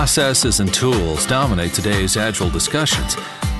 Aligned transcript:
Processes 0.00 0.60
and 0.60 0.72
tools 0.72 1.26
dominate 1.26 1.74
today's 1.74 2.16
Agile 2.16 2.48
discussions, 2.48 3.16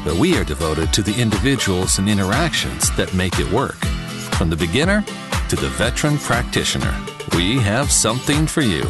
but 0.06 0.14
we 0.14 0.38
are 0.38 0.42
devoted 0.42 0.90
to 0.94 1.02
the 1.02 1.14
individuals 1.20 1.98
and 1.98 2.08
interactions 2.08 2.90
that 2.96 3.12
make 3.12 3.38
it 3.38 3.52
work. 3.52 3.76
From 4.38 4.48
the 4.48 4.56
beginner 4.56 5.04
to 5.50 5.56
the 5.56 5.68
veteran 5.68 6.16
practitioner, 6.16 6.98
we 7.36 7.58
have 7.58 7.92
something 7.92 8.46
for 8.46 8.62
you. 8.62 8.84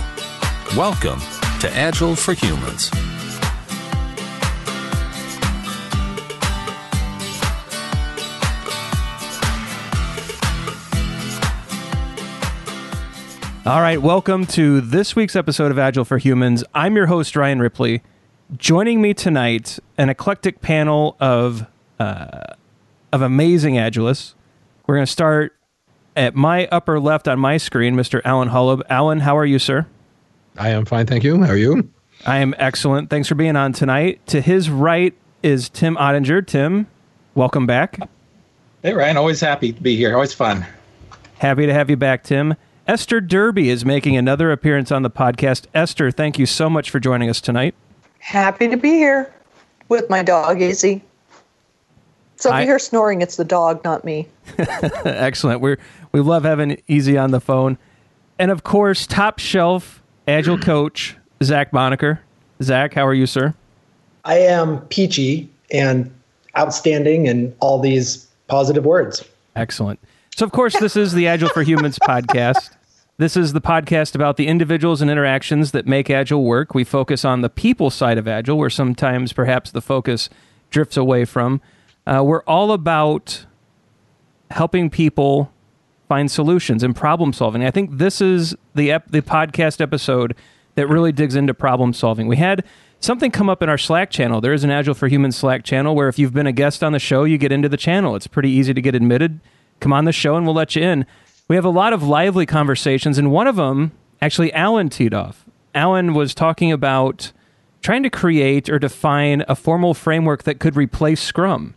Welcome 0.76 1.18
to 1.58 1.68
Agile 1.74 2.14
for 2.14 2.34
Humans. 2.34 2.88
All 13.66 13.82
right, 13.82 14.00
welcome 14.00 14.46
to 14.46 14.80
this 14.80 15.14
week's 15.14 15.36
episode 15.36 15.70
of 15.70 15.78
Agile 15.78 16.06
for 16.06 16.16
Humans. 16.16 16.64
I'm 16.74 16.96
your 16.96 17.06
host, 17.06 17.36
Ryan 17.36 17.60
Ripley. 17.60 18.02
Joining 18.56 19.02
me 19.02 19.12
tonight, 19.12 19.78
an 19.98 20.08
eclectic 20.08 20.62
panel 20.62 21.14
of 21.20 21.66
uh, 21.98 22.54
of 23.12 23.20
amazing 23.20 23.74
Agilists. 23.74 24.32
We're 24.86 24.94
going 24.96 25.06
to 25.06 25.12
start 25.12 25.54
at 26.16 26.34
my 26.34 26.68
upper 26.68 26.98
left 26.98 27.28
on 27.28 27.38
my 27.38 27.58
screen, 27.58 27.94
Mr. 27.94 28.22
Allen 28.24 28.48
Holub. 28.48 28.80
Allen, 28.88 29.20
how 29.20 29.36
are 29.36 29.44
you, 29.44 29.58
sir? 29.58 29.86
I 30.56 30.70
am 30.70 30.86
fine, 30.86 31.06
thank 31.06 31.22
you. 31.22 31.42
How 31.42 31.50
are 31.50 31.56
you? 31.56 31.90
I 32.26 32.38
am 32.38 32.54
excellent. 32.58 33.10
Thanks 33.10 33.28
for 33.28 33.34
being 33.34 33.56
on 33.56 33.72
tonight. 33.74 34.26
To 34.28 34.40
his 34.40 34.70
right 34.70 35.14
is 35.42 35.68
Tim 35.68 35.96
Ottinger. 35.96 36.46
Tim, 36.46 36.86
welcome 37.34 37.66
back. 37.66 37.98
Hey, 38.82 38.94
Ryan. 38.94 39.18
Always 39.18 39.40
happy 39.40 39.72
to 39.74 39.82
be 39.82 39.96
here. 39.96 40.14
Always 40.14 40.32
fun. 40.32 40.64
Happy 41.38 41.66
to 41.66 41.72
have 41.74 41.90
you 41.90 41.96
back, 41.96 42.24
Tim. 42.24 42.54
Esther 42.90 43.20
Derby 43.20 43.70
is 43.70 43.84
making 43.84 44.16
another 44.16 44.50
appearance 44.50 44.90
on 44.90 45.02
the 45.02 45.10
podcast. 45.10 45.66
Esther, 45.72 46.10
thank 46.10 46.40
you 46.40 46.44
so 46.44 46.68
much 46.68 46.90
for 46.90 46.98
joining 46.98 47.30
us 47.30 47.40
tonight. 47.40 47.72
Happy 48.18 48.66
to 48.66 48.76
be 48.76 48.94
here 48.94 49.32
with 49.88 50.10
my 50.10 50.24
dog, 50.24 50.60
Izzy. 50.60 51.00
So 52.34 52.48
if 52.48 52.54
I, 52.56 52.60
you 52.62 52.66
hear 52.66 52.80
snoring, 52.80 53.22
it's 53.22 53.36
the 53.36 53.44
dog, 53.44 53.84
not 53.84 54.04
me. 54.04 54.26
Excellent. 54.58 55.60
we 55.60 55.76
we 56.10 56.18
love 56.18 56.42
having 56.42 56.82
Izzy 56.88 57.16
on 57.16 57.30
the 57.30 57.40
phone. 57.40 57.78
And 58.40 58.50
of 58.50 58.64
course, 58.64 59.06
top 59.06 59.38
shelf 59.38 60.02
agile 60.26 60.58
coach, 60.70 61.16
Zach 61.44 61.70
Bonaker. 61.70 62.18
Zach, 62.60 62.92
how 62.92 63.06
are 63.06 63.14
you, 63.14 63.26
sir? 63.26 63.54
I 64.24 64.38
am 64.38 64.80
peachy 64.88 65.48
and 65.70 66.12
outstanding 66.58 67.28
and 67.28 67.54
all 67.60 67.78
these 67.78 68.26
positive 68.48 68.84
words. 68.84 69.24
Excellent. 69.54 70.00
So, 70.34 70.44
of 70.44 70.50
course, 70.50 70.76
this 70.80 70.96
is 70.96 71.12
the 71.12 71.28
Agile 71.28 71.50
for 71.50 71.62
Humans 71.62 71.98
podcast. 72.02 72.70
This 73.20 73.36
is 73.36 73.52
the 73.52 73.60
podcast 73.60 74.14
about 74.14 74.38
the 74.38 74.46
individuals 74.46 75.02
and 75.02 75.10
interactions 75.10 75.72
that 75.72 75.86
make 75.86 76.08
Agile 76.08 76.42
work. 76.42 76.74
We 76.74 76.84
focus 76.84 77.22
on 77.22 77.42
the 77.42 77.50
people 77.50 77.90
side 77.90 78.16
of 78.16 78.26
Agile, 78.26 78.56
where 78.56 78.70
sometimes 78.70 79.34
perhaps 79.34 79.70
the 79.70 79.82
focus 79.82 80.30
drifts 80.70 80.96
away 80.96 81.26
from. 81.26 81.60
Uh, 82.06 82.22
we're 82.24 82.42
all 82.44 82.72
about 82.72 83.44
helping 84.50 84.88
people 84.88 85.52
find 86.08 86.30
solutions 86.30 86.82
and 86.82 86.96
problem 86.96 87.34
solving. 87.34 87.62
I 87.62 87.70
think 87.70 87.98
this 87.98 88.22
is 88.22 88.56
the 88.74 88.90
ep- 88.90 89.10
the 89.10 89.20
podcast 89.20 89.82
episode 89.82 90.34
that 90.76 90.86
really 90.86 91.12
digs 91.12 91.36
into 91.36 91.52
problem 91.52 91.92
solving. 91.92 92.26
We 92.26 92.38
had 92.38 92.64
something 93.00 93.30
come 93.30 93.50
up 93.50 93.62
in 93.62 93.68
our 93.68 93.76
Slack 93.76 94.08
channel. 94.08 94.40
There 94.40 94.54
is 94.54 94.64
an 94.64 94.70
Agile 94.70 94.94
for 94.94 95.08
Humans 95.08 95.36
Slack 95.36 95.62
channel 95.62 95.94
where 95.94 96.08
if 96.08 96.18
you've 96.18 96.32
been 96.32 96.46
a 96.46 96.52
guest 96.52 96.82
on 96.82 96.92
the 96.92 96.98
show, 96.98 97.24
you 97.24 97.36
get 97.36 97.52
into 97.52 97.68
the 97.68 97.76
channel. 97.76 98.16
It's 98.16 98.26
pretty 98.26 98.48
easy 98.48 98.72
to 98.72 98.80
get 98.80 98.94
admitted. 98.94 99.40
Come 99.78 99.92
on 99.92 100.06
the 100.06 100.12
show 100.12 100.36
and 100.36 100.46
we'll 100.46 100.54
let 100.54 100.74
you 100.74 100.80
in 100.82 101.04
we 101.50 101.56
have 101.56 101.64
a 101.64 101.68
lot 101.68 101.92
of 101.92 102.04
lively 102.04 102.46
conversations, 102.46 103.18
and 103.18 103.32
one 103.32 103.48
of 103.48 103.56
them 103.56 103.90
actually 104.22 104.52
Allen 104.52 104.88
teed 104.88 105.12
off. 105.12 105.44
Allen 105.74 106.14
was 106.14 106.32
talking 106.32 106.70
about 106.70 107.32
trying 107.82 108.04
to 108.04 108.08
create 108.08 108.68
or 108.68 108.78
define 108.78 109.44
a 109.48 109.56
formal 109.56 109.92
framework 109.92 110.44
that 110.44 110.60
could 110.60 110.76
replace 110.76 111.20
Scrum. 111.20 111.74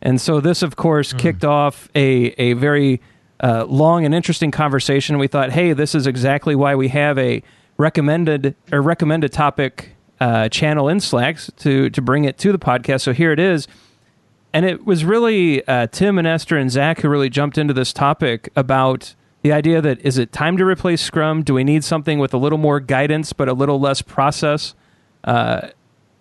And 0.00 0.18
so 0.18 0.40
this, 0.40 0.62
of 0.62 0.76
course, 0.76 1.12
mm. 1.12 1.18
kicked 1.18 1.44
off 1.44 1.90
a, 1.94 2.28
a 2.38 2.54
very 2.54 3.02
uh, 3.40 3.66
long 3.66 4.06
and 4.06 4.14
interesting 4.14 4.50
conversation. 4.50 5.18
We 5.18 5.28
thought, 5.28 5.52
hey, 5.52 5.74
this 5.74 5.94
is 5.94 6.06
exactly 6.06 6.54
why 6.54 6.74
we 6.74 6.88
have 6.88 7.18
a 7.18 7.42
recommended 7.76 8.56
or 8.72 8.80
recommended 8.80 9.34
topic 9.34 9.96
uh, 10.18 10.48
channel 10.48 10.88
in 10.88 11.00
Slacks 11.00 11.50
to 11.58 11.90
to 11.90 12.00
bring 12.00 12.24
it 12.24 12.38
to 12.38 12.52
the 12.52 12.58
podcast. 12.58 13.02
So 13.02 13.12
here 13.12 13.32
it 13.32 13.38
is. 13.38 13.68
And 14.54 14.64
it 14.64 14.86
was 14.86 15.04
really 15.04 15.66
uh, 15.66 15.88
Tim 15.88 16.16
and 16.16 16.28
Esther 16.28 16.56
and 16.56 16.70
Zach 16.70 17.00
who 17.00 17.08
really 17.08 17.28
jumped 17.28 17.58
into 17.58 17.74
this 17.74 17.92
topic 17.92 18.50
about 18.54 19.16
the 19.42 19.52
idea 19.52 19.82
that 19.82 20.00
is 20.02 20.16
it 20.16 20.30
time 20.30 20.56
to 20.58 20.64
replace 20.64 21.02
Scrum? 21.02 21.42
Do 21.42 21.54
we 21.54 21.64
need 21.64 21.82
something 21.82 22.20
with 22.20 22.32
a 22.32 22.36
little 22.38 22.56
more 22.56 22.78
guidance 22.78 23.32
but 23.32 23.48
a 23.48 23.52
little 23.52 23.80
less 23.80 24.00
process? 24.00 24.76
Uh, 25.24 25.70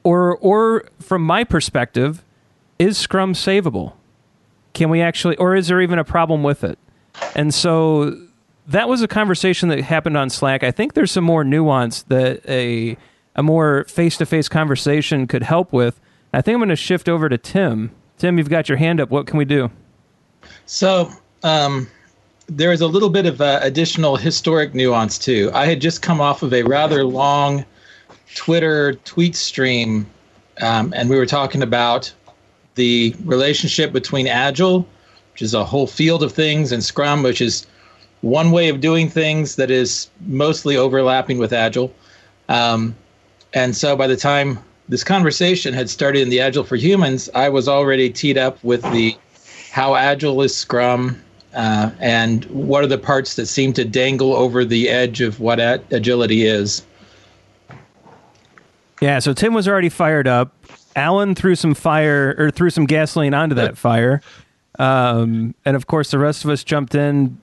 or, 0.03 0.35
or 0.37 0.85
from 0.99 1.21
my 1.21 1.43
perspective, 1.43 2.25
is 2.79 2.97
Scrum 2.97 3.33
savable? 3.33 3.93
Can 4.73 4.89
we 4.89 4.99
actually, 4.99 5.37
or 5.37 5.55
is 5.55 5.67
there 5.67 5.79
even 5.79 5.99
a 5.99 6.03
problem 6.03 6.41
with 6.41 6.63
it? 6.63 6.79
And 7.35 7.53
so 7.53 8.19
that 8.65 8.89
was 8.89 9.03
a 9.03 9.07
conversation 9.07 9.69
that 9.69 9.79
happened 9.81 10.17
on 10.17 10.31
Slack. 10.31 10.63
I 10.63 10.71
think 10.71 10.95
there's 10.95 11.11
some 11.11 11.23
more 11.23 11.43
nuance 11.43 12.01
that 12.03 12.41
a 12.49 12.97
a 13.35 13.43
more 13.43 13.83
face 13.85 14.17
to 14.17 14.25
face 14.25 14.49
conversation 14.49 15.27
could 15.27 15.43
help 15.43 15.71
with. 15.71 15.99
I 16.33 16.41
think 16.41 16.55
I'm 16.55 16.59
going 16.59 16.69
to 16.69 16.75
shift 16.75 17.07
over 17.07 17.29
to 17.29 17.37
Tim 17.37 17.91
Tim, 18.23 18.37
you've 18.37 18.49
got 18.49 18.69
your 18.69 18.77
hand 18.77 19.01
up. 19.01 19.09
What 19.09 19.27
can 19.27 19.37
we 19.37 19.43
do? 19.43 19.69
So, 20.65 21.11
um, 21.43 21.89
there 22.47 22.71
is 22.71 22.79
a 22.79 22.87
little 22.87 23.09
bit 23.09 23.25
of 23.25 23.41
uh, 23.41 23.59
additional 23.61 24.15
historic 24.15 24.73
nuance 24.73 25.19
too. 25.19 25.51
I 25.53 25.65
had 25.65 25.81
just 25.81 26.01
come 26.01 26.21
off 26.21 26.41
of 26.41 26.53
a 26.53 26.63
rather 26.63 27.03
long 27.03 27.65
Twitter 28.33 28.93
tweet 29.03 29.35
stream, 29.35 30.05
um, 30.61 30.93
and 30.95 31.09
we 31.09 31.17
were 31.17 31.25
talking 31.25 31.61
about 31.61 32.13
the 32.75 33.13
relationship 33.25 33.91
between 33.91 34.27
Agile, 34.27 34.87
which 35.33 35.41
is 35.41 35.53
a 35.53 35.65
whole 35.65 35.85
field 35.85 36.23
of 36.23 36.31
things, 36.31 36.71
and 36.71 36.81
Scrum, 36.81 37.23
which 37.23 37.41
is 37.41 37.67
one 38.21 38.51
way 38.51 38.69
of 38.69 38.79
doing 38.79 39.09
things 39.09 39.57
that 39.57 39.69
is 39.69 40.09
mostly 40.21 40.77
overlapping 40.77 41.39
with 41.39 41.51
Agile. 41.51 41.93
Um, 42.47 42.95
and 43.53 43.75
so 43.75 43.97
by 43.97 44.07
the 44.07 44.15
time 44.15 44.59
this 44.93 45.03
conversation 45.03 45.73
had 45.73 45.89
started 45.89 46.21
in 46.21 46.29
the 46.29 46.39
Agile 46.39 46.63
for 46.63 46.75
Humans, 46.75 47.27
I 47.33 47.49
was 47.49 47.67
already 47.67 48.11
teed 48.11 48.37
up 48.37 48.63
with 48.63 48.83
the 48.91 49.17
how 49.71 49.95
Agile 49.95 50.39
is 50.43 50.55
Scrum 50.55 51.19
uh, 51.55 51.89
and 51.99 52.45
what 52.45 52.83
are 52.83 52.87
the 52.87 52.99
parts 52.99 53.35
that 53.37 53.47
seem 53.47 53.73
to 53.73 53.85
dangle 53.85 54.35
over 54.35 54.63
the 54.63 54.89
edge 54.89 55.19
of 55.19 55.39
what 55.39 55.59
agility 55.59 56.43
is. 56.45 56.85
Yeah, 59.01 59.17
so 59.17 59.33
Tim 59.33 59.55
was 59.55 59.67
already 59.67 59.89
fired 59.89 60.27
up. 60.27 60.53
Allen 60.95 61.33
threw 61.33 61.55
some 61.55 61.73
fire 61.73 62.35
or 62.37 62.51
threw 62.51 62.69
some 62.69 62.85
gasoline 62.85 63.33
onto 63.33 63.55
that 63.55 63.79
fire. 63.79 64.21
Um, 64.77 65.55
and 65.65 65.75
of 65.75 65.87
course, 65.87 66.11
the 66.11 66.19
rest 66.19 66.43
of 66.43 66.51
us 66.51 66.63
jumped 66.63 66.93
in, 66.93 67.41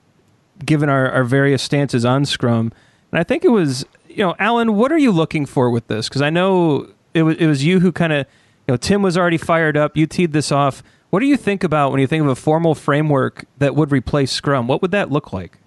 given 0.63 0.87
our, 0.87 1.11
our 1.11 1.25
various 1.25 1.61
stances 1.61 2.05
on 2.05 2.23
Scrum. 2.23 2.71
And 3.11 3.19
I 3.19 3.25
think 3.25 3.43
it 3.43 3.51
was, 3.51 3.85
you 4.07 4.23
know, 4.23 4.35
Allen, 4.39 4.77
what 4.77 4.89
are 4.93 4.97
you 4.97 5.11
looking 5.11 5.45
for 5.45 5.69
with 5.69 5.87
this? 5.87 6.07
Because 6.07 6.21
I 6.21 6.29
know 6.29 6.87
it 7.13 7.23
was 7.23 7.37
it 7.37 7.47
was 7.47 7.63
you 7.63 7.79
who 7.79 7.91
kind 7.91 8.13
of 8.13 8.25
you 8.67 8.73
know 8.73 8.77
Tim 8.77 9.01
was 9.01 9.17
already 9.17 9.37
fired 9.37 9.77
up. 9.77 9.97
You 9.97 10.07
teed 10.07 10.33
this 10.33 10.51
off. 10.51 10.83
What 11.09 11.19
do 11.19 11.25
you 11.25 11.37
think 11.37 11.63
about 11.63 11.91
when 11.91 11.99
you 11.99 12.07
think 12.07 12.23
of 12.23 12.29
a 12.29 12.35
formal 12.35 12.73
framework 12.73 13.45
that 13.57 13.75
would 13.75 13.91
replace 13.91 14.31
Scrum? 14.31 14.67
What 14.67 14.81
would 14.81 14.91
that 14.91 15.11
look 15.11 15.33
like? 15.33 15.57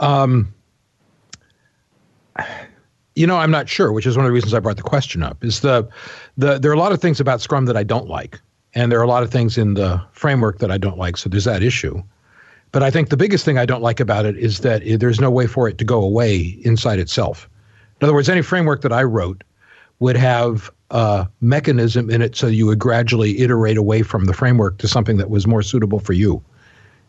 Um, 0.00 0.54
you 3.14 3.26
know, 3.26 3.36
I'm 3.36 3.50
not 3.50 3.68
sure, 3.68 3.92
which 3.92 4.06
is 4.06 4.16
one 4.16 4.24
of 4.24 4.30
the 4.30 4.32
reasons 4.32 4.54
I 4.54 4.60
brought 4.60 4.76
the 4.76 4.82
question 4.82 5.22
up. 5.22 5.42
Is 5.44 5.60
the 5.60 5.88
the 6.36 6.58
there 6.58 6.70
are 6.70 6.74
a 6.74 6.78
lot 6.78 6.92
of 6.92 7.00
things 7.00 7.20
about 7.20 7.40
Scrum 7.40 7.66
that 7.66 7.76
I 7.76 7.82
don't 7.82 8.08
like, 8.08 8.40
and 8.74 8.90
there 8.90 8.98
are 8.98 9.04
a 9.04 9.08
lot 9.08 9.22
of 9.22 9.30
things 9.30 9.58
in 9.58 9.74
the 9.74 10.02
framework 10.12 10.58
that 10.58 10.70
I 10.70 10.78
don't 10.78 10.98
like. 10.98 11.16
So 11.16 11.28
there's 11.28 11.44
that 11.44 11.62
issue. 11.62 12.02
But 12.72 12.82
I 12.82 12.90
think 12.90 13.08
the 13.08 13.16
biggest 13.16 13.44
thing 13.44 13.58
I 13.58 13.64
don't 13.64 13.82
like 13.82 14.00
about 14.00 14.26
it 14.26 14.36
is 14.36 14.60
that 14.60 14.82
there's 14.98 15.20
no 15.20 15.30
way 15.30 15.46
for 15.46 15.68
it 15.68 15.78
to 15.78 15.84
go 15.84 16.02
away 16.02 16.58
inside 16.62 16.98
itself. 16.98 17.48
In 18.00 18.04
other 18.04 18.12
words, 18.12 18.28
any 18.28 18.42
framework 18.42 18.82
that 18.82 18.92
I 18.92 19.02
wrote 19.02 19.42
would 19.98 20.16
have 20.16 20.70
a 20.90 21.28
mechanism 21.40 22.10
in 22.10 22.22
it 22.22 22.36
so 22.36 22.46
you 22.46 22.66
would 22.66 22.78
gradually 22.78 23.40
iterate 23.40 23.76
away 23.76 24.02
from 24.02 24.26
the 24.26 24.32
framework 24.32 24.78
to 24.78 24.88
something 24.88 25.16
that 25.16 25.30
was 25.30 25.46
more 25.46 25.62
suitable 25.62 25.98
for 25.98 26.12
you. 26.12 26.42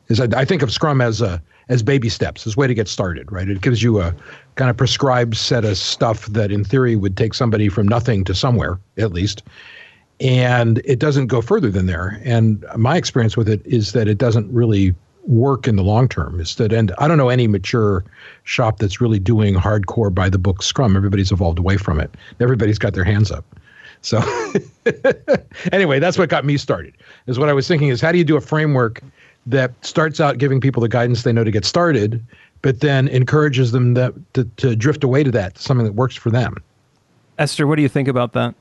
Is 0.08 0.22
I, 0.22 0.46
think 0.46 0.62
of 0.62 0.72
Scrum 0.72 1.02
as 1.02 1.22
a 1.22 1.42
as 1.70 1.84
baby 1.84 2.08
steps, 2.08 2.48
as 2.48 2.56
way 2.56 2.66
to 2.66 2.74
get 2.74 2.88
started, 2.88 3.30
right? 3.30 3.50
It 3.50 3.60
gives 3.60 3.84
you 3.84 4.00
a 4.00 4.16
kind 4.56 4.70
of 4.70 4.78
prescribed 4.78 5.36
set 5.36 5.66
of 5.66 5.78
stuff 5.78 6.28
that 6.28 6.50
in 6.50 6.64
theory 6.64 6.96
would 6.96 7.18
take 7.18 7.34
somebody 7.34 7.68
from 7.68 7.88
nothing 7.88 8.24
to 8.24 8.34
somewhere, 8.34 8.80
at 8.98 9.12
least. 9.12 9.44
And 10.22 10.82
it 10.86 11.00
doesn't 11.00 11.28
go 11.28 11.42
further 11.42 11.70
than 11.70 11.86
there. 11.86 12.22
And 12.24 12.66
my 12.78 12.96
experience 12.96 13.36
with 13.36 13.50
it 13.50 13.62
is 13.66 13.92
that 13.92 14.08
it 14.08 14.18
doesn't 14.18 14.52
really 14.52 14.96
work 15.28 15.68
in 15.68 15.76
the 15.76 15.84
long 15.84 16.08
term 16.08 16.40
is 16.40 16.56
that 16.56 16.72
and 16.72 16.94
i 17.00 17.08
don't 17.08 17.18
know 17.18 17.30
any 17.30 17.48
mature 17.48 18.04
shop 18.46 18.80
that's 18.80 19.02
really 19.02 19.20
doing 19.20 19.56
hardcore 19.56 20.14
by 20.14 20.30
the 20.30 20.38
book 20.38 20.64
scrum. 20.64 20.96
Everybody's 20.96 21.32
evolved 21.32 21.60
away 21.60 21.76
from 21.76 22.00
it. 22.00 22.16
Everybody's 22.40 22.80
got 22.80 22.94
their 22.94 23.04
hands 23.04 23.30
up. 23.30 23.44
So 24.02 24.22
anyway 25.74 26.00
that's 26.00 26.18
what 26.18 26.30
got 26.30 26.46
me 26.46 26.56
started 26.56 26.94
is 27.26 27.40
what 27.40 27.50
i 27.50 27.54
was 27.54 27.68
thinking 27.68 27.90
is 27.90 28.00
how 28.00 28.12
do 28.12 28.18
you 28.18 28.24
do 28.24 28.38
a 28.38 28.42
framework 28.42 29.02
that 29.48 29.74
starts 29.84 30.22
out 30.22 30.38
giving 30.38 30.62
people 30.62 30.82
the 30.82 30.88
guidance 30.88 31.24
they 31.24 31.34
know 31.34 31.44
to 31.44 31.52
get 31.52 31.66
started 31.66 32.24
but 32.62 32.80
then 32.80 33.08
encourages 33.10 33.72
them 33.72 33.94
that 33.96 34.14
to, 34.34 34.44
to 34.58 34.76
drift 34.76 35.04
away 35.04 35.24
to 35.24 35.32
that 35.32 35.58
something 35.58 35.86
that 35.86 35.94
works 35.94 36.16
for 36.16 36.30
them? 36.30 36.56
Esther, 37.38 37.68
what 37.68 37.76
do 37.76 37.82
you 37.82 37.90
think 37.90 38.08
about 38.08 38.34
that? 38.34 38.56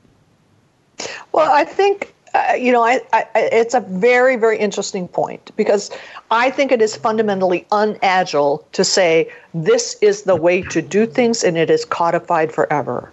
Well, 1.31 1.51
I 1.51 1.63
think 1.63 2.13
uh, 2.33 2.53
you 2.53 2.71
know, 2.71 2.83
I, 2.83 3.01
I, 3.13 3.25
it's 3.35 3.73
a 3.73 3.81
very, 3.81 4.35
very 4.35 4.57
interesting 4.57 5.07
point 5.07 5.51
because 5.55 5.91
I 6.31 6.49
think 6.49 6.71
it 6.71 6.81
is 6.81 6.95
fundamentally 6.95 7.65
unagile 7.71 8.63
to 8.73 8.83
say 8.83 9.31
this 9.53 9.97
is 10.01 10.23
the 10.23 10.35
way 10.35 10.61
to 10.63 10.81
do 10.81 11.05
things 11.05 11.43
and 11.43 11.57
it 11.57 11.69
is 11.69 11.85
codified 11.85 12.51
forever. 12.51 13.11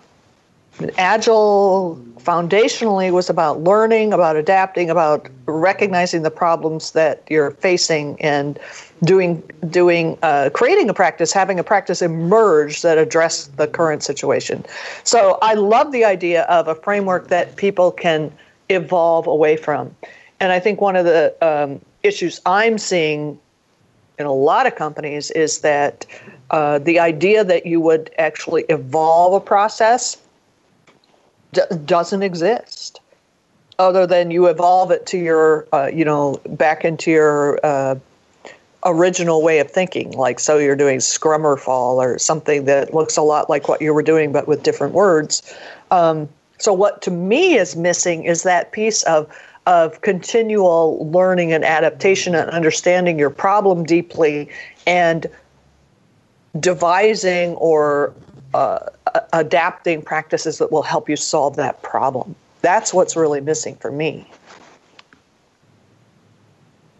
Agile 0.98 1.96
foundationally 2.18 3.12
was 3.12 3.30
about 3.30 3.60
learning, 3.60 4.12
about 4.12 4.34
adapting, 4.34 4.90
about 4.90 5.28
recognizing 5.46 6.22
the 6.22 6.30
problems 6.30 6.92
that 6.92 7.22
you're 7.28 7.52
facing 7.52 8.20
and 8.20 8.58
doing, 9.04 9.42
doing, 9.68 10.18
uh, 10.22 10.50
creating 10.52 10.88
a 10.88 10.94
practice, 10.94 11.32
having 11.32 11.60
a 11.60 11.64
practice 11.64 12.02
emerge 12.02 12.82
that 12.82 12.98
address 12.98 13.46
the 13.56 13.68
current 13.68 14.02
situation. 14.02 14.64
So 15.04 15.38
I 15.42 15.54
love 15.54 15.92
the 15.92 16.04
idea 16.04 16.42
of 16.44 16.66
a 16.66 16.74
framework 16.74 17.28
that 17.28 17.56
people 17.56 17.92
can 17.92 18.32
evolve 18.68 19.26
away 19.26 19.56
from. 19.56 19.94
And 20.40 20.52
I 20.52 20.60
think 20.60 20.80
one 20.80 20.96
of 20.96 21.04
the 21.04 21.34
um, 21.40 21.80
issues 22.02 22.40
I'm 22.46 22.78
seeing 22.78 23.38
in 24.18 24.26
a 24.26 24.32
lot 24.32 24.66
of 24.66 24.76
companies 24.76 25.30
is 25.32 25.60
that 25.60 26.06
uh, 26.50 26.78
the 26.78 27.00
idea 27.00 27.44
that 27.44 27.66
you 27.66 27.80
would 27.80 28.10
actually 28.18 28.62
evolve 28.68 29.34
a 29.34 29.40
process 29.40 30.18
d- 31.52 31.62
doesn't 31.84 32.22
exist 32.22 33.00
other 33.78 34.06
than 34.06 34.30
you 34.30 34.46
evolve 34.46 34.90
it 34.90 35.06
to 35.06 35.18
your 35.18 35.66
uh, 35.72 35.90
you 35.92 36.04
know 36.04 36.40
back 36.50 36.84
into 36.84 37.10
your 37.10 37.58
uh, 37.64 37.96
original 38.84 39.42
way 39.42 39.58
of 39.58 39.70
thinking 39.70 40.12
like 40.12 40.38
so 40.38 40.58
you're 40.58 40.76
doing 40.76 41.00
scrum 41.00 41.44
or 41.44 41.56
fall 41.56 42.00
or 42.00 42.18
something 42.18 42.66
that 42.66 42.94
looks 42.94 43.16
a 43.16 43.22
lot 43.22 43.48
like 43.48 43.68
what 43.68 43.80
you 43.80 43.92
were 43.92 44.02
doing 44.02 44.30
but 44.30 44.46
with 44.46 44.62
different 44.62 44.92
words 44.92 45.42
um, 45.90 46.28
so 46.58 46.72
what 46.72 47.02
to 47.02 47.10
me 47.10 47.54
is 47.54 47.76
missing 47.76 48.24
is 48.24 48.42
that 48.42 48.72
piece 48.72 49.02
of 49.04 49.28
of 49.66 50.00
continual 50.02 51.08
learning 51.10 51.52
and 51.52 51.64
adaptation 51.64 52.34
and 52.34 52.50
understanding 52.50 53.18
your 53.18 53.30
problem 53.30 53.82
deeply 53.84 54.48
and 54.86 55.26
devising 56.60 57.54
or 57.54 58.12
uh, 58.52 58.78
adapting 59.32 60.02
practices 60.02 60.58
that 60.58 60.70
will 60.70 60.82
help 60.82 61.08
you 61.08 61.16
solve 61.16 61.56
that 61.56 61.82
problem. 61.82 62.34
That's 62.60 62.92
what's 62.92 63.16
really 63.16 63.40
missing 63.40 63.76
for 63.76 63.90
me. 63.90 64.30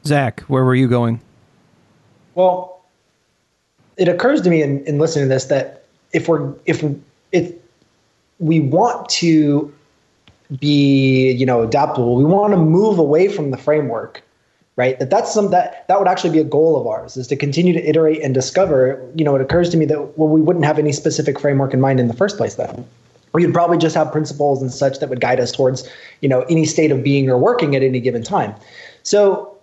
Zach, 0.07 0.41
where 0.43 0.65
were 0.65 0.75
you 0.75 0.89
going? 0.89 1.21
Well, 2.35 2.83
it 3.97 4.09
occurs 4.09 4.41
to 4.43 4.51
me 4.51 4.63
in, 4.63 4.85
in 4.87 4.99
listening 4.99 5.27
to 5.27 5.29
this 5.29 5.45
that 5.47 5.85
if 6.13 6.29
we're 6.29 6.53
if 6.67 6.85
it 7.33 7.64
we 8.39 8.61
want 8.61 9.09
to 9.09 9.73
be 10.59 11.33
you 11.33 11.47
know 11.47 11.63
adaptable. 11.63 12.17
We 12.17 12.25
want 12.25 12.53
to 12.53 12.59
move 12.59 12.99
away 12.99 13.29
from 13.29 13.51
the 13.51 13.57
framework 13.57 14.23
right? 14.77 14.99
That 14.99 15.11
that's 15.11 15.33
some 15.33 15.51
that 15.51 15.87
that 15.89 15.99
would 15.99 16.09
actually 16.09 16.31
be 16.31 16.41
a 16.41 16.45
goal 16.45 16.81
of 16.81 16.87
ours 16.87 17.17
is 17.17 17.27
to 17.29 17.37
continue 17.37 17.73
to 17.73 17.89
iterate 17.89 18.23
and 18.23 18.35
discover 18.35 19.01
you 19.15 19.25
know 19.25 19.35
it 19.37 19.41
occurs 19.41 19.71
to 19.71 19.77
me 19.77 19.85
that 19.87 20.19
well 20.19 20.29
we 20.29 20.41
wouldn't 20.41 20.65
have 20.65 20.79
any 20.79 20.93
specific 20.93 21.39
framework 21.39 21.73
in 21.73 21.81
mind 21.81 22.01
in 22.01 22.09
the 22.09 22.15
first 22.15 22.37
place 22.37 22.57
then 22.57 22.85
we'd 23.33 23.53
probably 23.53 23.79
just 23.79 23.95
have 23.95 24.11
principles 24.11 24.63
and 24.63 24.73
such 24.73 24.99
that 25.01 25.09
would 25.09 25.21
guide 25.21 25.41
us 25.41 25.53
towards 25.53 25.89
you 26.21 26.29
know 26.29 26.43
any 26.43 26.65
state 26.65 26.91
of 26.91 27.03
being 27.03 27.29
or 27.29 27.37
working 27.37 27.77
at 27.77 27.83
any 27.83 28.01
given 28.01 28.23
time. 28.23 28.55
So 29.03 29.54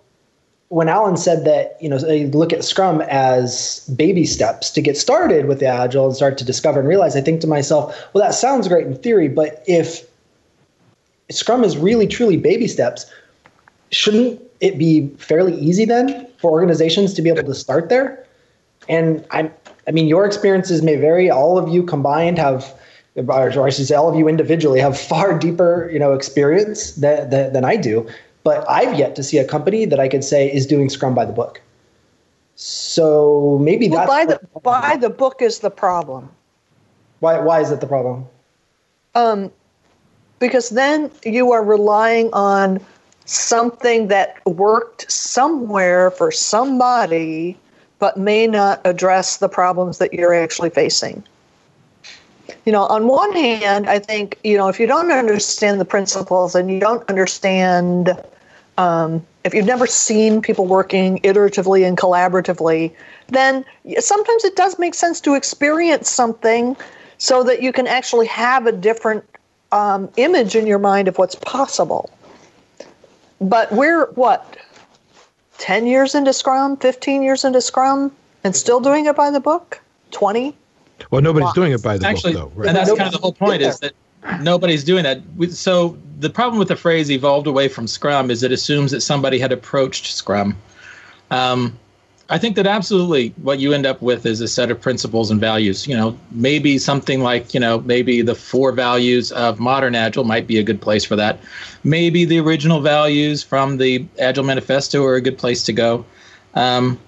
when 0.72 0.88
Allen 0.88 1.18
said 1.18 1.44
that, 1.44 1.76
you 1.82 1.88
know, 1.90 1.98
look 2.32 2.50
at 2.50 2.64
Scrum 2.64 3.02
as 3.02 3.86
baby 3.94 4.24
steps 4.24 4.70
to 4.70 4.80
get 4.80 4.96
started 4.96 5.44
with 5.44 5.60
the 5.60 5.66
Agile 5.66 6.06
and 6.06 6.16
start 6.16 6.38
to 6.38 6.46
discover 6.46 6.80
and 6.80 6.88
realize, 6.88 7.14
I 7.14 7.20
think 7.20 7.42
to 7.42 7.46
myself, 7.46 7.94
well, 8.14 8.24
that 8.24 8.32
sounds 8.32 8.68
great 8.68 8.86
in 8.86 8.96
theory, 8.96 9.28
but 9.28 9.62
if 9.66 10.02
Scrum 11.30 11.62
is 11.62 11.76
really 11.76 12.06
truly 12.06 12.38
baby 12.38 12.66
steps, 12.68 13.04
shouldn't 13.90 14.40
it 14.60 14.78
be 14.78 15.08
fairly 15.18 15.54
easy 15.58 15.84
then 15.84 16.26
for 16.38 16.50
organizations 16.50 17.12
to 17.14 17.20
be 17.20 17.28
able 17.28 17.42
to 17.42 17.54
start 17.54 17.90
there? 17.90 18.26
And 18.88 19.26
I, 19.30 19.50
I 19.86 19.90
mean, 19.90 20.08
your 20.08 20.24
experiences 20.24 20.80
may 20.80 20.96
vary. 20.96 21.28
All 21.28 21.58
of 21.58 21.68
you 21.68 21.82
combined 21.82 22.38
have, 22.38 22.74
or 23.14 23.66
I 23.66 23.68
should 23.68 23.88
say, 23.88 23.94
all 23.94 24.08
of 24.08 24.16
you 24.16 24.26
individually 24.26 24.80
have 24.80 24.98
far 24.98 25.38
deeper, 25.38 25.90
you 25.92 25.98
know, 25.98 26.14
experience 26.14 26.92
than, 26.92 27.28
than, 27.28 27.52
than 27.52 27.64
I 27.66 27.76
do. 27.76 28.08
But 28.44 28.68
I've 28.68 28.98
yet 28.98 29.14
to 29.16 29.22
see 29.22 29.38
a 29.38 29.44
company 29.44 29.84
that 29.84 30.00
I 30.00 30.08
could 30.08 30.24
say 30.24 30.52
is 30.52 30.66
doing 30.66 30.88
Scrum 30.88 31.14
by 31.14 31.24
the 31.24 31.32
book. 31.32 31.60
So 32.54 33.58
maybe 33.62 33.88
well, 33.88 34.06
that's 34.06 34.10
by 34.10 34.24
the 34.24 34.60
by 34.60 34.96
the 35.00 35.10
book 35.10 35.40
is 35.40 35.60
the 35.60 35.70
problem. 35.70 36.30
Why 37.20 37.38
why 37.38 37.60
is 37.60 37.70
it 37.70 37.80
the 37.80 37.86
problem? 37.86 38.26
Um, 39.14 39.50
because 40.38 40.70
then 40.70 41.10
you 41.24 41.52
are 41.52 41.64
relying 41.64 42.32
on 42.32 42.80
something 43.24 44.08
that 44.08 44.44
worked 44.46 45.10
somewhere 45.10 46.10
for 46.10 46.30
somebody, 46.32 47.56
but 47.98 48.16
may 48.16 48.46
not 48.46 48.80
address 48.84 49.36
the 49.36 49.48
problems 49.48 49.98
that 49.98 50.12
you're 50.12 50.34
actually 50.34 50.70
facing 50.70 51.22
you 52.64 52.72
know, 52.72 52.84
on 52.86 53.08
one 53.08 53.32
hand, 53.32 53.88
I 53.88 53.98
think, 53.98 54.38
you 54.44 54.56
know, 54.56 54.68
if 54.68 54.78
you 54.78 54.86
don't 54.86 55.10
understand 55.10 55.80
the 55.80 55.84
principles 55.84 56.54
and 56.54 56.70
you 56.70 56.78
don't 56.78 57.08
understand, 57.08 58.16
um, 58.78 59.24
if 59.44 59.52
you've 59.52 59.66
never 59.66 59.86
seen 59.86 60.40
people 60.40 60.66
working 60.66 61.18
iteratively 61.20 61.86
and 61.86 61.98
collaboratively, 61.98 62.94
then 63.28 63.64
sometimes 63.98 64.44
it 64.44 64.54
does 64.54 64.78
make 64.78 64.94
sense 64.94 65.20
to 65.22 65.34
experience 65.34 66.08
something 66.08 66.76
so 67.18 67.42
that 67.42 67.62
you 67.62 67.72
can 67.72 67.86
actually 67.86 68.26
have 68.26 68.66
a 68.66 68.72
different 68.72 69.24
um, 69.72 70.08
image 70.16 70.54
in 70.54 70.66
your 70.66 70.78
mind 70.78 71.08
of 71.08 71.18
what's 71.18 71.34
possible. 71.34 72.10
But 73.40 73.72
we're 73.72 74.06
what, 74.12 74.56
10 75.58 75.86
years 75.86 76.14
into 76.14 76.32
Scrum, 76.32 76.76
15 76.76 77.22
years 77.22 77.44
into 77.44 77.60
Scrum, 77.60 78.12
and 78.44 78.54
still 78.54 78.80
doing 78.80 79.06
it 79.06 79.16
by 79.16 79.30
the 79.30 79.40
book? 79.40 79.80
20? 80.12 80.54
Well, 81.10 81.22
nobody's 81.22 81.52
doing 81.52 81.72
it 81.72 81.82
by 81.82 81.98
the 81.98 82.06
Actually, 82.06 82.34
book, 82.34 82.52
though. 82.54 82.60
Right? 82.60 82.68
And 82.68 82.76
that's 82.76 82.90
kind 82.90 83.02
of 83.02 83.12
the 83.12 83.18
whole 83.18 83.32
point 83.32 83.62
yeah. 83.62 83.68
is 83.68 83.80
that 83.80 83.92
nobody's 84.40 84.84
doing 84.84 85.04
that. 85.04 85.20
So 85.50 85.96
the 86.20 86.30
problem 86.30 86.58
with 86.58 86.68
the 86.68 86.76
phrase 86.76 87.10
"evolved 87.10 87.46
away 87.46 87.68
from 87.68 87.86
Scrum" 87.86 88.30
is 88.30 88.42
it 88.42 88.52
assumes 88.52 88.90
that 88.92 89.00
somebody 89.00 89.38
had 89.38 89.52
approached 89.52 90.14
Scrum. 90.14 90.56
Um, 91.30 91.78
I 92.28 92.38
think 92.38 92.56
that 92.56 92.66
absolutely 92.66 93.34
what 93.42 93.58
you 93.58 93.74
end 93.74 93.84
up 93.84 94.00
with 94.00 94.24
is 94.24 94.40
a 94.40 94.48
set 94.48 94.70
of 94.70 94.80
principles 94.80 95.30
and 95.30 95.38
values. 95.38 95.86
You 95.86 95.94
know, 95.94 96.18
maybe 96.30 96.78
something 96.78 97.20
like, 97.20 97.52
you 97.52 97.60
know, 97.60 97.80
maybe 97.80 98.22
the 98.22 98.34
four 98.34 98.72
values 98.72 99.32
of 99.32 99.60
modern 99.60 99.94
Agile 99.94 100.24
might 100.24 100.46
be 100.46 100.58
a 100.58 100.62
good 100.62 100.80
place 100.80 101.04
for 101.04 101.16
that. 101.16 101.40
Maybe 101.84 102.24
the 102.24 102.38
original 102.38 102.80
values 102.80 103.42
from 103.42 103.76
the 103.76 104.06
Agile 104.18 104.44
Manifesto 104.44 105.04
are 105.04 105.14
a 105.14 105.20
good 105.20 105.36
place 105.36 105.62
to 105.64 105.72
go. 105.74 106.06
Um, 106.54 106.98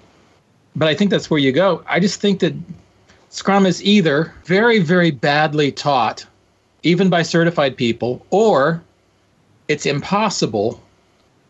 but 0.76 0.88
I 0.88 0.94
think 0.94 1.10
that's 1.10 1.30
where 1.30 1.40
you 1.40 1.52
go. 1.52 1.82
I 1.88 2.00
just 2.00 2.20
think 2.20 2.40
that 2.40 2.52
Scrum 3.34 3.66
is 3.66 3.82
either 3.82 4.32
very, 4.44 4.78
very 4.78 5.10
badly 5.10 5.72
taught, 5.72 6.24
even 6.84 7.10
by 7.10 7.22
certified 7.22 7.76
people, 7.76 8.24
or 8.30 8.80
it's 9.66 9.86
impossible, 9.86 10.80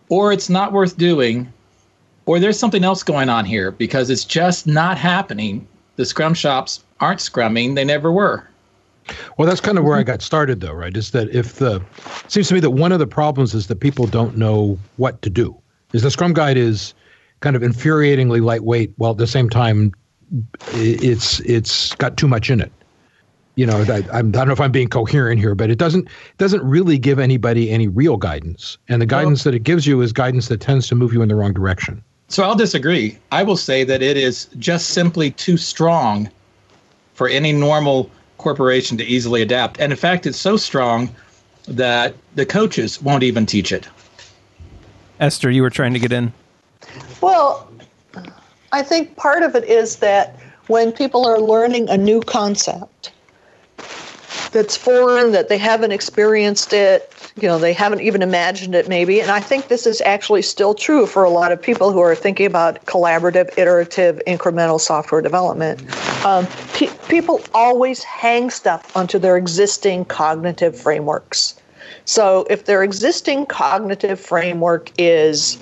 or 0.08 0.32
it's 0.32 0.48
not 0.48 0.72
worth 0.72 0.96
doing, 0.96 1.52
or 2.24 2.40
there's 2.40 2.58
something 2.58 2.84
else 2.84 3.02
going 3.02 3.28
on 3.28 3.44
here 3.44 3.70
because 3.70 4.08
it's 4.08 4.24
just 4.24 4.66
not 4.66 4.96
happening. 4.96 5.68
The 5.96 6.06
Scrum 6.06 6.32
shops 6.32 6.82
aren't 7.00 7.20
scrumming, 7.20 7.74
they 7.74 7.84
never 7.84 8.10
were. 8.10 8.48
Well, 9.36 9.46
that's 9.46 9.60
kind 9.60 9.76
of 9.76 9.84
where 9.84 9.98
I 9.98 10.04
got 10.04 10.22
started, 10.22 10.62
though, 10.62 10.72
right? 10.72 10.96
Is 10.96 11.10
that 11.10 11.28
if 11.34 11.56
the 11.56 11.82
seems 12.28 12.48
to 12.48 12.54
me 12.54 12.60
that 12.60 12.70
one 12.70 12.92
of 12.92 12.98
the 12.98 13.06
problems 13.06 13.52
is 13.52 13.66
that 13.66 13.80
people 13.80 14.06
don't 14.06 14.38
know 14.38 14.78
what 14.96 15.20
to 15.20 15.28
do. 15.28 15.54
Is 15.92 16.00
the 16.00 16.10
Scrum 16.10 16.32
Guide 16.32 16.56
is 16.56 16.94
kind 17.40 17.54
of 17.54 17.60
infuriatingly 17.60 18.42
lightweight, 18.42 18.94
while 18.96 19.10
at 19.10 19.18
the 19.18 19.26
same 19.26 19.50
time 19.50 19.92
it's 20.72 21.40
it's 21.40 21.94
got 21.96 22.16
too 22.16 22.28
much 22.28 22.50
in 22.50 22.60
it. 22.60 22.72
You 23.56 23.66
know, 23.66 23.84
I, 23.88 24.02
I'm, 24.12 24.28
I 24.28 24.32
don't 24.32 24.48
know 24.48 24.52
if 24.52 24.60
I'm 24.60 24.72
being 24.72 24.88
coherent 24.88 25.38
here, 25.40 25.54
but 25.54 25.70
it 25.70 25.78
doesn't 25.78 26.08
doesn't 26.38 26.62
really 26.62 26.98
give 26.98 27.18
anybody 27.18 27.70
any 27.70 27.86
real 27.86 28.16
guidance, 28.16 28.78
and 28.88 29.00
the 29.00 29.06
guidance 29.06 29.44
well, 29.44 29.52
that 29.52 29.56
it 29.56 29.62
gives 29.62 29.86
you 29.86 30.00
is 30.00 30.12
guidance 30.12 30.48
that 30.48 30.60
tends 30.60 30.88
to 30.88 30.94
move 30.94 31.12
you 31.12 31.22
in 31.22 31.28
the 31.28 31.34
wrong 31.34 31.52
direction. 31.52 32.02
So 32.28 32.42
I'll 32.42 32.56
disagree. 32.56 33.18
I 33.30 33.42
will 33.42 33.56
say 33.56 33.84
that 33.84 34.02
it 34.02 34.16
is 34.16 34.46
just 34.58 34.90
simply 34.90 35.30
too 35.30 35.56
strong 35.56 36.30
for 37.12 37.28
any 37.28 37.52
normal 37.52 38.10
corporation 38.38 38.98
to 38.98 39.04
easily 39.04 39.40
adapt, 39.40 39.78
and 39.78 39.92
in 39.92 39.98
fact, 39.98 40.26
it's 40.26 40.38
so 40.38 40.56
strong 40.56 41.14
that 41.68 42.14
the 42.34 42.44
coaches 42.44 43.00
won't 43.00 43.22
even 43.22 43.46
teach 43.46 43.72
it. 43.72 43.88
Esther, 45.20 45.50
you 45.50 45.62
were 45.62 45.70
trying 45.70 45.94
to 45.94 46.00
get 46.00 46.12
in. 46.12 46.32
Well, 47.20 47.70
I 48.74 48.82
think 48.82 49.14
part 49.14 49.44
of 49.44 49.54
it 49.54 49.62
is 49.62 49.96
that 49.96 50.34
when 50.66 50.90
people 50.90 51.24
are 51.26 51.38
learning 51.38 51.88
a 51.88 51.96
new 51.96 52.20
concept, 52.20 53.12
that's 54.50 54.76
foreign, 54.76 55.30
that 55.30 55.48
they 55.48 55.58
haven't 55.58 55.92
experienced 55.92 56.72
it, 56.72 57.14
you 57.36 57.46
know, 57.46 57.56
they 57.56 57.72
haven't 57.72 58.00
even 58.00 58.20
imagined 58.20 58.74
it 58.74 58.88
maybe. 58.88 59.20
And 59.20 59.30
I 59.30 59.38
think 59.38 59.68
this 59.68 59.86
is 59.86 60.00
actually 60.00 60.42
still 60.42 60.74
true 60.74 61.06
for 61.06 61.22
a 61.22 61.30
lot 61.30 61.52
of 61.52 61.62
people 61.62 61.92
who 61.92 62.00
are 62.00 62.16
thinking 62.16 62.46
about 62.46 62.84
collaborative, 62.86 63.56
iterative, 63.56 64.20
incremental 64.26 64.80
software 64.80 65.22
development. 65.22 65.80
Um, 66.26 66.48
pe- 66.72 66.92
people 67.08 67.42
always 67.54 68.02
hang 68.02 68.50
stuff 68.50 68.96
onto 68.96 69.20
their 69.20 69.36
existing 69.36 70.04
cognitive 70.06 70.76
frameworks. 70.76 71.54
So 72.06 72.44
if 72.50 72.64
their 72.64 72.82
existing 72.82 73.46
cognitive 73.46 74.18
framework 74.18 74.90
is 74.98 75.58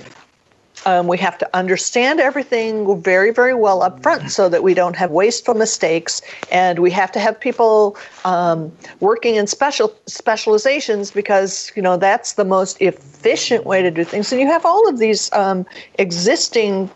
um, 0.86 1.06
we 1.06 1.18
have 1.18 1.38
to 1.38 1.56
understand 1.56 2.20
everything 2.20 3.00
very, 3.02 3.32
very 3.32 3.54
well 3.54 3.82
up 3.82 4.02
front 4.02 4.30
so 4.30 4.48
that 4.48 4.62
we 4.62 4.74
don't 4.74 4.96
have 4.96 5.10
wasteful 5.10 5.54
mistakes. 5.54 6.20
And 6.50 6.78
we 6.80 6.90
have 6.90 7.12
to 7.12 7.20
have 7.20 7.38
people 7.38 7.96
um, 8.24 8.72
working 9.00 9.36
in 9.36 9.46
special 9.46 9.94
specializations 10.06 11.10
because 11.10 11.72
you 11.76 11.82
know 11.82 11.96
that's 11.96 12.34
the 12.34 12.44
most 12.44 12.80
efficient 12.80 13.66
way 13.66 13.82
to 13.82 13.90
do 13.90 14.04
things. 14.04 14.32
And 14.32 14.40
you 14.40 14.46
have 14.46 14.64
all 14.64 14.88
of 14.88 14.98
these 14.98 15.32
um, 15.32 15.66
existing 15.98 16.90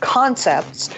concepts. 0.00 0.90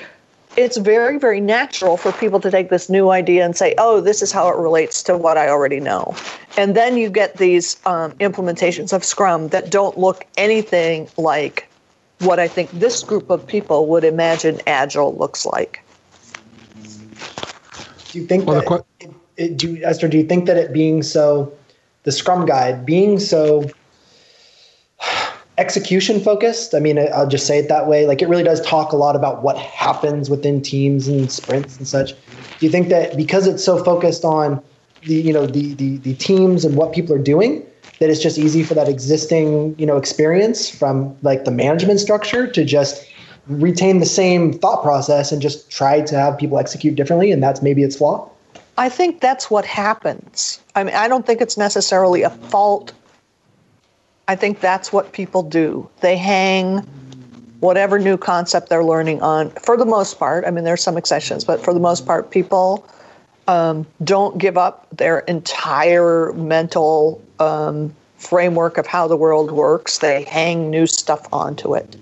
It's 0.57 0.78
very, 0.78 1.19
very 1.19 1.40
natural 1.40 1.99
for 1.99 2.12
people 2.12 2.40
to 2.40 2.50
take 2.50 2.71
this 2.71 2.88
new 2.88 3.11
idea 3.11 3.45
and 3.45 3.55
say, 3.55 3.75
"Oh, 3.76 4.00
this 4.00 4.23
is 4.23 4.33
how 4.33 4.49
it 4.49 4.57
relates 4.57 5.02
to 5.05 5.16
what 5.16 5.37
I 5.37 5.49
already 5.49 5.81
know," 5.81 6.14
and 6.57 6.75
then 6.75 6.97
you 6.97 7.11
get 7.11 7.37
these 7.37 7.76
um, 7.85 8.12
implementations 8.12 8.93
of 8.93 9.05
Scrum 9.05 9.49
that 9.49 9.71
don't 9.71 9.99
look 9.99 10.25
anything 10.38 11.09
like 11.19 11.65
what 12.20 12.40
I 12.40 12.49
think 12.49 12.70
this 12.70 13.02
group 13.02 13.30
of 13.30 13.46
people 13.46 13.87
would 13.88 14.04
imagine 14.04 14.61
Agile 14.66 15.14
looks 15.16 15.44
like. 15.44 15.82
Do 18.11 18.20
you 18.20 18.26
think 18.26 18.46
well, 18.46 18.61
that, 18.61 18.66
qu- 18.66 18.85
it, 19.00 19.14
it, 19.37 19.56
do, 19.56 19.82
Esther, 19.82 20.08
do 20.08 20.16
you 20.16 20.25
think 20.25 20.46
that 20.46 20.56
it 20.56 20.73
being 20.73 21.02
so, 21.02 21.52
the 22.04 22.12
Scrum 22.12 22.46
Guide 22.46 22.87
being 22.87 23.18
so 23.18 23.68
execution 25.58 26.20
focused, 26.20 26.75
I 26.75 26.80
mean, 26.80 26.99
I'll 26.99 27.28
just 27.28 27.46
say 27.46 27.58
it 27.58 27.68
that 27.68 27.87
way, 27.87 28.06
like 28.06 28.23
it 28.23 28.28
really 28.28 28.44
does 28.44 28.64
talk 28.64 28.92
a 28.92 28.96
lot 28.96 29.16
about 29.16 29.42
what 29.42 29.58
happens 29.58 30.30
within 30.30 30.62
teams 30.62 31.08
and 31.08 31.30
sprints 31.30 31.76
and 31.76 31.87
such. 31.87 32.12
Do 32.12 32.64
you 32.64 32.70
think 32.70 32.88
that 32.88 33.16
because 33.16 33.46
it's 33.46 33.62
so 33.62 33.82
focused 33.82 34.25
on 34.25 34.62
the, 35.02 35.14
you 35.14 35.32
know, 35.32 35.46
the, 35.46 35.75
the, 35.75 35.99
the 35.99 36.14
teams 36.14 36.64
and 36.64 36.76
what 36.76 36.92
people 36.92 37.14
are 37.14 37.23
doing, 37.23 37.66
that 37.99 38.11
it's 38.11 38.21
just 38.21 38.38
easy 38.38 38.62
for 38.62 38.75
that 38.75 38.88
existing 38.88 39.75
you 39.79 39.87
know 39.87 39.97
experience 39.97 40.69
from 40.69 41.17
like 41.23 41.45
the 41.45 41.50
management 41.50 42.00
structure 42.00 42.47
to 42.47 42.65
just 42.65 43.07
retain 43.47 44.00
the 44.00 44.07
same 44.07 44.53
thought 44.53 44.83
process 44.83 45.33
and 45.33 45.41
just 45.41 45.71
try 45.71 46.00
to 46.00 46.17
have 46.17 46.37
people 46.37 46.59
execute 46.59 46.97
differently 46.97 47.31
and 47.31 47.43
that's 47.43 47.62
maybe 47.62 47.83
its 47.83 47.97
flaw? 47.97 48.29
I 48.76 48.88
think 48.88 49.21
that's 49.21 49.50
what 49.50 49.65
happens. 49.65 50.61
I 50.75 50.85
mean 50.85 50.95
i 50.95 51.09
don't 51.09 51.26
think 51.26 51.41
it's 51.41 51.57
necessarily 51.57 52.23
a 52.23 52.31
fault. 52.31 52.93
I 54.29 54.35
think 54.35 54.61
that's 54.61 54.93
what 54.93 55.12
people 55.12 55.43
do. 55.43 55.88
They 56.00 56.17
hang 56.17 56.79
whatever 57.61 57.99
new 57.99 58.17
concept 58.17 58.69
they're 58.69 58.85
learning 58.85 59.23
on. 59.23 59.50
For 59.50 59.76
the 59.76 59.87
most 59.87 60.19
part 60.19 60.45
i 60.45 60.50
mean 60.50 60.65
there's 60.65 60.83
some 60.83 60.97
exceptions 60.97 61.45
but 61.45 61.62
for 61.62 61.73
the 61.73 61.81
most 61.81 62.05
part 62.07 62.31
people 62.31 62.87
um, 63.49 63.87
don't 64.03 64.38
give 64.38 64.59
up 64.59 64.88
their 64.91 65.21
entire 65.21 66.33
mental 66.33 67.23
um, 67.40 67.95
framework 68.16 68.78
of 68.78 68.87
how 68.87 69.07
the 69.07 69.16
world 69.16 69.50
works. 69.50 69.99
They 69.99 70.25
hang 70.25 70.71
new 70.71 70.87
stuff 70.87 71.26
onto 71.33 71.75
it. 71.75 71.97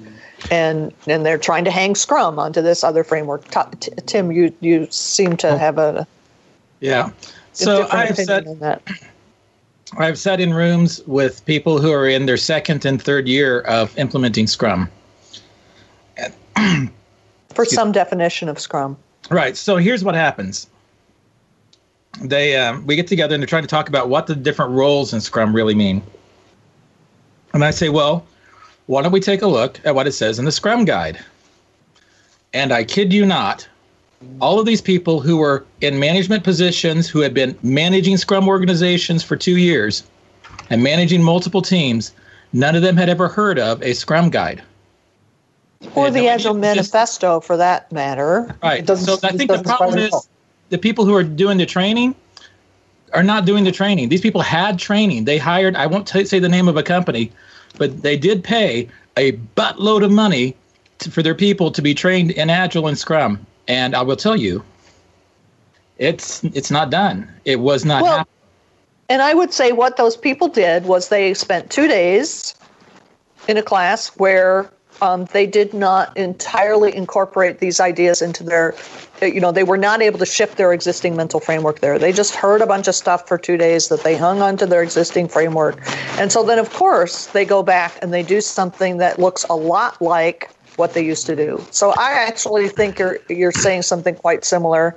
And, 0.51 0.93
and 1.07 1.25
they're 1.25 1.39
trying 1.39 1.65
to 1.65 1.71
hang 1.71 1.95
Scrum 1.95 2.39
onto 2.39 2.61
this 2.61 2.85
other 2.85 3.03
framework. 3.03 3.49
T- 3.51 3.91
Tim, 4.07 4.31
you, 4.31 4.55
you 4.61 4.87
seem 4.91 5.37
to 5.39 5.57
have 5.57 5.79
a 5.79 6.07
yeah. 6.81 7.11
So 7.55 7.89
I've 7.91 8.17
said 8.17 8.61
that. 8.61 8.83
I've 9.97 10.19
sat 10.19 10.39
in 10.39 10.53
rooms 10.53 11.01
with 11.07 11.45
people 11.47 11.81
who 11.81 11.91
are 11.93 12.07
in 12.07 12.27
their 12.27 12.37
second 12.37 12.85
and 12.85 13.01
third 13.01 13.27
year 13.27 13.61
of 13.63 13.97
implementing 13.97 14.47
Scrum. 14.47 14.91
For 17.55 17.65
some 17.65 17.91
definition 17.91 18.51
of 18.51 18.59
Scrum. 18.59 18.99
Right. 19.31 19.57
So 19.57 19.77
here's 19.77 20.05
what 20.05 20.15
happens 20.15 20.69
they 22.25 22.57
um, 22.57 22.87
we 22.87 22.97
get 22.97 23.07
together 23.07 23.35
and 23.35 23.43
they're 23.43 23.47
trying 23.47 23.63
to 23.63 23.69
talk 23.69 23.89
about 23.89 24.09
what 24.09 24.27
the 24.27 24.35
different 24.35 24.73
roles 24.73 25.13
in 25.13 25.21
Scrum 25.21 25.55
really 25.55 25.75
mean. 25.75 26.03
And 27.53 27.65
I 27.65 27.71
say, 27.71 27.89
well, 27.89 28.27
why 28.87 29.03
don't 29.03 29.13
we 29.13 29.21
take 29.21 29.43
a 29.43 29.47
look 29.47 29.81
at 29.85 29.95
what 29.95 30.07
it 30.07 30.13
says 30.13 30.39
in 30.39 30.45
the 30.45 30.53
Scrum 30.53 30.85
Guide? 30.85 31.23
And 32.53 32.73
I 32.73 32.85
kid 32.85 33.13
you 33.13 33.27
not, 33.27 33.69
all 34.41 34.59
of 34.59 34.67
these 34.67 34.81
people 34.81 35.21
who 35.21 35.37
were 35.37 35.65
in 35.81 35.99
management 35.99 36.45
positions 36.45 37.09
who 37.09 37.21
had 37.21 37.35
been 37.35 37.57
managing 37.63 38.17
Scrum 38.17 38.49
organizations 38.49 39.23
for 39.23 39.37
two 39.37 39.59
years 39.59 40.05
and 40.71 40.83
managing 40.83 41.23
multiple 41.23 41.63
teams, 41.63 42.13
none 42.53 42.75
of 42.75 42.83
them 42.83 42.97
had 42.97 43.09
ever 43.09 43.29
heard 43.29 43.59
of 43.59 43.83
a 43.83 43.93
Scrum 43.93 44.31
Guide. 44.31 44.63
Or 45.95 46.11
the 46.11 46.29
Agile 46.29 46.55
Manifesto, 46.55 47.37
just, 47.37 47.47
for 47.47 47.59
that 47.59 47.93
matter. 47.93 48.57
Right. 48.63 48.87
So 48.87 49.19
I 49.23 49.33
think 49.33 49.51
the 49.51 49.63
problem 49.63 49.99
is 49.99 50.29
the 50.75 50.79
people 50.79 51.05
who 51.05 51.15
are 51.15 51.23
doing 51.23 51.57
the 51.57 51.67
training 51.67 52.17
are 53.13 53.23
not 53.23 53.45
doing 53.47 53.63
the 53.63 53.71
training. 53.71 54.09
These 54.09 54.23
people 54.23 54.41
had 54.41 54.77
training. 54.77 55.25
They 55.25 55.39
hired, 55.39 55.77
I 55.77 55.87
won't 55.87 56.09
t- 56.09 56.25
say 56.25 56.41
the 56.41 56.49
name 56.49 56.67
of 56.67 56.77
a 56.77 56.83
company, 56.83 57.31
but 57.79 58.03
they 58.03 58.17
did 58.17 58.43
pay 58.43 58.89
a 59.17 59.35
buttload 59.57 60.05
of 60.05 60.11
money 60.11 60.57
to, 60.99 61.13
for 61.13 61.23
their 61.23 61.37
people 61.37 61.71
to 61.71 61.81
be 61.81 61.95
trained 61.95 62.33
in 62.33 62.51
Agile 62.51 62.89
and 62.89 62.99
Scrum. 62.99 63.47
And 63.69 63.95
I 63.95 64.03
will 64.03 64.17
tell 64.17 64.35
you, 64.35 64.65
it's 65.99 66.43
it's 66.43 66.73
not 66.73 66.91
done. 66.91 67.33
It 67.45 67.61
was 67.61 67.85
not 67.85 68.03
well, 68.03 68.19
happening. 68.19 68.33
And 69.09 69.23
I 69.23 69.33
would 69.33 69.53
say 69.53 69.71
what 69.71 69.97
those 69.97 70.17
people 70.17 70.49
did 70.49 70.87
was 70.87 71.09
they 71.09 71.35
spent 71.35 71.71
two 71.71 71.87
days 71.87 72.57
in 73.47 73.57
a 73.57 73.63
class 73.63 74.09
where 74.17 74.69
um, 75.03 75.27
they 75.27 75.47
did 75.47 75.75
not 75.75 76.17
entirely 76.17 76.95
incorporate 76.95 77.59
these 77.59 77.81
ideas 77.81 78.23
into 78.23 78.43
their 78.43 78.75
you 79.23 79.41
know 79.41 79.53
they 79.53 79.65
were 79.65 79.79
not 79.79 80.03
able 80.03 80.19
to 80.19 80.27
shift 80.27 80.57
their 80.57 80.73
existing 80.73 81.17
mental 81.17 81.41
framework 81.41 81.81
there. 81.81 81.99
They 81.99 82.13
just 82.13 82.35
heard 82.35 82.61
a 82.61 82.67
bunch 82.67 82.89
of 82.89 82.95
stuff 82.95 83.27
for 83.27 83.39
two 83.39 83.57
days 83.57 83.89
that 83.89 84.03
they 84.03 84.17
hung 84.17 84.43
onto 84.43 84.67
their 84.67 84.83
existing 84.83 85.29
framework. 85.29 85.79
And 86.19 86.31
so 86.31 86.43
then 86.43 86.59
of 86.59 86.73
course 86.73 87.27
they 87.27 87.45
go 87.45 87.63
back 87.63 87.99
and 88.03 88.13
they 88.13 88.23
do 88.23 88.41
something 88.41 88.99
that 88.99 89.19
looks 89.19 89.45
a 89.49 89.57
lot 89.57 90.01
like 90.03 90.51
what 90.77 90.95
they 90.95 91.05
used 91.05 91.27
to 91.27 91.37
do. 91.37 91.65
So 91.71 91.91
i 91.91 92.11
actually 92.13 92.69
think 92.69 92.99
you're 92.99 93.19
you're 93.29 93.53
saying 93.53 93.83
something 93.83 94.15
quite 94.15 94.45
similar 94.45 94.97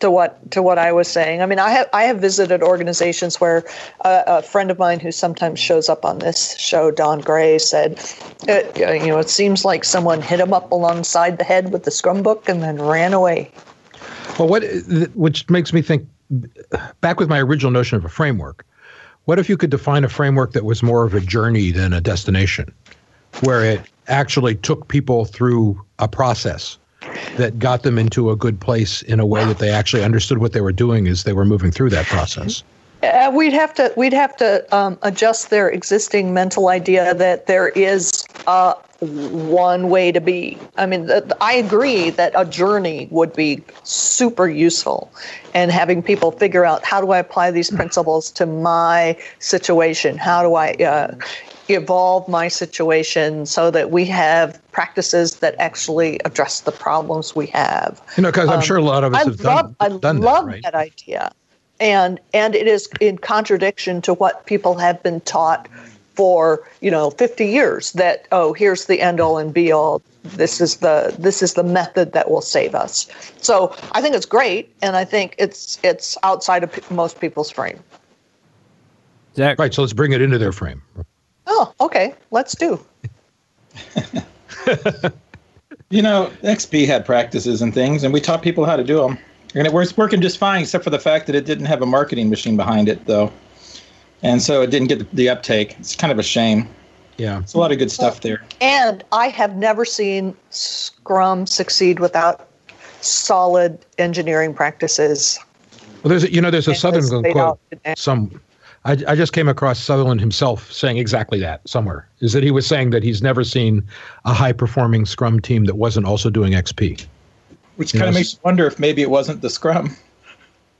to 0.00 0.10
what 0.10 0.50
to 0.50 0.62
what 0.62 0.78
I 0.78 0.92
was 0.92 1.08
saying. 1.08 1.42
I 1.42 1.46
mean, 1.46 1.58
I 1.58 1.70
have 1.70 1.88
I 1.92 2.04
have 2.04 2.18
visited 2.18 2.62
organizations 2.62 3.40
where 3.40 3.64
uh, 4.02 4.22
a 4.26 4.42
friend 4.42 4.70
of 4.70 4.78
mine 4.78 5.00
who 5.00 5.10
sometimes 5.10 5.58
shows 5.58 5.88
up 5.88 6.04
on 6.04 6.18
this 6.18 6.56
show, 6.58 6.90
Don 6.90 7.20
Gray, 7.20 7.58
said, 7.58 7.92
it, 8.46 8.80
uh, 8.80 8.92
you 8.92 9.08
know, 9.08 9.18
it 9.18 9.30
seems 9.30 9.64
like 9.64 9.84
someone 9.84 10.20
hit 10.20 10.40
him 10.40 10.52
up 10.52 10.70
alongside 10.70 11.38
the 11.38 11.44
head 11.44 11.72
with 11.72 11.84
the 11.84 11.90
Scrum 11.90 12.22
book 12.22 12.48
and 12.48 12.62
then 12.62 12.80
ran 12.80 13.12
away. 13.12 13.50
Well, 14.38 14.48
what 14.48 14.64
which 15.14 15.48
makes 15.48 15.72
me 15.72 15.82
think 15.82 16.06
back 17.00 17.20
with 17.20 17.28
my 17.28 17.40
original 17.40 17.70
notion 17.70 17.96
of 17.96 18.04
a 18.04 18.08
framework. 18.08 18.66
What 19.24 19.38
if 19.38 19.48
you 19.48 19.56
could 19.56 19.70
define 19.70 20.04
a 20.04 20.08
framework 20.08 20.52
that 20.52 20.64
was 20.64 20.82
more 20.82 21.04
of 21.04 21.14
a 21.14 21.20
journey 21.20 21.70
than 21.72 21.92
a 21.92 22.00
destination, 22.00 22.72
where 23.40 23.64
it 23.64 23.80
actually 24.08 24.54
took 24.54 24.88
people 24.88 25.24
through 25.24 25.80
a 25.98 26.06
process? 26.06 26.78
That 27.36 27.58
got 27.58 27.82
them 27.82 27.98
into 27.98 28.30
a 28.30 28.36
good 28.36 28.60
place 28.60 29.02
in 29.02 29.20
a 29.20 29.26
way 29.26 29.44
that 29.44 29.58
they 29.58 29.70
actually 29.70 30.02
understood 30.02 30.38
what 30.38 30.52
they 30.52 30.60
were 30.60 30.72
doing 30.72 31.06
as 31.06 31.22
they 31.24 31.32
were 31.32 31.44
moving 31.44 31.70
through 31.70 31.90
that 31.90 32.06
process? 32.06 32.62
Uh, 33.02 33.30
we'd 33.34 33.52
have 33.52 33.74
to 33.74 33.92
we'd 33.96 34.12
have 34.12 34.36
to 34.36 34.66
um, 34.74 34.98
adjust 35.02 35.50
their 35.50 35.68
existing 35.68 36.32
mental 36.32 36.68
idea 36.68 37.14
that 37.14 37.46
there 37.46 37.68
is 37.68 38.24
uh, 38.46 38.74
one 39.00 39.88
way 39.90 40.10
to 40.10 40.20
be. 40.20 40.58
I 40.76 40.86
mean, 40.86 41.10
I 41.40 41.54
agree 41.54 42.10
that 42.10 42.32
a 42.34 42.44
journey 42.44 43.08
would 43.10 43.34
be 43.34 43.62
super 43.82 44.48
useful, 44.48 45.12
and 45.54 45.70
having 45.70 46.02
people 46.02 46.32
figure 46.32 46.64
out 46.64 46.84
how 46.84 47.00
do 47.00 47.10
I 47.10 47.18
apply 47.18 47.50
these 47.50 47.70
principles 47.70 48.30
to 48.32 48.46
my 48.46 49.16
situation? 49.40 50.16
How 50.16 50.42
do 50.42 50.54
I 50.54 50.72
uh, 50.72 51.14
evolve 51.68 52.28
my 52.28 52.48
situation 52.48 53.46
so 53.46 53.70
that 53.70 53.90
we 53.90 54.04
have 54.04 54.60
practices 54.72 55.36
that 55.36 55.54
actually 55.58 56.20
address 56.24 56.60
the 56.60 56.72
problems 56.72 57.34
we 57.34 57.46
have. 57.48 58.00
You 58.16 58.22
know, 58.22 58.30
because 58.30 58.48
I'm 58.48 58.56
um, 58.56 58.62
sure 58.62 58.76
a 58.76 58.82
lot 58.82 59.04
of 59.04 59.14
us 59.14 59.20
I 59.20 59.24
have 59.24 59.40
love, 59.40 59.78
done, 59.78 60.00
done 60.00 60.16
I 60.16 60.20
love 60.20 60.46
that, 60.46 60.52
right? 60.52 60.62
that 60.62 60.74
idea. 60.74 61.32
And 61.78 62.20
and 62.32 62.54
it 62.54 62.66
is 62.66 62.88
in 63.00 63.18
contradiction 63.18 64.00
to 64.02 64.14
what 64.14 64.46
people 64.46 64.76
have 64.78 65.02
been 65.02 65.20
taught 65.22 65.68
for, 66.14 66.66
you 66.80 66.90
know, 66.90 67.10
50 67.10 67.46
years 67.46 67.92
that 67.92 68.26
oh, 68.32 68.54
here's 68.54 68.86
the 68.86 69.00
end 69.00 69.20
all 69.20 69.38
and 69.38 69.52
be 69.52 69.70
all. 69.70 70.00
This 70.24 70.60
is 70.60 70.78
the 70.78 71.14
this 71.18 71.42
is 71.42 71.54
the 71.54 71.62
method 71.62 72.12
that 72.12 72.30
will 72.30 72.40
save 72.40 72.74
us. 72.74 73.06
So, 73.38 73.76
I 73.92 74.00
think 74.00 74.14
it's 74.14 74.26
great 74.26 74.74
and 74.82 74.96
I 74.96 75.04
think 75.04 75.34
it's 75.38 75.78
it's 75.82 76.16
outside 76.22 76.64
of 76.64 76.90
most 76.90 77.20
people's 77.20 77.50
frame. 77.50 77.78
Zach. 79.36 79.58
Right, 79.58 79.72
so 79.72 79.82
let's 79.82 79.92
bring 79.92 80.12
it 80.12 80.22
into 80.22 80.38
their 80.38 80.52
frame. 80.52 80.82
Oh, 81.46 81.72
okay. 81.80 82.14
Let's 82.30 82.56
do. 82.56 82.84
you 85.90 86.02
know, 86.02 86.30
XP 86.42 86.86
had 86.86 87.04
practices 87.04 87.62
and 87.62 87.72
things, 87.72 88.02
and 88.02 88.12
we 88.12 88.20
taught 88.20 88.42
people 88.42 88.64
how 88.64 88.76
to 88.76 88.84
do 88.84 88.98
them. 88.98 89.18
And 89.56 89.66
it 89.66 89.72
was 89.72 89.96
working 89.96 90.20
just 90.20 90.36
fine, 90.38 90.62
except 90.62 90.84
for 90.84 90.90
the 90.90 90.98
fact 90.98 91.26
that 91.26 91.34
it 91.34 91.46
didn't 91.46 91.64
have 91.64 91.80
a 91.80 91.86
marketing 91.86 92.28
machine 92.30 92.56
behind 92.56 92.88
it, 92.88 93.04
though. 93.06 93.32
And 94.22 94.42
so 94.42 94.62
it 94.62 94.70
didn't 94.70 94.88
get 94.88 95.10
the 95.12 95.28
uptake. 95.28 95.76
It's 95.78 95.96
kind 95.96 96.12
of 96.12 96.18
a 96.18 96.22
shame. 96.22 96.68
Yeah. 97.16 97.40
It's 97.40 97.54
a 97.54 97.58
lot 97.58 97.72
of 97.72 97.78
good 97.78 97.90
stuff 97.90 98.20
there. 98.20 98.44
And 98.60 99.02
I 99.12 99.28
have 99.28 99.56
never 99.56 99.86
seen 99.86 100.36
Scrum 100.50 101.46
succeed 101.46 102.00
without 102.00 102.48
solid 103.00 103.78
engineering 103.98 104.52
practices. 104.52 105.38
Well, 106.02 106.10
there's 106.10 106.24
a, 106.24 106.32
you 106.32 106.40
know 106.40 106.50
there's 106.50 106.68
a 106.68 106.72
And 106.72 106.78
Sutherland 106.78 107.32
quote. 107.32 107.58
Some 107.96 108.38
I, 108.84 108.92
I 109.08 109.16
just 109.16 109.32
came 109.32 109.48
across 109.48 109.80
Sutherland 109.80 110.20
himself 110.20 110.70
saying 110.70 110.98
exactly 110.98 111.40
that 111.40 111.66
somewhere. 111.68 112.08
Is 112.20 112.32
that 112.34 112.44
he 112.44 112.52
was 112.52 112.66
saying 112.66 112.90
that 112.90 113.02
he's 113.02 113.20
never 113.20 113.42
seen 113.42 113.82
a 114.24 114.32
high 114.32 114.52
performing 114.52 115.06
Scrum 115.06 115.40
team 115.40 115.64
that 115.64 115.74
wasn't 115.74 116.06
also 116.06 116.30
doing 116.30 116.52
XP. 116.52 117.04
Which 117.76 117.92
kind 117.92 118.08
of 118.08 118.14
makes 118.14 118.34
you 118.34 118.38
wonder 118.42 118.66
if 118.66 118.78
maybe 118.78 119.02
it 119.02 119.10
wasn't 119.10 119.42
the 119.42 119.50
Scrum. 119.50 119.96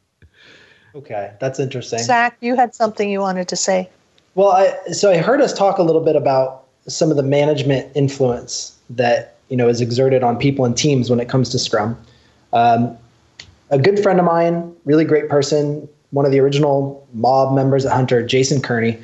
Okay, 0.94 1.32
that's 1.40 1.58
interesting. 1.58 2.00
Zach, 2.00 2.36
you 2.40 2.54
had 2.54 2.74
something 2.74 3.08
you 3.08 3.20
wanted 3.20 3.48
to 3.48 3.56
say. 3.56 3.88
Well, 4.34 4.52
I, 4.52 4.92
so 4.92 5.10
I 5.10 5.18
heard 5.18 5.40
us 5.40 5.52
talk 5.52 5.78
a 5.78 5.82
little 5.82 6.02
bit 6.02 6.16
about 6.16 6.64
some 6.86 7.10
of 7.10 7.16
the 7.16 7.22
management 7.22 7.90
influence 7.94 8.76
that 8.90 9.36
you 9.48 9.56
know 9.56 9.68
is 9.68 9.80
exerted 9.80 10.22
on 10.22 10.38
people 10.38 10.64
and 10.64 10.76
teams 10.76 11.08
when 11.08 11.20
it 11.20 11.28
comes 11.28 11.48
to 11.50 11.58
Scrum. 11.58 11.98
Um, 12.52 12.96
a 13.70 13.78
good 13.78 14.02
friend 14.02 14.18
of 14.18 14.26
mine, 14.26 14.74
really 14.84 15.04
great 15.04 15.30
person, 15.30 15.88
one 16.10 16.26
of 16.26 16.32
the 16.32 16.40
original 16.40 17.06
mob 17.14 17.54
members 17.54 17.86
at 17.86 17.92
Hunter, 17.92 18.24
Jason 18.24 18.60
Kerney. 18.60 18.98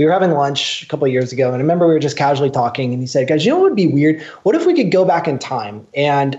We 0.00 0.06
were 0.06 0.12
having 0.12 0.30
lunch 0.30 0.82
a 0.82 0.86
couple 0.86 1.04
of 1.04 1.12
years 1.12 1.30
ago, 1.30 1.48
and 1.48 1.56
I 1.56 1.58
remember 1.58 1.86
we 1.86 1.92
were 1.92 2.00
just 2.00 2.16
casually 2.16 2.48
talking, 2.48 2.94
and 2.94 3.02
he 3.02 3.06
said, 3.06 3.28
"Guys, 3.28 3.44
you 3.44 3.52
know 3.52 3.58
what 3.58 3.64
would 3.64 3.76
be 3.76 3.86
weird? 3.86 4.22
What 4.44 4.54
if 4.54 4.64
we 4.64 4.72
could 4.72 4.90
go 4.90 5.04
back 5.04 5.28
in 5.28 5.38
time 5.38 5.86
and 5.94 6.38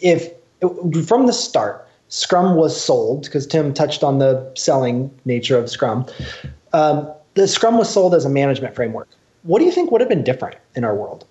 if 0.00 0.32
from 1.06 1.28
the 1.28 1.32
start 1.32 1.86
Scrum 2.08 2.56
was 2.56 2.78
sold 2.78 3.22
because 3.22 3.46
Tim 3.46 3.72
touched 3.72 4.02
on 4.02 4.18
the 4.18 4.44
selling 4.56 5.12
nature 5.24 5.56
of 5.56 5.70
Scrum." 5.70 6.06
Um, 6.72 7.08
the 7.34 7.46
Scrum 7.46 7.78
was 7.78 7.88
sold 7.88 8.16
as 8.16 8.24
a 8.24 8.28
management 8.28 8.74
framework. 8.74 9.08
What 9.44 9.60
do 9.60 9.64
you 9.64 9.70
think 9.70 9.92
would 9.92 10.00
have 10.00 10.10
been 10.10 10.24
different 10.24 10.56
in 10.74 10.82
our 10.82 10.96
world? 10.96 11.24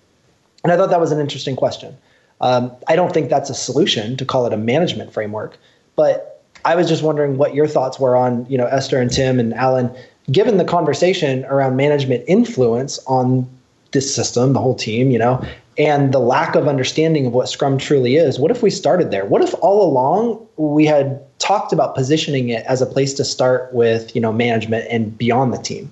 And 0.64 0.72
I 0.72 0.78
thought 0.78 0.90
that 0.90 1.02
was 1.02 1.12
an 1.12 1.20
interesting 1.20 1.58
question. 1.58 1.98
Um, 2.40 2.72
I 2.88 2.96
don't 2.96 3.14
think 3.14 3.30
that's 3.30 3.50
a 3.50 3.54
solution 3.54 4.16
to 4.16 4.24
call 4.24 4.46
it 4.46 4.54
a 4.54 4.58
management 4.58 5.12
framework, 5.12 5.58
but 5.98 6.42
I 6.64 6.76
was 6.76 6.88
just 6.88 7.04
wondering 7.04 7.38
what 7.38 7.54
your 7.54 7.68
thoughts 7.68 8.00
were 8.00 8.16
on, 8.16 8.46
you 8.50 8.58
know, 8.58 8.68
Esther 8.68 9.02
and 9.02 9.12
Tim 9.12 9.38
and 9.38 9.54
Allen, 9.54 9.94
given 10.32 10.58
the 10.58 10.66
conversation 10.66 11.46
around 11.46 11.76
management 11.76 12.24
influence 12.28 13.00
on 13.08 13.50
this 13.92 14.14
system, 14.14 14.54
the 14.54 14.60
whole 14.60 14.76
team, 14.76 15.12
you 15.12 15.20
know, 15.20 15.44
and 15.78 16.14
the 16.14 16.20
lack 16.20 16.56
of 16.56 16.68
understanding 16.68 17.26
of 17.26 17.34
what 17.34 17.48
Scrum 17.48 17.78
truly 17.78 18.16
is. 18.16 18.40
What 18.40 18.52
if 18.52 18.64
we 18.64 18.70
started 18.70 19.12
there? 19.12 19.26
What 19.26 19.42
if 19.42 19.54
all 19.62 19.88
along 19.88 20.46
we 20.58 20.86
had 20.86 21.22
talked 21.40 21.72
about 21.72 21.96
positioning 21.96 22.50
it 22.50 22.66
as 22.66 22.82
a 22.82 22.86
place 22.86 23.14
to 23.16 23.24
start 23.24 23.72
with, 23.74 24.14
you 24.16 24.22
know, 24.22 24.34
management 24.34 24.88
and 24.90 25.18
beyond 25.18 25.54
the 25.54 25.60
team? 25.60 25.92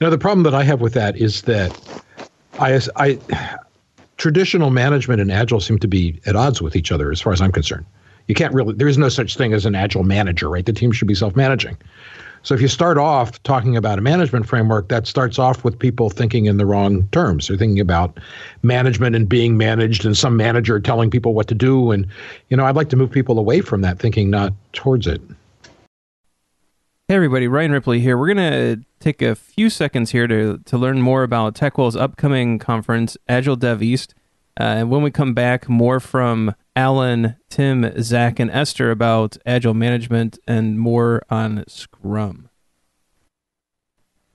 Now, 0.00 0.10
the 0.10 0.18
problem 0.18 0.42
that 0.44 0.54
I 0.54 0.62
have 0.64 0.80
with 0.80 0.94
that 0.94 1.16
is 1.16 1.42
that 1.42 1.78
I, 2.58 2.80
I 2.96 3.18
traditional 4.16 4.70
management 4.70 5.20
and 5.20 5.30
agile 5.30 5.60
seem 5.60 5.78
to 5.78 5.88
be 5.88 6.20
at 6.26 6.36
odds 6.36 6.60
with 6.60 6.74
each 6.74 6.90
other 6.90 7.12
as 7.12 7.20
far 7.20 7.32
as 7.32 7.40
I'm 7.40 7.52
concerned. 7.52 7.84
You 8.28 8.34
can't 8.34 8.52
really 8.52 8.74
there 8.74 8.88
is 8.88 8.98
no 8.98 9.08
such 9.08 9.36
thing 9.36 9.52
as 9.52 9.66
an 9.66 9.74
agile 9.74 10.02
manager, 10.02 10.48
right? 10.48 10.66
The 10.66 10.72
team 10.72 10.90
should 10.90 11.08
be 11.08 11.14
self-managing. 11.14 11.76
So 12.46 12.54
if 12.54 12.60
you 12.60 12.68
start 12.68 12.96
off 12.96 13.42
talking 13.42 13.76
about 13.76 13.98
a 13.98 14.02
management 14.02 14.46
framework, 14.46 14.86
that 14.86 15.08
starts 15.08 15.36
off 15.36 15.64
with 15.64 15.76
people 15.76 16.10
thinking 16.10 16.46
in 16.46 16.58
the 16.58 16.64
wrong 16.64 17.08
terms. 17.08 17.48
They're 17.48 17.56
thinking 17.56 17.80
about 17.80 18.20
management 18.62 19.16
and 19.16 19.28
being 19.28 19.56
managed 19.56 20.04
and 20.06 20.16
some 20.16 20.36
manager 20.36 20.78
telling 20.78 21.10
people 21.10 21.34
what 21.34 21.48
to 21.48 21.56
do. 21.56 21.90
And, 21.90 22.06
you 22.48 22.56
know, 22.56 22.64
I'd 22.64 22.76
like 22.76 22.88
to 22.90 22.96
move 22.96 23.10
people 23.10 23.40
away 23.40 23.62
from 23.62 23.80
that 23.80 23.98
thinking, 23.98 24.30
not 24.30 24.52
towards 24.74 25.08
it. 25.08 25.20
Hey 27.08 27.16
everybody, 27.16 27.48
Ryan 27.48 27.72
Ripley 27.72 27.98
here. 27.98 28.16
We're 28.16 28.32
going 28.32 28.52
to 28.52 28.84
take 29.00 29.22
a 29.22 29.34
few 29.34 29.68
seconds 29.68 30.12
here 30.12 30.28
to, 30.28 30.58
to 30.66 30.78
learn 30.78 31.02
more 31.02 31.24
about 31.24 31.56
TechWell's 31.56 31.96
upcoming 31.96 32.60
conference, 32.60 33.16
Agile 33.28 33.56
Dev 33.56 33.82
East. 33.82 34.14
Uh, 34.58 34.64
and 34.64 34.90
when 34.90 35.02
we 35.02 35.10
come 35.10 35.34
back, 35.34 35.68
more 35.68 36.00
from 36.00 36.54
Allen, 36.74 37.36
Tim, 37.50 37.92
Zach, 38.02 38.38
and 38.40 38.50
Esther 38.50 38.90
about 38.90 39.36
Agile 39.44 39.74
management 39.74 40.38
and 40.46 40.80
more 40.80 41.22
on 41.28 41.64
Scrum. 41.68 42.48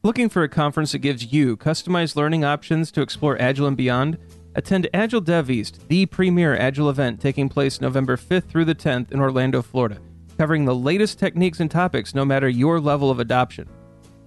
Looking 0.04 0.30
for 0.30 0.44
a 0.44 0.50
conference 0.50 0.92
that 0.94 1.00
gives 1.00 1.32
you 1.32 1.58
customized 1.58 2.16
learning 2.16 2.44
options 2.44 2.92
to 2.92 3.02
explore 3.02 3.40
Agile 3.42 3.68
and 3.68 3.78
beyond? 3.78 4.18
Attend 4.56 4.88
Agile 4.94 5.22
Dev 5.22 5.50
East, 5.50 5.88
the 5.88 6.06
premier 6.08 6.56
Agile 6.56 6.90
event 6.90 7.22
taking 7.22 7.48
place 7.48 7.80
November 7.80 8.18
5th 8.18 8.46
through 8.46 8.66
the 8.66 8.76
10th 8.76 9.12
in 9.12 9.20
Orlando, 9.20 9.62
Florida, 9.62 10.00
covering 10.38 10.66
the 10.66 10.76
latest 10.76 11.20
techniques 11.20 11.60
and 11.60 11.72
topics 11.72 12.14
no 12.14 12.26
matter 12.26 12.50
your 12.50 12.80
level 12.80 13.10
of 13.10 13.20
adoption. 13.20 13.70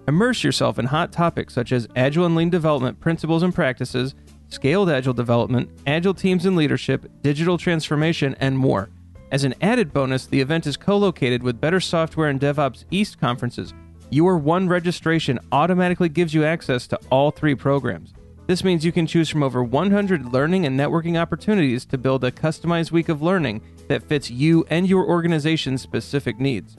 Immerse 0.06 0.44
yourself 0.44 0.78
in 0.78 0.86
hot 0.86 1.12
topics 1.12 1.54
such 1.54 1.72
as 1.72 1.88
Agile 1.96 2.26
and 2.26 2.36
Lean 2.36 2.50
development 2.50 3.00
principles 3.00 3.42
and 3.42 3.54
practices, 3.54 4.14
scaled 4.54 4.88
Agile 4.88 5.12
development, 5.12 5.68
Agile 5.86 6.14
teams 6.14 6.46
and 6.46 6.56
leadership, 6.56 7.10
digital 7.22 7.58
transformation, 7.58 8.34
and 8.40 8.56
more. 8.56 8.88
As 9.30 9.44
an 9.44 9.54
added 9.60 9.92
bonus, 9.92 10.26
the 10.26 10.40
event 10.40 10.66
is 10.66 10.76
co 10.76 10.96
located 10.96 11.42
with 11.42 11.60
Better 11.60 11.80
Software 11.80 12.28
and 12.28 12.40
DevOps 12.40 12.84
East 12.90 13.20
conferences. 13.20 13.74
Your 14.10 14.38
one 14.38 14.68
registration 14.68 15.40
automatically 15.50 16.08
gives 16.08 16.32
you 16.32 16.44
access 16.44 16.86
to 16.86 17.00
all 17.10 17.30
three 17.30 17.54
programs. 17.54 18.14
This 18.46 18.62
means 18.62 18.84
you 18.84 18.92
can 18.92 19.06
choose 19.06 19.28
from 19.28 19.42
over 19.42 19.64
100 19.64 20.32
learning 20.32 20.66
and 20.66 20.78
networking 20.78 21.20
opportunities 21.20 21.84
to 21.86 21.98
build 21.98 22.22
a 22.24 22.30
customized 22.30 22.92
week 22.92 23.08
of 23.08 23.22
learning 23.22 23.62
that 23.88 24.02
fits 24.02 24.30
you 24.30 24.64
and 24.70 24.86
your 24.86 25.06
organization's 25.06 25.82
specific 25.82 26.38
needs. 26.38 26.76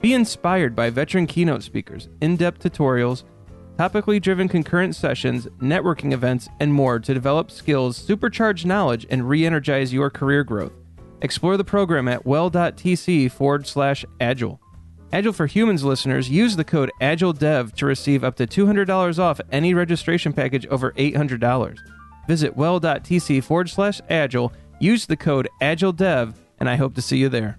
Be 0.00 0.14
inspired 0.14 0.74
by 0.74 0.90
veteran 0.90 1.26
keynote 1.26 1.62
speakers, 1.62 2.08
in 2.20 2.36
depth 2.36 2.62
tutorials, 2.62 3.24
topically 3.78 4.20
driven 4.20 4.48
concurrent 4.48 4.94
sessions, 4.94 5.46
networking 5.60 6.12
events, 6.12 6.48
and 6.60 6.72
more 6.72 6.98
to 6.98 7.14
develop 7.14 7.50
skills, 7.50 8.04
supercharge 8.04 8.64
knowledge, 8.64 9.06
and 9.10 9.28
re 9.28 9.46
energize 9.46 9.92
your 9.92 10.10
career 10.10 10.44
growth. 10.44 10.72
Explore 11.22 11.56
the 11.56 11.64
program 11.64 12.08
at 12.08 12.26
well.tc 12.26 13.30
forward 13.30 13.66
slash 13.66 14.04
agile. 14.20 14.60
Agile 15.12 15.32
for 15.32 15.46
Humans 15.46 15.84
listeners 15.84 16.30
use 16.30 16.56
the 16.56 16.64
code 16.64 16.90
AgileDev 17.00 17.74
to 17.74 17.86
receive 17.86 18.24
up 18.24 18.34
to 18.36 18.46
$200 18.46 19.18
off 19.18 19.40
any 19.50 19.74
registration 19.74 20.32
package 20.32 20.66
over 20.66 20.92
$800. 20.92 21.76
Visit 22.26 22.56
well.tc 22.56 23.44
forward 23.44 23.68
slash 23.68 24.00
agile, 24.08 24.52
use 24.80 25.06
the 25.06 25.16
code 25.16 25.48
AgileDev, 25.60 26.34
and 26.58 26.68
I 26.68 26.76
hope 26.76 26.94
to 26.94 27.02
see 27.02 27.18
you 27.18 27.28
there. 27.28 27.58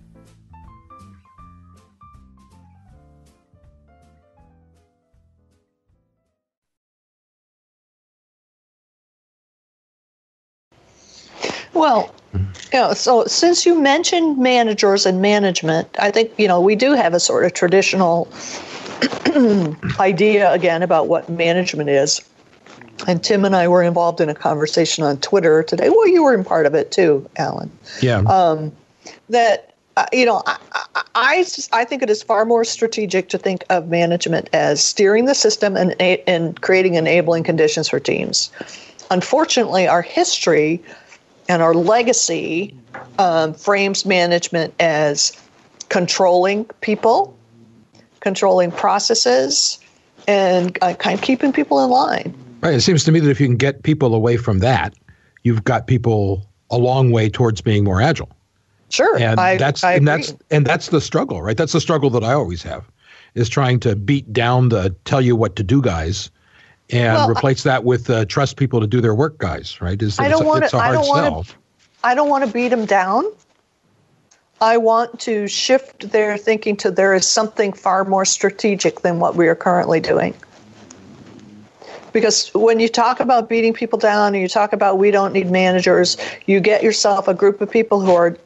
Well, 11.74 12.14
you 12.34 12.80
know, 12.80 12.94
so 12.94 13.26
since 13.26 13.66
you 13.66 13.80
mentioned 13.80 14.38
managers 14.38 15.06
and 15.06 15.22
management, 15.22 15.88
I 16.00 16.12
think 16.12 16.32
you 16.38 16.48
know 16.48 16.60
we 16.60 16.76
do 16.76 16.94
have 16.94 17.14
a 17.14 17.20
sort 17.20 17.46
of 17.46 17.54
traditional 17.54 18.28
idea 20.00 20.52
again 20.52 20.82
about 20.82 21.08
what 21.08 21.30
management 21.30 21.90
is. 21.90 22.22
And 23.08 23.24
Tim 23.24 23.44
and 23.44 23.56
I 23.56 23.68
were 23.68 23.84
involved 23.84 24.22
in 24.22 24.30
a 24.30 24.36
conversation 24.36 25.04
on 25.04 25.18
Twitter 25.18 25.62
today. 25.64 25.90
Well, 25.90 26.08
you 26.08 26.24
were 26.24 26.34
in 26.34 26.44
part 26.44 26.66
of 26.66 26.74
it 26.74 26.92
too, 26.92 27.28
Allen. 27.38 27.72
Yeah. 28.02 28.22
That 29.30 29.74
uh, 29.96 30.06
you 30.12 30.26
know, 30.26 30.42
I, 30.48 30.58
I, 30.74 31.04
I 31.16 31.46
I 31.74 31.86
think 31.86 32.02
it 32.02 32.10
is 32.10 32.24
far 32.24 32.46
more 32.46 32.64
strategic 32.64 33.30
to 33.30 33.38
think 33.38 33.64
of 33.70 33.90
management 33.90 34.50
as 34.54 34.84
steering 34.84 35.26
the 35.26 35.36
system 35.36 35.78
and 35.78 36.00
and 36.02 36.60
creating 36.62 36.96
enabling 36.96 37.44
conditions 37.44 37.90
for 37.90 38.00
teams. 38.00 38.52
Unfortunately, 39.12 39.88
our 39.88 40.02
history 40.02 40.82
and 41.54 41.62
our 41.62 41.76
legacy 41.76 42.76
um, 43.20 43.54
frames 43.54 44.08
management 44.08 44.74
as 44.80 45.40
controlling 45.90 46.66
people, 46.82 47.38
controlling 48.22 48.72
processes, 48.72 49.78
and 50.28 50.80
uh, 50.82 50.96
kind 50.96 51.14
of 51.14 51.24
keeping 51.24 51.54
people 51.54 51.84
in 51.84 51.92
line. 51.92 52.34
Right. 52.62 52.74
It 52.74 52.82
seems 52.82 53.04
to 53.04 53.12
me 53.12 53.20
that 53.20 53.30
if 53.30 53.40
you 53.40 53.46
can 53.46 53.58
get 53.58 53.84
people 53.84 54.16
away 54.16 54.36
from 54.36 54.60
that, 54.60 54.96
you've 55.44 55.64
got 55.64 55.86
people 55.86 56.50
a 56.72 56.78
long 56.80 57.12
way 57.12 57.30
towards 57.30 57.62
being 57.62 57.84
more 57.84 58.02
agile. 58.02 58.30
Sure, 58.90 59.16
And 59.18 59.40
I, 59.40 59.58
that's 59.58 59.84
I 59.84 59.94
and 59.94 60.08
that's 60.08 60.36
and 60.50 60.66
that's 60.66 60.90
the 60.90 61.02
struggle, 61.02 61.42
right? 61.42 61.58
That's 61.58 61.74
the 61.74 61.82
struggle 61.82 62.10
that 62.12 62.24
I 62.24 62.34
always 62.34 62.62
have, 62.64 62.90
is 63.34 63.50
trying 63.50 63.80
to 63.82 63.96
beat 63.96 64.32
down 64.34 64.70
the 64.70 64.96
tell 65.06 65.22
you 65.22 65.36
what 65.36 65.56
to 65.56 65.64
do 65.64 65.82
guys, 65.82 66.30
and 66.94 67.16
Well, 67.16 67.30
replace 67.30 67.64
that 67.64 67.84
with 67.84 68.10
uh, 68.10 68.26
trust 68.26 68.58
people 68.58 68.80
to 68.80 68.88
do 68.88 69.02
their 69.02 69.16
work 69.16 69.38
guys, 69.38 69.82
right? 69.82 70.02
Is 70.02 70.20
I 70.20 70.28
it's 70.28 70.40
don't 70.40 70.64
it's 70.64 70.74
a 70.74 70.78
I 70.78 70.82
hard 70.82 70.96
don't 70.96 71.08
wanna- 71.08 71.44
I 72.04 72.16
don't 72.16 72.30
want 72.30 72.46
to 72.46 72.52
beat 72.52 72.68
them 72.68 72.86
down. 72.86 73.26
I 74.62 74.78
want 74.78 75.20
to 75.22 75.48
shift 75.48 76.12
their 76.12 76.38
thinking 76.38 76.78
to 76.78 76.92
there 76.92 77.14
is 77.14 77.28
something 77.28 77.74
far 77.74 78.06
more 78.06 78.26
strategic 78.26 79.02
than 79.02 79.20
what 79.20 79.36
we 79.36 79.48
are 79.48 79.56
currently 79.56 80.00
doing. 80.00 80.34
Because 82.12 82.50
when 82.54 82.80
you 82.80 82.88
talk 82.88 83.20
about 83.20 83.50
beating 83.50 83.74
people 83.74 83.98
down 83.98 84.34
and 84.34 84.42
you 84.42 84.48
talk 84.48 84.72
about 84.72 85.00
we 85.00 85.12
don't 85.12 85.34
need 85.34 85.50
managers, 85.50 86.16
you 86.46 86.60
get 86.60 86.84
yourself 86.84 87.28
a 87.28 87.34
group 87.34 87.60
of 87.60 87.72
people 87.72 88.00
who 88.02 88.14
are 88.14 88.38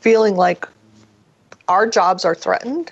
feeling 0.00 0.34
like 0.36 0.66
our 1.68 1.86
jobs 1.86 2.24
are 2.24 2.34
threatened, 2.34 2.90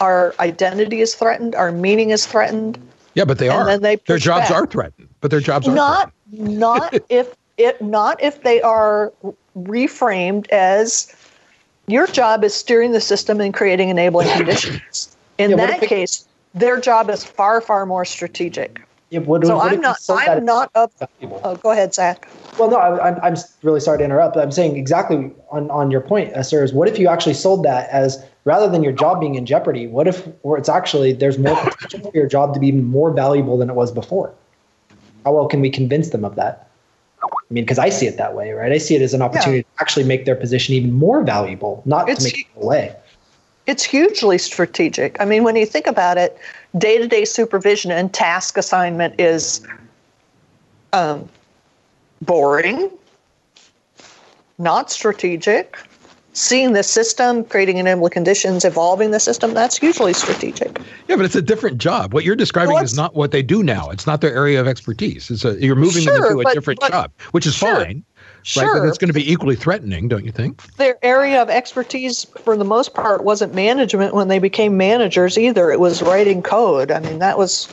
our 0.00 0.34
identity 0.38 1.00
is 1.00 1.14
threatened, 1.14 1.54
our 1.54 1.72
meaning 1.72 2.10
is 2.10 2.26
threatened. 2.26 2.78
Yeah, 3.16 3.24
but 3.24 3.38
they 3.38 3.48
are. 3.48 3.78
they 3.78 3.96
their 4.06 4.18
jobs 4.18 4.50
back. 4.50 4.52
are 4.52 4.66
threatened. 4.66 5.08
But 5.20 5.32
their 5.32 5.40
jobs 5.40 5.66
are 5.68 5.74
Not 5.74 6.12
threatened. 6.30 6.60
not 6.60 6.94
if 7.08 7.34
it 7.58 7.80
not 7.82 8.22
if 8.22 8.42
they 8.42 8.62
are 8.62 9.12
reframed 9.58 10.48
as 10.50 11.14
your 11.88 12.06
job 12.06 12.44
is 12.44 12.54
steering 12.54 12.92
the 12.92 13.00
system 13.00 13.40
and 13.40 13.54
creating 13.54 13.88
enabling 13.88 14.28
conditions. 14.28 15.16
In 15.38 15.50
Yeah, 15.52 15.56
that 15.56 15.82
case, 15.82 16.28
their 16.54 16.80
job 16.80 17.10
is 17.10 17.24
far 17.24 17.60
far 17.60 17.86
more 17.86 18.04
strategic. 18.04 18.85
Yeah, 19.10 19.20
what, 19.20 19.46
So 19.46 19.56
what 19.56 19.72
I'm 19.72 19.80
not 19.80 19.98
I'm 20.08 20.44
not 20.44 20.72
valuable? 20.74 21.40
oh 21.44 21.54
go 21.56 21.70
ahead, 21.70 21.94
Zach. 21.94 22.28
Well, 22.58 22.70
no, 22.70 22.76
I, 22.76 23.08
I'm, 23.08 23.20
I'm 23.22 23.36
really 23.62 23.80
sorry 23.80 23.98
to 23.98 24.04
interrupt, 24.04 24.34
but 24.34 24.42
I'm 24.42 24.50
saying 24.50 24.76
exactly 24.76 25.30
on, 25.50 25.70
on 25.70 25.90
your 25.90 26.00
point, 26.00 26.32
uh, 26.32 26.38
Esther, 26.38 26.64
is 26.64 26.72
what 26.72 26.88
if 26.88 26.98
you 26.98 27.06
actually 27.06 27.34
sold 27.34 27.64
that 27.64 27.88
as 27.90 28.24
rather 28.44 28.68
than 28.68 28.82
your 28.82 28.92
job 28.92 29.20
being 29.20 29.34
in 29.34 29.46
jeopardy, 29.46 29.86
what 29.86 30.08
if 30.08 30.26
or 30.42 30.58
it's 30.58 30.68
actually 30.68 31.12
there's 31.12 31.38
more 31.38 31.54
potential 31.56 32.10
for 32.10 32.16
your 32.16 32.26
job 32.26 32.54
to 32.54 32.60
be 32.60 32.68
even 32.68 32.84
more 32.84 33.12
valuable 33.12 33.58
than 33.58 33.70
it 33.70 33.74
was 33.74 33.92
before? 33.92 34.34
How 35.24 35.32
well 35.32 35.46
can 35.46 35.60
we 35.60 35.70
convince 35.70 36.10
them 36.10 36.24
of 36.24 36.34
that? 36.36 36.68
I 37.22 37.28
mean, 37.50 37.64
because 37.64 37.78
I 37.78 37.90
see 37.90 38.06
it 38.06 38.16
that 38.16 38.34
way, 38.34 38.52
right? 38.52 38.72
I 38.72 38.78
see 38.78 38.96
it 38.96 39.02
as 39.02 39.14
an 39.14 39.22
opportunity 39.22 39.62
to 39.62 39.68
actually 39.80 40.04
make 40.04 40.24
their 40.24 40.34
position 40.36 40.74
even 40.74 40.92
more 40.92 41.22
valuable, 41.22 41.82
not 41.84 42.08
It's- 42.08 42.18
to 42.18 42.24
make 42.24 42.40
it 42.40 42.46
away. 42.60 42.94
It's 43.66 43.82
hugely 43.82 44.38
strategic. 44.38 45.20
I 45.20 45.24
mean, 45.24 45.42
when 45.42 45.56
you 45.56 45.66
think 45.66 45.88
about 45.88 46.18
it, 46.18 46.38
day 46.78 46.98
to 46.98 47.06
day 47.08 47.24
supervision 47.24 47.90
and 47.90 48.12
task 48.12 48.56
assignment 48.56 49.18
is 49.20 49.66
um, 50.92 51.28
boring, 52.22 52.90
not 54.58 54.90
strategic. 54.90 55.78
Seeing 56.32 56.74
the 56.74 56.82
system, 56.82 57.44
creating 57.44 57.78
enabling 57.78 58.10
conditions, 58.10 58.62
evolving 58.66 59.10
the 59.10 59.18
system, 59.20 59.54
that's 59.54 59.82
usually 59.82 60.12
strategic. 60.12 60.78
Yeah, 61.08 61.16
but 61.16 61.24
it's 61.24 61.34
a 61.34 61.40
different 61.40 61.78
job. 61.78 62.12
What 62.12 62.24
you're 62.24 62.36
describing 62.36 62.74
Well, 62.74 62.84
is 62.84 62.94
not 62.94 63.14
what 63.14 63.30
they 63.30 63.42
do 63.42 63.62
now. 63.62 63.88
It's 63.88 64.06
not 64.06 64.20
their 64.20 64.34
area 64.36 64.60
of 64.60 64.66
expertise. 64.68 65.30
It's 65.30 65.46
a 65.46 65.58
you're 65.64 65.74
moving 65.74 66.04
them 66.04 66.16
Sure, 66.16 66.26
into 66.32 66.40
a 66.40 66.44
but- 66.44 66.52
different 66.52 66.80
but- 66.80 66.90
job, 66.90 67.10
which 67.30 67.46
is 67.46 67.54
sure, 67.54 67.76
fine. 67.76 68.04
Right, 68.54 68.62
Sure, 68.62 68.80
but 68.80 68.88
it's 68.88 68.98
going 68.98 69.08
to 69.08 69.14
be 69.14 69.28
equally 69.32 69.56
threatening, 69.56 70.06
don't 70.06 70.24
you 70.24 70.30
think? 70.30 70.62
their 70.76 70.96
area 71.04 71.42
of 71.42 71.50
expertise 71.50 72.24
for 72.44 72.56
the 72.56 72.64
most 72.64 72.94
part 72.94 73.24
wasn't 73.24 73.54
management 73.54 74.14
when 74.14 74.28
they 74.28 74.38
became 74.38 74.76
managers 74.76 75.36
either. 75.36 75.72
It 75.72 75.80
was 75.80 76.00
writing 76.00 76.42
code. 76.42 76.92
I 76.92 77.00
mean, 77.00 77.18
that 77.18 77.38
was, 77.38 77.68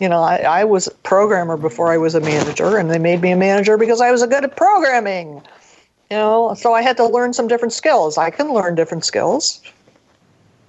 you 0.00 0.08
know, 0.08 0.22
I, 0.22 0.36
I 0.36 0.64
was 0.64 0.86
a 0.86 0.92
programmer 1.02 1.58
before 1.58 1.92
I 1.92 1.98
was 1.98 2.14
a 2.14 2.20
manager, 2.20 2.78
and 2.78 2.90
they 2.90 2.98
made 2.98 3.20
me 3.20 3.30
a 3.30 3.36
manager 3.36 3.76
because 3.76 4.00
I 4.00 4.10
was 4.10 4.24
good 4.24 4.42
at 4.42 4.56
programming. 4.56 5.42
You 6.10 6.16
know, 6.16 6.54
so 6.54 6.72
I 6.72 6.80
had 6.80 6.96
to 6.96 7.06
learn 7.06 7.34
some 7.34 7.46
different 7.46 7.74
skills. 7.74 8.16
I 8.16 8.30
can 8.30 8.54
learn 8.54 8.76
different 8.76 9.04
skills. 9.04 9.60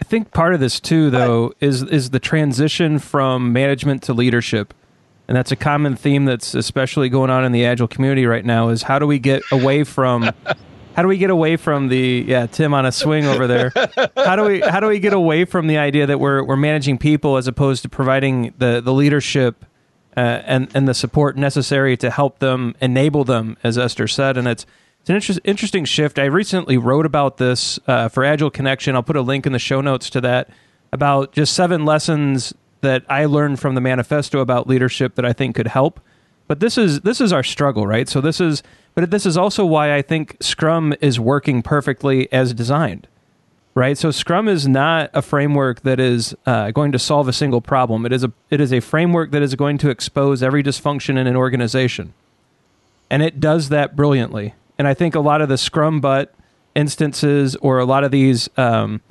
I 0.02 0.04
think 0.04 0.32
part 0.32 0.54
of 0.54 0.60
this 0.60 0.82
too, 0.82 1.10
though, 1.10 1.54
is 1.62 1.84
is 1.84 2.10
the 2.10 2.20
transition 2.20 3.00
from 3.00 3.54
management 3.54 4.04
to 4.04 4.14
leadership, 4.14 4.74
and 5.32 5.38
that's 5.38 5.54
a 5.54 5.56
common 5.56 5.96
theme 5.96 6.26
that's 6.26 6.54
especially 6.56 7.08
going 7.08 7.30
on 7.30 7.46
in 7.46 7.54
the 7.54 7.64
agile 7.64 7.88
community 7.88 8.26
right 8.26 8.44
now. 8.44 8.68
Is 8.68 8.84
how 8.84 9.00
do 9.00 9.08
we 9.08 9.18
get 9.18 9.42
away 9.50 9.86
from 9.86 10.24
how 10.94 11.04
do 11.04 11.08
we 11.08 11.18
get 11.18 11.30
away 11.30 11.56
from 11.56 11.88
the 11.88 12.26
yeah 12.28 12.48
Tim 12.48 12.74
on 12.74 12.86
a 12.86 12.92
swing 12.92 13.26
over 13.26 13.48
there? 13.48 13.72
How 14.18 14.36
do 14.36 14.44
we 14.44 14.60
how 14.60 14.82
do 14.82 14.88
we 14.88 15.00
get 15.00 15.14
away 15.14 15.46
from 15.46 15.68
the 15.68 15.78
idea 15.78 16.06
that 16.06 16.20
we're 16.20 16.44
we're 16.44 16.58
managing 16.58 16.98
people 16.98 17.38
as 17.38 17.48
opposed 17.48 17.82
to 17.84 17.88
providing 17.88 18.54
the 18.58 18.82
the 18.82 18.92
leadership 18.92 19.64
uh, 20.18 20.20
and 20.20 20.70
and 20.76 20.86
the 20.86 20.94
support 20.94 21.38
necessary 21.38 21.96
to 21.96 22.12
help 22.12 22.40
them 22.40 22.76
enable 22.82 23.24
them, 23.24 23.56
as 23.64 23.78
Esther 23.78 24.10
said, 24.10 24.36
and 24.36 24.50
it's 24.50 24.66
it's 25.00 25.10
an 25.10 25.16
interest, 25.16 25.40
interesting 25.46 25.86
shift. 25.86 26.20
I 26.20 26.26
recently 26.26 26.78
wrote 26.78 27.06
about 27.06 27.38
this 27.38 27.80
uh, 27.88 28.10
for 28.10 28.26
Agile 28.26 28.52
Connection. 28.52 28.96
I'll 28.96 29.02
put 29.02 29.16
a 29.16 29.22
link 29.22 29.46
in 29.46 29.54
the 29.54 29.60
show 29.60 29.80
notes 29.80 30.10
to 30.10 30.20
that 30.20 30.50
about 30.92 31.32
just 31.32 31.54
seven 31.54 31.86
lessons 31.86 32.54
that 32.82 33.04
I 33.10 33.26
learned 33.26 33.60
from 33.60 33.76
the 33.76 33.82
manifesto 33.82 34.40
about 34.40 34.68
leadership 34.68 35.16
that 35.16 35.26
I 35.26 35.34
think 35.34 35.56
could 35.56 35.68
help. 35.68 36.00
But 36.48 36.60
this 36.60 36.78
is 36.78 37.02
this 37.02 37.22
is 37.22 37.32
our 37.32 37.44
struggle, 37.44 37.88
right? 37.88 38.10
So 38.10 38.22
this 38.22 38.42
is 38.42 38.62
but 38.94 39.10
this 39.10 39.26
is 39.26 39.38
also 39.38 39.66
why 39.66 39.96
I 39.96 40.02
think 40.02 40.38
Scrum 40.42 40.94
is 41.00 41.20
working 41.20 41.62
perfectly 41.62 42.32
as 42.32 42.54
designed 42.54 43.08
right? 43.74 43.98
So 43.98 44.12
Scrum 44.12 44.48
is 44.48 44.68
not 44.68 45.10
a 45.14 45.22
framework 45.22 45.82
that 45.82 46.00
is 46.00 46.36
uh, 46.46 46.72
going 46.72 46.92
to 46.92 47.00
solve 47.00 47.28
a 47.28 47.34
single 47.34 47.62
problem. 47.62 48.06
It 48.06 48.14
is 48.14 48.24
a 48.24 48.32
it 48.50 48.60
is 48.60 48.74
a 48.74 48.80
framework 48.80 49.32
that 49.32 49.42
is 49.42 49.56
going 49.56 49.78
to 49.80 49.90
expose 49.90 50.44
every 50.44 50.64
dysfunction 50.64 51.18
in 51.18 51.28
an 51.28 51.36
organization, 51.36 52.14
and 53.10 53.22
it 53.22 53.40
does 53.40 53.70
that 53.70 53.96
brilliantly. 53.96 54.54
And 54.78 54.88
I 54.88 54.94
think 54.94 55.16
a 55.16 55.20
lot 55.20 55.42
of 55.42 55.50
the 55.50 55.56
ScrumBut 55.56 56.28
instances, 56.74 57.56
or 57.58 57.80
a 57.80 57.86
lot 57.86 58.04
of 58.04 58.12
these 58.12 58.50
um, 58.58 59.02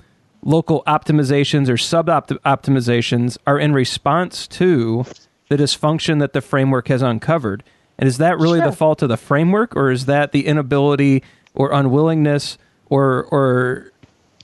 local 0.43 0.83
optimizations 0.87 1.69
or 1.69 1.77
sub 1.77 2.07
optimizations, 2.07 3.37
are 3.47 3.59
in 3.59 3.73
response 3.73 4.47
to 4.49 5.05
the 5.49 5.57
dysfunction 5.57 6.19
that 6.21 6.33
the 6.33 6.41
framework 6.41 6.89
has 6.89 7.03
uncovered. 7.03 7.63
And 7.99 8.09
is 8.09 8.19
that 8.19 8.39
really 8.39 8.61
Sure. 8.61 8.71
the 8.71 8.77
fault 8.77 9.03
of 9.03 9.09
the 9.09 9.17
framework, 9.17 9.77
or 9.77 9.91
is 9.91 10.07
that 10.07 10.33
the 10.33 10.47
inability 10.47 11.23
or 11.55 11.71
unwillingness 11.73 12.57
or 12.89 13.25
or 13.25 13.93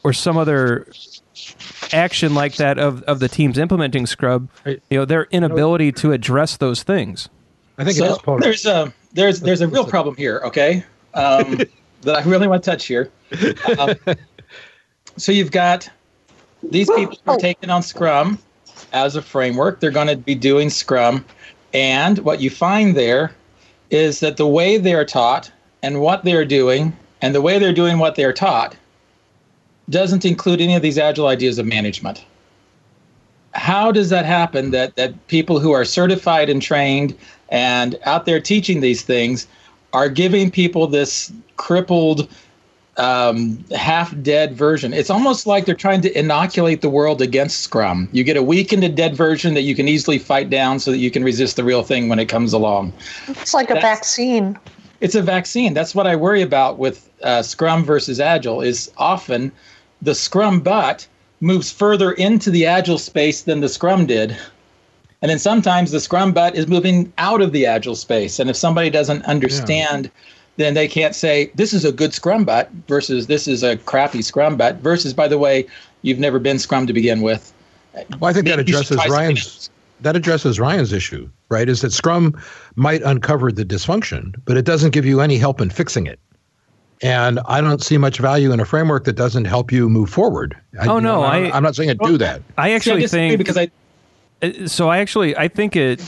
or 0.05 0.13
some 0.13 0.37
other 0.37 0.87
action 1.93 2.35
like 2.35 2.57
that 2.57 2.79
of, 2.79 3.03
of 3.05 3.19
the 3.21 3.29
teams 3.29 3.59
implementing 3.59 4.07
Scrum, 4.07 4.49
you 4.65 4.79
know, 4.91 5.05
their 5.05 5.25
inability 5.31 5.93
to 5.93 6.13
address 6.13 6.57
those 6.57 6.83
things. 6.83 7.29
I 7.79 7.85
think 7.85 7.99
it 7.99 8.05
is 8.05 8.11
So 8.15 8.19
polar. 8.19 8.41
there's 8.41 8.67
a 8.67 8.93
there's 9.13 9.41
there's 9.41 9.61
a 9.63 9.69
real 9.69 9.87
problem 9.87 10.17
here, 10.17 10.41
okay? 10.45 10.85
Um, 11.15 11.59
that 12.03 12.17
I 12.17 12.23
really 12.29 12.47
want 12.49 12.63
to 12.65 12.71
touch 12.71 12.87
here. 12.87 13.11
Um, 13.79 13.95
so 15.17 15.33
you've 15.33 15.51
got 15.51 15.89
these 16.63 16.91
people 16.91 17.19
who 17.25 17.33
are 17.33 17.39
taking 17.39 17.71
on 17.71 17.83
Scrum 17.83 18.39
as 18.93 19.17
a 19.17 19.23
framework. 19.23 19.81
They're 19.81 19.91
going 19.91 20.09
to 20.09 20.17
be 20.17 20.35
doing 20.35 20.71
Scrum, 20.71 21.25
and 21.73 22.19
what 22.19 22.41
you 22.41 22.51
find 22.51 22.97
there 22.97 23.35
is 23.91 24.21
that 24.21 24.37
the 24.37 24.47
way 24.47 24.79
they 24.79 24.95
are 24.95 25.05
taught 25.05 25.51
and 25.83 26.01
what 26.01 26.25
they 26.25 26.35
are 26.35 26.45
doing 26.45 26.97
and 27.23 27.35
the 27.35 27.41
way 27.41 27.59
they're 27.59 27.73
doing 27.73 27.99
what 27.99 28.17
they 28.17 28.25
are 28.25 28.33
taught 28.33 28.77
doesn't 29.89 30.25
include 30.25 30.61
any 30.61 30.75
of 30.75 30.83
these 30.83 30.99
agile 30.99 31.29
ideas 31.29 31.59
of 31.59 31.67
management. 31.67 32.25
How 33.53 33.93
does 33.93 34.11
that 34.11 34.27
happen 34.27 34.71
that 34.73 34.97
that 34.97 35.27
people 35.29 35.61
who 35.61 35.73
are 35.73 35.85
certified 35.85 36.51
and 36.51 36.61
trained 36.61 37.17
and 37.49 37.99
out 38.05 38.27
there 38.27 38.41
teaching 38.41 38.81
these 38.81 39.03
things 39.03 39.47
are 39.93 40.09
giving 40.09 40.51
people 40.51 40.87
this 40.87 41.33
crippled 41.57 42.29
um, 42.99 43.63
half 43.75 44.15
dead 44.23 44.55
version 44.55 44.93
it's 44.95 45.11
almost 45.11 45.47
like 45.47 45.67
they're 45.67 45.75
trying 45.75 46.01
to 46.01 46.19
inoculate 46.19 46.81
the 46.81 46.89
world 46.89 47.21
against 47.21 47.61
scrum 47.61 48.09
you 48.13 48.25
get 48.25 48.37
a 48.37 48.43
weakened 48.43 48.83
and 48.85 48.97
dead 48.97 49.15
version 49.15 49.55
that 49.55 49.63
you 49.63 49.75
can 49.75 49.87
easily 49.87 50.19
fight 50.19 50.49
down 50.49 50.79
so 50.79 50.91
that 50.91 50.99
you 50.99 51.11
can 51.11 51.23
resist 51.23 51.57
the 51.57 51.65
real 51.65 51.83
thing 51.83 52.09
when 52.09 52.19
it 52.19 52.27
comes 52.27 52.53
along 52.53 52.93
It's 53.29 53.53
like 53.53 53.71
a 53.71 53.75
vaccine. 53.75 54.59
it's 55.01 55.15
a 55.15 55.21
vaccine. 55.23 55.75
That's 55.75 55.95
what 55.95 56.07
I 56.07 56.17
worry 56.17 56.41
about 56.41 56.79
with 56.79 57.11
uh, 57.23 57.43
Scrum 57.43 57.85
versus 57.85 58.19
Agile. 58.19 58.63
Is 58.63 58.91
often 58.97 59.53
the 60.01 60.13
ScrumBut 60.13 61.07
moves 61.41 61.71
further 61.71 62.13
into 62.13 62.51
the 62.51 62.65
Agile 62.65 62.99
space 62.99 63.43
than 63.43 63.61
the 63.61 63.69
Scrum 63.69 64.07
did, 64.07 64.35
and 65.21 65.31
then 65.31 65.39
sometimes 65.39 65.91
the 65.91 65.99
ScrumBut 65.99 66.55
is 66.55 66.67
moving 66.67 67.13
out 67.19 67.43
of 67.43 67.53
the 67.53 67.67
Agile 67.67 67.95
space. 67.97 68.39
And 68.39 68.49
if 68.49 68.57
somebody 68.57 68.89
doesn't 68.89 69.23
understand, 69.27 70.11
then 70.57 70.75
they 70.75 70.89
can't 70.89 71.15
say 71.15 71.51
this 71.55 71.73
is 71.73 71.85
a 71.85 71.93
good 71.93 72.13
ScrumBut 72.13 72.69
versus 72.89 73.27
this 73.27 73.47
is 73.47 73.63
a 73.63 73.77
crappy 73.79 74.21
ScrumBut. 74.21 74.79
Versus, 74.79 75.13
by 75.13 75.29
the 75.29 75.39
way, 75.39 75.67
you've 76.03 76.19
never 76.19 76.39
been 76.39 76.59
Scrum 76.59 76.87
to 76.87 76.93
begin 76.93 77.21
with. 77.23 77.53
Well, 78.21 78.31
I 78.31 78.33
think 78.33 78.47
that 78.47 78.57
Maybe 78.59 78.73
you 78.73 78.83
should 78.83 78.93
addresses 78.93 79.11
Ryan's 79.11 79.71
that 80.01 80.15
addresses 80.17 80.61
Ryan's 80.61 80.93
issue, 80.93 81.29
right? 81.49 81.69
Is 81.69 81.81
that 81.81 81.93
Scrum 81.93 82.39
might 82.75 83.03
uncover 83.03 83.51
the 83.51 83.65
dysfunction, 83.65 84.35
but 84.45 84.57
it 84.57 84.65
doesn't 84.67 84.91
give 84.91 85.07
you 85.07 85.21
any 85.21 85.39
help 85.39 85.61
in 85.61 85.71
fixing 85.71 86.07
it. 86.07 86.19
And 87.03 87.41
I 87.47 87.61
don't 87.61 87.83
see 87.83 87.99
much 87.99 88.19
value 88.19 88.53
in 88.53 88.61
a 88.61 88.65
framework 88.65 89.05
that 89.05 89.15
doesn't 89.15 89.45
help 89.47 89.71
you 89.71 89.89
move 89.89 90.09
forward. 90.11 90.57
I, 90.81 90.87
Oh, 90.87 90.97
you 90.97 91.01
know, 91.03 91.21
no, 91.21 91.25
I'm, 91.25 91.45
I- 91.47 91.51
I'm 91.57 91.63
not 91.63 91.77
saying 91.77 91.91
it 91.91 91.99
do 91.99 92.17
that. 92.19 92.43
I 92.57 92.69
See, 92.69 92.73
I 92.73 92.75
actually 92.77 93.01
disagree 93.03 93.29
think 93.29 93.39
because 93.39 93.57
I 93.59 93.71
so 94.67 94.89
I 94.89 94.99
actually 94.99 95.37
I 95.37 95.49
think 95.49 95.77
it 95.77 96.01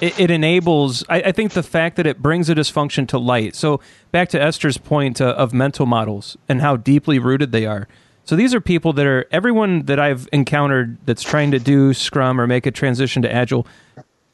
it, 0.00 0.18
it 0.18 0.30
enables 0.30 1.04
I, 1.08 1.22
I 1.22 1.32
think 1.32 1.52
the 1.52 1.62
fact 1.62 1.96
that 1.96 2.06
it 2.06 2.20
brings 2.20 2.48
a 2.50 2.54
dysfunction 2.54 3.06
to 3.08 3.18
light. 3.18 3.54
So 3.54 3.80
back 4.12 4.28
to 4.30 4.40
Esther's 4.40 4.78
point 4.78 5.20
uh, 5.20 5.34
of 5.36 5.52
mental 5.52 5.86
models 5.86 6.36
and 6.48 6.60
how 6.60 6.76
deeply 6.76 7.18
rooted 7.18 7.52
they 7.52 7.66
are. 7.66 7.88
So 8.24 8.34
these 8.34 8.54
are 8.54 8.60
people 8.60 8.92
that 8.94 9.06
are 9.06 9.26
everyone 9.30 9.84
that 9.86 10.00
I've 10.00 10.28
encountered 10.32 10.98
that's 11.06 11.22
trying 11.22 11.52
to 11.52 11.60
do 11.60 11.94
Scrum 11.94 12.40
or 12.40 12.46
make 12.46 12.66
a 12.66 12.72
transition 12.72 13.22
to 13.22 13.32
Agile. 13.32 13.66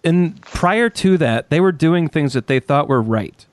And 0.02 0.40
prior 0.40 0.88
to 0.88 1.18
that, 1.18 1.50
they 1.50 1.60
were 1.60 1.72
doing 1.72 2.08
things 2.08 2.32
that 2.32 2.46
they 2.46 2.58
thought 2.58 2.88
were 2.88 3.02
right, 3.02 3.46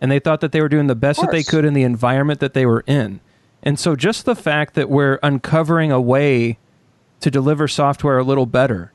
and 0.00 0.10
they 0.10 0.18
thought 0.18 0.40
that 0.40 0.50
they 0.50 0.60
were 0.60 0.68
doing 0.68 0.88
the 0.88 0.96
best 0.96 1.20
that 1.20 1.30
they 1.30 1.44
could 1.44 1.64
in 1.64 1.74
the 1.74 1.84
environment 1.84 2.40
that 2.40 2.54
they 2.54 2.66
were 2.66 2.82
in. 2.86 3.20
And 3.62 3.78
so, 3.78 3.94
just 3.94 4.24
the 4.24 4.34
fact 4.34 4.74
that 4.74 4.88
we're 4.88 5.20
uncovering 5.22 5.92
a 5.92 6.00
way 6.00 6.58
to 7.20 7.30
deliver 7.30 7.68
software 7.68 8.18
a 8.18 8.24
little 8.24 8.46
better 8.46 8.92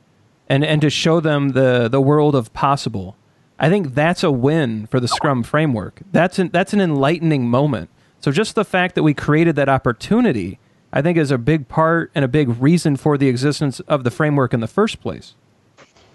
and, 0.48 0.64
and 0.64 0.80
to 0.80 0.90
show 0.90 1.20
them 1.20 1.50
the, 1.50 1.88
the 1.88 2.00
world 2.00 2.34
of 2.34 2.52
possible. 2.52 3.16
I 3.58 3.68
think 3.68 3.94
that's 3.94 4.22
a 4.22 4.30
win 4.30 4.86
for 4.86 5.00
the 5.00 5.08
Scrum 5.08 5.42
framework. 5.42 6.00
That's 6.12 6.38
an, 6.38 6.50
that's 6.52 6.72
an 6.72 6.80
enlightening 6.80 7.48
moment. 7.48 7.90
So 8.20 8.32
just 8.32 8.54
the 8.54 8.64
fact 8.64 8.94
that 8.94 9.02
we 9.02 9.14
created 9.14 9.56
that 9.56 9.68
opportunity, 9.68 10.58
I 10.92 11.02
think, 11.02 11.18
is 11.18 11.30
a 11.30 11.38
big 11.38 11.68
part 11.68 12.10
and 12.14 12.24
a 12.24 12.28
big 12.28 12.48
reason 12.60 12.96
for 12.96 13.18
the 13.18 13.28
existence 13.28 13.80
of 13.80 14.04
the 14.04 14.10
framework 14.10 14.54
in 14.54 14.60
the 14.60 14.66
first 14.66 15.00
place. 15.00 15.34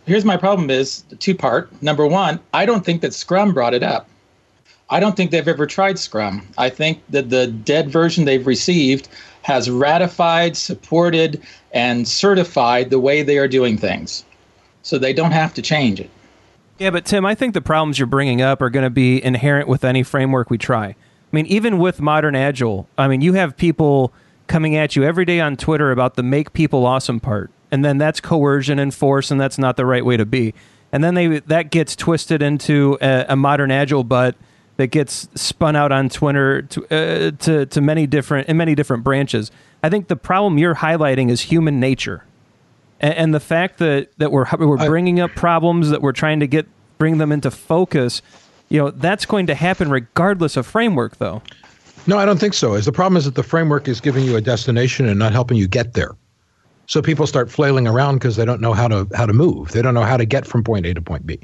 Here's 0.06 0.26
my 0.26 0.36
problem 0.36 0.70
is 0.70 1.04
two 1.20 1.36
part. 1.36 1.70
Number 1.82 2.06
one, 2.06 2.40
I 2.54 2.66
don't 2.66 2.84
think 2.86 3.02
that 3.02 3.14
Scrum 3.14 3.54
brought 3.54 3.74
it 3.74 3.84
up. 3.84 4.10
I 4.90 5.00
don't 5.00 5.16
think 5.16 5.32
they've 5.32 5.48
ever 5.48 5.66
tried 5.66 5.98
Scrum. 5.98 6.46
I 6.58 6.70
think 6.70 7.02
that 7.10 7.30
the 7.30 7.48
dead 7.48 7.90
version 7.90 8.26
they've 8.26 8.46
received 8.46 9.08
has 9.44 9.70
ratified, 9.70 10.58
supported, 10.58 11.42
and 11.72 12.08
certified 12.08 12.90
the 12.90 13.00
way 13.00 13.22
they 13.22 13.38
are 13.38 13.48
doing 13.48 13.78
things. 13.78 14.26
So 14.82 14.98
they 14.98 15.14
don't 15.14 15.32
have 15.32 15.54
to 15.54 15.62
change 15.62 16.00
it. 16.00 16.10
Yeah, 16.80 16.90
but 16.90 17.06
Tim, 17.06 17.26
I 17.26 17.36
think 17.36 17.54
the 17.54 17.62
problems 17.62 18.00
you're 18.00 18.08
bringing 18.08 18.42
up 18.42 18.62
are 18.62 18.70
going 18.70 18.84
to 18.84 18.90
be 18.90 19.24
inherent 19.24 19.68
with 19.68 19.84
any 19.84 20.04
framework 20.04 20.50
we 20.50 20.58
try. 20.58 20.88
I 20.88 20.96
mean, 21.32 21.46
even 21.46 21.78
with 21.78 22.02
modern 22.02 22.36
agile, 22.36 22.88
I 22.98 23.08
mean, 23.08 23.22
you 23.22 23.34
have 23.34 23.56
people 23.56 24.12
coming 24.48 24.76
at 24.76 24.96
you 24.96 25.04
every 25.04 25.26
day 25.26 25.40
on 25.40 25.56
Twitter 25.56 25.92
about 25.92 26.16
the 26.16 26.24
make 26.24 26.54
people 26.54 26.86
awesome 26.86 27.20
part. 27.20 27.52
And 27.72 27.84
then 27.84 27.98
that's 27.98 28.20
coercion 28.20 28.80
and 28.80 28.94
force 28.94 29.32
and 29.32 29.40
that's 29.40 29.58
not 29.58 29.78
the 29.78 29.86
right 29.86 30.06
way 30.06 30.18
to 30.18 30.26
be. 30.26 30.54
And 30.92 31.04
then 31.04 31.16
they 31.16 31.40
that 31.40 31.72
gets 31.72 31.96
twisted 31.96 32.44
into 32.44 32.98
a, 33.02 33.26
a 33.30 33.36
modern 33.36 33.72
agile 33.72 34.04
but 34.04 34.36
that 34.84 34.88
gets 34.88 35.30
spun 35.34 35.78
out 35.78 35.94
on 35.94 36.10
Twitter 36.10 36.62
to, 36.62 36.84
uh, 36.86 37.32
to 37.32 37.66
to 37.68 37.80
many 37.80 38.06
different 38.06 38.50
in 38.50 38.58
many 38.58 38.76
different 38.76 39.02
branches. 39.02 39.50
I 39.82 39.90
think 39.90 40.10
the 40.10 40.18
problem 40.18 40.58
you're 40.58 40.76
highlighting 40.76 41.32
is 41.32 41.40
human 41.40 41.80
nature 41.80 42.26
and, 43.00 43.14
and 43.14 43.34
the 43.34 43.40
fact 43.40 43.78
that 43.78 44.10
that 44.18 44.34
we're 44.34 44.46
we're 44.60 44.76
bringing 44.76 45.22
up 45.22 45.32
problems 45.32 45.90
that 45.90 46.02
we're 46.02 46.12
trying 46.12 46.42
to 46.42 46.48
get 46.48 46.68
bring 46.98 47.18
them 47.18 47.32
into 47.32 47.50
focus, 47.50 48.22
you 48.68 48.80
know, 48.80 48.92
that's 48.92 49.26
going 49.26 49.48
to 49.48 49.56
happen 49.56 49.90
regardless 49.90 50.58
of 50.58 50.68
framework, 50.68 51.18
though. 51.18 51.42
No, 52.06 52.18
I 52.18 52.26
don't 52.26 52.40
think 52.40 52.54
so. 52.54 52.74
Is 52.74 52.86
the 52.86 52.92
problem 52.92 53.16
is 53.16 53.24
that 53.24 53.36
the 53.36 53.44
framework 53.44 53.88
is 53.88 54.02
giving 54.02 54.26
you 54.26 54.36
a 54.36 54.42
destination 54.42 55.08
and 55.08 55.18
not 55.18 55.32
helping 55.32 55.56
you 55.56 55.70
get 55.70 55.94
there. 55.94 56.12
So 56.88 57.02
people 57.02 57.28
start 57.28 57.50
flailing 57.50 57.88
around 57.88 58.16
because 58.16 58.36
they 58.36 58.46
don't 58.46 58.62
know 58.62 58.74
how 58.74 58.88
to 58.88 59.08
how 59.16 59.26
to 59.26 59.34
move. 59.34 59.72
They 59.72 59.82
don't 59.82 59.94
know 59.94 60.04
how 60.04 60.18
to 60.18 60.26
get 60.26 60.46
from 60.46 60.64
point 60.64 60.86
A 60.86 60.94
to 60.94 61.02
point 61.02 61.26
B. 61.26 61.40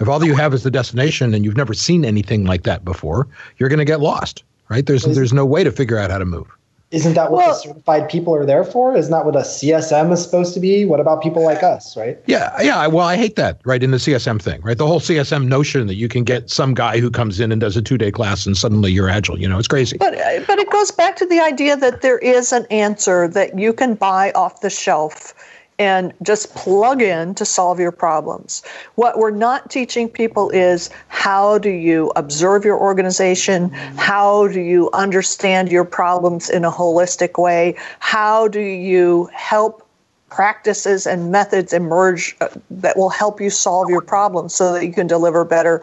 If 0.00 0.08
all 0.08 0.24
you 0.24 0.34
have 0.34 0.52
is 0.52 0.62
the 0.62 0.70
destination 0.70 1.32
and 1.32 1.44
you've 1.44 1.56
never 1.56 1.74
seen 1.74 2.04
anything 2.04 2.44
like 2.44 2.64
that 2.64 2.84
before, 2.84 3.28
you're 3.58 3.68
going 3.68 3.78
to 3.78 3.84
get 3.84 4.00
lost. 4.00 4.42
Right? 4.68 4.86
There's 4.86 5.02
there's 5.02 5.32
no 5.32 5.44
way 5.44 5.64
to 5.64 5.72
figure 5.72 5.98
out 5.98 6.10
how 6.10 6.18
to 6.18 6.24
move. 6.24 6.46
Isn't 6.90 7.14
that 7.14 7.30
what 7.30 7.38
well, 7.38 7.48
the 7.50 7.54
certified 7.54 8.08
people 8.08 8.34
are 8.34 8.44
there 8.44 8.64
for? 8.64 8.96
Isn't 8.96 9.12
that 9.12 9.24
what 9.24 9.36
a 9.36 9.40
CSM 9.40 10.12
is 10.12 10.20
supposed 10.22 10.54
to 10.54 10.60
be? 10.60 10.84
What 10.84 10.98
about 10.98 11.22
people 11.22 11.44
like 11.44 11.62
us, 11.62 11.96
right? 11.96 12.18
Yeah, 12.26 12.60
yeah. 12.60 12.84
Well, 12.88 13.06
I 13.06 13.16
hate 13.16 13.36
that, 13.36 13.60
right? 13.64 13.80
In 13.80 13.92
the 13.92 13.98
CSM 13.98 14.42
thing, 14.42 14.60
right? 14.62 14.76
The 14.76 14.88
whole 14.88 14.98
CSM 14.98 15.46
notion 15.46 15.86
that 15.86 15.94
you 15.94 16.08
can 16.08 16.24
get 16.24 16.50
some 16.50 16.74
guy 16.74 16.98
who 16.98 17.08
comes 17.08 17.38
in 17.38 17.52
and 17.52 17.60
does 17.60 17.76
a 17.76 17.82
two 17.82 17.96
day 17.96 18.10
class 18.10 18.44
and 18.44 18.56
suddenly 18.56 18.90
you're 18.90 19.08
agile, 19.08 19.38
you 19.38 19.48
know, 19.48 19.58
it's 19.58 19.68
crazy. 19.68 19.98
But 19.98 20.14
uh, 20.14 20.40
but 20.48 20.58
it 20.58 20.68
goes 20.70 20.90
back 20.90 21.14
to 21.16 21.26
the 21.26 21.38
idea 21.38 21.76
that 21.76 22.02
there 22.02 22.18
is 22.18 22.52
an 22.52 22.66
answer 22.70 23.28
that 23.28 23.56
you 23.56 23.72
can 23.72 23.94
buy 23.94 24.32
off 24.32 24.60
the 24.60 24.70
shelf 24.70 25.32
and 25.80 26.12
just 26.22 26.54
plug 26.54 27.00
in 27.00 27.34
to 27.34 27.44
solve 27.46 27.80
your 27.80 27.90
problems. 27.90 28.62
What 28.96 29.16
we're 29.16 29.30
not 29.30 29.70
teaching 29.70 30.10
people 30.10 30.50
is 30.50 30.90
how 31.08 31.56
do 31.56 31.70
you 31.70 32.12
observe 32.16 32.66
your 32.66 32.78
organization? 32.78 33.70
How 33.96 34.46
do 34.48 34.60
you 34.60 34.90
understand 34.92 35.72
your 35.72 35.86
problems 35.86 36.50
in 36.50 36.66
a 36.66 36.70
holistic 36.70 37.42
way? 37.42 37.76
How 37.98 38.46
do 38.46 38.60
you 38.60 39.30
help 39.32 39.88
practices 40.28 41.06
and 41.06 41.32
methods 41.32 41.72
emerge 41.72 42.36
uh, 42.42 42.48
that 42.70 42.98
will 42.98 43.08
help 43.08 43.40
you 43.40 43.48
solve 43.48 43.88
your 43.88 44.02
problems 44.02 44.54
so 44.54 44.74
that 44.74 44.84
you 44.84 44.92
can 44.92 45.06
deliver 45.06 45.46
better 45.46 45.82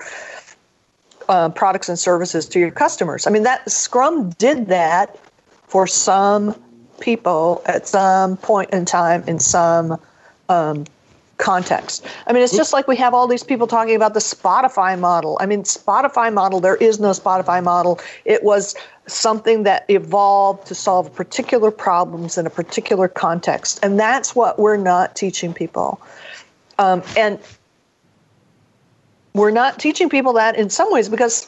uh, 1.27 1.49
products 1.49 1.89
and 1.89 1.97
services 1.97 2.47
to 2.49 2.59
your 2.59 2.69
customers? 2.69 3.25
I 3.25 3.31
mean, 3.31 3.43
that 3.43 3.69
Scrum 3.69 4.29
did 4.37 4.67
that 4.67 5.17
for 5.65 5.87
some 5.87 6.55
people 6.99 7.61
at 7.65 7.87
some 7.87 8.37
point 8.37 8.69
in 8.71 8.85
time 8.85 9.23
in 9.27 9.39
some 9.39 9.99
um, 10.49 10.85
context. 11.37 12.05
I 12.25 12.33
mean, 12.33 12.43
it's 12.43 12.55
just 12.55 12.73
like 12.73 12.87
we 12.87 12.95
have 12.97 13.13
all 13.13 13.27
these 13.27 13.43
people 13.43 13.67
talking 13.67 13.95
about 13.95 14.13
the 14.13 14.19
Spotify 14.19 14.99
model. 14.99 15.37
I 15.39 15.45
mean, 15.45 15.63
Spotify 15.63 16.33
model, 16.33 16.59
there 16.59 16.75
is 16.75 16.99
no 16.99 17.11
Spotify 17.11 17.63
model. 17.63 17.99
It 18.25 18.43
was 18.43 18.75
something 19.07 19.63
that 19.63 19.85
evolved 19.89 20.67
to 20.67 20.75
solve 20.75 21.13
particular 21.13 21.71
problems 21.71 22.37
in 22.37 22.45
a 22.45 22.49
particular 22.49 23.07
context. 23.07 23.79
And 23.83 23.99
that's 23.99 24.35
what 24.35 24.59
we're 24.59 24.77
not 24.77 25.15
teaching 25.15 25.53
people. 25.53 26.01
Um, 26.79 27.03
and 27.15 27.39
we're 29.33 29.51
not 29.51 29.79
teaching 29.79 30.09
people 30.09 30.33
that 30.33 30.55
in 30.57 30.69
some 30.69 30.91
ways 30.91 31.09
because 31.09 31.47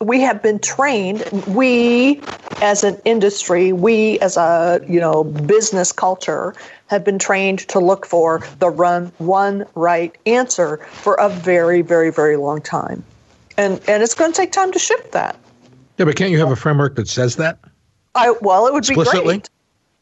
we 0.00 0.20
have 0.20 0.42
been 0.42 0.58
trained 0.58 1.24
we 1.46 2.20
as 2.60 2.82
an 2.82 3.00
industry 3.04 3.72
we 3.72 4.18
as 4.20 4.36
a 4.36 4.80
you 4.88 5.00
know 5.00 5.24
business 5.24 5.92
culture 5.92 6.54
have 6.88 7.04
been 7.04 7.18
trained 7.18 7.60
to 7.60 7.78
look 7.78 8.06
for 8.06 8.42
the 8.58 8.68
run 8.68 9.12
one 9.18 9.64
right 9.74 10.16
answer 10.26 10.78
for 10.92 11.14
a 11.14 11.28
very 11.28 11.82
very 11.82 12.10
very 12.10 12.36
long 12.36 12.60
time. 12.60 13.04
And 13.56 13.80
and 13.88 14.02
it's 14.02 14.14
going 14.14 14.32
to 14.32 14.36
take 14.36 14.52
time 14.52 14.72
to 14.72 14.78
shift 14.78 15.12
that. 15.12 15.36
Yeah 15.98 16.04
but 16.04 16.16
can't 16.16 16.30
you 16.30 16.38
have 16.38 16.50
a 16.50 16.56
framework 16.56 16.96
that 16.96 17.08
says 17.08 17.36
that? 17.36 17.58
I 18.14 18.34
well 18.40 18.66
it 18.66 18.72
would 18.72 18.86
be 18.86 18.94
great. 18.94 19.50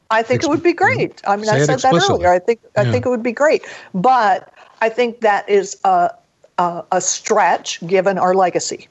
I 0.09 0.23
think 0.23 0.45
it 0.45 0.49
would 0.49 0.63
be 0.63 0.73
great. 0.73 1.21
I 1.27 1.37
mean 1.37 1.49
i 1.49 1.59
said 1.65 1.81
that 1.81 1.95
earlier. 1.95 2.33
I 2.33 2.39
think 2.39 2.61
i 2.77 2.91
think 2.91 3.07
it 3.07 3.09
would 3.09 3.23
be 3.23 3.33
great. 3.33 3.65
But 3.95 4.53
i 4.81 4.89
think 4.89 5.21
that 5.21 5.49
is 5.49 5.79
a, 5.85 6.11
a, 6.59 6.85
a 6.93 7.01
stretch 7.01 7.87
given 7.87 8.19
our 8.19 8.35
legacy. 8.35 8.89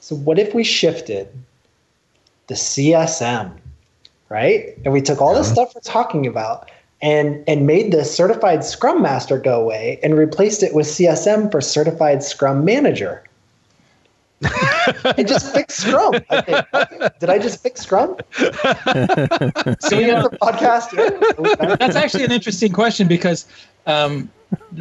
So 0.00 0.14
what 0.16 0.38
if 0.38 0.54
we 0.54 0.64
shifted 0.64 1.28
the 2.46 2.54
CSM, 2.54 3.52
right? 4.28 4.76
And 4.84 4.92
we 4.92 5.00
took 5.00 5.20
all 5.20 5.34
this 5.34 5.50
stuff 5.50 5.74
we're 5.74 5.80
talking 5.80 6.26
about 6.26 6.70
and 7.02 7.44
and 7.46 7.66
made 7.66 7.92
the 7.92 8.04
certified 8.04 8.64
scrum 8.64 9.02
master 9.02 9.38
go 9.38 9.60
away 9.60 9.98
and 10.02 10.16
replaced 10.16 10.62
it 10.62 10.74
with 10.74 10.86
CSM 10.86 11.50
for 11.50 11.60
certified 11.60 12.22
scrum 12.22 12.64
manager. 12.64 13.24
it 15.16 15.26
just 15.26 15.52
fixed 15.54 15.80
Scrum. 15.80 16.14
I 16.30 16.40
think. 16.40 17.18
Did 17.18 17.30
I 17.30 17.38
just 17.38 17.62
fix 17.62 17.80
Scrum? 17.80 18.16
so 18.36 18.46
we 19.96 20.04
get 20.04 20.22
the 20.22 20.36
podcast. 20.40 21.78
That's 21.78 21.96
actually 21.96 22.24
an 22.24 22.32
interesting 22.32 22.72
question 22.72 23.08
because 23.08 23.46
um, 23.86 24.30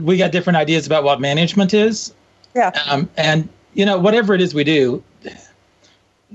we 0.01 0.17
got 0.17 0.31
different 0.31 0.57
ideas 0.57 0.85
about 0.85 1.03
what 1.03 1.21
management 1.21 1.73
is. 1.73 2.13
Yeah. 2.55 2.71
Um, 2.89 3.09
and 3.15 3.47
you 3.73 3.85
know, 3.85 3.97
whatever 3.97 4.33
it 4.33 4.41
is 4.41 4.53
we 4.53 4.63
do, 4.63 5.03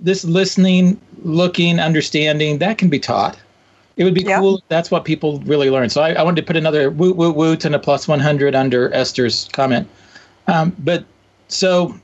this 0.02 0.24
listening, 0.24 1.00
looking, 1.22 1.80
understanding, 1.80 2.58
that 2.58 2.78
can 2.78 2.88
be 2.88 2.98
taught. 2.98 3.38
It 3.96 4.04
would 4.04 4.14
be 4.14 4.22
cool. 4.22 4.62
that's 4.68 4.92
what 4.92 5.04
people 5.04 5.40
really 5.40 5.70
learn. 5.70 5.90
So 5.90 6.00
I, 6.02 6.12
I, 6.12 6.22
wanted 6.22 6.40
to 6.42 6.46
put 6.46 6.56
another 6.56 6.88
woot 6.88 7.16
woot 7.16 7.34
woot 7.34 7.64
and 7.64 7.74
a 7.74 7.80
plus 7.80 8.06
100 8.06 8.54
under 8.54 8.94
Esther's 8.94 9.48
comment. 9.52 9.88
Um, 10.46 10.74
but 10.78 11.04
so, 11.48 11.98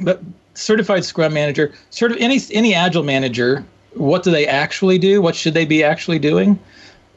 but 0.00 0.22
certified 0.54 1.04
Scrum 1.04 1.34
manager, 1.34 1.72
sort 1.90 2.12
of 2.12 2.18
any 2.18 2.38
any 2.52 2.72
Agile 2.72 3.02
manager, 3.02 3.64
what 3.94 4.22
do 4.22 4.30
they 4.30 4.46
actually 4.46 4.98
do? 4.98 5.20
What 5.20 5.34
should 5.34 5.54
they 5.54 5.64
be 5.64 5.82
actually 5.82 6.20
doing? 6.20 6.56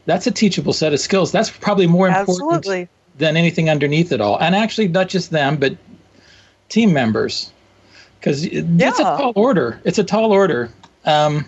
That's 0.08 0.26
a 0.26 0.32
teachable 0.32 0.74
set 0.74 0.94
of 0.94 1.00
skills. 1.00 1.32
That's 1.32 1.52
probably 1.52 1.86
more 1.86 2.08
important 2.08 2.54
Absolutely. 2.54 2.90
than 3.20 3.38
anything 3.38 3.70
underneath 3.70 4.12
it 4.12 4.20
all. 4.20 4.40
And 4.40 4.56
actually, 4.56 4.88
not 4.88 5.10
just 5.10 5.30
them, 5.30 5.58
but 5.58 5.78
team 6.70 6.92
members 6.92 7.52
because 8.22 8.46
yeah. 8.46 8.62
it's 8.90 9.00
a 9.00 9.04
tall 9.04 9.34
order. 9.36 9.82
It's 9.84 9.98
a 9.98 10.04
tall 10.04 10.32
order. 10.32 10.70
Um, 11.06 11.46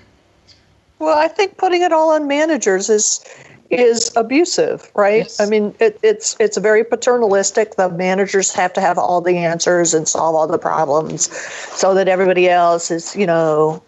well, 0.98 1.18
I 1.18 1.28
think 1.28 1.58
putting 1.58 1.84
it 1.84 1.94
all 1.94 2.10
on 2.12 2.28
managers 2.28 2.90
is 2.90 3.24
is 3.70 4.12
abusive, 4.16 4.92
right? 4.96 5.24
Yes. 5.24 5.40
I 5.40 5.46
mean, 5.46 5.76
it, 5.80 6.00
it's 6.02 6.36
it's 6.40 6.58
very 6.58 6.84
paternalistic. 6.84 7.76
The 7.76 7.90
managers 7.90 8.52
have 8.54 8.74
to 8.74 8.82
have 8.82 8.98
all 8.98 9.22
the 9.22 9.38
answers 9.38 9.94
and 9.94 10.08
solve 10.08 10.36
all 10.36 10.48
the 10.48 10.58
problems, 10.58 11.32
so 11.78 11.94
that 11.94 12.08
everybody 12.08 12.50
else 12.50 12.90
is, 12.90 13.16
you 13.16 13.28
know, 13.28 13.84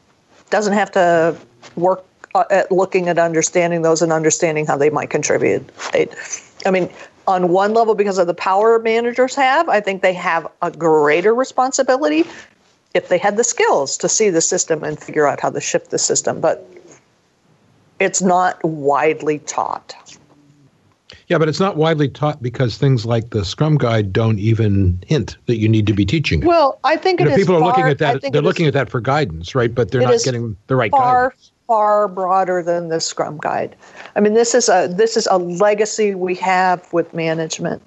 doesn't 0.51 0.73
have 0.73 0.91
to 0.91 1.35
work 1.75 2.05
at 2.51 2.71
looking 2.71 3.07
at 3.09 3.17
understanding 3.17 3.81
those 3.81 4.01
and 4.01 4.11
understanding 4.11 4.65
how 4.65 4.77
they 4.77 4.91
might 4.91 5.09
contribute. 5.09 5.67
Right? 5.93 6.13
I 6.65 6.71
mean, 6.71 6.89
on 7.27 7.49
one 7.49 7.73
level, 7.73 7.95
because 7.95 8.17
of 8.19 8.27
the 8.27 8.33
power 8.33 8.77
managers 8.79 9.33
have, 9.35 9.69
I 9.69 9.79
think 9.79 10.01
they 10.01 10.13
have 10.13 10.47
a 10.61 10.69
greater 10.69 11.33
responsibility 11.33 12.25
if 12.95 13.09
they 13.09 13.17
had 13.17 13.37
the 13.37 13.43
skills 13.43 13.97
to 13.97 14.09
see 14.09 14.29
the 14.29 14.41
system 14.41 14.83
and 14.83 14.97
figure 14.99 15.27
out 15.27 15.39
how 15.39 15.49
to 15.49 15.61
shift 15.61 15.91
the 15.91 15.99
system. 15.99 16.39
But 16.39 16.67
it's 17.99 18.21
not 18.21 18.63
widely 18.63 19.39
taught. 19.39 19.95
Yeah, 21.27 21.39
but 21.39 21.49
it's 21.49 21.59
not 21.59 21.75
widely 21.75 22.07
taught 22.07 22.41
because 22.41 22.77
things 22.77 23.05
like 23.05 23.31
the 23.31 23.43
Scrum 23.43 23.77
Guide 23.77 24.13
don't 24.13 24.37
even 24.39 25.01
hint 25.07 25.37
that 25.47 25.57
you 25.57 25.67
need 25.67 25.87
to 25.87 25.93
be 25.93 26.05
teaching 26.05 26.43
it. 26.43 26.45
Well, 26.45 26.79
I 26.83 26.97
think 26.97 27.19
you 27.19 27.25
know, 27.25 27.35
people 27.35 27.55
are 27.55 27.61
looking 27.61 27.85
at 27.85 27.97
that. 27.97 28.21
They're 28.31 28.41
looking 28.41 28.67
at 28.67 28.73
that 28.73 28.89
for 28.89 29.01
guidance, 29.01 29.55
right? 29.55 29.73
But 29.73 29.91
they're 29.91 30.01
not 30.01 30.23
getting 30.23 30.55
the 30.67 30.75
right 30.75 30.91
far, 30.91 31.29
guidance. 31.29 31.51
Far 31.67 32.07
broader 32.07 32.61
than 32.61 32.89
the 32.89 33.01
Scrum 33.01 33.37
Guide. 33.37 33.75
I 34.15 34.19
mean, 34.19 34.35
this 34.35 34.53
is 34.53 34.69
a 34.69 34.87
this 34.89 35.17
is 35.17 35.27
a 35.31 35.37
legacy 35.37 36.13
we 36.13 36.35
have 36.35 36.91
with 36.93 37.11
management 37.13 37.81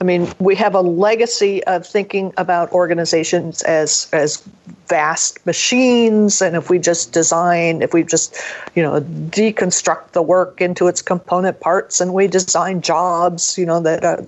I 0.00 0.04
mean, 0.04 0.28
we 0.38 0.54
have 0.54 0.74
a 0.74 0.80
legacy 0.80 1.64
of 1.64 1.84
thinking 1.84 2.32
about 2.36 2.70
organizations 2.70 3.62
as 3.62 4.08
as 4.12 4.42
vast 4.86 5.44
machines, 5.44 6.40
and 6.40 6.54
if 6.54 6.70
we 6.70 6.78
just 6.78 7.12
design, 7.12 7.82
if 7.82 7.92
we 7.92 8.04
just, 8.04 8.36
you 8.74 8.82
know, 8.82 9.00
deconstruct 9.00 10.12
the 10.12 10.22
work 10.22 10.60
into 10.60 10.86
its 10.86 11.02
component 11.02 11.58
parts, 11.58 12.00
and 12.00 12.14
we 12.14 12.28
design 12.28 12.80
jobs, 12.80 13.58
you 13.58 13.66
know, 13.66 13.80
that 13.80 14.04
uh, 14.04 14.22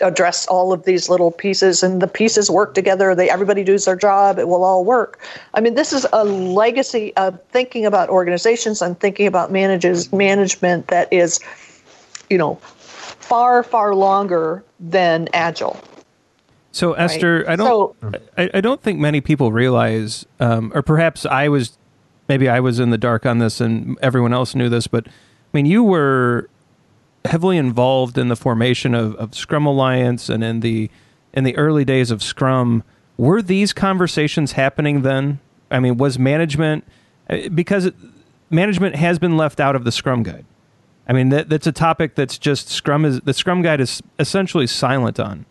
address 0.00 0.46
all 0.46 0.72
of 0.72 0.84
these 0.84 1.08
little 1.08 1.32
pieces, 1.32 1.82
and 1.82 2.00
the 2.00 2.06
pieces 2.06 2.48
work 2.48 2.74
together. 2.74 3.12
They 3.16 3.28
everybody 3.28 3.64
does 3.64 3.86
their 3.86 3.96
job; 3.96 4.38
it 4.38 4.46
will 4.46 4.62
all 4.62 4.84
work. 4.84 5.18
I 5.54 5.60
mean, 5.60 5.74
this 5.74 5.92
is 5.92 6.06
a 6.12 6.24
legacy 6.24 7.12
of 7.16 7.42
thinking 7.50 7.84
about 7.86 8.08
organizations 8.08 8.82
and 8.82 8.98
thinking 9.00 9.26
about 9.26 9.50
manages 9.50 10.12
management 10.12 10.86
that 10.86 11.12
is, 11.12 11.40
you 12.30 12.38
know 12.38 12.60
far, 13.30 13.62
far 13.62 13.94
longer 13.94 14.64
than 14.80 15.28
Agile. 15.32 15.80
So 16.72 16.92
Esther. 16.94 17.44
I 17.48 17.56
don't, 17.56 17.96
so, 18.00 18.12
I, 18.36 18.50
I, 18.54 18.60
don't 18.60 18.82
think 18.82 18.98
many 18.98 19.20
people 19.20 19.52
realize, 19.52 20.26
um, 20.38 20.70
or 20.74 20.82
perhaps 20.82 21.24
I 21.24 21.48
was, 21.48 21.78
maybe 22.28 22.48
I 22.48 22.60
was 22.60 22.78
in 22.78 22.90
the 22.90 22.98
dark 22.98 23.24
on 23.24 23.38
this, 23.38 23.60
and 23.60 23.96
everyone 24.02 24.32
else 24.32 24.54
knew 24.54 24.68
this. 24.68 24.86
But 24.86 25.06
I 25.06 25.10
mean, 25.52 25.66
you 25.66 25.82
were 25.82 26.48
heavily 27.24 27.56
involved 27.56 28.18
in 28.18 28.28
the 28.28 28.36
formation 28.36 28.94
of, 28.94 29.14
of 29.16 29.34
Scrum 29.34 29.66
Alliance 29.66 30.28
and 30.28 30.44
in 30.44 30.60
the 30.60 30.90
in 31.32 31.44
the 31.44 31.56
early 31.56 31.84
days 31.84 32.10
of 32.10 32.22
Scrum. 32.22 32.82
Were 33.16 33.42
these 33.42 33.72
conversations 33.72 34.52
happening 34.52 35.02
then? 35.02 35.40
I 35.70 35.78
mean, 35.78 35.96
was 35.98 36.18
management 36.18 36.84
uh, 37.28 37.48
because 37.52 37.90
management 38.48 38.96
has 38.96 39.18
been 39.18 39.36
left 39.36 39.60
out 39.60 39.76
of 39.76 39.84
the 39.84 39.92
Scrum 39.92 40.22
Guide? 40.22 40.44
I 41.10 41.12
mean, 41.12 41.30
that, 41.30 41.48
that's 41.48 41.66
a 41.66 41.72
topic 41.72 42.14
that's 42.14 42.38
just 42.38 42.68
Scrum 42.68 43.04
is 43.04 43.20
the 43.22 43.34
Scrum 43.34 43.62
Guide 43.62 43.80
is 43.80 44.00
essentially 44.20 44.68
silent 44.68 45.18
on, 45.18 45.44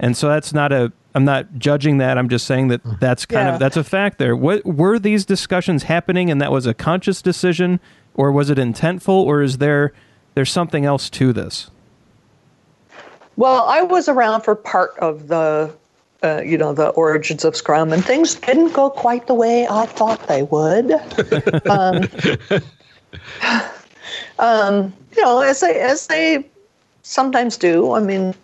and 0.00 0.16
so 0.16 0.28
that's 0.28 0.52
not 0.52 0.72
a. 0.72 0.92
I'm 1.14 1.24
not 1.24 1.54
judging 1.56 1.98
that. 1.98 2.18
I'm 2.18 2.28
just 2.28 2.48
saying 2.48 2.66
that 2.66 2.80
that's 2.98 3.24
kind 3.24 3.46
yeah. 3.46 3.54
of 3.54 3.60
that's 3.60 3.76
a 3.76 3.84
fact 3.84 4.18
there. 4.18 4.34
What 4.34 4.66
were 4.66 4.98
these 4.98 5.24
discussions 5.24 5.84
happening, 5.84 6.32
and 6.32 6.40
that 6.40 6.50
was 6.50 6.66
a 6.66 6.74
conscious 6.74 7.22
decision, 7.22 7.78
or 8.14 8.32
was 8.32 8.50
it 8.50 8.58
intentful, 8.58 9.10
or 9.10 9.40
is 9.40 9.58
there 9.58 9.92
there's 10.34 10.50
something 10.50 10.84
else 10.84 11.08
to 11.10 11.32
this? 11.32 11.70
Well, 13.36 13.62
I 13.68 13.82
was 13.82 14.08
around 14.08 14.40
for 14.40 14.56
part 14.56 14.98
of 14.98 15.28
the 15.28 15.72
uh, 16.24 16.42
you 16.44 16.58
know 16.58 16.74
the 16.74 16.88
origins 16.88 17.44
of 17.44 17.54
Scrum, 17.54 17.92
and 17.92 18.04
things 18.04 18.34
didn't 18.34 18.72
go 18.72 18.90
quite 18.90 19.28
the 19.28 19.34
way 19.34 19.68
I 19.70 19.86
thought 19.86 20.26
they 20.26 20.42
would. 20.42 20.90
um, 21.70 22.08
um, 24.38 24.92
you 25.16 25.22
know, 25.22 25.40
as 25.40 25.60
they 25.60 25.80
as 25.80 26.06
they 26.06 26.44
sometimes 27.02 27.56
do. 27.56 27.92
I 27.92 28.00
mean, 28.00 28.34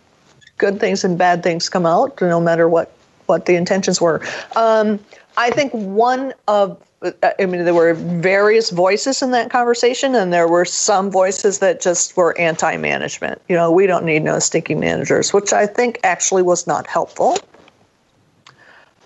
good 0.59 0.81
things 0.81 1.05
and 1.05 1.18
bad 1.18 1.42
things 1.42 1.68
come 1.68 1.87
out, 1.87 2.20
no 2.20 2.40
matter 2.40 2.68
what 2.68 2.92
what 3.27 3.46
the 3.46 3.57
intentions 3.57 4.01
were. 4.01 4.20
Um, 4.57 4.99
I 5.37 5.51
think 5.51 5.73
one 5.73 6.35
of 6.49 6.81
I 7.23 7.46
mean, 7.46 7.64
there 7.64 7.73
were 7.73 7.94
various 7.94 8.68
voices 8.68 9.23
in 9.23 9.31
that 9.31 9.51
conversation, 9.51 10.14
and 10.14 10.33
there 10.33 10.46
were 10.46 10.66
some 10.66 11.11
voices 11.11 11.61
that 11.61 11.81
just 11.81 12.14
were 12.14 12.38
anti 12.38 12.77
management. 12.77 13.40
You 13.49 13.57
know, 13.57 13.70
we 13.70 13.87
don't 13.87 14.05
need 14.05 14.23
no 14.23 14.38
stinking 14.38 14.81
managers, 14.81 15.33
which 15.33 15.55
I 15.55 15.66
think 15.66 15.99
actually 16.05 16.42
was 16.42 16.66
not 16.66 16.87
helpful. 16.87 17.38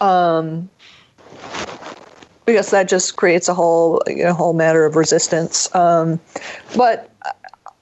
Um, 0.00 0.68
because 2.46 2.70
that 2.70 2.88
just 2.88 3.16
creates 3.16 3.48
a 3.48 3.54
whole 3.54 4.02
you 4.06 4.24
know, 4.24 4.34
whole 4.34 4.52
matter 4.52 4.84
of 4.84 4.96
resistance. 4.96 5.74
Um, 5.74 6.20
but 6.76 7.10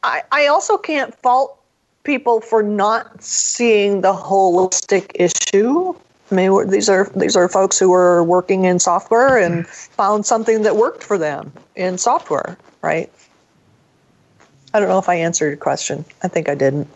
I, 0.02 0.22
I 0.32 0.46
also 0.46 0.76
can't 0.76 1.14
fault 1.16 1.58
people 2.04 2.40
for 2.40 2.62
not 2.62 3.22
seeing 3.22 4.00
the 4.00 4.12
holistic 4.12 5.12
issue. 5.14 5.94
I 6.30 6.34
mean, 6.34 6.70
these 6.70 6.88
are 6.88 7.10
these 7.14 7.36
are 7.36 7.48
folks 7.48 7.78
who 7.78 7.90
were 7.90 8.24
working 8.24 8.64
in 8.64 8.78
software 8.78 9.36
and 9.36 9.66
found 9.66 10.24
something 10.24 10.62
that 10.62 10.76
worked 10.76 11.02
for 11.02 11.18
them 11.18 11.52
in 11.76 11.98
software, 11.98 12.56
right? 12.80 13.12
I 14.72 14.80
don't 14.80 14.88
know 14.88 14.98
if 14.98 15.08
I 15.08 15.16
answered 15.16 15.48
your 15.48 15.56
question. 15.58 16.04
I 16.22 16.28
think 16.28 16.48
I 16.48 16.54
didn't. 16.54 16.88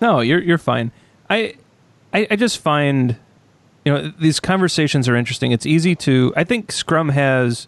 No, 0.00 0.20
you're 0.20 0.40
you're 0.40 0.58
fine. 0.58 0.90
I 1.28 1.54
I, 2.12 2.26
I 2.32 2.36
just 2.36 2.58
find 2.58 3.16
you 3.84 3.92
know 3.92 4.12
these 4.18 4.40
conversations 4.40 5.08
are 5.08 5.16
interesting. 5.16 5.52
It's 5.52 5.66
easy 5.66 5.94
to. 5.96 6.32
I 6.36 6.44
think 6.44 6.72
Scrum 6.72 7.10
has 7.10 7.66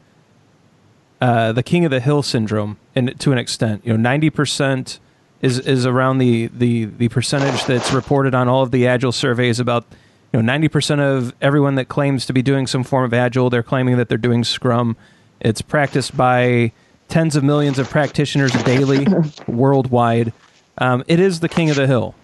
uh, 1.20 1.53
the 1.53 1.62
king 1.62 1.85
of 1.85 1.90
the 1.90 2.01
hill 2.01 2.22
syndrome, 2.22 2.79
and 2.94 3.18
to 3.20 3.33
an 3.33 3.38
extent, 3.38 3.85
you 3.85 3.92
know, 3.92 3.96
ninety 3.96 4.31
percent 4.31 5.01
is 5.40 5.59
is 5.59 5.87
around 5.87 6.18
the 6.18 6.48
the 6.48 6.85
the 6.85 7.09
percentage 7.09 7.64
that's 7.64 7.92
reported 7.92 8.35
on 8.35 8.48
all 8.48 8.62
of 8.62 8.70
the 8.70 8.87
agile 8.87 9.12
surveys 9.12 9.59
about 9.59 9.85
you 10.33 10.38
know 10.38 10.42
ninety 10.42 10.68
percent 10.68 11.01
of 11.01 11.35
everyone 11.40 11.77
that 11.77 11.87
claims 11.88 12.27
to 12.27 12.33
be 12.33 12.42
doing 12.42 12.66
some 12.66 12.85
form 12.85 13.05
of 13.05 13.14
agile, 13.14 13.48
they're 13.48 13.62
claiming 13.62 13.96
that 13.96 14.09
they're 14.09 14.18
doing 14.18 14.44
Scrum. 14.44 14.96
It's 15.40 15.62
practiced 15.62 16.16
by 16.16 16.72
tens 17.09 17.37
of 17.37 17.42
millions 17.42 17.79
of 17.79 17.88
practitioners 17.88 18.53
daily 18.64 19.07
worldwide. 19.48 20.33
Um, 20.79 21.05
it 21.07 21.20
is 21.20 21.40
the 21.40 21.48
king 21.48 21.70
of 21.70 21.77
the 21.77 21.87
hill, 21.87 22.14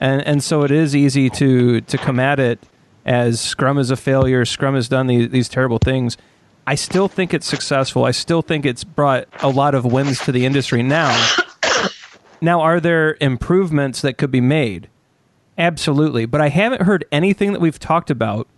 and 0.00 0.22
and 0.22 0.42
so 0.42 0.62
it 0.62 0.70
is 0.70 0.94
easy 0.94 1.30
to 1.30 1.80
to 1.80 1.98
come 1.98 2.20
at 2.20 2.38
it 2.38 2.60
as 3.04 3.40
Scrum 3.40 3.78
is 3.78 3.90
a 3.90 3.96
failure. 3.96 4.44
Scrum 4.44 4.74
has 4.74 4.88
done 4.88 5.06
these, 5.06 5.30
these 5.30 5.48
terrible 5.48 5.78
things. 5.78 6.16
I 6.66 6.74
still 6.74 7.08
think 7.08 7.34
it's 7.34 7.46
successful. 7.46 8.04
I 8.04 8.10
still 8.10 8.42
think 8.42 8.64
it's 8.64 8.84
brought 8.84 9.28
a 9.40 9.48
lot 9.48 9.74
of 9.74 9.84
wins 9.84 10.18
to 10.20 10.32
the 10.32 10.46
industry. 10.46 10.82
Now, 10.82 11.34
now 12.40 12.60
are 12.60 12.80
there 12.80 13.16
improvements 13.20 14.00
that 14.00 14.16
could 14.16 14.30
be 14.30 14.40
made? 14.40 14.88
Absolutely, 15.58 16.26
but 16.26 16.40
I 16.40 16.48
haven't 16.48 16.82
heard 16.82 17.04
anything 17.12 17.52
that 17.52 17.60
we've 17.60 17.78
talked 17.78 18.10
about, 18.10 18.48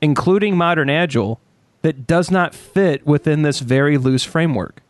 including 0.00 0.56
modern 0.56 0.90
agile, 0.90 1.40
that 1.82 2.06
does 2.06 2.30
not 2.30 2.54
fit 2.54 3.06
within 3.06 3.42
this 3.42 3.60
very 3.60 3.98
loose 3.98 4.24
framework. 4.24 4.82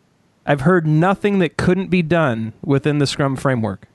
I've 0.45 0.61
heard 0.61 0.85
nothing 0.87 1.39
that 1.39 1.57
couldn't 1.57 1.89
be 1.89 2.01
done 2.01 2.53
within 2.63 2.97
the 2.97 3.07
Scrum 3.07 3.35
framework. 3.35 3.87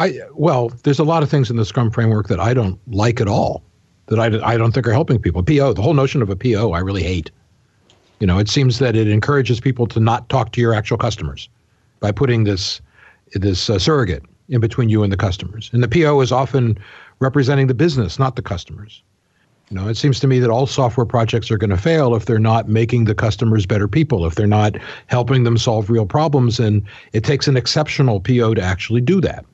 I 0.00 0.18
well, 0.32 0.70
there's 0.82 0.98
a 0.98 1.04
lot 1.04 1.22
of 1.22 1.28
things 1.28 1.50
in 1.50 1.56
the 1.56 1.64
Scrum 1.66 1.90
framework 1.90 2.28
that 2.28 2.40
I 2.40 2.54
don't 2.54 2.80
like 2.88 3.20
at 3.20 3.28
all. 3.28 3.62
That 4.06 4.18
I, 4.18 4.54
I 4.54 4.56
don't 4.56 4.72
think 4.72 4.88
are 4.88 4.92
helping 4.92 5.20
people. 5.20 5.42
PO, 5.42 5.74
the 5.74 5.82
whole 5.82 5.94
notion 5.94 6.22
of 6.22 6.30
a 6.30 6.36
PO, 6.36 6.72
I 6.72 6.78
really 6.78 7.02
hate. 7.02 7.30
You 8.18 8.26
know, 8.26 8.38
it 8.38 8.48
seems 8.48 8.78
that 8.78 8.96
it 8.96 9.08
encourages 9.08 9.60
people 9.60 9.86
to 9.88 10.00
not 10.00 10.28
talk 10.30 10.52
to 10.52 10.60
your 10.60 10.72
actual 10.72 10.96
customers 10.96 11.50
by 12.00 12.12
putting 12.12 12.44
this 12.44 12.80
this 13.34 13.68
uh, 13.68 13.78
surrogate 13.78 14.24
in 14.48 14.60
between 14.60 14.88
you 14.88 15.02
and 15.02 15.12
the 15.12 15.18
customers. 15.18 15.68
And 15.74 15.82
the 15.82 15.88
PO 15.88 16.22
is 16.22 16.32
often 16.32 16.78
representing 17.20 17.66
the 17.66 17.74
business, 17.74 18.18
not 18.18 18.36
the 18.36 18.42
customers. 18.42 19.02
You 19.68 19.76
know, 19.76 19.86
it 19.86 19.98
seems 19.98 20.18
to 20.20 20.26
me 20.26 20.40
that 20.40 20.50
all 20.50 20.66
software 20.66 21.06
projects 21.06 21.50
are 21.50 21.58
going 21.58 21.70
to 21.70 21.76
fail 21.76 22.16
if 22.16 22.24
they're 22.24 22.40
not 22.40 22.68
making 22.68 23.04
the 23.04 23.14
customers 23.14 23.66
better 23.66 23.86
people, 23.86 24.26
if 24.26 24.34
they're 24.34 24.46
not 24.46 24.76
helping 25.06 25.44
them 25.44 25.58
solve 25.58 25.90
real 25.90 26.06
problems. 26.06 26.58
And 26.58 26.82
it 27.12 27.22
takes 27.22 27.46
an 27.46 27.56
exceptional 27.56 28.20
PO 28.20 28.54
to 28.54 28.62
actually 28.62 29.02
do 29.02 29.20
that. 29.20 29.44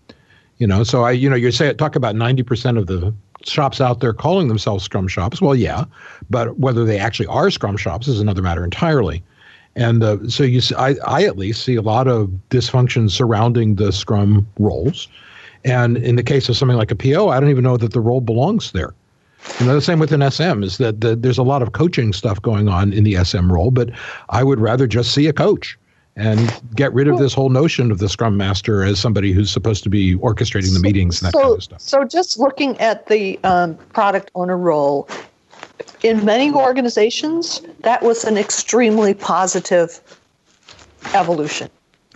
You 0.59 0.66
know, 0.66 0.85
so 0.85 1.03
I, 1.03 1.11
you 1.11 1.29
know, 1.29 1.37
you 1.37 1.51
say 1.51 1.73
talk 1.75 1.97
about 1.97 2.16
ninety 2.16 2.42
percent 2.42 2.79
of 2.79 2.87
the 2.87 3.12
shops 3.45 3.81
out 3.81 4.01
there 4.01 4.12
calling 4.12 4.49
themselves 4.49 4.85
Scrum 4.85 5.09
shops. 5.09 5.40
Well, 5.40 5.55
yeah, 5.55 5.85
but 6.31 6.59
whether 6.59 6.85
they 6.85 6.99
actually 6.99 7.27
are 7.27 7.51
Scrum 7.51 7.77
shops 7.77 8.09
is 8.09 8.21
another 8.21 8.42
matter 8.42 8.64
entirely. 8.64 9.23
And 9.77 10.03
uh, 10.03 10.27
so 10.29 10.42
you, 10.42 10.62
see, 10.62 10.75
I, 10.75 10.95
I 11.07 11.25
at 11.25 11.37
least 11.37 11.62
see 11.62 11.75
a 11.75 11.83
lot 11.83 12.09
of 12.09 12.31
dysfunction 12.49 13.11
surrounding 13.11 13.75
the 13.75 13.92
Scrum 13.92 14.47
roles. 14.59 15.07
And 15.64 15.99
in 15.99 16.16
the 16.16 16.23
case 16.23 16.49
of 16.49 16.57
something 16.57 16.79
like 16.79 16.90
a 16.90 16.97
PO, 16.97 17.29
I 17.29 17.38
don't 17.38 17.51
even 17.51 17.64
know 17.64 17.77
that 17.77 17.92
the 17.92 18.01
role 18.01 18.23
belongs 18.23 18.73
there. 18.73 18.95
You 19.61 19.66
know, 19.66 19.75
the 19.75 19.83
same 19.83 19.99
with 19.99 20.12
an 20.12 20.29
SM 20.29 20.62
is 20.62 20.79
that 20.79 21.03
the, 21.03 21.14
there's 21.14 21.38
a 21.38 21.42
lot 21.42 21.61
of 21.61 21.73
coaching 21.73 22.12
stuff 22.12 22.40
going 22.40 22.69
on 22.69 22.92
in 22.92 23.05
the 23.05 23.23
SM 23.23 23.53
role, 23.53 23.71
but 23.71 23.90
I 24.31 24.42
would 24.42 24.61
rather 24.61 24.87
just 24.87 25.12
see 25.12 25.27
a 25.27 25.33
coach 25.33 25.79
and 26.16 26.61
get 26.74 26.92
rid 26.94 27.09
of 27.09 27.18
this 27.18 27.35
whole 27.35 27.50
notion 27.50 27.90
of 27.90 27.98
the 27.98 28.09
scrum 28.09 28.37
master 28.37 28.83
as 28.83 28.98
somebody 28.98 29.33
who's 29.33 29.50
supposed 29.50 29.83
to 29.83 29.90
be 29.90 30.16
orchestrating 30.16 30.72
the 30.72 30.81
meetings 30.81 31.20
and 31.20 31.26
that 31.26 31.33
so, 31.33 31.42
kind 31.42 31.55
of 31.55 31.62
stuff. 31.62 31.81
So, 31.81 32.05
just 32.05 32.38
looking 32.38 32.79
at 32.81 33.07
the 33.07 33.38
um, 33.44 33.76
product 33.92 34.31
owner 34.35 34.57
role, 34.57 35.09
in 36.02 36.24
many 36.24 36.52
organizations, 36.52 37.61
that 37.81 38.02
was 38.02 38.24
an 38.24 38.38
extremely 38.38 39.12
positive 39.12 40.00
evolution. 41.14 41.68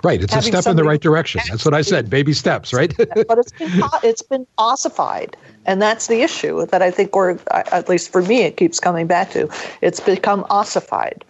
Right, 0.02 0.22
it's 0.22 0.32
Having 0.32 0.54
a 0.54 0.62
step 0.62 0.70
in 0.70 0.76
the 0.78 0.84
right 0.84 1.00
direction. 1.00 1.42
That's 1.50 1.62
what 1.66 1.74
I 1.74 1.82
said. 1.82 2.08
Baby 2.08 2.32
steps, 2.32 2.72
right? 2.72 2.94
but 2.96 3.38
it's 3.38 3.52
been 3.52 3.82
it's 4.02 4.22
been 4.22 4.46
ossified, 4.56 5.36
and 5.66 5.82
that's 5.82 6.06
the 6.06 6.22
issue 6.22 6.64
that 6.66 6.80
I 6.80 6.90
think 6.90 7.14
we're 7.14 7.38
at 7.50 7.86
least 7.86 8.10
for 8.10 8.22
me 8.22 8.40
it 8.40 8.56
keeps 8.56 8.80
coming 8.80 9.06
back 9.06 9.30
to. 9.32 9.50
It's 9.82 10.00
become 10.00 10.46
ossified. 10.48 11.22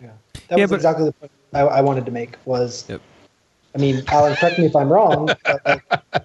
Yeah, 0.00 0.08
that 0.48 0.58
yeah, 0.58 0.64
was 0.64 0.70
but, 0.70 0.76
exactly 0.76 1.04
the 1.04 1.12
point 1.12 1.32
I, 1.52 1.60
I 1.60 1.80
wanted 1.80 2.06
to 2.06 2.12
make 2.12 2.36
was, 2.44 2.86
yep. 2.88 3.00
I 3.74 3.78
mean, 3.78 4.02
Allen, 4.08 4.36
correct 4.36 4.58
me 4.58 4.66
if 4.66 4.76
I'm 4.76 4.92
wrong. 4.92 5.26
But 5.44 5.62
like, 5.64 6.24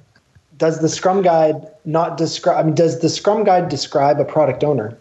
does 0.58 0.80
the 0.80 0.90
Scrum 0.90 1.22
Guide 1.22 1.68
not 1.86 2.18
describe? 2.18 2.58
I 2.60 2.64
mean, 2.64 2.76
does 2.76 3.00
the 3.00 3.10
Scrum 3.10 3.44
Guide 3.44 3.70
describe 3.70 4.20
a 4.20 4.26
product 4.26 4.64
owner? 4.64 4.98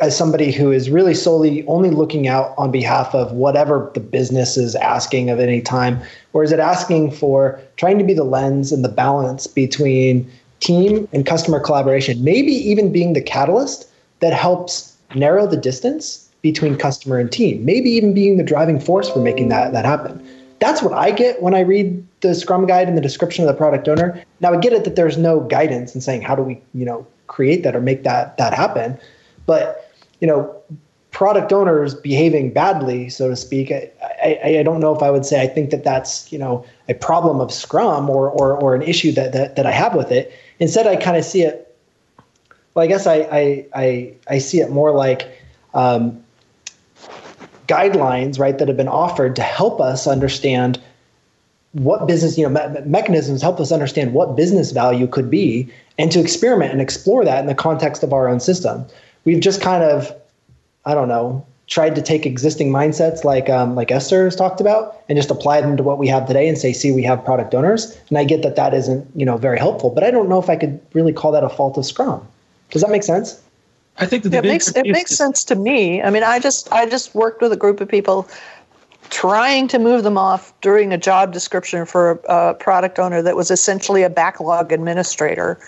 as 0.00 0.16
somebody 0.16 0.50
who 0.50 0.72
is 0.72 0.90
really 0.90 1.14
solely 1.14 1.64
only 1.66 1.90
looking 1.90 2.26
out 2.26 2.54
on 2.58 2.70
behalf 2.70 3.14
of 3.14 3.32
whatever 3.32 3.90
the 3.94 4.00
business 4.00 4.56
is 4.56 4.74
asking 4.76 5.30
of 5.30 5.38
any 5.38 5.60
time, 5.60 6.00
or 6.32 6.42
is 6.42 6.52
it 6.52 6.58
asking 6.58 7.10
for 7.10 7.60
trying 7.76 7.98
to 7.98 8.04
be 8.04 8.14
the 8.14 8.24
lens 8.24 8.72
and 8.72 8.84
the 8.84 8.88
balance 8.88 9.46
between 9.46 10.28
team 10.60 11.08
and 11.12 11.26
customer 11.26 11.60
collaboration, 11.60 12.22
maybe 12.24 12.52
even 12.52 12.90
being 12.90 13.12
the 13.12 13.20
catalyst 13.20 13.88
that 14.20 14.32
helps 14.32 14.96
narrow 15.14 15.46
the 15.46 15.56
distance 15.56 16.23
between 16.44 16.76
customer 16.76 17.18
and 17.18 17.32
team, 17.32 17.64
maybe 17.64 17.88
even 17.88 18.12
being 18.12 18.36
the 18.36 18.42
driving 18.42 18.78
force 18.78 19.08
for 19.08 19.18
making 19.18 19.48
that, 19.48 19.72
that 19.72 19.86
happen. 19.86 20.22
That's 20.58 20.82
what 20.82 20.92
I 20.92 21.10
get 21.10 21.40
when 21.40 21.54
I 21.54 21.60
read 21.60 22.06
the 22.20 22.34
Scrum 22.34 22.66
guide 22.66 22.86
and 22.86 22.98
the 22.98 23.02
description 23.02 23.42
of 23.42 23.48
the 23.48 23.56
product 23.56 23.88
owner. 23.88 24.22
Now 24.40 24.52
I 24.52 24.58
get 24.58 24.74
it 24.74 24.84
that 24.84 24.94
there's 24.94 25.16
no 25.16 25.40
guidance 25.40 25.94
in 25.94 26.02
saying 26.02 26.20
how 26.20 26.36
do 26.36 26.42
we, 26.42 26.60
you 26.74 26.84
know, 26.84 27.06
create 27.28 27.62
that 27.62 27.74
or 27.74 27.80
make 27.80 28.02
that 28.02 28.36
that 28.36 28.52
happen. 28.52 28.98
But 29.46 29.90
you 30.20 30.26
know, 30.26 30.54
product 31.12 31.50
owners 31.50 31.94
behaving 31.94 32.52
badly, 32.52 33.08
so 33.08 33.30
to 33.30 33.36
speak, 33.36 33.72
I, 33.72 33.90
I, 34.22 34.58
I, 34.58 34.62
don't 34.62 34.80
know 34.80 34.94
if 34.94 35.02
I 35.02 35.10
would 35.10 35.24
say 35.24 35.40
I 35.40 35.46
think 35.46 35.70
that 35.70 35.82
that's 35.82 36.30
you 36.30 36.38
know 36.38 36.62
a 36.90 36.94
problem 36.94 37.40
of 37.40 37.52
Scrum 37.52 38.10
or 38.10 38.28
or, 38.28 38.52
or 38.60 38.74
an 38.74 38.82
issue 38.82 39.12
that, 39.12 39.32
that 39.32 39.56
that 39.56 39.64
I 39.64 39.72
have 39.72 39.94
with 39.94 40.12
it. 40.12 40.30
Instead, 40.60 40.86
I 40.86 40.96
kind 40.96 41.16
of 41.16 41.24
see 41.24 41.40
it. 41.40 41.74
Well, 42.74 42.84
I 42.84 42.86
guess 42.86 43.06
I 43.06 43.14
I 43.14 43.66
I, 43.74 44.14
I 44.28 44.38
see 44.38 44.60
it 44.60 44.70
more 44.70 44.92
like 44.92 45.40
um, 45.72 46.23
guidelines, 47.66 48.38
right, 48.38 48.58
that 48.58 48.68
have 48.68 48.76
been 48.76 48.88
offered 48.88 49.36
to 49.36 49.42
help 49.42 49.80
us 49.80 50.06
understand 50.06 50.80
what 51.74 52.06
business 52.06 52.38
you 52.38 52.48
know 52.48 52.70
me- 52.70 52.80
mechanisms 52.86 53.42
help 53.42 53.58
us 53.58 53.72
understand 53.72 54.14
what 54.14 54.36
business 54.36 54.70
value 54.70 55.08
could 55.08 55.28
be 55.28 55.68
and 55.98 56.10
to 56.12 56.20
experiment 56.20 56.72
and 56.72 56.80
explore 56.80 57.24
that 57.24 57.40
in 57.40 57.46
the 57.46 57.54
context 57.54 58.02
of 58.02 58.12
our 58.12 58.28
own 58.28 58.40
system. 58.40 58.84
We've 59.24 59.40
just 59.40 59.60
kind 59.60 59.82
of 59.82 60.14
i 60.86 60.94
don't 60.94 61.08
know 61.08 61.44
tried 61.66 61.94
to 61.94 62.02
take 62.02 62.26
existing 62.26 62.70
mindsets 62.70 63.24
like 63.24 63.48
um, 63.48 63.74
like 63.74 63.90
esther 63.90 64.24
has 64.24 64.36
talked 64.36 64.60
about 64.60 65.00
and 65.08 65.16
just 65.16 65.30
apply 65.30 65.60
them 65.62 65.76
to 65.76 65.82
what 65.82 65.98
we 65.98 66.06
have 66.06 66.26
today 66.26 66.46
and 66.46 66.58
say 66.58 66.72
see 66.72 66.92
we 66.92 67.02
have 67.02 67.24
product 67.24 67.54
owners. 67.54 67.98
And 68.08 68.18
i 68.18 68.24
get 68.24 68.42
that 68.42 68.54
that 68.56 68.72
isn't 68.72 69.08
you 69.16 69.26
know 69.26 69.36
very 69.36 69.58
helpful 69.58 69.90
but 69.90 70.04
i 70.04 70.10
don't 70.10 70.28
know 70.28 70.38
if 70.38 70.48
i 70.48 70.56
could 70.56 70.80
really 70.92 71.12
call 71.12 71.32
that 71.32 71.42
a 71.42 71.48
fault 71.48 71.76
of 71.76 71.84
scrum. 71.84 72.26
Does 72.70 72.82
that 72.82 72.90
make 72.90 73.02
sense 73.02 73.40
I 73.98 74.06
think 74.06 74.24
that 74.24 74.44
it 74.44 74.48
makes 74.48 74.68
it 74.68 74.86
makes 74.86 75.16
sense 75.16 75.44
to 75.44 75.54
me. 75.54 76.02
I 76.02 76.10
mean, 76.10 76.24
I 76.24 76.38
just 76.38 76.72
I 76.72 76.86
just 76.86 77.14
worked 77.14 77.40
with 77.40 77.52
a 77.52 77.56
group 77.56 77.80
of 77.80 77.88
people 77.88 78.28
trying 79.10 79.68
to 79.68 79.78
move 79.78 80.02
them 80.02 80.18
off 80.18 80.52
during 80.60 80.92
a 80.92 80.98
job 80.98 81.32
description 81.32 81.86
for 81.86 82.12
a, 82.28 82.50
a, 82.50 82.54
product 82.54 82.98
owner 82.98 83.22
that 83.22 83.36
was 83.36 83.50
essentially 83.50 84.02
a 84.02 84.10
backlog 84.10 84.72
administrator 84.72 85.58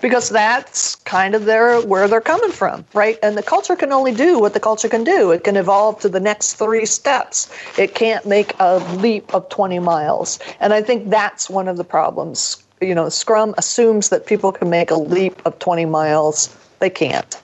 because 0.00 0.30
that's 0.30 0.96
kind 0.96 1.34
of 1.34 1.44
their 1.44 1.80
where 1.82 2.08
they're 2.08 2.20
coming 2.20 2.50
from 2.50 2.84
right? 2.94 3.18
And 3.22 3.36
the 3.36 3.42
culture 3.42 3.76
can 3.76 3.92
only 3.92 4.12
do 4.12 4.40
what 4.40 4.54
the 4.54 4.60
culture 4.60 4.88
can 4.88 5.04
do. 5.04 5.30
It 5.30 5.44
can 5.44 5.56
evolve 5.56 6.00
to 6.00 6.08
the 6.08 6.18
next 6.18 6.54
three 6.54 6.86
steps. 6.86 7.48
It 7.78 7.94
can't 7.94 8.26
make 8.26 8.54
a 8.58 8.78
leap 8.96 9.32
of 9.34 9.48
20 9.50 9.78
miles. 9.78 10.38
And 10.58 10.72
i 10.72 10.82
think 10.82 11.08
that's 11.08 11.48
one 11.48 11.68
of 11.68 11.76
the 11.76 11.84
problems. 11.84 12.62
You 12.80 12.94
know 12.94 13.08
scrum 13.08 13.54
assumes 13.56 14.08
that 14.08 14.26
people 14.26 14.50
can 14.50 14.68
make 14.68 14.90
a 14.90 14.96
leap 14.98 15.40
of 15.46 15.58
20 15.60 15.84
miles. 15.84 16.56
They 16.80 16.90
can't 16.90 17.40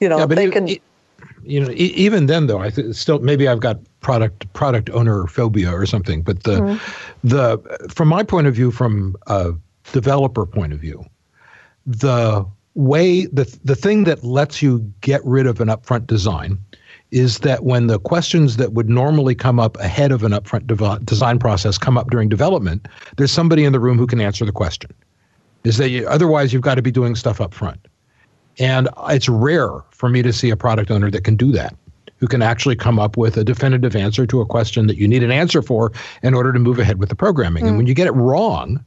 you 0.00 0.08
know 0.08 0.18
yeah, 0.18 0.26
they 0.26 0.46
it, 0.46 0.52
can 0.52 0.68
it, 0.68 0.82
you 1.44 1.60
know 1.60 1.70
even 1.72 2.26
then 2.26 2.46
though 2.46 2.60
i 2.60 2.70
th- 2.70 2.94
still 2.94 3.18
maybe 3.20 3.48
i've 3.48 3.60
got 3.60 3.78
product 4.06 4.50
product 4.52 4.88
owner 4.90 5.26
phobia 5.26 5.72
or 5.72 5.84
something. 5.84 6.22
But 6.22 6.44
the 6.44 6.60
mm-hmm. 6.60 7.28
the 7.28 7.58
from 7.90 8.06
my 8.06 8.22
point 8.22 8.46
of 8.46 8.54
view, 8.54 8.70
from 8.70 9.16
a 9.26 9.52
developer 9.92 10.46
point 10.46 10.72
of 10.72 10.78
view, 10.78 11.04
the 11.84 12.46
way 12.76 13.26
the 13.26 13.44
the 13.64 13.74
thing 13.74 14.04
that 14.04 14.22
lets 14.22 14.62
you 14.62 14.78
get 15.00 15.20
rid 15.24 15.48
of 15.48 15.60
an 15.60 15.66
upfront 15.66 16.06
design 16.06 16.56
is 17.10 17.40
that 17.40 17.64
when 17.64 17.88
the 17.88 17.98
questions 17.98 18.58
that 18.58 18.74
would 18.74 18.88
normally 18.88 19.34
come 19.34 19.58
up 19.58 19.76
ahead 19.78 20.12
of 20.12 20.22
an 20.22 20.30
upfront 20.30 20.68
dev- 20.68 21.04
design 21.04 21.40
process 21.40 21.76
come 21.76 21.98
up 21.98 22.08
during 22.08 22.28
development, 22.28 22.86
there's 23.16 23.32
somebody 23.32 23.64
in 23.64 23.72
the 23.72 23.80
room 23.80 23.98
who 23.98 24.06
can 24.06 24.20
answer 24.20 24.44
the 24.44 24.52
question. 24.52 24.90
Is 25.64 25.78
that 25.78 25.90
you, 25.90 26.06
otherwise 26.06 26.52
you've 26.52 26.62
got 26.62 26.76
to 26.76 26.82
be 26.82 26.92
doing 26.92 27.16
stuff 27.16 27.40
up 27.40 27.52
front. 27.52 27.80
And 28.58 28.88
it's 29.08 29.28
rare 29.28 29.70
for 29.90 30.08
me 30.08 30.22
to 30.22 30.32
see 30.32 30.50
a 30.50 30.56
product 30.56 30.90
owner 30.90 31.10
that 31.10 31.24
can 31.24 31.36
do 31.36 31.52
that 31.52 31.76
who 32.18 32.26
can 32.26 32.42
actually 32.42 32.76
come 32.76 32.98
up 32.98 33.16
with 33.16 33.36
a 33.36 33.44
definitive 33.44 33.94
answer 33.94 34.26
to 34.26 34.40
a 34.40 34.46
question 34.46 34.86
that 34.86 34.96
you 34.96 35.06
need 35.06 35.22
an 35.22 35.30
answer 35.30 35.60
for 35.60 35.92
in 36.22 36.34
order 36.34 36.52
to 36.52 36.58
move 36.58 36.78
ahead 36.78 36.98
with 36.98 37.10
the 37.10 37.14
programming. 37.14 37.64
Mm. 37.64 37.68
And 37.68 37.76
when 37.76 37.86
you 37.86 37.94
get 37.94 38.06
it 38.06 38.12
wrong, 38.12 38.82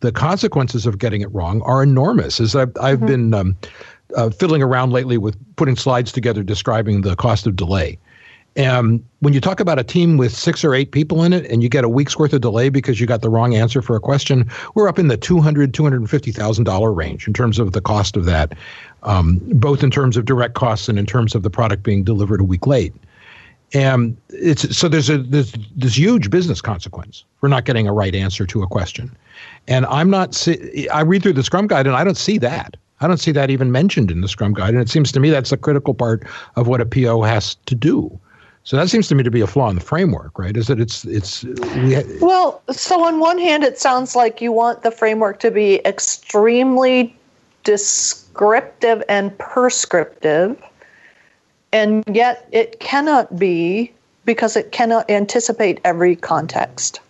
the 0.00 0.12
consequences 0.12 0.86
of 0.86 0.98
getting 0.98 1.20
it 1.20 1.32
wrong 1.32 1.60
are 1.62 1.82
enormous. 1.82 2.40
As 2.40 2.56
I've, 2.56 2.72
I've 2.80 2.98
mm-hmm. 2.98 3.06
been 3.06 3.34
um, 3.34 3.56
uh, 4.16 4.30
fiddling 4.30 4.62
around 4.62 4.92
lately 4.92 5.18
with 5.18 5.36
putting 5.56 5.76
slides 5.76 6.10
together 6.10 6.42
describing 6.42 7.02
the 7.02 7.16
cost 7.16 7.46
of 7.46 7.56
delay. 7.56 7.98
And 8.56 9.04
when 9.20 9.32
you 9.32 9.40
talk 9.40 9.60
about 9.60 9.78
a 9.78 9.84
team 9.84 10.16
with 10.16 10.36
six 10.36 10.64
or 10.64 10.74
eight 10.74 10.90
people 10.90 11.22
in 11.22 11.32
it 11.32 11.48
and 11.50 11.62
you 11.62 11.68
get 11.68 11.84
a 11.84 11.88
week's 11.88 12.18
worth 12.18 12.32
of 12.32 12.40
delay 12.40 12.68
because 12.68 13.00
you 13.00 13.06
got 13.06 13.22
the 13.22 13.30
wrong 13.30 13.54
answer 13.54 13.80
for 13.80 13.94
a 13.94 14.00
question, 14.00 14.50
we're 14.74 14.88
up 14.88 14.98
in 14.98 15.06
the 15.06 15.16
$200,000, 15.16 15.68
$250,000 15.68 16.96
range 16.96 17.28
in 17.28 17.32
terms 17.32 17.60
of 17.60 17.72
the 17.72 17.80
cost 17.80 18.16
of 18.16 18.24
that, 18.24 18.54
um, 19.02 19.40
both 19.52 19.82
in 19.82 19.90
terms 19.90 20.16
of 20.16 20.24
direct 20.24 20.54
costs 20.54 20.88
and 20.88 20.98
in 20.98 21.06
terms 21.06 21.34
of 21.34 21.42
the 21.42 21.50
product 21.50 21.82
being 21.82 22.04
delivered 22.04 22.40
a 22.40 22.44
week 22.44 22.66
late. 22.66 22.94
And 23.72 24.16
it's 24.30 24.76
so 24.76 24.88
there's 24.88 25.08
a 25.08 25.18
there's 25.18 25.52
this 25.76 25.96
huge 25.96 26.28
business 26.28 26.60
consequence 26.60 27.24
for 27.38 27.48
not 27.48 27.64
getting 27.64 27.86
a 27.86 27.92
right 27.92 28.14
answer 28.14 28.44
to 28.46 28.62
a 28.62 28.66
question. 28.66 29.16
And 29.68 29.86
I'm 29.86 30.10
not 30.10 30.34
see, 30.34 30.88
I 30.88 31.02
read 31.02 31.22
through 31.22 31.34
the 31.34 31.44
Scrum 31.44 31.68
guide 31.68 31.86
and 31.86 31.94
I 31.94 32.02
don't 32.02 32.16
see 32.16 32.38
that. 32.38 32.76
I 33.00 33.06
don't 33.06 33.18
see 33.18 33.32
that 33.32 33.48
even 33.48 33.70
mentioned 33.70 34.10
in 34.10 34.20
the 34.20 34.28
Scrum 34.28 34.52
guide. 34.52 34.74
And 34.74 34.82
it 34.82 34.88
seems 34.88 35.12
to 35.12 35.20
me 35.20 35.30
that's 35.30 35.52
a 35.52 35.56
critical 35.56 35.94
part 35.94 36.26
of 36.56 36.66
what 36.66 36.80
a 36.80 36.86
PO 36.86 37.22
has 37.22 37.54
to 37.66 37.74
do. 37.74 38.18
So 38.64 38.76
that 38.76 38.90
seems 38.90 39.08
to 39.08 39.14
me 39.14 39.22
to 39.22 39.30
be 39.30 39.40
a 39.40 39.46
flaw 39.46 39.70
in 39.70 39.76
the 39.76 39.80
framework, 39.80 40.38
right? 40.38 40.56
Is 40.56 40.66
that 40.66 40.80
it's 40.80 41.04
it's 41.06 41.44
we 41.44 41.94
ha- 41.94 42.18
well. 42.20 42.62
So 42.70 43.02
on 43.04 43.20
one 43.20 43.38
hand, 43.38 43.64
it 43.64 43.78
sounds 43.78 44.14
like 44.14 44.40
you 44.40 44.52
want 44.52 44.82
the 44.82 44.90
framework 44.90 45.40
to 45.40 45.50
be 45.50 45.80
extremely 45.86 47.16
descriptive 48.40 49.02
and 49.08 49.36
prescriptive, 49.38 50.62
and 51.72 52.02
yet 52.10 52.48
it 52.52 52.80
cannot 52.80 53.38
be 53.38 53.92
because 54.24 54.56
it 54.56 54.72
cannot 54.72 55.10
anticipate 55.10 55.78
every 55.84 56.16
context. 56.16 57.00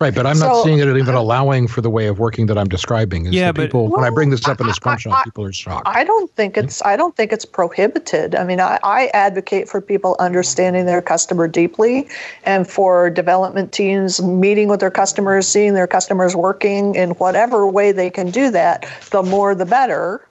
Right, 0.00 0.14
but 0.14 0.26
I'm 0.26 0.36
so, 0.36 0.46
not 0.46 0.64
seeing 0.64 0.78
it 0.78 0.88
even 0.96 1.14
allowing 1.14 1.68
for 1.68 1.82
the 1.82 1.90
way 1.90 2.06
of 2.06 2.18
working 2.18 2.46
that 2.46 2.56
I'm 2.56 2.68
describing. 2.68 3.26
Is 3.26 3.34
yeah, 3.34 3.52
but 3.52 3.66
people 3.66 3.84
well, 3.84 4.00
when 4.00 4.04
I 4.04 4.10
bring 4.10 4.30
this 4.30 4.48
up 4.48 4.58
in 4.58 4.66
the 4.66 4.72
Scrum 4.72 4.96
shop, 4.96 5.24
people 5.24 5.44
are 5.44 5.52
shocked. 5.52 5.86
I 5.86 6.04
don't 6.04 6.30
think 6.34 6.56
it's 6.56 6.82
I 6.82 6.96
don't 6.96 7.14
think 7.14 7.32
it's 7.32 7.44
prohibited. 7.44 8.34
I 8.34 8.44
mean, 8.44 8.60
I, 8.60 8.80
I 8.82 9.10
advocate 9.12 9.68
for 9.68 9.80
people 9.80 10.16
understanding 10.18 10.86
their 10.86 11.02
customer 11.02 11.46
deeply, 11.46 12.08
and 12.44 12.66
for 12.66 13.10
development 13.10 13.72
teams 13.72 14.22
meeting 14.22 14.68
with 14.68 14.80
their 14.80 14.90
customers, 14.90 15.46
seeing 15.46 15.74
their 15.74 15.86
customers 15.86 16.34
working 16.34 16.94
in 16.94 17.10
whatever 17.10 17.66
way 17.66 17.92
they 17.92 18.10
can 18.10 18.30
do 18.30 18.50
that. 18.50 18.88
The 19.10 19.22
more, 19.22 19.54
the 19.54 19.66
better. 19.66 20.26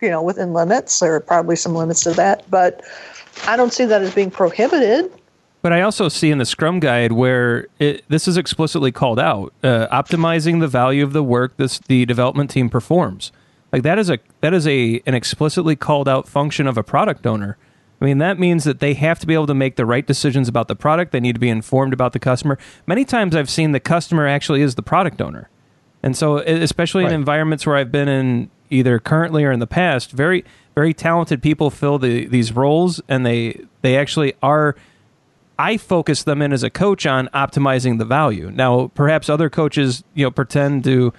You 0.00 0.10
know, 0.10 0.22
within 0.22 0.52
limits. 0.52 1.00
There 1.00 1.14
are 1.14 1.20
probably 1.20 1.56
some 1.56 1.74
limits 1.74 2.02
to 2.02 2.12
that, 2.12 2.48
but 2.50 2.82
I 3.46 3.56
don't 3.56 3.72
see 3.72 3.84
that 3.84 4.02
as 4.02 4.14
being 4.14 4.30
prohibited. 4.30 5.10
But 5.62 5.72
I 5.72 5.80
also 5.80 6.10
see 6.10 6.30
in 6.30 6.36
the 6.36 6.44
Scrum 6.44 6.78
Guide 6.78 7.12
where 7.12 7.68
it, 7.78 8.04
this 8.08 8.28
is 8.28 8.36
explicitly 8.36 8.92
called 8.92 9.18
out: 9.18 9.52
uh, 9.62 9.86
optimizing 9.90 10.60
the 10.60 10.68
value 10.68 11.02
of 11.02 11.12
the 11.12 11.22
work 11.22 11.56
this 11.56 11.78
the 11.78 12.04
development 12.04 12.50
team 12.50 12.68
performs. 12.68 13.32
Like 13.72 13.82
that 13.82 13.98
is 13.98 14.10
a 14.10 14.18
that 14.40 14.52
is 14.52 14.66
a 14.66 15.02
an 15.06 15.14
explicitly 15.14 15.74
called 15.74 16.08
out 16.08 16.28
function 16.28 16.66
of 16.66 16.76
a 16.76 16.82
product 16.82 17.26
owner. 17.26 17.56
I 18.00 18.04
mean, 18.04 18.18
that 18.18 18.38
means 18.38 18.64
that 18.64 18.80
they 18.80 18.92
have 18.94 19.18
to 19.20 19.26
be 19.26 19.32
able 19.32 19.46
to 19.46 19.54
make 19.54 19.76
the 19.76 19.86
right 19.86 20.06
decisions 20.06 20.48
about 20.48 20.68
the 20.68 20.76
product. 20.76 21.12
They 21.12 21.20
need 21.20 21.34
to 21.34 21.40
be 21.40 21.48
informed 21.48 21.94
about 21.94 22.12
the 22.12 22.18
customer. 22.18 22.58
Many 22.86 23.06
times 23.06 23.34
I've 23.34 23.48
seen 23.48 23.72
the 23.72 23.80
customer 23.80 24.26
actually 24.26 24.60
is 24.60 24.74
the 24.74 24.82
product 24.82 25.22
owner. 25.22 25.48
And 26.02 26.14
so, 26.14 26.36
especially 26.38 27.04
right. 27.04 27.12
in 27.12 27.18
environments 27.18 27.64
where 27.64 27.76
I've 27.76 27.90
been 27.90 28.08
in 28.08 28.50
either 28.70 28.98
currently 28.98 29.44
or 29.44 29.52
in 29.52 29.60
the 29.60 29.66
past, 29.66 30.10
very, 30.12 30.44
very 30.74 30.94
talented 30.94 31.42
people 31.42 31.70
fill 31.70 31.98
the, 31.98 32.26
these 32.26 32.52
roles 32.52 33.00
and 33.08 33.24
they, 33.24 33.64
they 33.82 33.96
actually 33.96 34.34
are 34.42 34.74
I 35.58 35.76
focus 35.76 36.24
them 36.24 36.42
in 36.42 36.52
as 36.52 36.62
a 36.62 36.70
coach 36.70 37.06
on 37.06 37.28
optimizing 37.28 37.98
the 37.98 38.04
value. 38.04 38.50
Now, 38.50 38.88
perhaps 38.88 39.28
other 39.28 39.48
coaches, 39.48 40.02
you 40.14 40.24
know, 40.24 40.30
pretend 40.30 40.84
to 40.84 41.12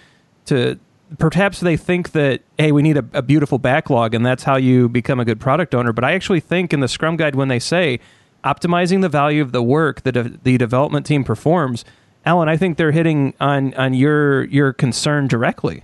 to 0.45 0.79
perhaps 1.17 1.59
they 1.59 1.77
think 1.77 2.11
that 2.11 2.41
hey, 2.57 2.71
we 2.71 2.81
need 2.81 2.97
a, 2.97 3.05
a, 3.13 3.21
beautiful 3.21 3.57
backlog 3.57 4.13
and 4.13 4.25
that's 4.25 4.43
how 4.43 4.57
you 4.57 4.89
become 4.89 5.19
a 5.19 5.25
good 5.25 5.39
product 5.39 5.73
owner. 5.73 5.93
But 5.93 6.03
I 6.03 6.13
actually 6.13 6.39
think 6.39 6.73
in 6.73 6.81
the 6.81 6.87
Scrum 6.87 7.15
Guide 7.15 7.35
when 7.35 7.47
they 7.47 7.59
say 7.59 7.99
optimizing 8.43 9.01
the 9.01 9.09
value 9.09 9.41
of 9.41 9.51
the 9.51 9.63
work 9.63 10.01
that 10.01 10.11
de- 10.11 10.37
the 10.43 10.57
development 10.57 11.05
team 11.05 11.23
performs, 11.23 11.85
Allen, 12.25 12.49
I 12.49 12.57
think 12.57 12.77
they're 12.77 12.91
hitting 12.91 13.33
on 13.39 13.73
on 13.75 13.93
your 13.93 14.45
your 14.45 14.73
concern 14.73 15.27
directly. 15.27 15.83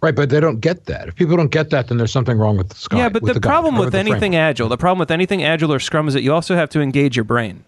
Right, 0.00 0.14
but 0.14 0.30
they 0.30 0.38
don't 0.38 0.60
get 0.60 0.86
that. 0.86 1.08
If 1.08 1.16
people 1.16 1.36
don't 1.36 1.50
get 1.50 1.70
that, 1.70 1.88
then 1.88 1.98
there's 1.98 2.12
something 2.12 2.38
wrong 2.38 2.56
with 2.56 2.68
the 2.68 2.76
sky. 2.76 2.98
Yeah, 2.98 3.08
but 3.08 3.24
the, 3.24 3.34
the, 3.34 3.40
problem 3.40 3.76
with, 3.76 3.86
with 3.86 3.94
anything 3.96 4.36
agile, 4.36 4.68
the 4.68 4.76
problem 4.76 5.00
with 5.00 5.10
anything 5.10 5.42
agile 5.42 5.72
or 5.72 5.80
Scrum 5.80 6.06
is 6.06 6.14
that 6.14 6.22
you 6.22 6.32
also 6.32 6.54
have 6.54 6.70
to 6.70 6.80
engage 6.80 7.16
your 7.16 7.24
brain. 7.24 7.64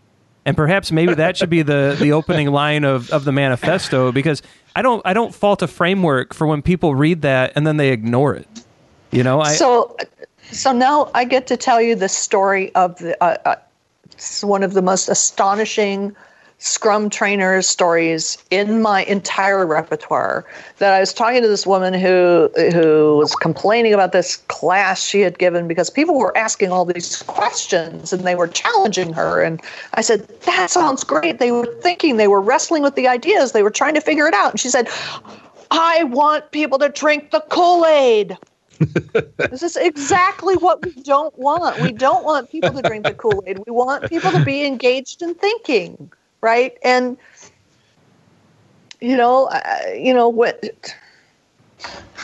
And 0.47 0.57
perhaps 0.57 0.93
maybe 0.93 1.15
that 1.15 1.37
should 1.37 1.51
be 1.51 1.63
the, 1.63 1.97
the 1.99 2.13
opening 2.13 2.51
line 2.51 2.85
of, 2.85 3.11
of 3.11 3.25
the 3.25 3.33
manifesto 3.33 4.11
because 4.11 4.43
I 4.75 4.83
don't 4.83 5.03
I 5.05 5.13
don't 5.13 5.35
fault 5.35 5.61
a 5.61 5.67
framework 5.67 6.33
for 6.33 6.47
when 6.47 6.63
people 6.63 6.95
read 6.95 7.23
that 7.23 7.53
and 7.57 7.67
then 7.67 7.77
they 7.77 7.91
ignore 7.91 8.35
it. 8.35 8.49
You 9.11 9.23
know, 9.23 9.41
I 9.41 9.53
So 9.53 9.97
So 10.51 10.73
now 10.73 11.11
I 11.15 11.25
get 11.25 11.47
to 11.49 11.57
tell 11.57 11.81
you 11.81 11.95
the 11.95 12.09
story 12.09 12.75
of 12.75 12.99
the, 12.99 13.23
uh, 13.23 13.37
uh, 13.45 13.57
it's 14.13 14.43
one 14.43 14.63
of 14.63 14.73
the 14.73 14.83
most 14.83 15.09
astonishing 15.09 16.17
Scrum 16.63 17.09
trainer 17.09 17.63
stories 17.63 18.37
in 18.51 18.83
my 18.83 19.05
entire 19.05 19.67
repertoire. 19.67 20.45
That 20.77 20.93
I 20.93 21.01
was 21.01 21.15
talking 21.15 21.41
to 21.41 21.49
this 21.49 21.67
woman 21.67 21.95
who 21.95 22.51
who 22.71 23.17
was 23.17 23.35
complaining 23.35 23.95
about 23.95 24.13
this 24.13 24.37
class 24.49 25.03
she 25.03 25.21
had 25.21 25.39
given 25.39 25.67
because 25.67 25.89
people 25.89 26.19
were 26.19 26.37
asking 26.37 26.71
all 26.71 26.85
these 26.85 27.23
questions 27.23 28.13
and 28.13 28.25
they 28.25 28.35
were 28.35 28.47
challenging 28.47 29.15
her. 29.15 29.41
And 29.41 29.59
I 29.95 30.03
said, 30.03 30.29
"That 30.43 30.69
sounds 30.69 31.03
great." 31.03 31.39
They 31.39 31.51
were 31.51 31.65
thinking, 31.81 32.19
they 32.19 32.29
were 32.29 32.43
wrestling 32.43 32.83
with 32.83 32.95
the 32.95 33.09
ideas, 33.09 33.53
they 33.53 33.63
were 33.63 33.71
trying 33.71 33.95
to 33.95 34.03
figure 34.03 34.29
it 34.29 34.35
out. 34.35 34.51
And 34.51 34.61
she 34.61 34.69
said, 34.69 34.87
"I 35.71 36.05
want 36.05 36.51
people 36.51 36.79
to 36.79 36.91
drink 36.91 37.31
the 37.31 37.41
Kool 37.49 37.87
Aid." 37.87 38.37
this 39.39 39.63
is 39.63 39.77
exactly 39.77 40.57
what 40.57 40.85
we 40.85 40.93
don't 41.03 41.37
want. 41.39 41.81
We 41.81 41.93
don't 41.93 42.25
want 42.25 42.51
people 42.51 42.73
to 42.73 42.83
drink 42.83 43.05
the 43.05 43.15
Kool 43.15 43.43
Aid. 43.47 43.61
We 43.67 43.73
want 43.73 44.11
people 44.11 44.31
to 44.31 44.45
be 44.45 44.67
engaged 44.67 45.23
in 45.23 45.35
thinking, 45.35 46.11
right? 46.41 46.77
And 46.83 47.17
you 49.01 49.17
know, 49.17 49.47
uh, 49.47 49.81
you 49.95 50.13
know 50.13 50.29
when 50.29 50.55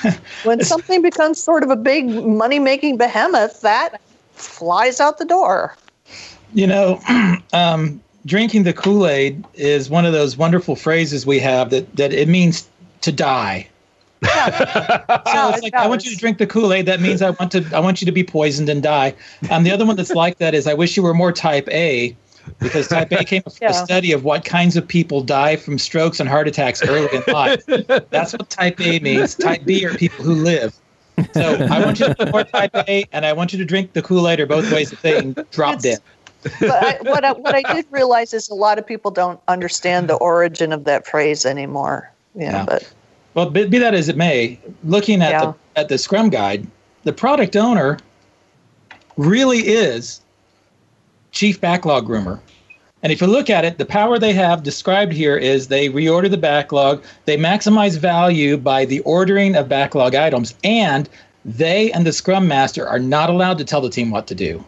when 0.45 0.63
something 0.63 1.03
becomes 1.03 1.43
sort 1.43 1.63
of 1.63 1.71
a 1.71 1.77
big 1.77 2.07
money 2.09 2.59
making 2.59 2.97
behemoth, 2.97 3.61
that 3.63 4.01
flies 4.35 5.01
out 5.01 5.19
the 5.19 5.25
door. 5.25 5.77
You 6.53 6.67
know, 6.67 7.01
um, 7.53 8.01
drinking 8.25 8.65
the 8.65 8.73
Kool 8.73 9.07
Aid 9.07 9.45
is 9.55 9.89
one 9.91 10.05
of 10.05 10.13
those 10.13 10.37
wonderful 10.37 10.77
phrases 10.77 11.27
we 11.27 11.39
have 11.41 11.71
that 11.71 11.97
that 11.97 12.13
it 12.13 12.29
means 12.29 12.69
to 13.03 13.13
die. 13.13 13.69
Yeah. 14.23 14.49
so 15.33 15.51
it's 15.51 15.63
like 15.63 15.75
I 15.75 15.87
want 15.87 16.05
you 16.05 16.11
to 16.11 16.17
drink 16.17 16.39
the 16.39 16.47
Kool 16.47 16.73
Aid. 16.73 16.87
That 16.87 17.01
means 17.01 17.23
I 17.23 17.31
want 17.31 17.53
to 17.53 17.65
I 17.73 17.81
want 17.81 18.01
you 18.01 18.07
to 18.07 18.13
be 18.13 18.25
poisoned 18.25 18.69
and 18.69 18.83
die. 18.83 19.15
Um, 19.51 19.63
the 19.63 19.71
other 19.71 19.87
one 19.87 19.97
that's 19.97 20.15
like 20.15 20.39
that 20.39 20.55
is 20.55 20.67
I 20.67 20.75
wish 20.75 20.97
you 20.97 21.03
were 21.03 21.15
more 21.15 21.33
Type 21.33 21.69
A, 21.69 22.17
because 22.59 22.89
Type 22.89 23.13
A 23.13 23.25
came 23.25 23.43
from 23.43 23.53
yeah. 23.61 23.71
a 23.71 23.75
study 23.75 24.13
of 24.13 24.25
what 24.25 24.45
kinds 24.45 24.77
of 24.77 24.87
people 24.87 25.23
die 25.23 25.57
from 25.57 25.79
strokes 25.79 26.21
and 26.21 26.29
heart 26.29 26.49
attacks 26.49 26.83
early 26.83 27.09
in 27.13 27.23
life. 27.33 27.65
That's 28.11 28.33
what 28.33 28.49
Type 28.51 28.81
A 28.81 29.01
means. 29.01 29.35
Type 29.35 29.65
B 29.65 29.85
are 29.87 29.95
people 29.95 30.25
who 30.25 30.35
live. 30.35 30.75
So 31.33 31.55
I 31.71 31.85
want 31.85 31.99
you 31.99 32.13
to 32.13 32.15
be 32.15 32.31
more 32.31 32.45
Type 32.45 32.75
A, 32.75 33.07
and 33.13 33.25
I 33.25 33.33
want 33.33 33.53
you 33.53 33.59
to 33.59 33.65
drink 33.65 33.93
the 33.95 34.03
Kool 34.03 34.29
Aid, 34.29 34.41
or 34.41 34.47
both 34.47 34.71
ways 34.71 34.93
of 34.93 35.01
saying 35.01 35.37
drop 35.51 35.81
dead. 35.81 35.99
but 36.61 36.85
I, 36.85 36.99
what 37.03 37.25
I, 37.25 37.33
what 37.33 37.55
I 37.55 37.75
did 37.75 37.87
realize 37.91 38.33
is 38.33 38.49
a 38.49 38.55
lot 38.55 38.79
of 38.79 38.87
people 38.87 39.11
don't 39.11 39.41
understand 39.49 40.09
the 40.09 40.15
origin 40.17 40.73
of 40.73 40.85
that 40.85 41.07
phrase 41.07 41.45
anymore. 41.47 42.13
Yeah, 42.35 42.53
yeah. 42.53 42.65
but 42.67 42.93
well, 43.35 43.51
be, 43.51 43.67
be, 43.67 43.79
that 43.79 43.95
as 43.95 44.09
it 44.09 44.17
may, 44.17 44.59
looking 44.85 45.23
at 45.23 45.31
yeah. 45.31 45.41
the 45.41 45.81
at 45.81 45.89
the 45.89 45.99
Scrum 45.99 46.29
guide, 46.29 46.67
the 47.05 47.13
product 47.13 47.57
owner 47.57 47.99
really 49.17 49.61
is 49.61 50.21
chief 51.37 51.61
backlog 51.61 52.09
groomer. 52.09 52.41
And 53.03 53.13
if 53.13 53.21
you 53.21 53.27
look 53.27 53.51
at 53.51 53.65
it, 53.65 53.79
the 53.79 53.85
power 53.85 54.19
they 54.19 54.33
have 54.33 54.63
described 54.63 55.13
here 55.13 55.37
is 55.37 55.69
they 55.69 55.91
reorder 55.91 56.31
the 56.31 56.39
backlog, 56.39 57.05
they 57.27 57.37
maximize 57.37 57.99
value 57.99 58.57
by 58.57 58.87
the 58.87 59.01
ordering 59.01 59.55
of 59.55 59.69
backlog 59.69 60.15
items, 60.15 60.55
and 60.65 61.09
they 61.45 61.93
and 61.93 62.07
the 62.07 62.13
Scrum 62.13 62.49
Master 62.49 62.89
are 62.89 62.99
not 62.99 63.31
allowed 63.31 63.59
to 63.59 63.65
tell 63.65 63.81
the 63.81 63.91
team 63.91 64.11
what 64.11 64.27
to 64.29 64.35
do. 64.35 64.65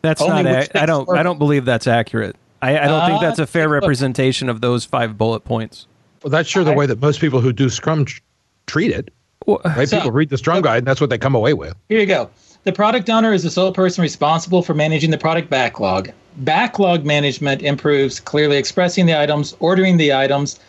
That's 0.00 0.22
Only 0.22 0.44
not. 0.44 0.68
A, 0.68 0.82
I 0.82 0.86
don't. 0.86 1.08
I 1.10 1.22
don't 1.22 1.38
believe 1.38 1.64
that's 1.64 1.86
accurate. 1.86 2.36
I, 2.62 2.78
I 2.78 2.86
don't 2.86 3.02
uh, 3.02 3.06
think 3.06 3.20
that's 3.20 3.38
a 3.40 3.46
fair 3.46 3.68
representation 3.68 4.48
of 4.48 4.60
those 4.60 4.84
five 4.84 5.18
bullet 5.18 5.40
points. 5.40 5.86
Well, 6.22 6.30
that's 6.30 6.48
sure 6.48 6.62
the 6.62 6.72
way 6.72 6.86
that 6.86 7.00
most 7.00 7.20
people 7.20 7.40
who 7.40 7.52
do 7.52 7.68
Scrum 7.68 8.04
tr- 8.04 8.20
treat 8.66 8.92
it. 8.92 9.12
Well, 9.46 9.60
right? 9.64 9.88
So, 9.88 9.96
people 9.98 10.12
read 10.12 10.30
the 10.30 10.38
Scrum 10.38 10.62
guide, 10.62 10.78
and 10.78 10.86
that's 10.86 11.00
what 11.00 11.10
they 11.10 11.18
come 11.18 11.34
away 11.34 11.54
with. 11.54 11.74
Here 11.88 11.98
you 11.98 12.06
go. 12.06 12.30
The 12.64 12.72
product 12.72 13.10
owner 13.10 13.32
is 13.32 13.42
the 13.42 13.50
sole 13.50 13.72
person 13.72 14.02
responsible 14.02 14.62
for 14.62 14.72
managing 14.72 15.10
the 15.10 15.18
product 15.18 15.50
backlog. 15.50 16.10
Backlog 16.36 17.04
management 17.04 17.60
improves 17.60 18.20
clearly 18.20 18.56
expressing 18.56 19.06
the 19.06 19.20
items, 19.20 19.56
ordering 19.58 19.96
the 19.96 20.12
items, 20.12 20.60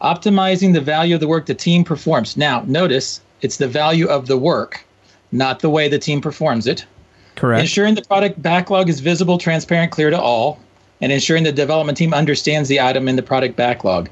optimizing 0.00 0.72
the 0.72 0.80
value 0.80 1.14
of 1.14 1.20
the 1.20 1.28
work 1.28 1.44
the 1.44 1.54
team 1.54 1.84
performs. 1.84 2.38
Now, 2.38 2.64
notice 2.66 3.20
it's 3.42 3.58
the 3.58 3.68
value 3.68 4.06
of 4.06 4.28
the 4.28 4.38
work, 4.38 4.84
not 5.30 5.60
the 5.60 5.68
way 5.68 5.88
the 5.88 5.98
team 5.98 6.22
performs 6.22 6.66
it. 6.66 6.86
Correct. 7.34 7.60
Ensuring 7.60 7.96
the 7.96 8.02
product 8.02 8.40
backlog 8.40 8.88
is 8.88 9.00
visible, 9.00 9.36
transparent, 9.36 9.92
clear 9.92 10.08
to 10.08 10.20
all, 10.20 10.58
and 11.02 11.12
ensuring 11.12 11.44
the 11.44 11.52
development 11.52 11.98
team 11.98 12.14
understands 12.14 12.68
the 12.70 12.80
item 12.80 13.08
in 13.08 13.16
the 13.16 13.22
product 13.22 13.56
backlog. 13.56 14.08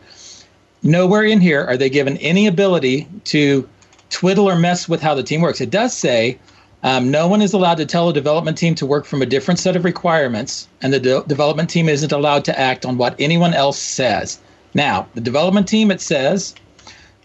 Nowhere 0.83 1.25
in 1.25 1.41
here 1.41 1.65
are 1.65 1.77
they 1.79 1.89
given 1.89 2.19
any 2.19 2.47
ability 2.47 3.09
to 3.25 3.67
twiddle 4.11 4.49
or 4.49 4.57
mess 4.57 4.89
with 4.89 5.01
how 5.01 5.15
the 5.15 5.23
team 5.23 5.41
works. 5.41 5.61
It 5.61 5.71
does 5.71 5.97
say 5.97 6.39
um, 6.83 7.11
no 7.11 7.29
one 7.29 7.43
is 7.43 7.53
allowed 7.53 7.77
to 7.77 7.87
tell 7.87 8.09
a 8.09 8.15
development 8.15 8.57
team 8.57 8.75
to 8.77 8.87
work 8.87 9.05
from 9.05 9.21
a 9.21 9.27
different 9.27 9.61
set 9.61 9.77
of 9.77 9.85
requirements, 9.85 10.69
and 10.81 10.93
the 10.93 11.01
de- 11.01 11.23
development 11.25 11.69
team 11.69 11.89
isn't 11.89 12.13
allowed 12.13 12.45
to 12.47 12.59
act 12.59 12.87
on 12.87 12.97
what 12.97 13.15
anyone 13.19 13.53
else 13.53 13.79
says. 13.79 14.41
Now, 14.73 15.07
the 15.15 15.21
development 15.21 15.69
team, 15.69 15.91
it 15.91 16.01
says, 16.01 16.55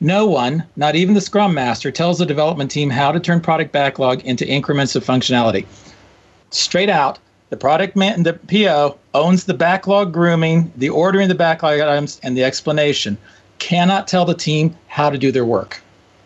no 0.02 0.26
one, 0.26 0.66
not 0.76 0.96
even 0.96 1.16
the 1.16 1.22
Scrum 1.22 1.54
Master, 1.54 1.90
tells 1.90 2.18
the 2.18 2.26
development 2.26 2.70
team 2.70 2.90
how 2.90 3.14
to 3.14 3.20
turn 3.20 3.40
product 3.40 3.72
backlog 3.72 4.26
into 4.26 4.46
increments 4.48 4.96
of 4.96 5.06
functionality. 5.06 5.66
Straight 6.50 6.90
out, 6.90 7.18
the 7.50 7.58
product 7.58 7.96
man, 7.96 8.14
and 8.14 8.26
the 8.26 8.34
PO 8.34 8.98
owns 9.14 9.46
the 9.46 9.54
backlog 9.54 10.12
grooming, 10.12 10.72
the 10.76 10.90
ordering 10.90 11.26
of 11.26 11.30
the 11.30 11.36
backlog 11.36 11.80
items, 11.80 12.20
and 12.24 12.36
the 12.36 12.44
explanation 12.44 13.18
cannot 13.60 14.08
tell 14.08 14.26
the 14.26 14.34
team 14.34 14.76
how 14.88 15.10
to 15.10 15.18
do 15.18 15.32
their 15.32 15.46
work. 15.46 15.82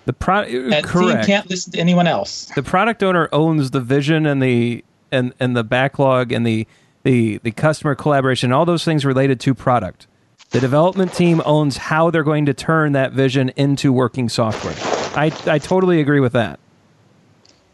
The 0.05 0.13
product 0.13 0.51
uh, 0.51 0.81
correct. 0.81 1.25
team 1.25 1.35
can't 1.35 1.49
listen 1.49 1.73
to 1.73 1.79
anyone 1.79 2.07
else. 2.07 2.45
The 2.55 2.63
product 2.63 3.03
owner 3.03 3.29
owns 3.31 3.71
the 3.71 3.81
vision 3.81 4.25
and 4.25 4.41
the 4.41 4.83
and 5.11 5.33
and 5.39 5.55
the 5.55 5.63
backlog 5.63 6.31
and 6.31 6.45
the 6.45 6.67
the 7.03 7.37
the 7.43 7.51
customer 7.51 7.95
collaboration, 7.95 8.51
all 8.51 8.65
those 8.65 8.83
things 8.83 9.05
related 9.05 9.39
to 9.41 9.53
product. 9.53 10.07
The 10.51 10.59
development 10.59 11.13
team 11.13 11.41
owns 11.45 11.77
how 11.77 12.09
they're 12.09 12.23
going 12.23 12.47
to 12.47 12.53
turn 12.53 12.93
that 12.93 13.13
vision 13.13 13.49
into 13.55 13.93
working 13.93 14.29
software. 14.29 14.73
I 15.15 15.31
I 15.45 15.59
totally 15.59 15.99
agree 15.99 16.19
with 16.19 16.33
that. 16.33 16.59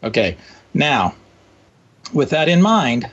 Okay. 0.02 0.36
Now, 0.74 1.14
with 2.12 2.30
that 2.30 2.48
in 2.48 2.60
mind, 2.60 3.10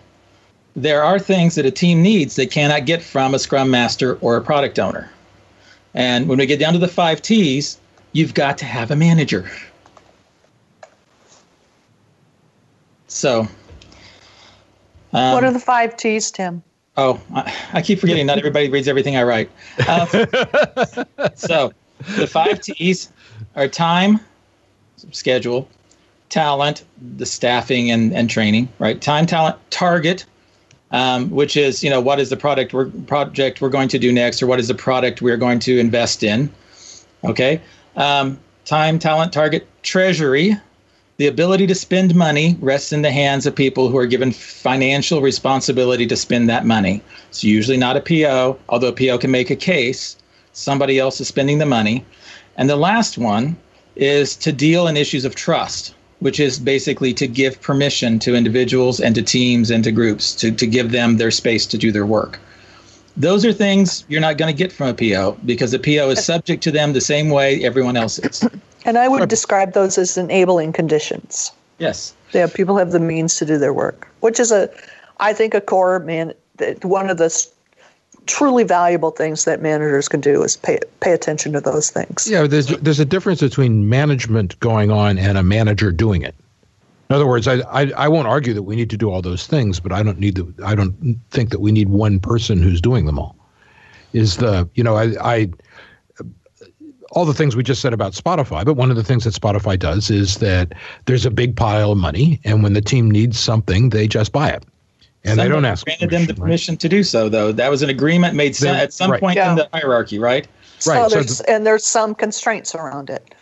there 0.76 1.04
are 1.04 1.18
things 1.18 1.56
that 1.56 1.66
a 1.66 1.72
team 1.72 2.02
needs 2.02 2.36
they 2.36 2.46
cannot 2.46 2.86
get 2.86 3.02
from 3.02 3.34
a 3.34 3.40
scrum 3.40 3.72
master 3.72 4.18
or 4.18 4.36
a 4.36 4.42
product 4.42 4.80
owner. 4.80 5.10
And 5.94 6.28
when 6.28 6.40
we 6.40 6.46
get 6.46 6.60
down 6.60 6.74
to 6.74 6.80
the 6.80 6.88
five 6.88 7.22
T's, 7.22 7.80
you've 8.14 8.34
got 8.34 8.58
to 8.60 8.66
have 8.66 8.92
a 8.92 8.96
manager. 8.96 9.50
So, 13.08 13.48
um, 15.12 15.34
what 15.34 15.44
are 15.44 15.52
the 15.52 15.60
five 15.60 15.98
T's, 15.98 16.32
Tim? 16.32 16.64
Oh, 16.98 17.22
I, 17.34 17.54
I 17.74 17.82
keep 17.82 18.00
forgetting. 18.00 18.26
Not 18.26 18.38
everybody 18.38 18.70
reads 18.70 18.88
everything 18.88 19.16
I 19.16 19.24
write. 19.24 19.52
Uh, 19.88 20.06
so, 21.36 21.74
the 22.16 22.28
five 22.28 22.62
T's 22.62 23.12
are 23.56 23.68
time, 23.68 24.20
schedule, 25.12 25.68
talent, 26.30 26.84
the 27.18 27.26
staffing 27.26 27.92
and, 27.92 28.14
and 28.14 28.30
training, 28.30 28.68
right? 28.80 29.00
Time, 29.00 29.28
talent, 29.28 29.58
target, 29.70 30.26
um, 30.92 31.30
which 31.30 31.56
is 31.56 31.84
you 31.84 31.90
know 31.90 32.02
what 32.02 32.20
is 32.20 32.30
the 32.30 32.38
product 32.38 32.74
we're, 32.74 32.90
project 33.08 33.62
we're 33.62 33.70
going 33.70 33.90
to 33.90 34.00
do 34.00 34.12
next, 34.12 34.42
or 34.42 34.48
what 34.48 34.60
is 34.60 34.68
the 34.68 34.76
product 34.76 35.22
we're 35.22 35.38
going 35.38 35.60
to 35.60 35.78
invest 35.78 36.24
in. 36.24 36.52
Okay, 37.24 37.62
um, 37.96 38.40
time, 38.66 39.00
talent, 39.00 39.34
target, 39.34 39.68
treasury. 39.82 40.58
The 41.18 41.28
ability 41.28 41.68
to 41.68 41.76
spend 41.76 42.16
money 42.16 42.58
rests 42.60 42.92
in 42.92 43.04
the 43.04 43.12
hands 43.12 43.46
of 43.46 43.56
people 43.56 43.90
who 43.90 43.98
are 43.98 44.08
given 44.08 44.32
financial 44.32 45.22
responsibility 45.22 46.08
to 46.08 46.16
spend 46.16 46.50
that 46.50 46.66
money. 46.66 47.02
It's 47.30 47.44
usually 47.44 47.78
not 47.78 47.98
a 47.98 48.02
PO, 48.02 48.58
although 48.68 48.88
a 48.88 48.94
PO 48.94 49.20
can 49.20 49.32
make 49.32 49.52
a 49.52 49.56
case. 49.56 50.18
Somebody 50.54 50.98
else 50.98 51.22
is 51.22 51.28
spending 51.28 51.60
the 51.60 51.66
money. 51.66 52.04
And 52.58 52.70
the 52.70 52.76
last 52.76 53.18
one 53.18 53.58
is 53.96 54.36
to 54.38 54.52
deal 54.52 54.88
in 54.88 54.98
issues 54.98 55.24
of 55.24 55.36
trust 55.36 55.94
which 56.24 56.40
is 56.40 56.58
basically 56.58 57.14
to 57.14 57.28
give 57.28 57.60
permission 57.60 58.18
to 58.18 58.34
individuals 58.34 59.02
and 59.02 59.14
to 59.14 59.22
teams 59.22 59.70
and 59.70 59.84
to 59.84 59.92
groups 59.92 60.34
to, 60.34 60.52
to 60.52 60.66
give 60.66 60.92
them 60.92 61.18
their 61.18 61.32
space 61.32 61.66
to 61.66 61.78
do 61.78 61.92
their 61.92 62.06
work. 62.06 62.40
Those 63.16 63.46
are 63.46 63.54
things 63.54 64.06
you're 64.08 64.22
not 64.22 64.38
going 64.38 64.54
to 64.54 64.58
get 64.58 64.72
from 64.72 64.88
a 64.88 64.94
PO 64.94 65.38
because 65.46 65.74
a 65.74 65.80
PO 65.80 66.10
is 66.10 66.26
subject 66.26 66.64
to 66.64 66.72
them 66.72 66.94
the 66.94 67.02
same 67.02 67.30
way 67.30 67.64
everyone 67.64 67.96
else 67.96 68.20
is. 68.20 68.48
And 68.86 68.98
I 68.98 69.08
would 69.08 69.30
describe 69.30 69.74
those 69.74 69.98
as 69.98 70.18
enabling 70.18 70.74
conditions. 70.74 71.52
Yes. 71.78 72.14
Yeah, 72.34 72.48
people 72.48 72.78
have 72.78 72.92
the 72.92 73.00
means 73.00 73.36
to 73.38 73.46
do 73.46 73.58
their 73.58 73.74
work, 73.74 74.08
which 74.22 74.40
is 74.40 74.52
a, 74.52 74.70
I 75.20 75.34
think, 75.34 75.54
a 75.54 75.62
core 75.62 76.00
man. 76.00 76.34
One 76.82 77.10
of 77.10 77.18
the 77.18 77.48
truly 78.26 78.64
valuable 78.64 79.12
things 79.12 79.46
that 79.46 79.62
managers 79.62 80.08
can 80.08 80.22
do 80.22 80.44
is 80.44 80.56
pay 80.58 80.80
pay 81.00 81.12
attention 81.12 81.54
to 81.54 81.62
those 81.62 81.90
things. 81.90 82.28
Yeah, 82.30 82.48
there's 82.48 82.68
there's 82.68 83.00
a 83.00 83.06
difference 83.06 83.42
between 83.42 83.90
management 83.90 84.60
going 84.60 84.92
on 84.92 85.18
and 85.18 85.38
a 85.38 85.44
manager 85.44 85.92
doing 85.92 86.22
it. 86.22 86.36
In 87.10 87.16
other 87.16 87.28
words, 87.28 87.48
I, 87.48 87.60
I, 87.70 87.92
I 87.98 88.08
won't 88.08 88.28
argue 88.28 88.54
that 88.54 88.64
we 88.64 88.76
need 88.76 88.90
to 88.90 88.98
do 88.98 89.12
all 89.12 89.22
those 89.22 89.46
things, 89.46 89.80
but 89.80 89.92
I 89.92 90.02
don't 90.04 90.20
need 90.20 90.36
to. 90.38 90.54
I 90.66 90.74
don't 90.74 91.20
think 91.32 91.50
that 91.52 91.60
we 91.60 91.72
need 91.72 91.90
one 91.90 92.20
person 92.20 92.64
who's 92.64 92.82
doing 92.82 93.06
them 93.06 93.20
all. 93.20 93.36
Is 94.14 94.38
the 94.38 94.70
you 94.76 94.84
know 94.84 94.96
I 94.96 95.14
I 95.22 95.50
all 97.12 97.26
the 97.26 97.34
things 97.34 97.56
we 97.56 97.64
just 97.64 97.82
said 97.82 97.94
about 97.94 98.14
Spotify, 98.14 98.66
but 98.66 98.74
one 98.74 98.90
of 98.90 98.96
the 98.96 99.04
things 99.04 99.24
that 99.26 99.34
Spotify 99.34 99.78
does 99.78 100.10
is 100.10 100.38
that 100.38 100.74
there's 101.06 101.26
a 101.26 101.32
big 101.32 101.56
pile 101.56 101.92
of 101.92 101.98
money, 101.98 102.40
and 102.44 102.64
when 102.64 102.74
the 102.74 102.82
team 102.82 103.12
needs 103.12 103.40
something, 103.40 103.90
they 103.90 104.08
just 104.08 104.32
buy 104.32 104.50
it. 104.50 104.64
And 105.26 105.40
they 105.40 105.48
don't 105.48 105.64
ask. 105.64 105.86
Granted 105.86 106.10
them 106.10 106.26
the 106.26 106.34
permission, 106.34 106.74
right? 106.74 106.80
to 106.82 106.90
do 106.90 107.04
so, 107.04 107.30
though. 107.30 107.52
That 107.54 107.70
was 107.70 107.82
an 107.82 107.90
agreement 107.90 108.36
made 108.36 108.56
some, 108.56 108.74
They- 108.74 108.82
at 108.82 108.94
some 108.94 109.12
right. 109.12 109.20
point 109.22 109.38
Yeah. 109.38 109.52
in 109.52 109.56
the 109.56 109.70
hierarchy, 109.72 110.20
right? 110.20 110.48
So 110.80 110.92
Right, 110.92 111.10
so 111.10 111.16
there's 111.16 111.40
and 111.42 111.66
there's 111.66 111.86
some 111.86 112.14
constraints 112.14 112.76
around 112.76 113.10
it. 113.10 113.34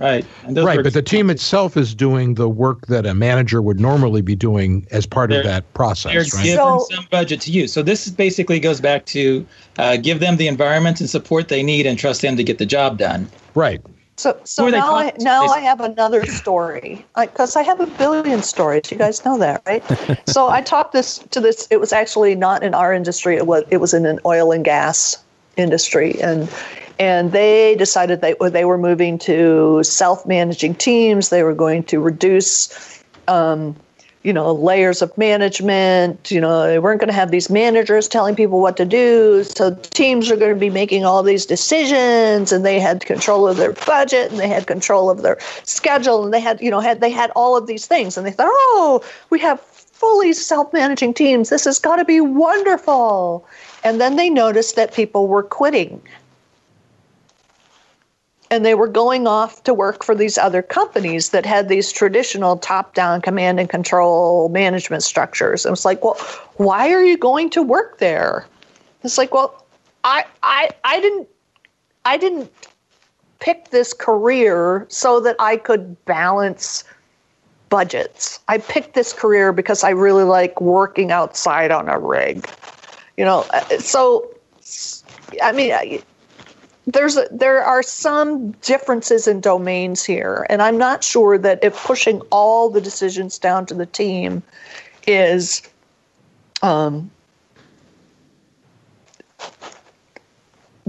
Right. 0.00 0.24
And 0.46 0.56
those 0.56 0.64
Right, 0.64 0.82
but 0.82 0.94
the 0.94 1.02
team 1.02 1.28
itself 1.28 1.76
is 1.76 1.94
doing 1.94 2.34
the 2.34 2.48
work 2.48 2.86
that 2.86 3.04
a 3.04 3.12
manager 3.12 3.60
would 3.60 3.78
normally 3.78 4.22
be 4.22 4.34
doing 4.34 4.86
as 4.90 5.04
part 5.04 5.30
of 5.30 5.36
They're- 5.36 5.42
that 5.44 5.64
they're 5.64 5.72
process, 5.74 6.34
right? 6.34 6.42
given 6.44 6.56
So- 6.56 6.86
some 6.90 7.06
budget 7.10 7.42
to 7.42 7.52
use. 7.52 7.70
So 7.72 7.82
this 7.82 8.08
basically 8.08 8.58
goes 8.60 8.80
back 8.80 9.04
to 9.06 9.46
uh, 9.78 9.98
give 9.98 10.20
them 10.20 10.36
the 10.36 10.48
environment 10.48 11.00
and 11.00 11.10
support 11.10 11.48
they 11.48 11.62
need 11.62 11.86
and 11.86 11.98
trust 11.98 12.22
them 12.22 12.36
to 12.36 12.42
get 12.42 12.56
the 12.58 12.66
job 12.66 12.96
done. 12.96 13.28
Right. 13.54 13.80
So, 14.16 14.38
so 14.44 14.68
now 14.68 14.94
I 14.94 15.04
talking 15.04 15.18
to, 15.20 15.24
now 15.24 15.46
I 15.46 15.60
have 15.60 15.80
another 15.80 16.26
story 16.26 17.06
because 17.18 17.56
I, 17.56 17.62
have 17.62 17.80
a 17.80 17.86
billion 17.86 18.42
stories. 18.42 18.90
You 18.90 18.98
guys 18.98 19.24
know 19.24 19.38
that, 19.38 19.62
right? 19.66 19.82
so 20.28 20.48
I 20.48 20.60
talked 20.60 20.92
this 20.92 21.18
to 21.30 21.40
this. 21.40 21.66
It 21.70 21.80
was 21.80 21.92
actually 21.92 22.34
not 22.34 22.62
in 22.62 22.74
our 22.74 22.92
industry. 22.92 23.36
It 23.36 23.46
was 23.46 23.64
it 23.70 23.78
was 23.78 23.94
in 23.94 24.04
an 24.04 24.18
oil 24.26 24.52
and 24.52 24.62
gas 24.62 25.16
industry, 25.60 26.20
and 26.20 26.48
and 26.98 27.32
they 27.32 27.76
decided 27.76 28.20
they 28.20 28.34
they 28.50 28.64
were 28.64 28.78
moving 28.78 29.18
to 29.20 29.82
self 29.82 30.26
managing 30.26 30.74
teams. 30.74 31.28
They 31.28 31.42
were 31.42 31.54
going 31.54 31.84
to 31.84 32.00
reduce. 32.00 33.02
Um, 33.28 33.76
you 34.22 34.34
know, 34.34 34.52
layers 34.52 35.00
of 35.00 35.16
management. 35.16 36.30
You 36.30 36.40
know, 36.40 36.66
they 36.66 36.78
weren't 36.78 37.00
going 37.00 37.08
to 37.08 37.14
have 37.14 37.30
these 37.30 37.48
managers 37.48 38.06
telling 38.06 38.36
people 38.36 38.60
what 38.60 38.76
to 38.76 38.84
do. 38.84 39.44
So 39.44 39.74
teams 39.74 40.30
are 40.30 40.36
going 40.36 40.52
to 40.52 40.60
be 40.60 40.68
making 40.68 41.04
all 41.04 41.22
these 41.22 41.46
decisions, 41.46 42.52
and 42.52 42.64
they 42.64 42.78
had 42.78 43.06
control 43.06 43.48
of 43.48 43.56
their 43.56 43.72
budget, 43.72 44.30
and 44.30 44.38
they 44.38 44.48
had 44.48 44.66
control 44.66 45.08
of 45.08 45.22
their 45.22 45.38
schedule, 45.64 46.24
and 46.24 46.34
they 46.34 46.40
had, 46.40 46.60
you 46.60 46.70
know, 46.70 46.80
had 46.80 47.00
they 47.00 47.10
had 47.10 47.30
all 47.34 47.56
of 47.56 47.66
these 47.66 47.86
things, 47.86 48.18
and 48.18 48.26
they 48.26 48.30
thought, 48.30 48.50
oh, 48.50 49.02
we 49.30 49.38
have 49.38 49.58
fully 50.00 50.32
self-managing 50.32 51.12
teams. 51.12 51.50
This 51.50 51.66
has 51.66 51.78
got 51.78 51.96
to 51.96 52.06
be 52.06 52.22
wonderful. 52.22 53.46
And 53.84 54.00
then 54.00 54.16
they 54.16 54.30
noticed 54.30 54.74
that 54.76 54.94
people 54.94 55.28
were 55.28 55.42
quitting 55.42 56.00
and 58.50 58.64
they 58.64 58.74
were 58.74 58.88
going 58.88 59.26
off 59.26 59.62
to 59.64 59.74
work 59.74 60.02
for 60.02 60.14
these 60.14 60.38
other 60.38 60.62
companies 60.62 61.28
that 61.30 61.44
had 61.44 61.68
these 61.68 61.92
traditional 61.92 62.56
top-down 62.56 63.20
command 63.20 63.60
and 63.60 63.68
control 63.68 64.48
management 64.48 65.02
structures. 65.02 65.66
And 65.66 65.74
it's 65.74 65.84
like, 65.84 66.02
well, 66.02 66.16
why 66.56 66.90
are 66.90 67.04
you 67.04 67.18
going 67.18 67.50
to 67.50 67.62
work 67.62 67.98
there? 67.98 68.46
It's 69.04 69.18
like, 69.18 69.34
well, 69.34 69.66
I 70.02 70.24
I 70.42 70.70
I 70.82 71.00
didn't 71.00 71.28
I 72.06 72.16
didn't 72.16 72.50
pick 73.38 73.68
this 73.68 73.92
career 73.92 74.86
so 74.88 75.20
that 75.20 75.36
I 75.38 75.58
could 75.58 76.02
balance 76.06 76.84
budgets. 77.70 78.40
I 78.48 78.58
picked 78.58 78.94
this 78.94 79.12
career 79.12 79.52
because 79.52 79.82
I 79.82 79.90
really 79.90 80.24
like 80.24 80.60
working 80.60 81.10
outside 81.10 81.70
on 81.70 81.88
a 81.88 81.98
rig. 81.98 82.48
You 83.16 83.24
know, 83.24 83.46
uh, 83.52 83.78
so 83.78 84.28
I 85.42 85.52
mean, 85.52 86.02
there's 86.86 87.16
a, 87.16 87.26
there 87.30 87.62
are 87.62 87.82
some 87.82 88.52
differences 88.62 89.26
in 89.26 89.40
domains 89.40 90.04
here, 90.04 90.46
and 90.50 90.60
I'm 90.60 90.76
not 90.76 91.04
sure 91.04 91.38
that 91.38 91.62
if 91.62 91.76
pushing 91.84 92.20
all 92.30 92.68
the 92.68 92.80
decisions 92.80 93.38
down 93.38 93.66
to 93.66 93.74
the 93.74 93.86
team 93.86 94.42
is 95.06 95.62
um, 96.62 97.10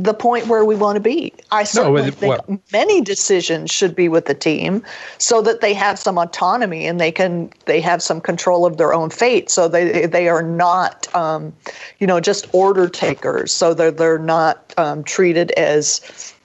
the 0.04 0.14
point 0.14 0.48
where 0.48 0.66
we 0.66 0.76
want 0.76 0.96
to 0.96 1.00
be. 1.00 1.34
I 1.52 1.64
certainly 1.64 2.04
with- 2.04 2.16
think 2.16 2.48
what- 2.48 2.72
many 2.72 3.02
decisions 3.02 3.72
should 3.72 3.96
be 3.96 4.10
with 4.10 4.26
the 4.26 4.34
team 4.34 4.84
so 5.18 5.42
that 5.42 5.62
they 5.62 5.74
have 5.74 6.00
some 6.00 6.18
autonomy 6.18 6.88
and 6.88 7.00
they 7.00 7.12
can 7.12 7.52
they 7.66 7.82
have 7.82 8.02
some 8.02 8.20
control 8.20 8.66
of 8.66 8.78
their 8.78 8.94
own 8.94 9.10
fate. 9.10 9.50
So 9.50 9.68
they 9.68 10.06
they 10.06 10.28
are 10.28 10.44
not 10.44 11.14
um, 11.16 11.54
you 12.00 12.08
know 12.08 12.20
just 12.20 12.48
order 12.54 12.88
takers. 12.90 13.52
So 13.52 13.74
they're 13.74 13.92
they're 13.92 14.18
not 14.20 14.74
um, 14.78 15.04
treated 15.04 15.52
as 15.52 16.02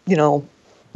you 0.07 0.17
know 0.17 0.47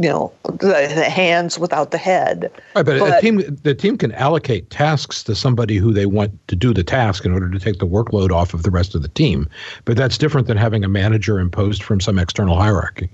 you 0.03 0.09
know 0.09 0.33
the, 0.45 0.91
the 0.95 1.09
hands 1.11 1.59
without 1.59 1.91
the 1.91 1.99
head 1.99 2.51
Right, 2.75 2.85
but, 2.87 2.97
a 2.97 3.01
But- 3.01 3.21
team 3.21 3.37
the 3.63 3.75
team 3.75 3.99
can 3.99 4.13
allocate 4.13 4.71
tasks 4.71 5.23
to 5.25 5.35
somebody 5.35 5.77
who 5.77 5.93
they 5.93 6.07
want 6.07 6.33
to 6.49 6.57
do 6.57 6.73
the 6.73 6.83
task 6.85 7.25
in 7.27 7.33
order 7.33 7.51
to 7.51 7.59
take 7.59 7.79
the 7.81 7.87
workload 7.87 8.31
off 8.31 8.55
of 8.55 8.63
the 8.63 8.71
rest 8.71 8.95
of 8.95 9.03
the 9.03 9.09
team. 9.09 9.49
But 9.85 9.97
that's 9.97 10.17
different 10.17 10.47
than 10.47 10.57
having 10.57 10.85
a 10.85 10.89
manager 10.89 11.39
imposed 11.39 11.83
from 11.83 12.01
some 12.01 12.19
external 12.19 12.57
hierarchy. 12.57 13.11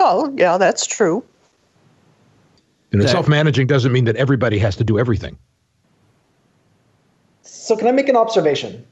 oh 0.00 0.32
yeah 0.36 0.56
that's 0.58 0.86
true 0.86 1.24
You 2.92 2.98
know, 2.98 3.04
That- 3.04 3.10
self-managing 3.12 3.66
doesn't 3.66 3.92
mean 3.92 4.04
that 4.04 4.16
everybody 4.16 4.58
has 4.58 4.76
to 4.76 4.84
do 4.84 4.98
everything. 4.98 5.36
So 7.42 7.76
can 7.76 7.86
I 7.88 7.92
make 7.92 8.08
an 8.08 8.16
observation? 8.16 8.84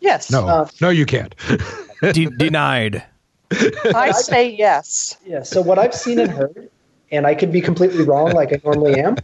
yes 0.00 0.30
No, 0.30 0.46
Uh, 0.48 0.68
no, 0.80 0.88
you 0.90 1.06
can't. 1.06 1.34
De- 2.12 2.26
denied. 2.38 3.02
i 3.94 4.10
say 4.10 4.48
yes 4.48 5.16
Yeah. 5.26 5.42
So 5.42 5.60
what 5.60 5.78
I've 5.78 5.94
seen 5.94 6.18
and 6.18 6.30
heard, 6.30 6.70
and 7.10 7.26
I 7.26 7.34
could 7.34 7.52
be 7.52 7.60
completely 7.60 8.04
wrong, 8.04 8.32
like 8.32 8.52
I 8.52 8.60
normally 8.64 8.98
am, 9.00 9.16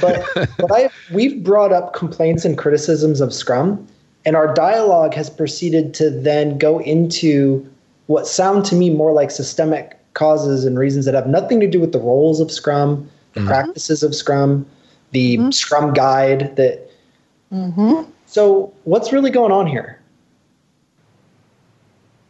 but 0.00 0.24
but 0.34 0.72
I 0.72 0.90
we've 1.12 1.42
brought 1.42 1.72
up 1.72 1.94
complaints 1.94 2.44
and 2.44 2.56
criticisms 2.56 3.20
of 3.20 3.32
Scrum, 3.32 3.86
and 4.24 4.36
our 4.36 4.52
dialogue 4.52 5.14
has 5.14 5.30
proceeded 5.30 5.94
to 5.94 6.10
then 6.10 6.58
go 6.58 6.80
into 6.80 7.66
what 8.06 8.26
sound 8.26 8.64
to 8.66 8.74
me 8.74 8.90
more 8.90 9.12
like 9.12 9.30
systemic 9.30 9.98
causes 10.14 10.64
and 10.64 10.78
reasons 10.78 11.04
that 11.04 11.14
have 11.14 11.26
nothing 11.26 11.60
to 11.60 11.66
do 11.66 11.80
with 11.80 11.92
the 11.92 11.98
roles 11.98 12.40
of 12.40 12.50
Scrum, 12.50 13.08
the 13.34 13.40
mm-hmm. 13.40 13.48
practices 13.48 14.02
of 14.02 14.14
Scrum, 14.14 14.66
the 15.12 15.36
mm-hmm. 15.36 15.50
Scrum 15.50 15.92
guide 15.92 16.56
that. 16.56 16.90
Mm-hmm. 17.52 18.10
So 18.26 18.72
what's 18.84 19.12
really 19.12 19.30
going 19.30 19.52
on 19.52 19.66
here? 19.66 20.00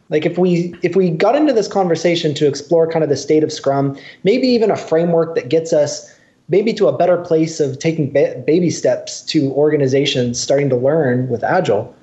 Like 0.09 0.25
if 0.25 0.37
we 0.37 0.73
if 0.81 0.95
we 0.95 1.09
got 1.09 1.35
into 1.35 1.53
this 1.53 1.67
conversation 1.67 2.33
to 2.35 2.47
explore 2.47 2.89
kind 2.89 3.03
of 3.03 3.09
the 3.09 3.17
state 3.17 3.43
of 3.43 3.51
scrum 3.51 3.97
maybe 4.23 4.47
even 4.47 4.71
a 4.71 4.75
framework 4.75 5.35
that 5.35 5.49
gets 5.49 5.73
us 5.73 6.13
maybe 6.49 6.73
to 6.73 6.87
a 6.87 6.97
better 6.97 7.17
place 7.17 7.59
of 7.59 7.79
taking 7.79 8.11
ba- 8.11 8.41
baby 8.45 8.69
steps 8.69 9.21
to 9.21 9.51
organizations 9.51 10.39
starting 10.39 10.69
to 10.69 10.77
learn 10.77 11.27
with 11.27 11.43
agile. 11.43 11.93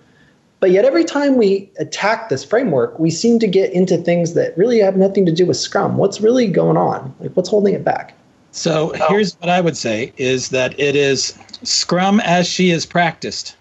But 0.61 0.71
yet 0.71 0.85
every 0.85 1.05
time 1.05 1.37
we 1.37 1.71
attack 1.79 2.29
this 2.29 2.45
framework 2.45 2.99
we 2.99 3.11
seem 3.11 3.39
to 3.39 3.47
get 3.47 3.73
into 3.73 3.97
things 3.97 4.35
that 4.35 4.57
really 4.57 4.81
have 4.81 4.97
nothing 4.97 5.27
to 5.27 5.33
do 5.33 5.47
with 5.47 5.57
scrum. 5.57 5.97
What's 5.97 6.21
really 6.21 6.47
going 6.47 6.77
on? 6.77 7.15
Like 7.21 7.33
what's 7.33 7.49
holding 7.49 7.75
it 7.75 7.85
back? 7.85 8.15
So 8.53 8.93
here's 9.09 9.35
what 9.41 9.51
I 9.51 9.61
would 9.61 9.77
say 9.77 10.13
is 10.17 10.51
that 10.51 10.79
it 10.79 10.95
is 10.95 11.37
Scrum 11.65 12.21
as 12.21 12.47
she 12.47 12.71
is 12.71 12.87
practiced 12.87 13.57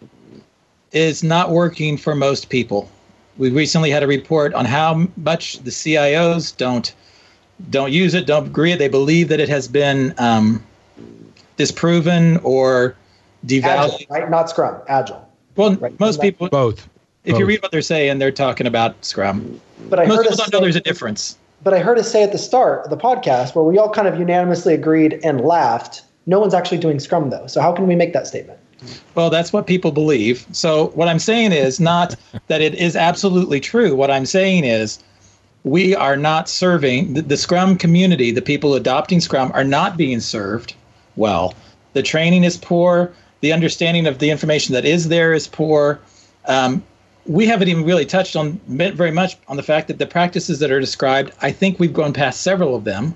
is 0.91 1.23
not 1.23 1.49
working 1.49 1.97
for 1.97 2.13
most 2.13 2.49
people. 2.49 2.89
We 3.37 3.49
recently 3.49 3.89
had 3.89 4.03
a 4.03 4.07
report 4.07 4.53
on 4.53 4.65
how 4.65 5.07
much 5.17 5.59
the 5.59 5.71
CIOs 5.71 6.55
don't 6.55 6.93
don't 7.69 7.91
use 7.91 8.13
it, 8.13 8.25
don't 8.25 8.47
agree. 8.47 8.73
They 8.75 8.87
believe 8.89 9.29
that 9.29 9.39
it 9.39 9.47
has 9.49 9.67
been 9.67 10.13
um, 10.17 10.63
disproven 11.57 12.37
or 12.43 12.95
agile 13.45 13.61
devalued. 13.99 14.09
right 14.09 14.29
not 14.29 14.49
scrum 14.49 14.75
agile 14.87 15.27
Well, 15.55 15.75
Right. 15.75 15.97
most 15.99 16.19
people, 16.21 16.49
Both. 16.49 16.87
if 17.25 17.37
you 17.37 17.45
read 17.45 17.61
what 17.61 17.71
they're 17.71 17.81
saying, 17.81 18.19
they're 18.19 18.31
talking 18.31 18.65
about 18.67 18.95
Scrum. 19.05 19.59
but 19.89 19.99
i 19.99 20.05
Most 20.05 20.15
heard 20.17 20.23
people 20.23 20.33
us 20.33 20.37
don't 20.39 20.53
know 20.53 20.59
say- 20.59 20.63
there's 20.63 20.75
a 20.75 20.81
difference. 20.81 21.37
but 21.63 21.73
I 21.73 21.79
heard 21.79 21.97
us 21.99 22.09
say 22.11 22.23
at 22.23 22.31
the 22.31 22.37
start 22.37 22.83
of 22.85 22.89
the 22.89 22.97
podcast 22.97 23.53
where 23.55 23.63
we 23.63 23.77
all 23.77 23.89
kind 23.89 24.07
of 24.07 24.17
unanimously 24.19 24.73
agreed 24.73 25.19
and 25.23 25.41
laughed. 25.41 26.01
No 26.25 26.39
one's 26.39 26.53
actually 26.53 26.77
doing 26.79 26.99
Scrum 26.99 27.29
though. 27.29 27.47
So 27.47 27.61
how 27.61 27.71
can 27.71 27.85
we 27.87 27.95
make 27.95 28.13
that 28.13 28.27
statement? 28.27 28.59
Well, 29.15 29.29
that's 29.29 29.53
what 29.53 29.67
people 29.67 29.91
believe. 29.91 30.45
So 30.51 30.87
what 30.89 31.07
I'm 31.07 31.19
saying 31.19 31.51
is 31.51 31.79
not 31.79 32.15
that 32.47 32.61
it 32.61 32.75
is 32.75 32.95
absolutely 32.95 33.59
true. 33.59 33.95
What 33.95 34.11
I'm 34.11 34.25
saying 34.25 34.63
is 34.63 34.99
we 35.63 35.95
are 35.95 36.17
not 36.17 36.49
serving 36.49 37.13
the, 37.13 37.21
the 37.21 37.37
Scrum 37.37 37.77
community, 37.77 38.31
the 38.31 38.41
people 38.41 38.73
adopting 38.75 39.19
Scrum 39.19 39.51
are 39.53 39.63
not 39.63 39.97
being 39.97 40.19
served 40.19 40.75
well. 41.15 41.53
The 41.93 42.03
training 42.03 42.43
is 42.43 42.57
poor. 42.57 43.13
The 43.41 43.53
understanding 43.53 44.07
of 44.07 44.19
the 44.19 44.29
information 44.29 44.73
that 44.73 44.85
is 44.85 45.09
there 45.09 45.33
is 45.33 45.47
poor. 45.47 45.99
Um, 46.47 46.83
we 47.25 47.45
haven't 47.45 47.69
even 47.69 47.85
really 47.85 48.05
touched 48.05 48.35
on 48.35 48.59
very 48.67 49.11
much 49.11 49.37
on 49.47 49.55
the 49.55 49.63
fact 49.63 49.87
that 49.87 49.99
the 49.99 50.05
practices 50.05 50.59
that 50.59 50.71
are 50.71 50.79
described, 50.79 51.31
I 51.41 51.51
think 51.51 51.79
we've 51.79 51.93
gone 51.93 52.13
past 52.13 52.41
several 52.41 52.75
of 52.75 52.83
them. 52.83 53.15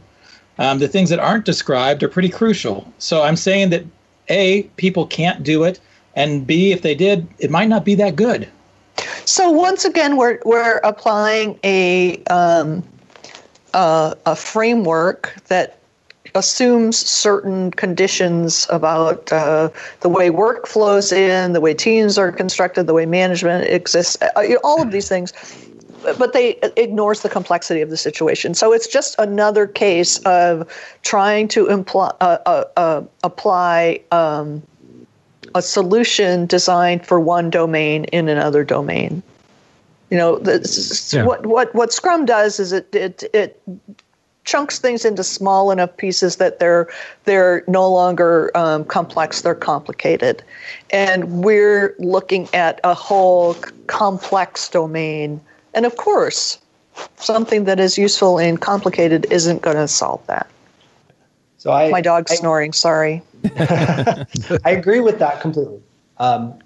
Um, 0.60 0.80
the 0.80 0.88
things 0.88 1.10
that 1.10 1.20
aren't 1.20 1.46
described 1.46 2.02
are 2.04 2.08
pretty 2.08 2.30
crucial. 2.30 2.92
So 2.98 3.22
I'm 3.22 3.36
saying 3.36 3.70
that 3.72 3.84
A, 4.30 4.64
people 4.78 5.06
can't 5.06 5.44
do 5.44 5.64
it, 5.64 5.80
and 6.16 6.46
B, 6.46 6.72
if 6.72 6.82
they 6.82 6.96
did, 6.96 7.28
it 7.40 7.52
might 7.52 7.68
not 7.68 7.86
be 7.86 7.96
that 7.96 8.16
good. 8.16 8.48
So 9.26 9.50
once 9.52 9.86
again, 9.86 10.18
we're 10.18 10.40
we're 10.46 10.78
applying 10.78 11.60
a 11.64 12.24
um, 12.26 12.84
uh, 13.74 14.16
a 14.26 14.36
framework 14.36 15.36
that 15.48 15.78
assumes 16.36 16.98
certain 16.98 17.72
conditions 17.72 18.68
about 18.70 19.32
uh, 19.32 19.70
the 20.02 20.10
way 20.10 20.30
work 20.30 20.68
flows 20.68 21.12
in, 21.12 21.54
the 21.54 21.62
way 21.62 21.74
teams 21.74 22.18
are 22.18 22.32
constructed, 22.32 22.88
the 22.88 22.94
way 22.94 23.06
management 23.06 23.66
exists, 23.68 24.18
uh, 24.22 24.56
all 24.64 24.82
of 24.82 24.92
these 24.92 25.08
things. 25.08 25.34
But 26.18 26.34
they 26.34 26.58
ignores 26.78 27.22
the 27.22 27.30
complexity 27.30 27.82
of 27.82 27.90
the 27.90 27.98
situation. 27.98 28.54
So 28.54 28.74
it's 28.74 28.88
just 28.88 29.16
another 29.18 29.68
case 29.68 30.20
of 30.20 30.70
trying 31.02 31.48
to 31.50 31.68
imply, 31.68 32.14
uh, 32.22 32.38
uh, 32.46 32.64
uh, 32.78 33.04
apply 33.24 34.02
um, 34.12 34.62
a 35.56 35.62
solution 35.62 36.46
designed 36.46 37.06
for 37.06 37.20
one 37.20 37.50
domain 37.50 38.06
in 38.06 38.30
another 38.30 38.64
domain. 38.64 39.24
You 40.10 40.18
know, 40.18 40.40
yeah. 40.40 41.24
what 41.24 41.46
what 41.46 41.74
what 41.76 41.92
Scrum 41.92 42.26
does 42.26 42.60
is 42.60 42.72
it 42.72 42.94
it 42.96 43.24
it 43.34 43.62
chunks 44.46 44.80
things 44.80 45.04
into 45.04 45.24
small 45.24 45.70
enough 45.72 45.96
pieces 45.98 46.38
that 46.38 46.60
they're 46.60 46.88
they're 47.26 47.64
no 47.68 47.92
longer 47.92 48.50
um, 48.56 48.86
complex; 48.86 49.42
they're 49.42 49.54
complicated, 49.54 50.44
and 50.92 51.44
we're 51.44 51.94
looking 52.00 52.48
at 52.54 52.80
a 52.86 52.94
whole 52.94 53.56
complex 53.88 54.70
domain. 54.70 55.42
And 55.78 55.86
of 55.86 55.96
course, 55.96 56.58
something 57.18 57.66
that 57.66 57.80
is 57.80 58.00
useful 58.00 58.40
and 58.40 58.60
complicated 58.60 59.28
isn't 59.30 59.62
going 59.62 59.78
to 59.78 59.88
solve 59.88 60.26
that. 60.26 60.50
So 61.60 61.72
I, 61.72 61.92
my 61.92 62.02
dog's 62.02 62.32
I, 62.32 62.36
snoring. 62.36 62.74
Sorry. 62.74 63.22
I 63.60 64.26
agree 64.66 65.02
with 65.02 65.20
that 65.20 65.40
completely. 65.40 65.80
Um, 66.18 66.58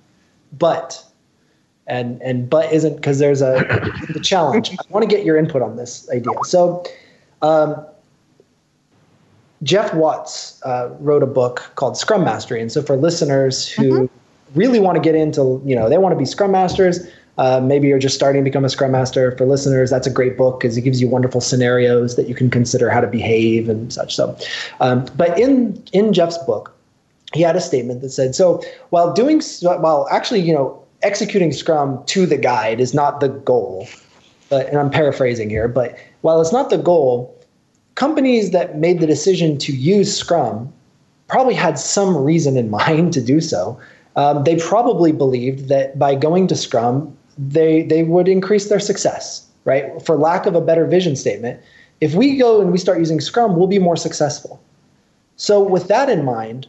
but 0.58 1.04
and 1.88 2.22
and 2.22 2.50
but 2.50 2.72
isn't 2.72 2.96
because 2.96 3.20
there's 3.20 3.42
a 3.42 3.56
the 4.14 4.22
challenge. 4.22 4.72
I 4.72 4.76
want 4.88 5.04
to 5.04 5.14
get 5.14 5.26
your 5.26 5.36
input 5.36 5.62
on 5.62 5.76
this 5.76 6.10
idea. 6.10 6.32
So, 6.46 6.86
um, 7.42 7.86
Geoff 9.62 9.94
Watts 9.94 10.62
uh, 10.64 10.90
wrote 11.02 11.22
a 11.22 11.28
book 11.28 11.70
called 11.76 11.98
Scrum 11.98 12.24
Mastery, 12.24 12.62
and 12.62 12.72
so 12.72 12.82
for 12.82 12.96
listeners 12.96 13.68
who 13.68 14.08
mm-hmm. 14.08 14.60
really 14.60 14.80
want 14.80 14.96
to 14.96 15.02
get 15.02 15.16
into, 15.16 15.62
you 15.66 15.76
know, 15.76 15.90
they 15.90 15.98
want 15.98 16.14
to 16.14 16.18
be 16.18 16.26
Scrum 16.26 16.54
Masters. 16.54 17.06
Uh, 17.42 17.60
maybe 17.60 17.88
you're 17.88 17.98
just 17.98 18.14
starting 18.14 18.44
to 18.44 18.48
become 18.48 18.64
a 18.64 18.70
Scrum 18.70 18.92
Master. 18.92 19.36
For 19.36 19.48
listeners, 19.48 19.90
that's 19.90 20.06
a 20.06 20.12
great 20.12 20.38
book 20.38 20.60
because 20.60 20.78
it 20.78 20.82
gives 20.82 21.02
you 21.02 21.08
wonderful 21.08 21.42
scenarios 21.42 22.16
that 22.16 22.30
you 22.30 22.36
can 22.36 22.52
consider 22.52 22.92
how 22.92 23.02
to 23.02 23.08
behave 23.08 23.68
and 23.68 23.92
such. 23.92 24.16
So, 24.16 24.38
um, 24.80 25.06
but 25.18 25.40
in 25.40 25.82
in 25.92 26.14
Geoff's 26.14 26.38
book, 26.46 26.72
he 27.34 27.42
had 27.42 27.56
a 27.56 27.62
statement 27.62 28.02
that 28.02 28.12
said, 28.12 28.36
"So 28.36 28.62
while 28.92 29.12
doing 29.12 29.42
while 29.62 30.08
actually, 30.12 30.42
you 30.42 30.54
know, 30.54 30.82
executing 31.04 31.52
Scrum 31.52 32.04
to 32.06 32.26
the 32.26 32.38
guide 32.38 32.80
is 32.80 32.94
not 32.94 33.20
the 33.20 33.30
goal. 33.30 33.88
But, 34.50 34.68
and 34.68 34.78
I'm 34.78 34.90
paraphrasing 34.90 35.50
here, 35.50 35.68
but 35.68 35.98
while 36.22 36.42
it's 36.42 36.52
not 36.52 36.70
the 36.70 36.78
goal, 36.78 37.36
companies 37.96 38.52
that 38.52 38.78
made 38.78 39.00
the 39.00 39.08
decision 39.08 39.58
to 39.60 39.74
use 39.74 40.16
Scrum 40.16 40.72
probably 41.28 41.54
had 41.54 41.80
some 41.80 42.16
reason 42.16 42.58
in 42.58 42.70
mind 42.82 43.14
to 43.14 43.22
do 43.22 43.42
so. 43.42 43.80
Um, 44.16 44.44
they 44.44 44.58
probably 44.58 45.14
believed 45.14 45.70
that 45.70 45.98
by 45.98 46.16
going 46.16 46.48
to 46.48 46.56
Scrum, 46.56 47.18
they 47.38 47.84
they 47.84 48.04
would 48.04 48.28
increase 48.28 48.70
their 48.70 48.80
success. 48.80 49.48
Right? 49.64 50.02
For 50.04 50.18
lack 50.18 50.48
of 50.48 50.56
a 50.56 50.62
better 50.62 50.86
vision 50.88 51.16
statement, 51.16 51.62
if 52.00 52.16
we 52.16 52.38
go 52.38 52.62
and 52.62 52.72
we 52.72 52.80
start 52.80 52.98
using 52.98 53.22
Scrum, 53.22 53.56
we'll 53.56 53.68
be 53.68 53.80
more 53.80 53.96
successful. 53.96 54.60
So 55.36 55.62
with 55.62 55.88
that 55.88 56.10
in 56.10 56.26
mind, 56.26 56.68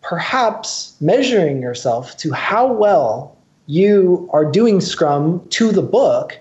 perhaps 0.00 0.96
measuring 1.00 1.62
yourself 1.62 2.16
to 2.18 2.32
how 2.32 2.72
well 2.72 3.36
you 3.66 4.28
are 4.32 4.44
doing 4.44 4.80
Scrum 4.80 5.46
to 5.50 5.70
the 5.70 5.82
book, 5.82 6.38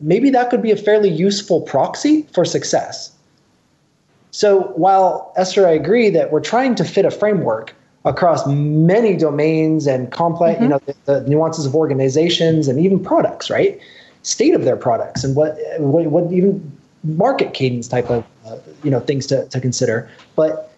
maybe 0.00 0.30
that 0.30 0.50
could 0.50 0.62
be 0.62 0.70
a 0.70 0.76
fairly 0.76 1.08
useful 1.08 1.62
proxy 1.62 2.22
for 2.32 2.44
success. 2.44 3.12
So 4.30 4.72
while 4.76 5.32
Esther, 5.36 5.66
I 5.66 5.72
agree 5.72 6.10
that 6.10 6.30
we're 6.30 6.40
trying 6.40 6.74
to 6.76 6.84
fit 6.84 7.04
a 7.04 7.10
framework 7.10 7.74
across 8.04 8.46
many 8.46 9.16
domains 9.16 9.86
and 9.86 10.10
complex, 10.10 10.54
mm-hmm. 10.54 10.64
you 10.64 10.68
know, 10.70 10.80
the, 10.86 10.96
the, 11.04 11.28
nuances 11.28 11.66
of 11.66 11.74
organizations 11.74 12.66
and 12.68 12.80
even 12.80 13.02
products, 13.02 13.50
right? 13.50 13.78
State 14.22 14.54
of 14.54 14.64
their 14.64 14.76
products 14.76 15.24
and 15.24 15.36
what 15.36 15.58
what, 15.78 16.06
what 16.06 16.32
even 16.32 16.78
market 17.04 17.54
cadence 17.54 17.88
type 17.88 18.10
of 18.10 18.24
uh, 18.46 18.58
you 18.82 18.90
know 18.90 19.00
things 19.00 19.26
to, 19.26 19.46
to 19.48 19.60
consider. 19.60 20.10
But 20.36 20.69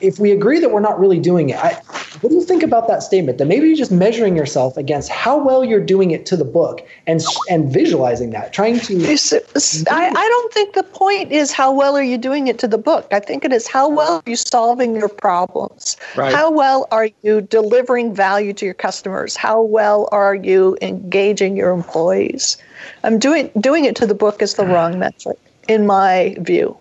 if 0.00 0.18
we 0.18 0.30
agree 0.30 0.60
that 0.60 0.70
we're 0.70 0.80
not 0.80 0.98
really 0.98 1.18
doing 1.18 1.50
it, 1.50 1.56
I, 1.56 1.74
what 2.20 2.30
do 2.30 2.34
you 2.34 2.44
think 2.44 2.62
about 2.62 2.88
that 2.88 3.02
statement? 3.02 3.38
That 3.38 3.46
maybe 3.46 3.66
you're 3.66 3.76
just 3.76 3.92
measuring 3.92 4.36
yourself 4.36 4.76
against 4.76 5.08
how 5.08 5.38
well 5.38 5.64
you're 5.64 5.84
doing 5.84 6.10
it 6.10 6.26
to 6.26 6.36
the 6.36 6.44
book 6.44 6.86
and 7.06 7.20
and 7.50 7.72
visualizing 7.72 8.30
that, 8.30 8.52
trying 8.52 8.80
to. 8.80 8.94
Mm-hmm. 8.94 9.94
I, 9.94 10.08
I 10.08 10.28
don't 10.28 10.52
think 10.52 10.74
the 10.74 10.82
point 10.82 11.32
is 11.32 11.52
how 11.52 11.72
well 11.72 11.96
are 11.96 12.02
you 12.02 12.18
doing 12.18 12.48
it 12.48 12.58
to 12.60 12.68
the 12.68 12.78
book. 12.78 13.06
I 13.12 13.20
think 13.20 13.44
it 13.44 13.52
is 13.52 13.66
how 13.66 13.88
well 13.88 14.16
are 14.16 14.30
you 14.30 14.36
solving 14.36 14.96
your 14.96 15.08
problems. 15.08 15.96
Right. 16.16 16.34
How 16.34 16.50
well 16.50 16.86
are 16.90 17.08
you 17.22 17.40
delivering 17.40 18.14
value 18.14 18.52
to 18.54 18.64
your 18.64 18.74
customers? 18.74 19.36
How 19.36 19.60
well 19.60 20.08
are 20.12 20.34
you 20.34 20.76
engaging 20.82 21.56
your 21.56 21.70
employees? 21.70 22.56
I'm 23.04 23.18
doing 23.18 23.50
doing 23.60 23.84
it 23.84 23.96
to 23.96 24.06
the 24.06 24.14
book 24.14 24.42
is 24.42 24.54
the 24.54 24.66
wrong 24.66 24.98
metric 24.98 25.38
in 25.68 25.86
my 25.86 26.36
view. 26.40 26.76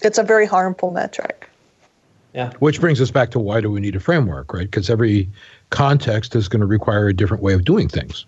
It's 0.00 0.18
a 0.18 0.22
very 0.22 0.46
harmful 0.46 0.92
metric. 0.92 1.48
Yeah. 2.38 2.52
Which 2.60 2.80
brings 2.80 3.00
us 3.00 3.10
back 3.10 3.32
to 3.32 3.40
why 3.40 3.60
do 3.60 3.68
we 3.68 3.80
need 3.80 3.96
a 3.96 4.00
framework, 4.00 4.54
right? 4.54 4.70
Because 4.70 4.88
every 4.88 5.28
context 5.70 6.36
is 6.36 6.46
going 6.46 6.60
to 6.60 6.66
require 6.66 7.08
a 7.08 7.12
different 7.12 7.42
way 7.42 7.52
of 7.52 7.64
doing 7.64 7.88
things. 7.88 8.26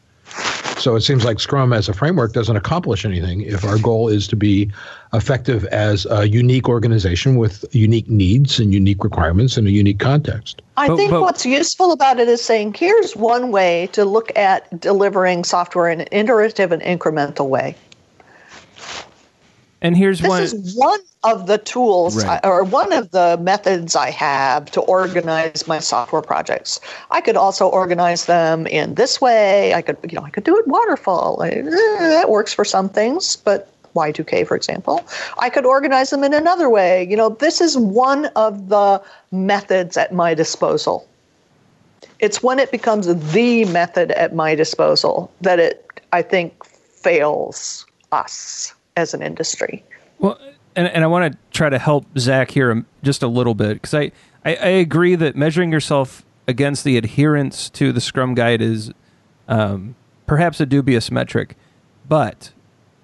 So 0.78 0.96
it 0.96 1.02
seems 1.02 1.24
like 1.24 1.38
Scrum 1.38 1.72
as 1.72 1.88
a 1.88 1.92
framework 1.92 2.32
doesn't 2.32 2.56
accomplish 2.56 3.04
anything 3.04 3.42
if 3.42 3.64
our 3.64 3.78
goal 3.78 4.08
is 4.08 4.26
to 4.26 4.34
be 4.34 4.68
effective 5.12 5.64
as 5.66 6.08
a 6.11 6.28
unique 6.28 6.68
organization 6.68 7.36
with 7.36 7.64
unique 7.70 8.11
needs 8.11 8.58
and 8.58 8.74
unique 8.74 9.04
requirements 9.04 9.56
in 9.56 9.64
a 9.68 9.70
unique 9.70 10.00
context. 10.00 10.61
I 10.76 10.88
but, 10.88 10.96
think 10.96 11.11
but, 11.12 11.20
what's 11.20 11.46
useful 11.46 11.92
about 11.92 12.18
it 12.18 12.26
is 12.26 12.42
saying 12.42 12.74
here's 12.74 13.14
one 13.14 13.52
way 13.52 13.90
to 13.92 14.04
look 14.04 14.36
at 14.36 14.80
delivering 14.80 15.44
software 15.44 15.88
in 15.88 16.00
an 16.00 16.08
iterative 16.11 16.72
and 16.72 16.82
incremental 16.82 17.48
way. 17.48 17.76
And 19.83 19.97
here's 19.97 20.20
this 20.20 20.28
one. 20.28 20.43
This 20.43 20.53
is 20.53 20.76
one 20.76 21.01
of 21.24 21.47
the 21.47 21.59
tools 21.59 22.24
right. 22.24 22.41
I, 22.45 22.49
or 22.49 22.64
one 22.64 22.93
of 22.93 23.11
the 23.12 23.39
methods 23.41 23.97
I 23.97 24.11
have 24.11 24.70
to 24.72 24.81
organize 24.83 25.66
my 25.66 25.78
software 25.78 26.22
projects. 26.22 26.81
I 27.11 27.20
could 27.20 27.37
also 27.37 27.66
organize 27.66 28.26
them 28.26 28.66
in 28.66 28.95
this 28.95 29.20
way. 29.20 29.72
I 29.72 29.81
could, 29.81 29.97
you 30.09 30.18
know, 30.18 30.24
I 30.24 30.31
could 30.31 30.45
do 30.45 30.57
it 30.59 30.66
waterfall. 30.66 31.43
Eh, 31.43 31.62
that 31.62 32.28
works 32.28 32.53
for 32.53 32.64
some 32.64 32.89
things, 32.89 33.37
but 33.37 33.72
Y2K, 33.95 34.47
for 34.47 34.55
example. 34.55 35.05
I 35.39 35.49
could 35.49 35.64
organize 35.64 36.11
them 36.11 36.24
in 36.24 36.35
another 36.35 36.68
way. 36.68 37.07
You 37.09 37.16
know, 37.16 37.31
this 37.31 37.61
is 37.61 37.76
one 37.76 38.26
of 38.37 38.68
the 38.68 39.03
methods 39.33 39.97
at 39.97 40.12
my 40.12 40.35
disposal. 40.35 41.07
It's 42.18 42.43
when 42.43 42.59
it 42.59 42.70
becomes 42.70 43.07
the 43.33 43.64
method 43.66 44.11
at 44.12 44.35
my 44.35 44.55
disposal 44.55 45.33
that 45.41 45.59
it, 45.59 45.89
I 46.12 46.20
think, 46.20 46.64
fails 46.66 47.87
us 48.12 48.74
as 48.97 49.14
an 49.14 49.22
industry. 49.22 49.84
Well, 50.18 50.38
and, 50.76 50.88
and 50.88 51.05
I 51.05 51.07
want 51.07 51.32
to 51.32 51.38
try 51.51 51.68
to 51.68 51.78
help 51.78 52.07
Zach 52.18 52.51
here 52.51 52.84
just 53.03 53.22
a 53.22 53.28
little 53.28 53.55
bit 53.55 53.74
because 53.74 53.95
I, 53.95 54.12
I, 54.45 54.55
I, 54.55 54.68
agree 54.68 55.14
that 55.16 55.36
measuring 55.36 55.72
yourself 55.72 56.24
against 56.47 56.84
the 56.84 56.97
adherence 56.97 57.68
to 57.70 57.93
the 57.93 58.01
Scrum 58.01 58.34
Guide 58.34 58.62
is 58.62 58.93
um, 59.49 59.97
perhaps 60.26 60.61
a 60.61 60.66
dubious 60.66 61.11
metric. 61.11 61.57
But 62.09 62.53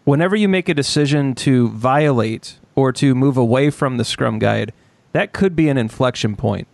whenever 0.05 0.37
you 0.37 0.49
make 0.49 0.69
a 0.69 0.75
decision 0.75 1.35
to 1.37 1.69
violate 1.71 2.59
or 2.75 2.93
to 2.93 3.15
move 3.15 3.37
away 3.37 3.71
from 3.71 3.97
the 3.97 4.05
Scrum 4.05 4.39
Guide, 4.39 4.73
that 5.13 5.33
could 5.33 5.57
be 5.57 5.69
an 5.69 5.79
inflection 5.79 6.37
point. 6.37 6.69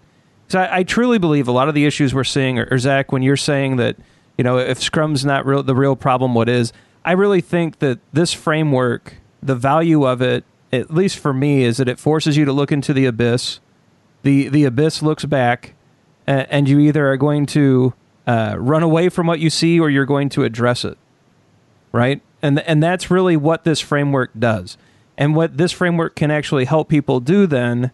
So 0.48 0.60
I, 0.60 0.78
I 0.78 0.82
truly 0.82 1.18
believe 1.18 1.48
a 1.48 1.52
lot 1.52 1.68
of 1.68 1.74
the 1.74 1.86
issues 1.86 2.14
we're 2.14 2.24
seeing, 2.24 2.58
or, 2.58 2.68
or 2.70 2.78
Zach, 2.78 3.12
when 3.12 3.22
you're 3.22 3.36
saying 3.36 3.76
that 3.76 3.96
you 4.36 4.44
know 4.44 4.58
if 4.58 4.80
Scrum's 4.80 5.24
not 5.24 5.46
real, 5.46 5.62
the 5.62 5.74
real 5.74 5.96
problem, 5.96 6.34
what 6.34 6.48
is? 6.48 6.72
I 7.05 7.12
really 7.12 7.40
think 7.40 7.80
that 7.80 7.98
this 8.12 8.32
framework, 8.32 9.14
the 9.42 9.55
value 9.55 10.05
of 10.05 10.22
it, 10.22 10.44
at 10.72 10.92
least 10.92 11.18
for 11.18 11.32
me, 11.32 11.64
is 11.64 11.76
that 11.78 11.88
it 11.88 11.98
forces 11.98 12.36
you 12.36 12.44
to 12.44 12.53
look 12.53 12.72
into 12.72 12.92
the 12.92 13.07
abyss. 13.07 13.61
the 14.22 14.48
The 14.48 14.64
abyss 14.64 15.03
looks 15.03 15.24
back, 15.24 15.74
and, 16.26 16.46
and 16.50 16.68
you 16.68 16.78
either 16.78 17.11
are 17.11 17.16
going 17.16 17.46
to 17.46 17.94
uh, 18.26 18.57
run 18.59 18.82
away 18.82 19.09
from 19.09 19.26
what 19.26 19.40
you 19.40 19.50
see, 19.50 19.80
or 19.80 19.90
you're 19.90 20.07
going 20.07 20.28
to 20.30 20.44
address 20.44 20.84
it. 20.84 20.96
Right, 21.90 22.22
and 22.40 22.61
and 22.61 22.82
that's 22.82 23.11
really 23.11 23.36
what 23.36 23.64
this 23.64 23.80
framework 23.80 24.30
does. 24.38 24.78
And 25.18 25.36
what 25.36 25.59
this 25.59 25.72
framework 25.72 26.16
can 26.16 26.30
actually 26.30 26.64
help 26.64 26.88
people 26.88 27.20
do 27.20 27.46
then 27.46 27.92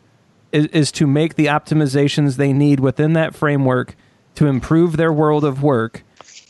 is, 0.53 0.67
is 0.67 0.93
to 0.93 1.07
make 1.07 1.35
the 1.35 1.47
optimizations 1.47 2.37
they 2.37 2.53
need 2.53 2.81
within 2.81 3.13
that 3.15 3.35
framework 3.35 3.97
to 4.37 4.47
improve 4.47 4.97
their 4.97 5.13
world 5.13 5.45
of 5.45 5.63
work 5.63 6.05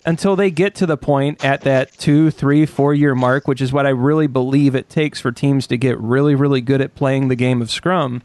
until 0.09 0.37
they 0.37 0.51
get 0.51 0.75
to 0.75 0.87
the 0.87 0.97
point 0.97 1.45
at 1.45 1.61
that 1.61 1.93
two, 1.99 2.31
three, 2.31 2.65
four 2.65 2.95
year 2.95 3.15
mark, 3.15 3.47
which 3.47 3.61
is 3.61 3.75
what 3.75 3.85
I 3.85 3.91
really 3.91 4.27
believe 4.27 4.75
it 4.75 4.89
takes 4.89 5.21
for 5.21 5.31
teams 5.31 5.67
to 5.67 5.77
get 5.77 5.99
really, 6.01 6.35
really 6.35 6.63
good 6.63 6.81
at 6.81 6.95
playing 6.95 7.29
the 7.29 7.37
game 7.37 7.61
of 7.61 7.71
Scrum. 7.71 8.23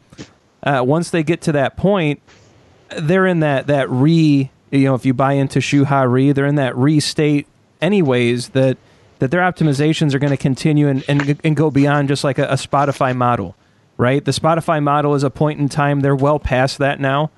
Uh, 0.62 0.82
once 0.84 1.10
they 1.10 1.22
get 1.22 1.42
to 1.42 1.52
that 1.52 1.76
point, 1.76 2.22
they're 2.96 3.26
in 3.26 3.40
that 3.40 3.66
that 3.66 3.90
re. 3.90 4.50
You 4.70 4.84
know, 4.84 4.94
if 4.94 5.04
you 5.04 5.12
buy 5.12 5.34
into 5.34 5.60
Shu 5.60 5.84
Ha 5.84 6.02
Ri, 6.04 6.32
they're 6.32 6.46
in 6.46 6.54
that 6.54 6.74
re 6.74 7.00
state 7.00 7.46
anyways. 7.82 8.48
That 8.50 8.78
that 9.18 9.30
their 9.30 9.42
optimizations 9.42 10.14
are 10.14 10.18
going 10.18 10.30
to 10.30 10.38
continue 10.38 10.88
and, 10.88 11.04
and 11.06 11.38
and 11.44 11.54
go 11.54 11.70
beyond 11.70 12.08
just 12.08 12.24
like 12.24 12.38
a, 12.38 12.46
a 12.46 12.54
Spotify 12.54 13.14
model, 13.14 13.56
right? 13.98 14.24
The 14.24 14.32
Spotify 14.32 14.82
model 14.82 15.14
is 15.14 15.22
a 15.22 15.28
point 15.28 15.60
in 15.60 15.68
time. 15.68 16.00
They're 16.00 16.16
well 16.16 16.38
past 16.38 16.78
that 16.78 16.98
now 16.98 17.30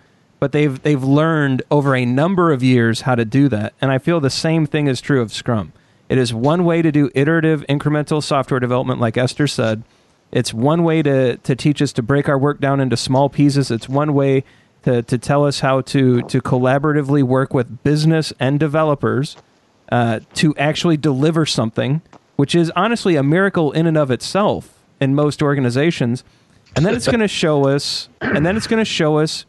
but 0.47 0.53
they've 0.53 0.81
they've 0.85 1.03
learned 1.03 1.61
over 1.73 1.97
a 1.97 2.05
number 2.05 2.53
of 2.53 2.63
years 2.63 3.01
how 3.01 3.17
to 3.17 3.25
do 3.25 3.49
that. 3.49 3.73
And 3.81 3.91
I 3.91 3.99
feel 3.99 4.21
the 4.21 4.31
same 4.31 4.65
thing 4.65 4.87
is 4.87 5.01
true 5.01 5.21
of 5.21 5.33
Scrum. 5.33 5.73
It 6.09 6.19
is 6.19 6.33
one 6.33 6.65
way 6.65 6.83
to 6.83 6.93
do 6.93 7.11
iterative, 7.17 7.65
incremental 7.69 8.23
software 8.23 8.61
development, 8.61 9.01
like 9.01 9.17
Esther 9.17 9.49
said. 9.49 9.83
It's 10.31 10.55
one 10.55 10.85
way 10.85 11.03
to, 11.03 11.37
to 11.39 11.57
teach 11.57 11.83
us 11.83 11.93
to 11.95 12.01
break 12.01 12.29
our 12.29 12.39
work 12.39 12.61
down 12.61 12.79
into 12.79 12.97
small 12.97 13.29
pieces. 13.29 13.73
It's 13.73 13.89
one 13.89 14.15
way 14.15 14.45
to, 14.85 15.03
to 15.03 15.19
tell 15.19 15.45
us 15.45 15.59
how 15.59 15.81
to, 15.81 16.23
to 16.23 16.41
collaboratively 16.41 17.25
work 17.25 17.53
with 17.53 17.83
business 17.83 18.33
and 18.39 18.61
developers 18.61 19.37
uh, 19.91 20.21
to 20.35 20.55
actually 20.59 20.97
deliver 20.97 21.45
something, 21.45 22.03
which 22.37 22.55
is 22.55 22.71
honestly 22.77 23.17
a 23.17 23.25
miracle 23.25 23.73
in 23.73 23.89
and 23.89 23.99
of 23.99 24.13
itself 24.13 24.79
in 25.01 25.13
most 25.13 25.43
organizations. 25.43 26.23
And 26.77 26.87
then 26.87 26.95
it's 26.95 27.07
going 27.07 27.19
to 27.19 27.27
show 27.27 27.67
us, 27.67 28.09
and 28.21 28.47
then 28.47 28.57
it's 28.57 28.69
going 28.69 28.79
to 28.79 28.85
show 28.85 29.19
us 29.19 29.45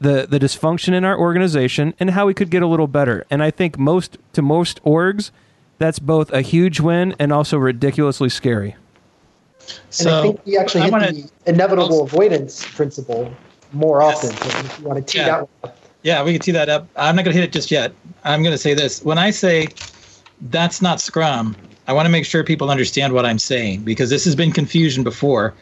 the 0.00 0.26
the 0.28 0.38
dysfunction 0.38 0.94
in 0.94 1.04
our 1.04 1.18
organization 1.18 1.94
and 2.00 2.10
how 2.10 2.26
we 2.26 2.34
could 2.34 2.50
get 2.50 2.62
a 2.62 2.66
little 2.66 2.88
better. 2.88 3.26
And 3.30 3.42
I 3.42 3.50
think 3.50 3.78
most 3.78 4.18
to 4.32 4.42
most 4.42 4.82
orgs, 4.82 5.30
that's 5.78 5.98
both 5.98 6.32
a 6.32 6.40
huge 6.40 6.80
win 6.80 7.14
and 7.18 7.32
also 7.32 7.58
ridiculously 7.58 8.28
scary. 8.28 8.76
And 9.68 9.78
so, 9.90 10.18
I 10.18 10.22
think 10.22 10.46
we 10.46 10.58
actually 10.58 10.82
hit 10.82 10.92
wanna, 10.92 11.12
the 11.12 11.30
inevitable 11.46 12.02
avoidance 12.02 12.66
principle 12.74 13.32
more 13.72 14.00
yes. 14.02 14.24
often. 14.24 14.36
So 14.36 14.58
if 14.58 14.78
you 14.78 14.86
want 14.86 15.06
to 15.06 15.12
tee 15.12 15.18
yeah. 15.18 15.44
that 15.62 15.76
Yeah, 16.02 16.24
we 16.24 16.32
can 16.32 16.40
tee 16.40 16.52
that 16.52 16.68
up. 16.68 16.88
I'm 16.96 17.14
not 17.14 17.24
going 17.24 17.34
to 17.34 17.40
hit 17.40 17.48
it 17.48 17.52
just 17.52 17.70
yet. 17.70 17.92
I'm 18.24 18.42
going 18.42 18.52
to 18.52 18.58
say 18.58 18.74
this. 18.74 19.04
When 19.04 19.18
I 19.18 19.30
say 19.30 19.68
that's 20.50 20.82
not 20.82 21.00
Scrum, 21.00 21.56
I 21.86 21.92
want 21.92 22.06
to 22.06 22.10
make 22.10 22.24
sure 22.24 22.42
people 22.42 22.70
understand 22.70 23.12
what 23.12 23.26
I'm 23.26 23.38
saying 23.38 23.82
because 23.82 24.10
this 24.10 24.24
has 24.24 24.34
been 24.34 24.52
confusion 24.52 25.04
before. 25.04 25.54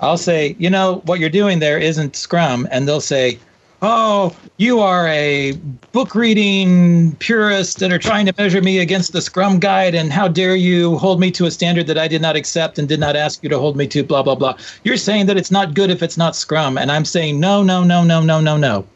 I'll 0.00 0.18
say, 0.18 0.56
you 0.58 0.70
know, 0.70 1.02
what 1.04 1.20
you're 1.20 1.30
doing 1.30 1.58
there 1.58 1.78
isn't 1.78 2.16
Scrum. 2.16 2.66
And 2.70 2.88
they'll 2.88 3.00
say, 3.00 3.38
oh, 3.82 4.34
you 4.58 4.78
are 4.78 5.08
a 5.08 5.52
book 5.90 6.14
reading 6.14 7.16
purist 7.16 7.80
that 7.80 7.92
are 7.92 7.98
trying 7.98 8.24
to 8.26 8.34
measure 8.38 8.62
me 8.62 8.78
against 8.78 9.12
the 9.12 9.20
Scrum 9.20 9.58
Guide, 9.58 9.94
and 9.94 10.12
how 10.12 10.28
dare 10.28 10.54
you 10.54 10.96
hold 10.98 11.18
me 11.18 11.32
to 11.32 11.46
a 11.46 11.50
standard 11.50 11.88
that 11.88 11.98
I 11.98 12.06
did 12.06 12.22
not 12.22 12.36
accept 12.36 12.78
and 12.78 12.88
did 12.88 13.00
not 13.00 13.16
ask 13.16 13.42
you 13.42 13.48
to 13.48 13.58
hold 13.58 13.76
me 13.76 13.88
to, 13.88 14.04
blah, 14.04 14.22
blah, 14.22 14.36
blah. 14.36 14.56
You're 14.84 14.96
saying 14.96 15.26
that 15.26 15.36
it's 15.36 15.50
not 15.50 15.74
good 15.74 15.90
if 15.90 16.02
it's 16.02 16.16
not 16.16 16.36
Scrum. 16.36 16.78
And 16.78 16.92
I'm 16.92 17.04
saying, 17.04 17.40
no, 17.40 17.62
no, 17.62 17.82
no, 17.82 18.04
no, 18.04 18.22
no, 18.22 18.40
no, 18.40 18.56
no. 18.56 18.86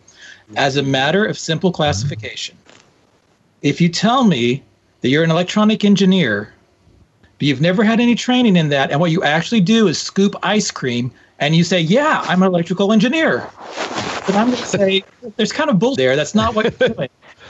As 0.55 0.77
a 0.77 0.83
matter 0.83 1.25
of 1.25 1.37
simple 1.37 1.73
classification, 1.73 2.57
if 3.63 3.81
you 3.81 3.89
tell 3.89 4.23
me 4.23 4.63
that 5.01 5.09
you're 5.09 5.25
an 5.25 5.33
electronic 5.33 5.85
engineer, 5.85 6.53
but 7.23 7.49
you've 7.49 7.61
never 7.61 7.83
had 7.83 7.99
any 7.99 8.15
training 8.15 8.55
in 8.57 8.69
that, 8.69 8.93
and 8.93 9.01
what 9.01 9.11
you 9.11 9.25
actually 9.25 9.61
do 9.61 9.89
is 9.89 10.01
scoop 10.01 10.37
ice 10.45 10.71
cream, 10.71 11.11
and 11.41 11.57
you 11.57 11.65
say, 11.65 11.81
yeah, 11.81 12.25
I'm 12.27 12.43
an 12.43 12.49
electrical 12.49 12.93
engineer 12.93 13.51
but 14.27 14.35
I'm 14.35 14.49
going 14.49 14.59
to 14.59 14.67
say 14.67 15.05
there's 15.37 15.53
kind 15.53 15.71
of 15.71 15.79
bull 15.79 15.95
there. 15.95 16.17
That's 16.17 16.35
not 16.35 16.55
what 16.55 16.65
you're 16.65 16.89
doing. 16.89 17.09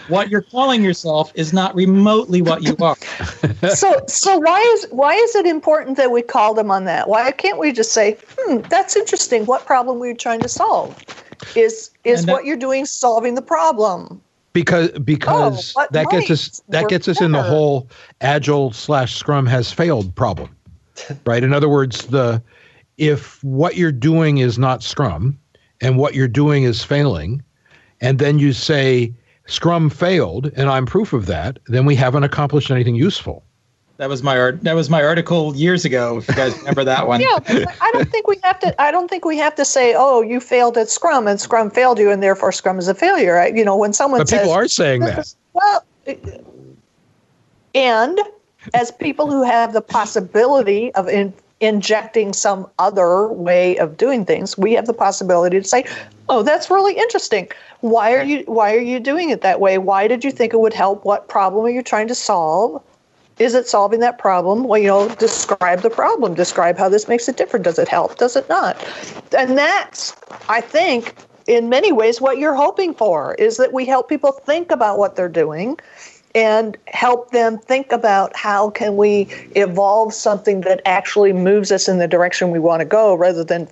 what 0.08 0.28
you're 0.28 0.42
calling 0.42 0.84
yourself 0.84 1.32
is 1.34 1.52
not 1.52 1.74
remotely 1.74 2.42
what 2.42 2.62
you 2.62 2.76
are. 2.80 2.96
so, 3.74 4.00
so 4.06 4.38
why 4.38 4.60
is 4.60 4.86
why 4.90 5.14
is 5.14 5.34
it 5.34 5.46
important 5.46 5.96
that 5.96 6.10
we 6.10 6.22
call 6.22 6.54
them 6.54 6.70
on 6.70 6.84
that? 6.84 7.08
Why 7.08 7.32
can't 7.32 7.58
we 7.58 7.72
just 7.72 7.92
say, 7.92 8.18
"Hmm, 8.38 8.58
that's 8.68 8.96
interesting. 8.96 9.46
What 9.46 9.64
problem 9.66 9.98
were 9.98 10.08
you 10.08 10.14
trying 10.14 10.40
to 10.40 10.48
solve? 10.48 10.96
Is 11.54 11.90
is 12.04 12.26
that, 12.26 12.32
what 12.32 12.44
you're 12.44 12.56
doing 12.56 12.84
solving 12.84 13.34
the 13.34 13.42
problem?" 13.42 14.20
Because 14.52 14.90
because 14.90 15.74
oh, 15.76 15.86
that 15.90 16.08
gets 16.10 16.30
us 16.30 16.62
that 16.68 16.88
gets 16.88 17.08
us 17.08 17.16
better? 17.16 17.26
in 17.26 17.32
the 17.32 17.42
whole 17.42 17.88
agile 18.20 18.72
slash 18.72 19.16
Scrum 19.16 19.46
has 19.46 19.72
failed 19.72 20.14
problem, 20.14 20.54
right? 21.24 21.42
In 21.42 21.52
other 21.52 21.68
words, 21.68 22.06
the 22.06 22.42
if 22.98 23.42
what 23.44 23.76
you're 23.76 23.92
doing 23.92 24.38
is 24.38 24.58
not 24.58 24.82
Scrum, 24.82 25.38
and 25.80 25.98
what 25.98 26.14
you're 26.14 26.28
doing 26.28 26.64
is 26.64 26.82
failing, 26.82 27.42
and 28.00 28.18
then 28.18 28.38
you 28.38 28.52
say 28.52 29.12
Scrum 29.46 29.90
failed, 29.90 30.50
and 30.56 30.68
I'm 30.68 30.86
proof 30.86 31.12
of 31.12 31.26
that, 31.26 31.58
then 31.66 31.86
we 31.86 31.94
haven't 31.94 32.24
accomplished 32.24 32.70
anything 32.70 32.94
useful. 32.94 33.44
That 33.98 34.10
was 34.10 34.22
my 34.22 34.38
art. 34.38 34.62
That 34.62 34.74
was 34.74 34.90
my 34.90 35.02
article 35.02 35.56
years 35.56 35.86
ago. 35.86 36.18
If 36.18 36.28
you 36.28 36.34
guys 36.34 36.56
remember 36.58 36.84
that 36.84 37.08
one. 37.08 37.20
yeah, 37.20 37.38
I 37.80 37.90
don't 37.94 38.10
think 38.10 38.26
we 38.26 38.36
have 38.42 38.58
to. 38.60 38.80
I 38.80 38.90
don't 38.90 39.08
think 39.08 39.24
we 39.24 39.38
have 39.38 39.54
to 39.54 39.64
say, 39.64 39.94
"Oh, 39.96 40.20
you 40.20 40.38
failed 40.38 40.76
at 40.76 40.90
Scrum, 40.90 41.26
and 41.26 41.40
Scrum 41.40 41.70
failed 41.70 41.98
you, 41.98 42.10
and 42.10 42.22
therefore 42.22 42.52
Scrum 42.52 42.78
is 42.78 42.88
a 42.88 42.94
failure." 42.94 43.38
I, 43.38 43.48
you 43.48 43.64
know, 43.64 43.76
when 43.76 43.94
someone 43.94 44.20
but 44.20 44.28
says, 44.28 44.42
people 44.42 44.52
are 44.52 44.68
saying 44.68 45.00
that. 45.00 45.34
Well, 45.54 45.82
and 47.74 48.20
as 48.74 48.90
people 48.90 49.30
who 49.30 49.42
have 49.42 49.72
the 49.72 49.80
possibility 49.80 50.92
of 50.94 51.08
in, 51.08 51.32
injecting 51.60 52.32
some 52.32 52.68
other 52.78 53.28
way 53.28 53.76
of 53.78 53.96
doing 53.96 54.24
things, 54.24 54.58
we 54.58 54.74
have 54.74 54.86
the 54.86 54.92
possibility 54.92 55.60
to 55.60 55.66
say, 55.66 55.84
"Oh, 56.28 56.42
that's 56.42 56.70
really 56.70 56.94
interesting. 56.94 57.48
Why 57.80 58.14
are 58.14 58.22
you 58.22 58.44
why 58.46 58.74
are 58.74 58.80
you 58.80 59.00
doing 59.00 59.30
it 59.30 59.40
that 59.40 59.60
way? 59.60 59.78
Why 59.78 60.06
did 60.08 60.24
you 60.24 60.30
think 60.30 60.52
it 60.52 60.60
would 60.60 60.74
help? 60.74 61.04
What 61.04 61.28
problem 61.28 61.64
are 61.64 61.70
you 61.70 61.82
trying 61.82 62.08
to 62.08 62.14
solve? 62.14 62.82
Is 63.38 63.54
it 63.54 63.68
solving 63.68 64.00
that 64.00 64.18
problem? 64.18 64.64
Well, 64.64 64.78
you 64.78 64.88
know, 64.88 65.08
describe 65.16 65.82
the 65.82 65.90
problem. 65.90 66.34
Describe 66.34 66.78
how 66.78 66.88
this 66.88 67.06
makes 67.06 67.28
it 67.28 67.36
different. 67.36 67.64
Does 67.64 67.78
it 67.78 67.88
help? 67.88 68.16
Does 68.16 68.34
it 68.34 68.48
not? 68.48 68.82
And 69.36 69.58
that's, 69.58 70.16
I 70.48 70.62
think, 70.62 71.14
in 71.46 71.68
many 71.68 71.92
ways, 71.92 72.18
what 72.18 72.38
you're 72.38 72.54
hoping 72.54 72.94
for 72.94 73.34
is 73.34 73.58
that 73.58 73.74
we 73.74 73.84
help 73.84 74.08
people 74.08 74.32
think 74.32 74.70
about 74.70 74.98
what 74.98 75.16
they're 75.16 75.28
doing 75.28 75.78
and 76.36 76.76
help 76.86 77.30
them 77.30 77.58
think 77.58 77.90
about 77.90 78.36
how 78.36 78.68
can 78.70 78.96
we 78.96 79.22
evolve 79.56 80.12
something 80.12 80.60
that 80.60 80.82
actually 80.84 81.32
moves 81.32 81.72
us 81.72 81.88
in 81.88 81.98
the 81.98 82.06
direction 82.06 82.50
we 82.50 82.58
want 82.58 82.80
to 82.80 82.84
go 82.84 83.14
rather 83.14 83.42
than 83.42 83.66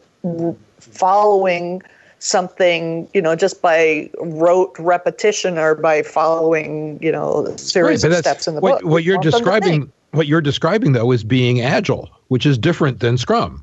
following 0.80 1.82
something 2.20 3.06
you 3.12 3.20
know 3.20 3.36
just 3.36 3.60
by 3.60 4.08
rote 4.22 4.74
repetition 4.78 5.58
or 5.58 5.74
by 5.74 6.02
following 6.02 6.98
you 7.02 7.12
know 7.12 7.46
a 7.46 7.58
series 7.58 8.02
right, 8.02 8.12
of 8.12 8.18
steps 8.18 8.48
in 8.48 8.54
the 8.54 8.62
what, 8.62 8.80
book. 8.80 8.90
what 8.90 9.04
you're 9.04 9.18
describing 9.18 9.92
what 10.12 10.26
you're 10.26 10.40
describing 10.40 10.92
though 10.92 11.12
is 11.12 11.22
being 11.22 11.60
agile 11.60 12.08
which 12.28 12.46
is 12.46 12.56
different 12.56 13.00
than 13.00 13.18
scrum 13.18 13.62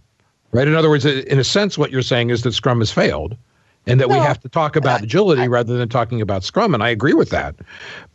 right? 0.51 0.67
In 0.67 0.75
other 0.75 0.89
words 0.89 1.05
in 1.05 1.39
a 1.39 1.43
sense 1.43 1.75
what 1.75 1.89
you're 1.89 2.03
saying 2.03 2.29
is 2.29 2.43
that 2.43 2.51
scrum 2.51 2.79
has 2.79 2.91
failed 2.91 3.35
and 3.87 3.99
that 3.99 4.09
no, 4.09 4.19
we 4.19 4.23
have 4.23 4.39
to 4.41 4.49
talk 4.49 4.75
about 4.75 5.03
agility 5.03 5.43
I, 5.43 5.47
rather 5.47 5.77
than 5.77 5.89
talking 5.89 6.21
about 6.21 6.43
Scrum. 6.43 6.73
And 6.73 6.83
I 6.83 6.89
agree 6.89 7.13
with 7.13 7.29
that. 7.29 7.55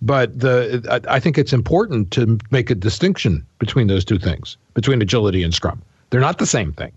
But 0.01 0.39
the 0.39 0.87
I, 0.91 1.17
I 1.17 1.21
think 1.21 1.39
it's 1.39 1.53
important 1.53 2.11
to 2.12 2.39
make 2.51 2.71
a 2.71 2.75
distinction 2.75 3.45
between 3.59 3.89
those 3.89 4.05
two 4.05 4.19
things, 4.19 4.57
between 4.75 5.03
agility 5.03 5.43
and 5.43 5.53
Scrum. 5.53 5.83
They're 6.11 6.21
not 6.21 6.39
the 6.39 6.47
same 6.47 6.73
thing. 6.73 6.93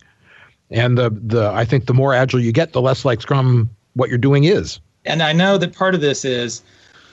And 0.69 0.97
the 0.97 1.09
the 1.09 1.49
I 1.49 1.65
think 1.65 1.87
the 1.87 1.93
more 1.93 2.13
agile 2.13 2.39
you 2.39 2.51
get, 2.51 2.73
the 2.73 2.81
less 2.81 3.05
like 3.05 3.21
Scrum 3.21 3.69
what 3.93 4.09
you're 4.09 4.19
doing 4.19 4.43
is. 4.43 4.79
And 5.05 5.23
I 5.23 5.33
know 5.33 5.57
that 5.57 5.75
part 5.75 5.95
of 5.95 6.01
this 6.01 6.23
is 6.23 6.61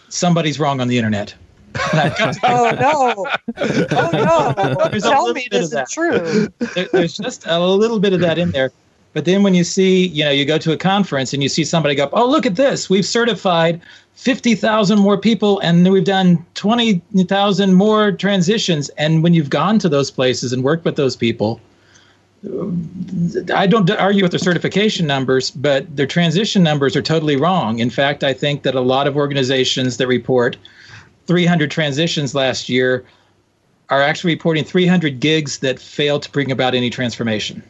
somebody's 0.08 0.60
wrong 0.60 0.80
on 0.80 0.88
the 0.88 0.98
internet. 0.98 1.34
oh 1.92 2.72
no! 2.80 3.26
Oh 3.90 4.10
no! 4.12 4.98
Tell 4.98 5.32
me 5.32 5.46
this 5.50 5.72
is 5.72 5.90
true. 5.90 6.48
There, 6.74 6.88
there's 6.92 7.16
just 7.16 7.46
a 7.46 7.58
little 7.58 8.00
bit 8.00 8.12
of 8.12 8.20
that 8.20 8.38
in 8.38 8.50
there. 8.50 8.72
But 9.16 9.24
then 9.24 9.42
when 9.42 9.54
you 9.54 9.64
see, 9.64 10.08
you 10.08 10.26
know, 10.26 10.30
you 10.30 10.44
go 10.44 10.58
to 10.58 10.72
a 10.72 10.76
conference 10.76 11.32
and 11.32 11.42
you 11.42 11.48
see 11.48 11.64
somebody 11.64 11.94
go, 11.94 12.10
oh, 12.12 12.28
look 12.28 12.44
at 12.44 12.56
this. 12.56 12.90
We've 12.90 13.06
certified 13.06 13.80
50,000 14.12 14.98
more 14.98 15.16
people 15.16 15.58
and 15.60 15.90
we've 15.90 16.04
done 16.04 16.44
20,000 16.52 17.72
more 17.72 18.12
transitions. 18.12 18.90
And 18.98 19.22
when 19.22 19.32
you've 19.32 19.48
gone 19.48 19.78
to 19.78 19.88
those 19.88 20.10
places 20.10 20.52
and 20.52 20.62
worked 20.62 20.84
with 20.84 20.96
those 20.96 21.16
people, 21.16 21.62
I 23.54 23.66
don't 23.66 23.90
argue 23.92 24.22
with 24.22 24.32
their 24.32 24.38
certification 24.38 25.06
numbers, 25.06 25.50
but 25.50 25.96
their 25.96 26.06
transition 26.06 26.62
numbers 26.62 26.94
are 26.94 27.00
totally 27.00 27.36
wrong. 27.36 27.78
In 27.78 27.88
fact, 27.88 28.22
I 28.22 28.34
think 28.34 28.64
that 28.64 28.74
a 28.74 28.82
lot 28.82 29.06
of 29.06 29.16
organizations 29.16 29.96
that 29.96 30.08
report 30.08 30.58
300 31.26 31.70
transitions 31.70 32.34
last 32.34 32.68
year 32.68 33.02
are 33.88 34.02
actually 34.02 34.34
reporting 34.34 34.62
300 34.62 35.20
gigs 35.20 35.60
that 35.60 35.80
failed 35.80 36.22
to 36.24 36.30
bring 36.30 36.50
about 36.50 36.74
any 36.74 36.90
transformation 36.90 37.62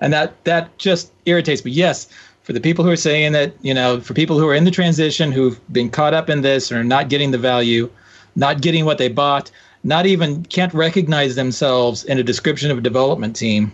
and 0.00 0.12
that 0.12 0.44
that 0.44 0.76
just 0.78 1.12
irritates 1.26 1.64
me. 1.64 1.70
Yes, 1.70 2.08
for 2.42 2.52
the 2.52 2.60
people 2.60 2.84
who 2.84 2.90
are 2.90 2.96
saying 2.96 3.32
that, 3.32 3.52
you 3.62 3.74
know, 3.74 4.00
for 4.00 4.14
people 4.14 4.38
who 4.38 4.48
are 4.48 4.54
in 4.54 4.64
the 4.64 4.70
transition 4.70 5.30
who've 5.30 5.60
been 5.72 5.90
caught 5.90 6.14
up 6.14 6.30
in 6.30 6.42
this 6.42 6.72
or 6.72 6.82
not 6.82 7.08
getting 7.08 7.30
the 7.30 7.38
value, 7.38 7.90
not 8.34 8.60
getting 8.60 8.84
what 8.84 8.98
they 8.98 9.08
bought, 9.08 9.50
not 9.84 10.06
even 10.06 10.44
can't 10.44 10.74
recognize 10.74 11.34
themselves 11.34 12.04
in 12.04 12.18
a 12.18 12.22
description 12.22 12.70
of 12.70 12.78
a 12.78 12.82
development 12.82 13.36
team. 13.36 13.72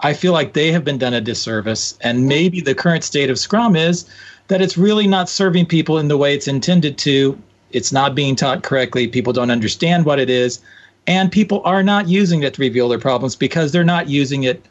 I 0.00 0.14
feel 0.14 0.32
like 0.32 0.52
they 0.52 0.70
have 0.70 0.84
been 0.84 0.98
done 0.98 1.14
a 1.14 1.20
disservice. 1.20 1.98
And 2.00 2.28
maybe 2.28 2.60
the 2.60 2.74
current 2.74 3.02
state 3.04 3.30
of 3.30 3.38
Scrum 3.38 3.74
is 3.74 4.08
that 4.46 4.62
it's 4.62 4.78
really 4.78 5.06
not 5.06 5.28
serving 5.28 5.66
people 5.66 5.98
in 5.98 6.08
the 6.08 6.16
way 6.16 6.34
it's 6.34 6.48
intended 6.48 6.98
to. 6.98 7.36
It's 7.72 7.92
not 7.92 8.14
being 8.14 8.36
taught 8.36 8.62
correctly. 8.62 9.08
People 9.08 9.32
don't 9.32 9.50
understand 9.50 10.04
what 10.04 10.20
it 10.20 10.30
is. 10.30 10.60
And 11.06 11.32
people 11.32 11.62
are 11.64 11.82
not 11.82 12.08
using 12.08 12.42
it 12.42 12.54
to 12.54 12.60
reveal 12.60 12.88
their 12.88 12.98
problems 12.98 13.34
because 13.34 13.72
they're 13.72 13.82
not 13.82 14.08
using 14.08 14.44
it 14.44 14.64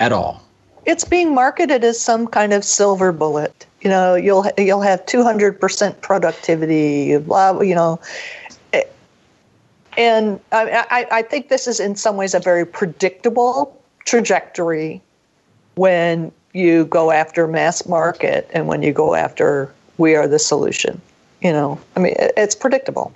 at 0.00 0.12
all. 0.12 0.42
It's 0.86 1.04
being 1.04 1.34
marketed 1.34 1.84
as 1.84 2.00
some 2.00 2.26
kind 2.26 2.52
of 2.52 2.64
silver 2.64 3.12
bullet. 3.12 3.66
You 3.82 3.90
know, 3.90 4.14
you'll 4.14 4.46
you'll 4.56 4.80
have 4.80 5.04
200% 5.06 6.00
productivity, 6.00 7.16
blah, 7.18 7.60
you 7.60 7.74
know. 7.74 8.00
Eh, 8.72 8.82
and 9.96 10.40
I, 10.52 11.06
I 11.10 11.22
think 11.22 11.48
this 11.48 11.66
is 11.66 11.78
in 11.78 11.94
some 11.94 12.16
ways 12.16 12.34
a 12.34 12.40
very 12.40 12.64
predictable 12.64 13.78
trajectory 14.04 15.02
when 15.74 16.32
you 16.54 16.86
go 16.86 17.10
after 17.10 17.46
mass 17.46 17.86
market 17.86 18.50
and 18.52 18.66
when 18.66 18.82
you 18.82 18.92
go 18.92 19.14
after 19.14 19.72
we 19.98 20.14
are 20.14 20.26
the 20.26 20.38
solution. 20.38 21.00
You 21.42 21.52
know, 21.52 21.78
I 21.94 22.00
mean, 22.00 22.14
it's 22.18 22.54
predictable. 22.54 23.12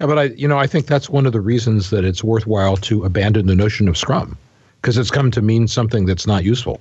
Yeah, 0.00 0.06
but 0.06 0.18
I, 0.18 0.22
you 0.24 0.48
know, 0.48 0.58
I 0.58 0.66
think 0.66 0.86
that's 0.86 1.08
one 1.08 1.26
of 1.26 1.32
the 1.32 1.40
reasons 1.40 1.90
that 1.90 2.04
it's 2.04 2.24
worthwhile 2.24 2.76
to 2.78 3.04
abandon 3.04 3.46
the 3.46 3.54
notion 3.54 3.88
of 3.88 3.96
Scrum, 3.96 4.36
because 4.80 4.96
it's 4.96 5.10
come 5.10 5.30
to 5.30 5.42
mean 5.42 5.68
something 5.68 6.06
that's 6.06 6.26
not 6.26 6.44
useful, 6.44 6.80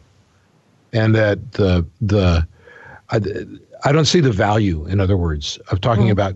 and 0.94 1.16
that 1.16 1.54
the 1.54 1.86
the 2.02 2.48
I, 3.10 3.20
I 3.84 3.92
don't 3.92 4.06
see 4.06 4.20
the 4.20 4.32
value, 4.32 4.86
in 4.86 5.00
other 5.00 5.18
words, 5.18 5.58
of 5.72 5.82
talking 5.82 6.08
mm. 6.08 6.12
about 6.12 6.36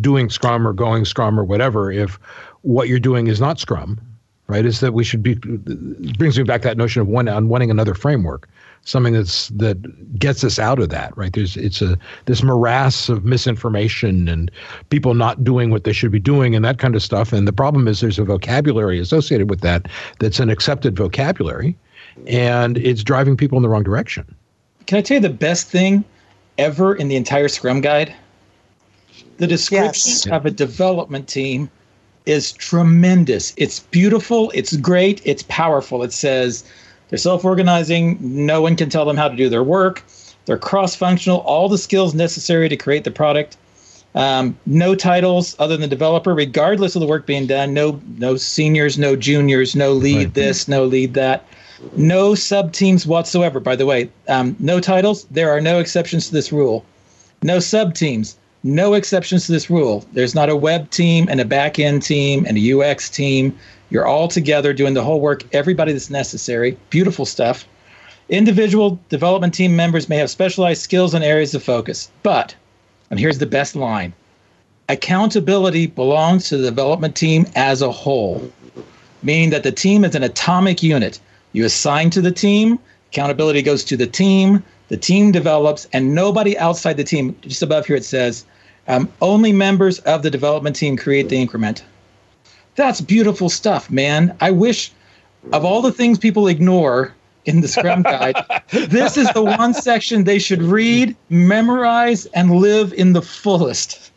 doing 0.00 0.30
Scrum 0.30 0.66
or 0.66 0.72
going 0.72 1.04
Scrum 1.04 1.38
or 1.38 1.44
whatever 1.44 1.90
if 1.90 2.18
what 2.62 2.88
you're 2.88 3.00
doing 3.00 3.26
is 3.26 3.40
not 3.40 3.58
Scrum, 3.58 4.00
right? 4.46 4.64
Is 4.64 4.80
that 4.80 4.92
we 4.92 5.04
should 5.04 5.22
be 5.22 5.34
brings 5.34 6.38
me 6.38 6.44
back 6.44 6.62
to 6.62 6.68
that 6.68 6.76
notion 6.76 7.02
of 7.02 7.08
one 7.08 7.28
on 7.28 7.48
wanting 7.48 7.70
another 7.70 7.94
framework 7.94 8.48
something 8.84 9.12
that's 9.12 9.48
that 9.48 10.18
gets 10.18 10.42
us 10.42 10.58
out 10.58 10.78
of 10.78 10.88
that 10.88 11.16
right? 11.16 11.32
There's 11.32 11.56
it's 11.56 11.82
a 11.82 11.98
this 12.26 12.42
morass 12.42 13.08
of 13.08 13.24
misinformation 13.24 14.28
and 14.28 14.50
people 14.88 15.14
not 15.14 15.44
doing 15.44 15.70
what 15.70 15.84
they 15.84 15.92
should 15.92 16.10
be 16.10 16.18
doing 16.18 16.54
and 16.54 16.64
that 16.64 16.78
kind 16.78 16.94
of 16.94 17.02
stuff. 17.02 17.32
And 17.32 17.46
the 17.46 17.52
problem 17.52 17.86
is 17.88 18.00
there's 18.00 18.18
a 18.18 18.24
vocabulary 18.24 18.98
associated 18.98 19.50
with 19.50 19.60
that 19.60 19.88
that's 20.18 20.40
an 20.40 20.50
accepted 20.50 20.96
vocabulary 20.96 21.76
and 22.26 22.78
it's 22.78 23.02
driving 23.02 23.36
people 23.36 23.56
in 23.56 23.62
the 23.62 23.68
wrong 23.68 23.82
direction. 23.82 24.34
Can 24.86 24.98
i 24.98 25.02
tell 25.02 25.16
you 25.16 25.20
the 25.20 25.30
best 25.30 25.68
thing 25.68 26.04
ever 26.58 26.94
in 26.94 27.08
the 27.08 27.16
entire 27.16 27.48
scrum 27.48 27.80
guide? 27.80 28.14
The 29.38 29.46
description 29.46 30.10
yes. 30.10 30.26
of 30.26 30.44
a 30.44 30.50
development 30.50 31.28
team 31.28 31.70
is 32.26 32.52
tremendous. 32.52 33.54
It's 33.56 33.80
beautiful. 33.80 34.50
It's 34.54 34.76
great. 34.76 35.22
It's 35.24 35.42
powerful. 35.44 36.02
It 36.02 36.12
says 36.12 36.64
they're 37.10 37.18
self 37.18 37.44
organizing. 37.44 38.18
No 38.20 38.62
one 38.62 38.76
can 38.76 38.88
tell 38.88 39.04
them 39.04 39.16
how 39.16 39.28
to 39.28 39.36
do 39.36 39.48
their 39.48 39.64
work. 39.64 40.02
They're 40.46 40.58
cross 40.58 40.94
functional, 40.94 41.38
all 41.40 41.68
the 41.68 41.78
skills 41.78 42.14
necessary 42.14 42.68
to 42.68 42.76
create 42.76 43.04
the 43.04 43.10
product. 43.10 43.56
Um, 44.14 44.58
no 44.66 44.94
titles 44.94 45.54
other 45.58 45.76
than 45.76 45.88
developer, 45.88 46.34
regardless 46.34 46.96
of 46.96 47.00
the 47.00 47.06
work 47.06 47.26
being 47.26 47.46
done. 47.46 47.74
No, 47.74 48.00
no 48.16 48.36
seniors, 48.36 48.98
no 48.98 49.14
juniors, 49.14 49.76
no 49.76 49.92
lead 49.92 50.16
right. 50.16 50.34
this, 50.34 50.66
no 50.66 50.84
lead 50.84 51.14
that. 51.14 51.44
No 51.96 52.34
sub 52.34 52.72
teams 52.72 53.06
whatsoever. 53.06 53.60
By 53.60 53.76
the 53.76 53.86
way, 53.86 54.10
um, 54.28 54.56
no 54.58 54.80
titles. 54.80 55.24
There 55.30 55.50
are 55.50 55.60
no 55.60 55.78
exceptions 55.78 56.26
to 56.26 56.32
this 56.32 56.52
rule. 56.52 56.84
No 57.42 57.58
sub 57.58 57.94
teams. 57.94 58.36
No 58.62 58.92
exceptions 58.92 59.46
to 59.46 59.52
this 59.52 59.70
rule. 59.70 60.04
There's 60.12 60.34
not 60.34 60.50
a 60.50 60.56
web 60.56 60.90
team 60.90 61.28
and 61.30 61.40
a 61.40 61.46
back 61.46 61.78
end 61.78 62.02
team 62.02 62.44
and 62.46 62.58
a 62.58 62.72
UX 62.72 63.08
team. 63.08 63.58
You're 63.88 64.06
all 64.06 64.28
together 64.28 64.72
doing 64.72 64.94
the 64.94 65.02
whole 65.02 65.20
work, 65.20 65.44
everybody 65.54 65.92
that's 65.92 66.10
necessary. 66.10 66.76
Beautiful 66.90 67.24
stuff. 67.24 67.66
Individual 68.28 69.00
development 69.08 69.54
team 69.54 69.74
members 69.74 70.08
may 70.08 70.18
have 70.18 70.30
specialized 70.30 70.82
skills 70.82 71.14
and 71.14 71.24
areas 71.24 71.54
of 71.54 71.62
focus, 71.62 72.10
but, 72.22 72.54
and 73.10 73.18
here's 73.18 73.38
the 73.38 73.46
best 73.46 73.74
line 73.74 74.12
accountability 74.88 75.86
belongs 75.86 76.48
to 76.48 76.56
the 76.56 76.68
development 76.68 77.16
team 77.16 77.46
as 77.54 77.80
a 77.80 77.90
whole, 77.90 78.52
meaning 79.22 79.50
that 79.50 79.62
the 79.62 79.72
team 79.72 80.04
is 80.04 80.14
an 80.14 80.22
atomic 80.22 80.82
unit. 80.82 81.20
You 81.52 81.64
assign 81.64 82.10
to 82.10 82.20
the 82.20 82.32
team, 82.32 82.78
accountability 83.10 83.62
goes 83.62 83.84
to 83.84 83.96
the 83.96 84.06
team, 84.06 84.62
the 84.88 84.96
team 84.96 85.30
develops, 85.30 85.86
and 85.92 86.14
nobody 86.14 86.58
outside 86.58 86.96
the 86.96 87.04
team, 87.04 87.36
just 87.42 87.62
above 87.62 87.86
here 87.86 87.96
it 87.96 88.04
says, 88.04 88.44
um, 88.88 89.08
only 89.20 89.52
members 89.52 89.98
of 90.00 90.22
the 90.22 90.30
development 90.30 90.76
team 90.76 90.96
create 90.96 91.28
the 91.28 91.36
increment. 91.36 91.84
That's 92.76 93.00
beautiful 93.00 93.48
stuff, 93.48 93.90
man. 93.90 94.36
I 94.40 94.50
wish 94.50 94.92
of 95.52 95.64
all 95.64 95.82
the 95.82 95.92
things 95.92 96.18
people 96.18 96.48
ignore 96.48 97.14
in 97.44 97.60
the 97.60 97.68
Scrum 97.68 98.02
Guide, 98.02 98.36
this 98.70 99.16
is 99.16 99.28
the 99.30 99.42
one 99.42 99.74
section 99.74 100.24
they 100.24 100.38
should 100.38 100.62
read, 100.62 101.16
memorize, 101.30 102.26
and 102.26 102.56
live 102.56 102.92
in 102.92 103.12
the 103.12 103.22
fullest. 103.22 104.12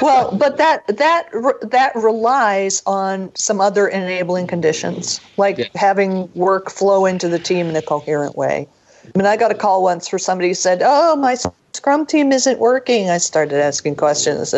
Well, 0.00 0.34
but 0.36 0.56
that 0.56 0.86
that 0.86 1.28
that 1.62 1.92
relies 1.96 2.82
on 2.86 3.34
some 3.34 3.60
other 3.60 3.88
enabling 3.88 4.46
conditions, 4.46 5.20
like 5.36 5.58
yeah. 5.58 5.66
having 5.74 6.32
work 6.34 6.70
flow 6.70 7.06
into 7.06 7.28
the 7.28 7.38
team 7.40 7.66
in 7.68 7.76
a 7.76 7.82
coherent 7.82 8.36
way. 8.36 8.68
I 9.04 9.18
mean, 9.18 9.26
I 9.26 9.36
got 9.36 9.50
a 9.50 9.54
call 9.54 9.82
once 9.82 10.06
for 10.06 10.18
somebody 10.18 10.48
who 10.48 10.54
said, 10.54 10.80
"Oh, 10.84 11.16
my 11.16 11.36
Scrum 11.74 12.06
team 12.06 12.32
isn't 12.32 12.58
working." 12.58 13.10
I 13.10 13.18
started 13.18 13.60
asking 13.60 13.96
questions. 13.96 14.52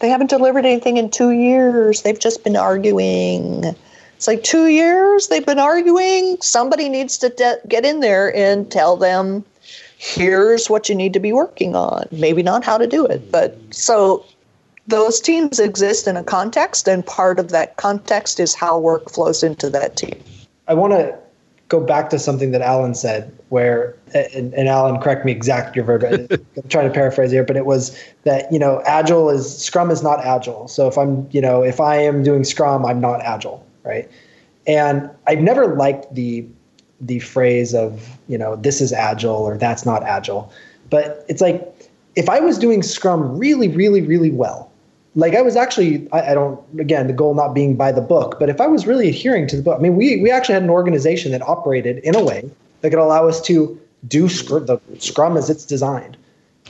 They 0.00 0.08
haven't 0.08 0.30
delivered 0.30 0.66
anything 0.66 0.96
in 0.96 1.10
two 1.10 1.30
years. 1.30 2.02
They've 2.02 2.18
just 2.18 2.44
been 2.44 2.56
arguing. 2.56 3.74
It's 4.16 4.26
like 4.26 4.42
two 4.42 4.66
years 4.66 5.28
they've 5.28 5.44
been 5.44 5.58
arguing. 5.58 6.38
Somebody 6.40 6.88
needs 6.88 7.18
to 7.18 7.28
de- 7.28 7.58
get 7.68 7.84
in 7.84 8.00
there 8.00 8.34
and 8.34 8.70
tell 8.70 8.96
them, 8.96 9.44
"Here's 9.98 10.70
what 10.70 10.88
you 10.88 10.94
need 10.94 11.12
to 11.12 11.20
be 11.20 11.32
working 11.32 11.76
on." 11.76 12.08
Maybe 12.10 12.42
not 12.42 12.64
how 12.64 12.78
to 12.78 12.86
do 12.86 13.04
it, 13.04 13.30
but 13.30 13.56
so 13.70 14.24
those 14.88 15.20
teams 15.20 15.58
exist 15.58 16.06
in 16.06 16.16
a 16.16 16.22
context, 16.22 16.88
and 16.88 17.04
part 17.04 17.38
of 17.38 17.50
that 17.50 17.76
context 17.76 18.40
is 18.40 18.54
how 18.54 18.78
work 18.78 19.10
flows 19.10 19.42
into 19.42 19.68
that 19.70 19.96
team. 19.96 20.18
I 20.68 20.74
want 20.74 20.92
to 20.94 21.14
go 21.68 21.80
back 21.80 22.10
to 22.10 22.18
something 22.18 22.52
that 22.52 22.62
Allen 22.62 22.94
said, 22.94 23.36
where 23.48 23.96
and, 24.14 24.54
and 24.54 24.68
Allen, 24.68 25.00
correct 25.00 25.24
me 25.24 25.32
exact 25.32 25.74
your 25.74 25.84
verb. 25.84 26.04
I'm 26.30 26.68
trying 26.68 26.88
to 26.88 26.94
paraphrase 26.94 27.30
here, 27.30 27.44
but 27.44 27.56
it 27.56 27.66
was 27.66 27.98
that 28.24 28.50
you 28.52 28.58
know, 28.58 28.82
agile 28.86 29.30
is 29.30 29.56
Scrum 29.58 29.90
is 29.90 30.02
not 30.02 30.24
agile. 30.24 30.68
So 30.68 30.88
if 30.88 30.96
I'm 30.98 31.28
you 31.30 31.40
know 31.40 31.62
if 31.62 31.80
I 31.80 31.96
am 31.96 32.22
doing 32.22 32.44
Scrum, 32.44 32.84
I'm 32.84 33.00
not 33.00 33.20
agile, 33.22 33.64
right? 33.84 34.10
And 34.66 35.08
I've 35.26 35.40
never 35.40 35.74
liked 35.74 36.14
the 36.14 36.46
the 37.00 37.18
phrase 37.20 37.74
of 37.74 38.18
you 38.28 38.38
know 38.38 38.56
this 38.56 38.80
is 38.80 38.92
agile 38.92 39.36
or 39.36 39.56
that's 39.58 39.84
not 39.84 40.02
agile, 40.02 40.52
but 40.90 41.24
it's 41.28 41.40
like 41.40 41.72
if 42.16 42.28
I 42.28 42.40
was 42.40 42.58
doing 42.58 42.82
Scrum 42.82 43.38
really, 43.38 43.68
really, 43.68 44.00
really 44.00 44.30
well, 44.30 44.72
like 45.16 45.34
I 45.34 45.42
was 45.42 45.56
actually, 45.56 46.06
I, 46.12 46.32
I, 46.32 46.34
don't, 46.34 46.60
again, 46.78 47.06
the 47.06 47.12
goal 47.14 47.34
not 47.34 47.54
being 47.54 47.74
by 47.74 47.90
the 47.90 48.02
book, 48.02 48.36
but 48.38 48.50
if 48.50 48.60
I 48.60 48.66
was 48.66 48.86
really 48.86 49.08
adhering 49.08 49.46
to 49.48 49.56
the 49.56 49.62
book, 49.62 49.78
I 49.78 49.82
mean, 49.82 49.96
we, 49.96 50.20
we 50.20 50.30
actually 50.30 50.54
had 50.54 50.62
an 50.62 50.70
organization 50.70 51.32
that 51.32 51.42
operated 51.42 51.98
in 51.98 52.14
a 52.14 52.22
way 52.22 52.48
that 52.82 52.90
could 52.90 52.98
allow 52.98 53.26
us 53.26 53.40
to 53.42 53.80
do 54.06 54.28
scr- 54.28 54.58
the 54.58 54.78
Scrum 54.98 55.36
as 55.36 55.48
it's 55.48 55.64
designed. 55.64 56.18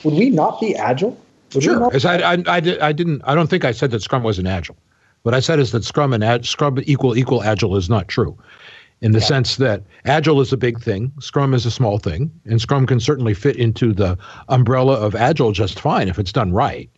Would 0.03 0.13
we 0.13 0.29
not 0.29 0.61
be 0.61 0.75
agile? 0.75 1.19
Would 1.53 1.63
sure. 1.63 1.79
Not- 1.79 2.05
I, 2.05 2.33
I, 2.33 2.43
I, 2.47 2.55
I, 2.57 2.91
didn't, 2.93 3.21
I 3.25 3.35
don't 3.35 3.49
think 3.49 3.65
I 3.65 3.71
said 3.71 3.91
that 3.91 4.01
Scrum 4.01 4.23
wasn't 4.23 4.47
agile. 4.47 4.77
What 5.23 5.35
I 5.35 5.41
said 5.41 5.59
is 5.59 5.71
that 5.71 5.83
Scrum 5.83 6.13
and 6.13 6.23
ag- 6.23 6.45
Scrum 6.45 6.79
equal 6.85 7.17
equal 7.17 7.43
agile 7.43 7.75
is 7.75 7.89
not 7.89 8.07
true, 8.07 8.37
in 9.01 9.11
the 9.11 9.19
yeah. 9.19 9.25
sense 9.25 9.57
that 9.57 9.83
agile 10.05 10.39
is 10.39 10.53
a 10.53 10.57
big 10.57 10.79
thing, 10.79 11.11
Scrum 11.19 11.53
is 11.53 11.65
a 11.65 11.71
small 11.71 11.97
thing, 11.97 12.31
and 12.45 12.61
Scrum 12.61 12.87
can 12.87 13.01
certainly 13.01 13.33
fit 13.33 13.57
into 13.57 13.91
the 13.91 14.17
umbrella 14.47 14.93
of 14.93 15.15
agile 15.15 15.51
just 15.51 15.81
fine 15.81 16.07
if 16.07 16.17
it's 16.17 16.31
done 16.31 16.53
right. 16.53 16.89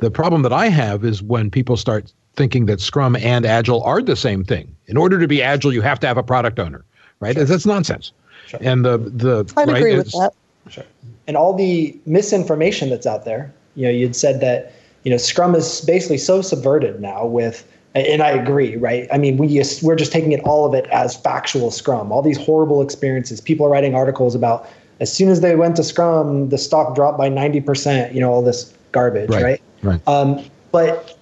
The 0.00 0.10
problem 0.10 0.42
that 0.42 0.52
I 0.52 0.68
have 0.68 1.04
is 1.04 1.22
when 1.22 1.50
people 1.50 1.76
start 1.76 2.12
thinking 2.36 2.66
that 2.66 2.80
Scrum 2.80 3.16
and 3.16 3.44
Agile 3.44 3.82
are 3.82 4.00
the 4.00 4.16
same 4.16 4.44
thing. 4.44 4.74
In 4.86 4.96
order 4.96 5.18
to 5.18 5.26
be 5.26 5.42
Agile, 5.42 5.72
you 5.72 5.82
have 5.82 5.98
to 6.00 6.06
have 6.06 6.16
a 6.16 6.22
product 6.22 6.58
owner, 6.58 6.84
right? 7.20 7.34
Sure. 7.34 7.44
That's 7.44 7.66
nonsense. 7.66 8.12
Sure. 8.46 8.60
And 8.62 8.84
the 8.84 8.98
the 8.98 9.52
I 9.56 9.64
right, 9.64 9.76
agree 9.76 9.96
with 9.96 10.12
that. 10.12 10.32
Sure. 10.68 10.84
And 11.26 11.36
all 11.36 11.54
the 11.54 11.98
misinformation 12.06 12.90
that's 12.90 13.06
out 13.06 13.24
there. 13.24 13.52
You 13.74 13.84
know, 13.84 13.90
you'd 13.90 14.16
said 14.16 14.40
that 14.40 14.72
you 15.04 15.10
know 15.10 15.16
Scrum 15.16 15.54
is 15.54 15.82
basically 15.82 16.18
so 16.18 16.42
subverted 16.42 17.00
now 17.00 17.26
with 17.26 17.66
and 17.94 18.22
I 18.22 18.30
agree, 18.30 18.76
right? 18.76 19.08
I 19.10 19.18
mean, 19.18 19.38
we 19.38 19.48
just, 19.48 19.82
we're 19.82 19.96
just 19.96 20.12
taking 20.12 20.32
it 20.32 20.40
all 20.44 20.66
of 20.66 20.74
it 20.74 20.86
as 20.88 21.16
factual 21.16 21.70
Scrum. 21.70 22.12
All 22.12 22.22
these 22.22 22.38
horrible 22.38 22.82
experiences. 22.82 23.40
People 23.40 23.66
are 23.66 23.70
writing 23.70 23.94
articles 23.94 24.34
about 24.34 24.68
as 25.00 25.12
soon 25.12 25.28
as 25.28 25.40
they 25.40 25.56
went 25.56 25.76
to 25.76 25.84
Scrum, 25.84 26.48
the 26.50 26.58
stock 26.58 26.94
dropped 26.94 27.18
by 27.18 27.28
ninety 27.28 27.60
percent. 27.60 28.14
You 28.14 28.20
know, 28.20 28.32
all 28.32 28.42
this 28.42 28.72
garbage, 28.92 29.30
right? 29.30 29.42
right? 29.42 29.62
Right. 29.82 30.06
Um, 30.08 30.44
but 30.72 31.18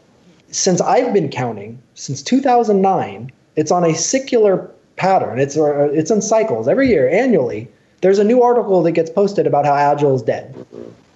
since 0.50 0.80
I've 0.80 1.12
been 1.12 1.28
counting, 1.28 1.80
since 1.94 2.22
2009, 2.22 3.30
it's 3.56 3.70
on 3.70 3.84
a 3.84 3.94
secular 3.94 4.70
pattern. 4.96 5.38
It's 5.38 5.56
uh, 5.56 5.90
it's 5.92 6.10
in 6.10 6.22
cycles 6.22 6.68
every 6.68 6.88
year, 6.88 7.08
annually. 7.08 7.68
There's 8.02 8.18
a 8.18 8.24
new 8.24 8.42
article 8.42 8.82
that 8.82 8.92
gets 8.92 9.10
posted 9.10 9.46
about 9.46 9.64
how 9.64 9.74
Agile 9.74 10.14
is 10.14 10.22
dead. 10.22 10.54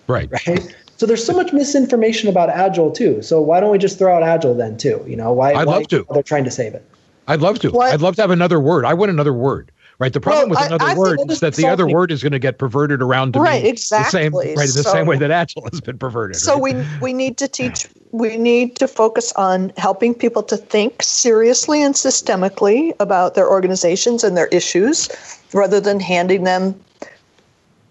Right. 0.07 0.29
Right. 0.47 0.77
So 0.97 1.07
there's 1.07 1.25
so 1.25 1.33
much 1.33 1.51
misinformation 1.55 2.29
about 2.29 2.51
Agile 2.51 2.91
too. 2.91 3.23
So 3.23 3.41
why 3.41 3.59
don't 3.59 3.71
we 3.71 3.79
just 3.79 3.97
throw 3.97 4.15
out 4.15 4.23
Agile 4.23 4.55
then 4.55 4.77
too? 4.77 5.03
You 5.09 5.17
know 5.17 5.33
why? 5.33 5.55
I'd 5.55 5.67
why 5.67 5.77
love 5.77 5.89
to. 5.89 6.07
They're 6.13 6.23
trying 6.23 6.45
to 6.45 6.51
save 6.51 6.75
it. 6.75 6.85
I'd 7.27 7.41
love 7.41 7.59
to. 7.61 7.71
What? 7.71 7.95
I'd 7.95 8.03
love 8.03 8.17
to 8.17 8.23
have 8.23 8.31
another 8.31 8.61
word. 8.61 8.85
I 8.85 8.93
want 8.93 9.11
another 9.11 9.33
word 9.33 9.73
right? 10.01 10.13
The 10.13 10.21
problem 10.21 10.49
well, 10.49 10.61
with 10.61 10.67
another 10.67 10.85
I, 10.85 10.93
I 10.93 10.95
word 10.97 11.21
is 11.31 11.41
that 11.41 11.55
the 11.55 11.69
other 11.69 11.87
word 11.87 12.11
is 12.11 12.23
going 12.23 12.33
to 12.33 12.41
get 12.41 12.59
perverted 12.59 13.03
around 13.03 13.35
to 13.35 13.41
right, 13.41 13.65
exactly. 13.65 14.07
the 14.07 14.11
same, 14.11 14.35
right, 14.35 14.67
the 14.67 14.83
so, 14.83 14.91
same 14.91 15.07
way 15.07 15.19
that 15.19 15.31
Agile 15.31 15.69
has 15.71 15.81
been 15.81 15.99
perverted. 15.99 16.37
So 16.37 16.55
right? 16.55 16.75
we 16.75 16.99
we 17.01 17.13
need 17.13 17.39
to 17.39 17.47
teach. 17.47 17.87
We 18.11 18.37
need 18.37 18.75
to 18.77 18.89
focus 18.89 19.33
on 19.35 19.73
helping 19.77 20.15
people 20.15 20.43
to 20.45 20.57
think 20.57 21.01
seriously 21.03 21.81
and 21.81 21.95
systemically 21.95 22.93
about 22.99 23.35
their 23.37 23.49
organizations 23.49 24.25
and 24.25 24.37
their 24.37 24.49
issues, 24.49 25.09
rather 25.53 25.79
than 25.79 26.01
handing 26.01 26.43
them. 26.43 26.75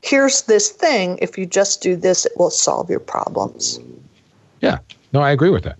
Here's 0.01 0.43
this 0.43 0.69
thing. 0.69 1.19
If 1.21 1.37
you 1.37 1.45
just 1.45 1.81
do 1.81 1.95
this, 1.95 2.25
it 2.25 2.33
will 2.37 2.49
solve 2.49 2.89
your 2.89 2.99
problems. 2.99 3.79
Yeah. 4.61 4.79
No, 5.13 5.21
I 5.21 5.31
agree 5.31 5.49
with 5.49 5.63
that. 5.63 5.77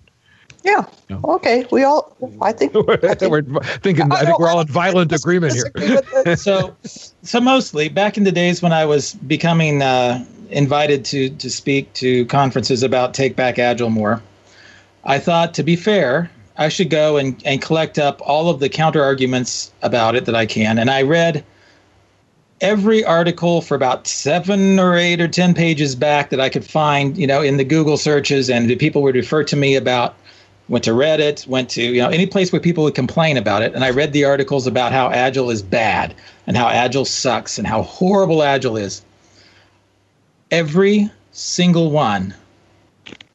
Yeah. 0.62 0.84
No. 1.08 1.20
Okay. 1.24 1.66
We 1.70 1.84
all. 1.84 2.16
I 2.42 2.52
think. 2.52 2.74
I 2.76 3.14
think 3.14 3.30
we're 3.30 3.42
thinking. 3.42 4.12
I, 4.12 4.16
I 4.16 4.24
think 4.24 4.38
we're 4.38 4.48
all 4.48 4.60
in 4.60 4.66
violent 4.66 5.12
agreement 5.12 5.54
here. 5.54 6.36
so, 6.36 6.76
so 6.82 7.40
mostly 7.40 7.88
back 7.88 8.16
in 8.16 8.24
the 8.24 8.32
days 8.32 8.62
when 8.62 8.72
I 8.72 8.84
was 8.84 9.14
becoming 9.14 9.82
uh, 9.82 10.24
invited 10.50 11.04
to 11.06 11.30
to 11.30 11.50
speak 11.50 11.92
to 11.94 12.26
conferences 12.26 12.82
about 12.82 13.14
Take 13.14 13.36
Back 13.36 13.58
Agile 13.58 13.90
more, 13.90 14.22
I 15.04 15.18
thought, 15.18 15.54
to 15.54 15.62
be 15.62 15.76
fair, 15.76 16.30
I 16.56 16.68
should 16.68 16.90
go 16.90 17.16
and, 17.16 17.40
and 17.46 17.62
collect 17.62 17.98
up 17.98 18.20
all 18.22 18.50
of 18.50 18.60
the 18.60 18.68
counter 18.68 19.02
arguments 19.02 19.72
about 19.82 20.14
it 20.14 20.26
that 20.26 20.34
I 20.34 20.44
can. 20.46 20.78
And 20.78 20.90
I 20.90 21.02
read 21.02 21.42
every 22.60 23.02
article 23.02 23.62
for 23.62 23.74
about 23.74 24.06
seven 24.06 24.78
or 24.78 24.94
eight 24.94 25.20
or 25.20 25.28
ten 25.28 25.54
pages 25.54 25.94
back 25.94 26.28
that 26.30 26.40
I 26.40 26.50
could 26.50 26.64
find, 26.64 27.16
you 27.16 27.26
know, 27.26 27.40
in 27.40 27.56
the 27.56 27.64
Google 27.64 27.96
searches, 27.96 28.50
and 28.50 28.68
the 28.68 28.76
people 28.76 29.02
would 29.02 29.14
refer 29.14 29.42
to 29.44 29.56
me 29.56 29.74
about. 29.74 30.14
Went 30.70 30.84
to 30.84 30.92
Reddit, 30.92 31.48
went 31.48 31.68
to 31.70 31.82
you 31.82 32.00
know 32.00 32.08
any 32.08 32.26
place 32.26 32.52
where 32.52 32.60
people 32.60 32.84
would 32.84 32.94
complain 32.94 33.36
about 33.36 33.62
it, 33.62 33.74
and 33.74 33.84
I 33.84 33.90
read 33.90 34.12
the 34.12 34.24
articles 34.24 34.68
about 34.68 34.92
how 34.92 35.10
Agile 35.10 35.50
is 35.50 35.62
bad 35.62 36.14
and 36.46 36.56
how 36.56 36.68
Agile 36.68 37.04
sucks 37.04 37.58
and 37.58 37.66
how 37.66 37.82
horrible 37.82 38.44
Agile 38.44 38.76
is. 38.76 39.02
Every 40.52 41.10
single 41.32 41.90
one 41.90 42.34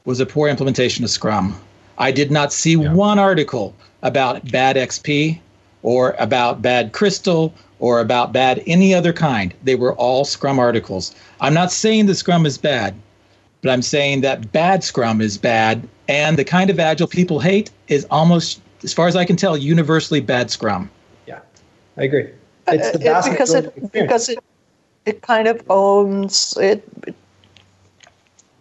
was 0.05 0.21
a 0.21 0.25
poor 0.25 0.47
implementation 0.47 1.03
of 1.03 1.09
Scrum. 1.09 1.59
I 1.97 2.11
did 2.11 2.31
not 2.31 2.53
see 2.53 2.75
yeah. 2.75 2.93
one 2.93 3.19
article 3.19 3.75
about 4.01 4.49
bad 4.49 4.77
XP 4.77 5.39
or 5.83 6.15
about 6.17 6.61
bad 6.61 6.93
Crystal 6.93 7.53
or 7.79 7.99
about 7.99 8.31
bad 8.31 8.63
any 8.65 8.93
other 8.93 9.11
kind. 9.11 9.53
They 9.63 9.75
were 9.75 9.93
all 9.95 10.23
Scrum 10.23 10.57
articles. 10.57 11.13
I'm 11.41 11.53
not 11.53 11.71
saying 11.71 12.05
the 12.05 12.15
Scrum 12.15 12.45
is 12.45 12.57
bad, 12.57 12.95
but 13.61 13.71
I'm 13.71 13.81
saying 13.81 14.21
that 14.21 14.53
bad 14.53 14.85
Scrum 14.85 15.19
is 15.19 15.37
bad, 15.37 15.85
and 16.07 16.37
the 16.37 16.43
kind 16.43 16.69
of 16.69 16.79
Agile 16.79 17.07
people 17.07 17.39
hate 17.39 17.71
is 17.87 18.05
almost, 18.11 18.61
as 18.83 18.93
far 18.93 19.07
as 19.07 19.15
I 19.15 19.25
can 19.25 19.35
tell, 19.35 19.57
universally 19.57 20.21
bad 20.21 20.51
Scrum. 20.51 20.89
Yeah, 21.25 21.39
I 21.97 22.03
agree. 22.03 22.29
It's 22.67 22.97
the 22.97 23.09
uh, 23.09 23.29
because 23.29 23.53
it 23.53 23.91
because 23.91 24.29
it 24.29 24.39
it 25.05 25.21
kind 25.21 25.47
of 25.47 25.61
owns 25.69 26.57
it, 26.57 26.83
it 27.05 27.15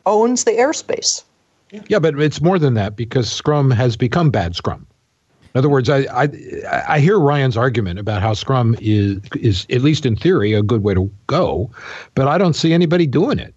owns 0.05 0.45
the 0.45 0.53
airspace. 0.53 1.25
Yeah, 1.89 1.99
but 1.99 2.21
it's 2.21 2.41
more 2.41 2.59
than 2.59 2.75
that 2.75 2.97
because 2.97 3.33
Scrum 3.33 3.71
has 3.71 3.97
become 3.97 4.31
bad 4.31 4.55
Scrum. 4.55 4.87
In 5.55 5.59
other 5.59 5.69
words, 5.69 5.89
I, 5.89 6.01
I 6.13 6.29
I 6.89 7.01
hear 7.01 7.19
Ryan's 7.19 7.57
argument 7.57 7.99
about 7.99 8.21
how 8.21 8.35
Scrum 8.35 8.77
is 8.81 9.21
is 9.37 9.67
at 9.71 9.83
least 9.83 10.05
in 10.05 10.17
theory 10.17 10.53
a 10.53 10.63
good 10.63 10.83
way 10.83 10.95
to 10.95 11.11
go, 11.27 11.71
but 12.15 12.29
I 12.29 12.39
don't 12.39 12.55
see 12.55 12.73
anybody 12.73 13.07
doing 13.07 13.39
it. 13.39 13.54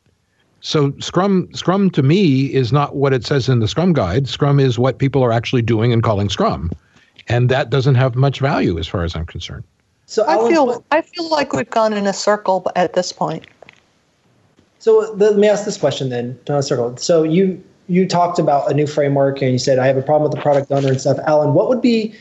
So 0.61 0.93
Scrum 0.99 1.49
Scrum 1.53 1.89
to 1.91 2.03
me 2.03 2.53
is 2.53 2.73
not 2.73 2.95
what 2.95 3.13
it 3.13 3.25
says 3.25 3.47
in 3.47 3.59
the 3.59 3.67
Scrum 3.67 3.93
guide. 3.93 4.27
Scrum 4.27 4.59
is 4.59 4.79
what 4.79 4.97
people 4.97 5.23
are 5.23 5.31
actually 5.31 5.61
doing 5.61 5.93
and 5.93 6.01
calling 6.01 6.29
Scrum, 6.29 6.71
and 7.27 7.49
that 7.49 7.69
doesn't 7.69 7.95
have 7.95 8.15
much 8.15 8.39
value 8.39 8.77
as 8.79 8.87
far 8.87 9.03
as 9.03 9.15
I'm 9.15 9.25
concerned. 9.25 9.63
So 10.07 10.25
I 10.27 10.49
feel 10.49 10.83
I 10.91 11.01
feel 11.01 11.29
like 11.29 11.53
we've 11.53 11.69
gone 11.69 11.93
in 11.93 12.07
a 12.07 12.13
circle 12.13 12.69
at 12.75 12.93
this 12.93 13.11
point. 13.13 13.45
So 14.79 15.11
let 15.15 15.37
me 15.37 15.47
ask 15.47 15.65
this 15.65 15.77
question 15.77 16.09
then, 16.09 16.39
not 16.47 16.59
a 16.59 16.63
circle. 16.63 16.95
So 16.97 17.23
you 17.23 17.61
you 17.87 18.07
talked 18.07 18.39
about 18.39 18.69
a 18.71 18.73
new 18.73 18.87
framework 18.87 19.41
and 19.41 19.51
you 19.51 19.59
said 19.59 19.79
I 19.79 19.87
have 19.87 19.97
a 19.97 20.01
problem 20.01 20.29
with 20.29 20.37
the 20.37 20.41
product 20.41 20.71
owner 20.71 20.89
and 20.89 20.99
stuff. 20.99 21.17
Allen, 21.25 21.53
what 21.53 21.69
would 21.69 21.81
be, 21.81 22.13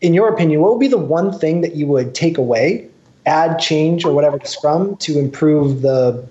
in 0.00 0.14
your 0.14 0.28
opinion, 0.28 0.60
what 0.60 0.72
would 0.72 0.80
be 0.80 0.88
the 0.88 0.98
one 0.98 1.36
thing 1.36 1.60
that 1.60 1.74
you 1.74 1.86
would 1.86 2.14
take 2.14 2.38
away, 2.38 2.88
add, 3.26 3.58
change, 3.58 4.04
or 4.04 4.12
whatever 4.12 4.38
to 4.38 4.46
Scrum 4.46 4.96
to 4.98 5.18
improve 5.18 5.82
the, 5.82 6.26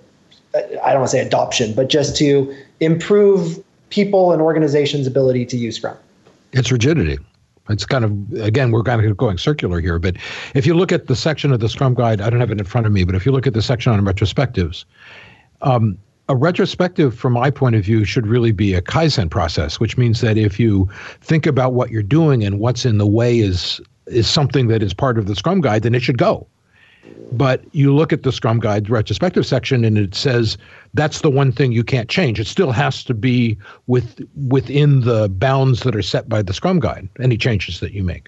I 0.55 0.91
don't 0.91 0.99
want 0.99 1.11
to 1.11 1.17
say 1.17 1.25
adoption, 1.25 1.73
but 1.73 1.89
just 1.89 2.15
to 2.17 2.53
improve 2.79 3.63
people 3.89 4.31
and 4.31 4.41
organizations' 4.41 5.07
ability 5.07 5.45
to 5.45 5.57
use 5.57 5.77
Scrum? 5.77 5.97
It's 6.53 6.71
rigidity. 6.71 7.17
It's 7.69 7.85
kind 7.85 8.03
of 8.03 8.41
again 8.41 8.71
we're 8.71 8.83
kind 8.83 9.05
of 9.05 9.17
going 9.17 9.37
circular 9.37 9.79
here, 9.79 9.99
but 9.99 10.17
if 10.55 10.65
you 10.65 10.73
look 10.73 10.91
at 10.91 11.07
the 11.07 11.15
section 11.15 11.53
of 11.53 11.59
the 11.59 11.69
Scrum 11.69 11.93
guide, 11.93 12.19
I 12.19 12.29
don't 12.29 12.39
have 12.39 12.51
it 12.51 12.59
in 12.59 12.65
front 12.65 12.87
of 12.87 12.93
me, 12.93 13.03
but 13.03 13.15
if 13.15 13.25
you 13.25 13.31
look 13.31 13.47
at 13.47 13.53
the 13.53 13.61
section 13.61 13.93
on 13.93 14.01
retrospectives, 14.01 14.83
um, 15.61 15.97
a 16.27 16.35
retrospective, 16.35 17.17
from 17.17 17.33
my 17.33 17.51
point 17.51 17.75
of 17.75 17.83
view, 17.83 18.03
should 18.03 18.25
really 18.25 18.51
be 18.51 18.73
a 18.73 18.81
Kaizen 18.81 19.29
process, 19.29 19.79
which 19.79 19.97
means 19.97 20.21
that 20.21 20.37
if 20.37 20.59
you 20.59 20.89
think 21.21 21.45
about 21.45 21.73
what 21.73 21.91
you're 21.91 22.01
doing 22.01 22.43
and 22.43 22.59
what's 22.59 22.85
in 22.85 22.97
the 22.97 23.07
way 23.07 23.39
is 23.39 23.79
is 24.07 24.27
something 24.27 24.67
that 24.67 24.81
is 24.81 24.93
part 24.93 25.17
of 25.17 25.27
the 25.27 25.35
Scrum 25.35 25.61
Guide, 25.61 25.83
then 25.83 25.95
it 25.95 26.01
should 26.01 26.17
go. 26.17 26.47
But 27.31 27.63
you 27.71 27.95
look 27.95 28.11
at 28.11 28.23
the 28.23 28.31
Scrum 28.31 28.59
Guide 28.59 28.89
retrospective 28.89 29.45
section, 29.45 29.85
and 29.85 29.97
it 29.97 30.13
says 30.15 30.57
that's 30.93 31.21
the 31.21 31.29
one 31.29 31.51
thing 31.51 31.71
you 31.71 31.83
can't 31.83 32.09
change. 32.09 32.39
It 32.39 32.47
still 32.47 32.71
has 32.71 33.03
to 33.05 33.13
be 33.13 33.57
with 33.87 34.19
within 34.47 35.01
the 35.01 35.29
bounds 35.29 35.81
that 35.83 35.95
are 35.95 36.01
set 36.01 36.27
by 36.27 36.41
the 36.41 36.53
Scrum 36.53 36.79
Guide. 36.79 37.07
Any 37.21 37.37
changes 37.37 37.79
that 37.79 37.93
you 37.93 38.03
make, 38.03 38.27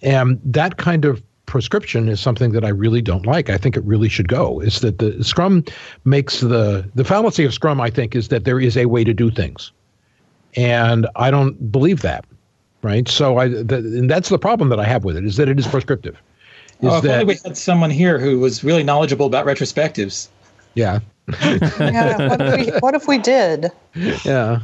and 0.00 0.40
that 0.44 0.76
kind 0.76 1.04
of 1.04 1.22
prescription 1.46 2.08
is 2.08 2.20
something 2.20 2.52
that 2.52 2.64
I 2.64 2.68
really 2.68 3.02
don't 3.02 3.26
like. 3.26 3.50
I 3.50 3.56
think 3.56 3.76
it 3.76 3.82
really 3.84 4.08
should 4.08 4.28
go. 4.28 4.60
Is 4.60 4.80
that 4.80 4.98
the 4.98 5.24
Scrum 5.24 5.64
makes 6.04 6.38
the 6.38 6.88
the 6.94 7.04
fallacy 7.04 7.44
of 7.44 7.52
Scrum? 7.52 7.80
I 7.80 7.90
think 7.90 8.14
is 8.14 8.28
that 8.28 8.44
there 8.44 8.60
is 8.60 8.76
a 8.76 8.86
way 8.86 9.02
to 9.02 9.12
do 9.12 9.32
things, 9.32 9.72
and 10.54 11.08
I 11.16 11.32
don't 11.32 11.72
believe 11.72 12.02
that. 12.02 12.24
Right. 12.82 13.08
So 13.08 13.38
I 13.38 13.48
the, 13.48 13.76
and 13.76 14.08
that's 14.08 14.28
the 14.28 14.38
problem 14.38 14.68
that 14.68 14.78
I 14.78 14.84
have 14.84 15.04
with 15.04 15.16
it 15.16 15.24
is 15.24 15.36
that 15.36 15.48
it 15.48 15.58
is 15.58 15.66
prescriptive. 15.66 16.16
Is 16.82 16.88
oh, 16.90 16.96
if 16.96 17.02
that, 17.02 17.20
only 17.20 17.24
we 17.34 17.40
had 17.44 17.56
someone 17.56 17.90
here 17.90 18.18
who 18.18 18.38
was 18.38 18.64
really 18.64 18.82
knowledgeable 18.82 19.26
about 19.26 19.44
retrospectives. 19.44 20.28
Yeah. 20.74 21.00
yeah. 21.78 22.28
What 22.28 22.40
if, 22.40 22.66
we, 22.66 22.72
what 22.80 22.94
if 22.94 23.06
we 23.06 23.18
did? 23.18 23.70
Yeah. 24.24 24.60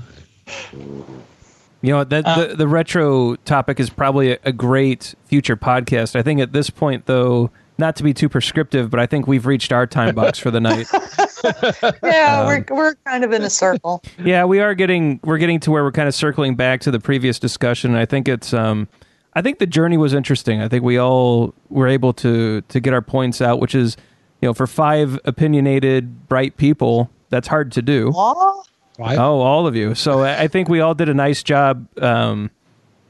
You 1.82 1.92
know, 1.92 2.04
that 2.04 2.24
uh, 2.24 2.46
the, 2.46 2.56
the 2.56 2.68
retro 2.68 3.36
topic 3.36 3.78
is 3.78 3.90
probably 3.90 4.32
a, 4.32 4.38
a 4.44 4.52
great 4.52 5.14
future 5.26 5.56
podcast. 5.56 6.16
I 6.16 6.22
think 6.22 6.40
at 6.40 6.52
this 6.52 6.70
point, 6.70 7.06
though, 7.06 7.50
not 7.78 7.96
to 7.96 8.02
be 8.02 8.14
too 8.14 8.28
prescriptive, 8.28 8.90
but 8.90 8.98
I 8.98 9.06
think 9.06 9.26
we've 9.26 9.44
reached 9.44 9.72
our 9.72 9.86
time 9.86 10.14
box 10.14 10.38
for 10.38 10.50
the 10.50 10.60
night. 10.60 10.88
yeah, 12.02 12.40
um, 12.40 12.46
we're 12.46 12.64
we're 12.70 12.94
kind 13.04 13.24
of 13.24 13.32
in 13.32 13.42
a 13.42 13.50
circle. 13.50 14.02
Yeah, 14.18 14.44
we 14.44 14.60
are 14.60 14.74
getting 14.74 15.20
we're 15.22 15.38
getting 15.38 15.60
to 15.60 15.70
where 15.70 15.84
we're 15.84 15.92
kind 15.92 16.08
of 16.08 16.14
circling 16.14 16.54
back 16.56 16.80
to 16.82 16.90
the 16.90 17.00
previous 17.00 17.38
discussion. 17.38 17.94
I 17.94 18.06
think 18.06 18.28
it's 18.28 18.54
um 18.54 18.88
I 19.36 19.42
think 19.42 19.58
the 19.58 19.66
journey 19.66 19.98
was 19.98 20.14
interesting. 20.14 20.62
I 20.62 20.68
think 20.68 20.82
we 20.82 20.98
all 20.98 21.54
were 21.68 21.86
able 21.86 22.14
to 22.14 22.62
to 22.62 22.80
get 22.80 22.94
our 22.94 23.02
points 23.02 23.42
out, 23.42 23.60
which 23.60 23.74
is 23.74 23.96
you 24.40 24.48
know 24.48 24.54
for 24.54 24.66
five 24.66 25.20
opinionated 25.26 26.26
bright 26.26 26.56
people, 26.56 27.10
that's 27.28 27.46
hard 27.46 27.70
to 27.72 27.82
do. 27.82 28.12
Aww. 28.12 28.64
Oh, 28.98 29.40
all 29.40 29.66
of 29.66 29.76
you. 29.76 29.94
So 29.94 30.24
I 30.24 30.48
think 30.48 30.70
we 30.70 30.80
all 30.80 30.94
did 30.94 31.10
a 31.10 31.14
nice 31.14 31.42
job, 31.42 31.86
um, 32.02 32.50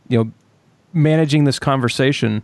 you 0.08 0.18
know, 0.18 0.32
managing 0.92 1.44
this 1.44 1.60
conversation. 1.60 2.42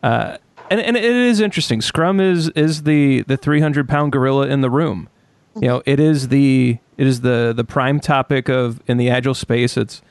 Uh, 0.00 0.38
and, 0.70 0.80
and 0.80 0.96
it 0.96 1.04
is 1.04 1.40
interesting. 1.40 1.80
Scrum 1.80 2.20
is 2.20 2.50
is 2.50 2.84
the 2.84 3.22
the 3.22 3.36
three 3.36 3.60
hundred 3.60 3.88
pound 3.88 4.12
gorilla 4.12 4.46
in 4.46 4.60
the 4.60 4.70
room. 4.70 5.08
You 5.56 5.68
know, 5.68 5.82
it 5.86 5.98
is 5.98 6.28
the 6.28 6.78
it 6.96 7.06
is 7.06 7.22
the 7.22 7.52
the 7.54 7.64
prime 7.64 7.98
topic 7.98 8.48
of 8.48 8.80
in 8.86 8.96
the 8.96 9.10
agile 9.10 9.34
space. 9.34 9.76
It's 9.76 10.02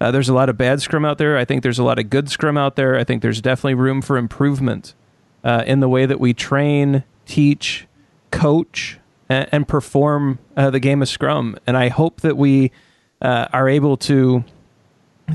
uh, 0.00 0.10
there's 0.10 0.28
a 0.28 0.34
lot 0.34 0.48
of 0.48 0.56
bad 0.56 0.80
Scrum 0.80 1.04
out 1.04 1.18
there. 1.18 1.36
I 1.36 1.44
think 1.44 1.62
there's 1.62 1.78
a 1.78 1.84
lot 1.84 1.98
of 1.98 2.08
good 2.08 2.30
Scrum 2.30 2.56
out 2.56 2.76
there. 2.76 2.96
I 2.96 3.04
think 3.04 3.22
there's 3.22 3.40
definitely 3.40 3.74
room 3.74 4.00
for 4.00 4.16
improvement 4.16 4.94
uh, 5.44 5.62
in 5.66 5.80
the 5.80 5.88
way 5.88 6.06
that 6.06 6.18
we 6.18 6.32
train, 6.32 7.04
teach, 7.26 7.86
coach, 8.30 8.98
and, 9.28 9.48
and 9.52 9.68
perform 9.68 10.38
uh, 10.56 10.70
the 10.70 10.80
game 10.80 11.02
of 11.02 11.08
Scrum. 11.08 11.56
And 11.66 11.76
I 11.76 11.88
hope 11.88 12.22
that 12.22 12.36
we 12.36 12.72
uh, 13.20 13.48
are 13.52 13.68
able 13.68 13.96
to 13.98 14.44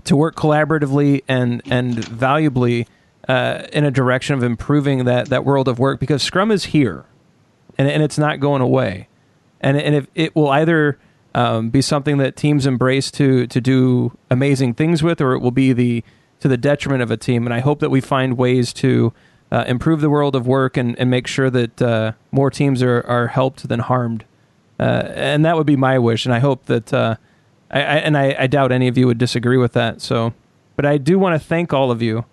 to 0.03 0.15
work 0.15 0.35
collaboratively 0.35 1.23
and 1.27 1.61
and 1.69 2.03
valuably 2.03 2.87
uh, 3.27 3.63
in 3.71 3.85
a 3.85 3.91
direction 3.91 4.35
of 4.35 4.43
improving 4.43 5.05
that 5.05 5.29
that 5.29 5.45
world 5.45 5.67
of 5.67 5.79
work 5.79 5.99
because 5.99 6.23
Scrum 6.23 6.51
is 6.51 6.65
here, 6.65 7.05
and 7.77 7.87
and 7.87 8.01
it's 8.01 8.17
not 8.17 8.39
going 8.39 8.61
away, 8.61 9.07
and 9.61 9.77
and 9.77 9.95
if 9.95 10.07
it 10.15 10.35
will 10.35 10.49
either 10.49 10.97
um, 11.35 11.69
be 11.69 11.81
something 11.81 12.17
that 12.17 12.35
teams 12.35 12.65
embrace 12.65 13.11
to 13.11 13.45
to 13.47 13.61
do 13.61 14.17
amazing 14.31 14.73
things 14.73 15.03
with, 15.03 15.21
or 15.21 15.33
it 15.33 15.39
will 15.39 15.51
be 15.51 15.73
the 15.73 16.03
to 16.39 16.47
the 16.47 16.57
detriment 16.57 17.03
of 17.03 17.11
a 17.11 17.17
team. 17.17 17.45
And 17.45 17.53
I 17.53 17.59
hope 17.59 17.79
that 17.79 17.89
we 17.89 18.01
find 18.01 18.37
ways 18.37 18.73
to 18.73 19.13
uh, 19.51 19.63
improve 19.67 20.01
the 20.01 20.09
world 20.09 20.35
of 20.35 20.47
work 20.47 20.77
and, 20.77 20.97
and 20.99 21.09
make 21.09 21.27
sure 21.27 21.49
that 21.49 21.81
uh, 21.81 22.11
more 22.31 22.49
teams 22.49 22.81
are, 22.81 23.01
are 23.07 23.27
helped 23.27 23.67
than 23.67 23.79
harmed. 23.79 24.25
Uh, 24.79 25.03
and 25.15 25.45
that 25.45 25.55
would 25.55 25.67
be 25.67 25.75
my 25.75 25.97
wish. 25.97 26.25
And 26.25 26.33
I 26.33 26.39
hope 26.39 26.65
that, 26.65 26.93
uh, 26.93 27.15
I, 27.71 27.79
I, 27.79 27.95
and 27.97 28.17
I, 28.17 28.35
I, 28.37 28.47
doubt 28.47 28.73
any 28.73 28.89
of 28.89 28.97
you 28.97 29.07
would 29.07 29.17
disagree 29.17 29.55
with 29.55 29.71
that. 29.73 30.01
So, 30.01 30.33
but 30.75 30.85
I 30.85 30.97
do 30.97 31.17
want 31.17 31.39
to 31.41 31.47
thank 31.47 31.71
all 31.71 31.91
of 31.91 32.01
you 32.01 32.25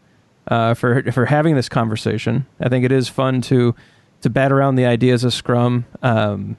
uh, 0.49 0.75
for 0.75 1.11
for 1.13 1.27
having 1.27 1.55
this 1.55 1.69
conversation. 1.69 2.47
I 2.61 2.69
think 2.69 2.85
it 2.85 2.93
is 2.93 3.09
fun 3.09 3.41
to 3.43 3.75
to 4.23 4.31
bat 4.31 4.51
around 4.51 4.75
the 4.75 4.87
ideas 4.87 5.23
of 5.23 5.33
Scrum, 5.33 5.85
um, 6.03 6.57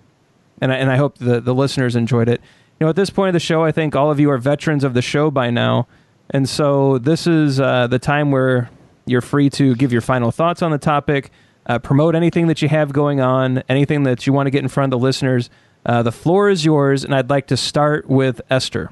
and 0.64 0.72
I, 0.72 0.78
and 0.78 0.90
I 0.90 0.96
hope 0.96 1.18
the 1.18 1.42
the 1.42 1.54
listeners 1.54 1.96
enjoyed 1.96 2.30
it. 2.30 2.42
You 2.80 2.86
know, 2.86 2.90
at 2.90 2.96
this 2.96 3.10
point 3.10 3.30
of 3.30 3.34
the 3.34 3.40
show, 3.40 3.64
I 3.64 3.72
think 3.72 3.96
all 3.96 4.10
of 4.10 4.20
you 4.20 4.32
are 4.32 4.38
veterans 4.38 4.84
of 4.84 4.94
the 4.94 5.02
show 5.02 5.30
by 5.30 5.50
now, 5.50 5.88
and 6.30 6.48
so 6.48 6.98
this 6.98 7.28
is 7.28 7.60
uh, 7.60 7.88
the 7.88 8.00
time 8.00 8.32
where 8.32 8.70
you're 9.06 9.22
free 9.22 9.50
to 9.52 9.76
give 9.76 9.92
your 9.92 10.02
final 10.02 10.32
thoughts 10.32 10.62
on 10.62 10.72
the 10.72 10.78
topic, 10.78 11.32
uh, 11.66 11.80
promote 11.80 12.16
anything 12.16 12.48
that 12.48 12.62
you 12.62 12.70
have 12.70 12.94
going 12.94 13.20
on, 13.20 13.62
anything 13.68 14.04
that 14.04 14.26
you 14.26 14.32
want 14.32 14.48
to 14.48 14.52
get 14.52 14.64
in 14.64 14.70
front 14.70 14.94
of 14.94 15.00
the 15.00 15.04
listeners. 15.04 15.50
Uh, 15.86 16.02
the 16.02 16.14
floor 16.14 16.50
is 16.50 16.64
yours, 16.64 17.04
and 17.04 17.14
I'd 17.14 17.30
like 17.30 17.48
to 17.48 17.58
start 17.58 18.08
with 18.08 18.40
Esther 18.50 18.90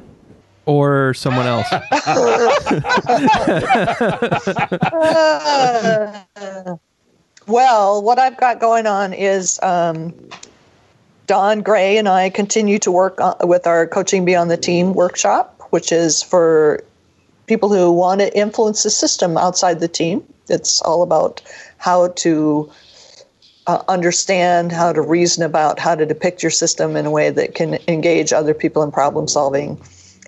or 0.66 1.14
someone 1.14 1.48
else. 1.48 1.68
well, 7.48 8.04
what 8.04 8.20
I've 8.20 8.38
got 8.38 8.60
going 8.60 8.88
on 8.88 9.14
is 9.14 9.58
um, 9.64 10.14
Don 11.28 11.62
Gray 11.62 11.98
and 11.98 12.10
I 12.10 12.30
continue 12.30 12.80
to 12.80 12.92
work 12.92 13.20
with 13.44 13.68
our 13.68 13.88
Coaching 13.88 14.26
Beyond 14.26 14.52
the 14.52 14.58
Team 14.58 14.94
workshop 14.94 15.58
which 15.72 15.92
is 15.92 16.22
for 16.22 16.84
people 17.48 17.74
who 17.74 17.92
want 17.92 18.22
to 18.22 18.38
influence 18.38 18.84
the 18.84 18.90
system 18.90 19.38
outside 19.38 19.80
the 19.80 19.88
team. 19.88 20.24
It's 20.48 20.82
all 20.82 21.02
about 21.02 21.42
how 21.78 22.10
to 22.10 22.72
uh, 23.68 23.82
understand, 23.88 24.72
how 24.72 24.94
to 24.94 25.02
reason 25.02 25.44
about, 25.44 25.80
how 25.80 25.96
to 25.96 26.06
depict 26.06 26.44
your 26.44 26.52
system 26.52 26.96
in 26.96 27.06
a 27.06 27.12
way 27.12 27.30
that 27.30 27.56
can 27.56 27.80
engage 27.88 28.32
other 28.32 28.54
people 28.54 28.84
in 28.84 28.92
problem 28.92 29.28
solving. 29.28 29.82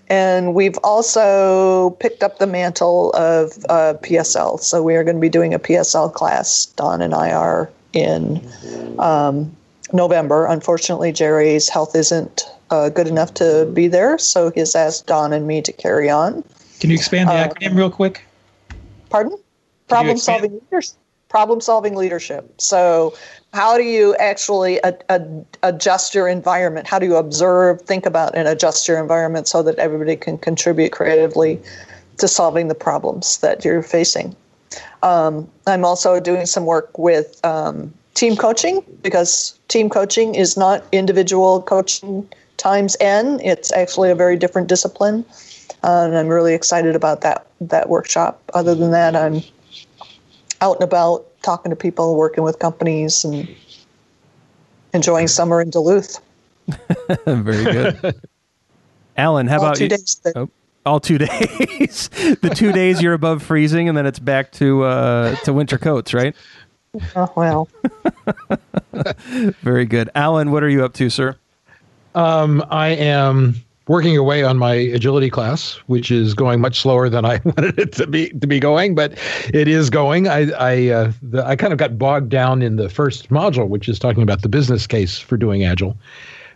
And 0.08 0.54
we've 0.54 0.78
also 0.82 1.90
picked 2.00 2.22
up 2.22 2.38
the 2.38 2.46
mantle 2.46 3.10
of 3.12 3.52
uh, 3.68 3.94
PSL. 4.02 4.60
So 4.60 4.82
we 4.82 4.96
are 4.96 5.04
going 5.04 5.16
to 5.16 5.20
be 5.20 5.30
doing 5.30 5.54
a 5.54 5.58
PSL 5.58 6.12
class. 6.12 6.66
Don 6.76 7.00
and 7.00 7.14
I 7.14 7.32
are 7.32 7.70
in 7.92 8.46
um, 8.98 9.54
November. 9.92 10.46
Unfortunately, 10.46 11.12
Jerry's 11.12 11.68
health 11.68 11.94
isn't 11.94 12.42
uh, 12.70 12.88
good 12.88 13.06
enough 13.06 13.34
to 13.34 13.70
be 13.72 13.88
there, 13.88 14.18
so 14.18 14.50
he's 14.50 14.74
asked 14.74 15.06
Don 15.06 15.32
and 15.32 15.46
me 15.46 15.60
to 15.62 15.72
carry 15.72 16.10
on. 16.10 16.42
Can 16.80 16.90
you 16.90 16.96
expand 16.96 17.28
the 17.28 17.34
uh, 17.34 17.48
acronym 17.48 17.76
real 17.76 17.90
quick? 17.90 18.24
Pardon? 19.10 19.38
Problem 19.88 20.16
solving 20.16 20.52
leadership. 20.52 20.96
Problem 21.28 21.60
solving 21.60 21.96
leadership. 21.96 22.52
So, 22.58 23.14
how 23.52 23.76
do 23.76 23.82
you 23.82 24.14
actually 24.16 24.80
adjust 25.62 26.14
your 26.14 26.28
environment? 26.28 26.86
How 26.86 26.98
do 26.98 27.06
you 27.06 27.16
observe, 27.16 27.80
think 27.82 28.06
about, 28.06 28.34
and 28.36 28.46
adjust 28.48 28.86
your 28.86 28.98
environment 29.00 29.48
so 29.48 29.62
that 29.62 29.76
everybody 29.78 30.16
can 30.16 30.38
contribute 30.38 30.92
creatively 30.92 31.60
to 32.18 32.28
solving 32.28 32.68
the 32.68 32.74
problems 32.74 33.38
that 33.38 33.64
you're 33.64 33.82
facing? 33.82 34.34
Um, 35.02 35.48
I'm 35.66 35.84
also 35.84 36.20
doing 36.20 36.46
some 36.46 36.66
work 36.66 36.96
with 36.98 37.44
um, 37.44 37.92
team 38.14 38.36
coaching 38.36 38.84
because 39.02 39.58
team 39.68 39.90
coaching 39.90 40.34
is 40.34 40.56
not 40.56 40.84
individual 40.92 41.62
coaching 41.62 42.28
times 42.56 42.96
n. 43.00 43.40
It's 43.42 43.72
actually 43.72 44.10
a 44.10 44.14
very 44.14 44.36
different 44.36 44.68
discipline, 44.68 45.24
uh, 45.82 46.06
and 46.06 46.16
I'm 46.16 46.28
really 46.28 46.54
excited 46.54 46.96
about 46.96 47.20
that 47.20 47.46
that 47.60 47.88
workshop. 47.88 48.40
Other 48.54 48.74
than 48.74 48.90
that, 48.92 49.14
I'm 49.14 49.42
out 50.60 50.76
and 50.76 50.84
about 50.84 51.26
talking 51.42 51.70
to 51.70 51.76
people, 51.76 52.16
working 52.16 52.44
with 52.44 52.58
companies, 52.58 53.24
and 53.24 53.48
enjoying 54.92 55.28
summer 55.28 55.60
in 55.60 55.70
Duluth. 55.70 56.20
very 57.26 57.64
good. 57.64 58.14
Allen, 59.16 59.46
how 59.46 59.58
all 59.58 59.66
about 59.66 59.80
you? 59.80 59.88
That- 59.88 60.32
oh, 60.36 60.50
all 60.86 61.00
two 61.00 61.18
days. 61.18 62.08
the 62.40 62.52
two 62.54 62.72
days 62.72 63.02
you're 63.02 63.14
above 63.14 63.42
freezing, 63.42 63.88
and 63.88 63.96
then 63.96 64.06
it's 64.06 64.18
back 64.18 64.52
to 64.52 64.84
uh, 64.84 65.36
to 65.36 65.52
winter 65.52 65.78
coats, 65.78 66.14
right? 66.14 66.34
Oh 67.16 67.32
well. 67.36 67.68
very 69.62 69.84
good, 69.84 70.10
Allen. 70.14 70.50
What 70.50 70.62
are 70.62 70.68
you 70.68 70.84
up 70.84 70.94
to, 70.94 71.10
sir? 71.10 71.36
Um, 72.14 72.64
I 72.70 72.88
am 72.88 73.56
working 73.86 74.16
away 74.16 74.42
on 74.42 74.56
my 74.56 74.74
agility 74.74 75.28
class, 75.28 75.74
which 75.86 76.10
is 76.10 76.34
going 76.34 76.60
much 76.60 76.80
slower 76.80 77.08
than 77.08 77.24
I 77.24 77.40
wanted 77.44 77.78
it 77.78 77.92
to 77.94 78.06
be 78.06 78.30
to 78.30 78.46
be 78.46 78.60
going, 78.60 78.94
but 78.94 79.18
it 79.52 79.68
is 79.68 79.90
going. 79.90 80.28
I 80.28 80.50
I 80.52 80.88
uh, 80.88 81.12
the, 81.22 81.44
I 81.44 81.56
kind 81.56 81.72
of 81.72 81.78
got 81.78 81.98
bogged 81.98 82.28
down 82.28 82.62
in 82.62 82.76
the 82.76 82.88
first 82.88 83.30
module, 83.30 83.68
which 83.68 83.88
is 83.88 83.98
talking 83.98 84.22
about 84.22 84.42
the 84.42 84.48
business 84.48 84.86
case 84.86 85.18
for 85.18 85.36
doing 85.36 85.64
agile, 85.64 85.96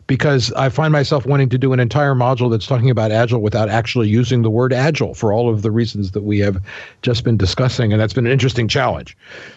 because 0.08 0.50
I 0.54 0.70
find 0.70 0.90
myself 0.90 1.26
wanting 1.26 1.50
to 1.50 1.58
do 1.58 1.72
an 1.72 1.78
entire 1.78 2.14
module 2.14 2.50
that's 2.50 2.66
talking 2.66 2.90
about 2.90 3.12
agile 3.12 3.40
without 3.40 3.68
actually 3.68 4.08
using 4.08 4.42
the 4.42 4.50
word 4.50 4.72
agile 4.72 5.14
for 5.14 5.32
all 5.32 5.50
of 5.50 5.60
the 5.60 5.70
reasons 5.70 6.12
that 6.12 6.22
we 6.22 6.40
have 6.40 6.60
just 7.02 7.24
been 7.24 7.36
discussing, 7.36 7.92
and 7.92 8.00
that's 8.00 8.14
been 8.14 8.26
an 8.26 8.32
interesting 8.32 8.66
challenge. 8.66 9.16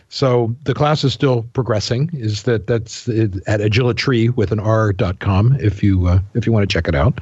So 0.09 0.53
the 0.65 0.73
class 0.73 1.03
is 1.05 1.13
still 1.13 1.43
progressing. 1.53 2.09
Is 2.13 2.43
that 2.43 2.67
that's 2.67 3.07
at 3.07 3.61
agilitry 3.61 4.35
with 4.35 4.51
an 4.51 4.59
r.com 4.59 5.57
if 5.59 5.81
you 5.81 6.05
uh, 6.07 6.19
if 6.35 6.45
you 6.45 6.51
want 6.51 6.69
to 6.69 6.71
check 6.71 6.87
it 6.87 6.95
out, 6.95 7.19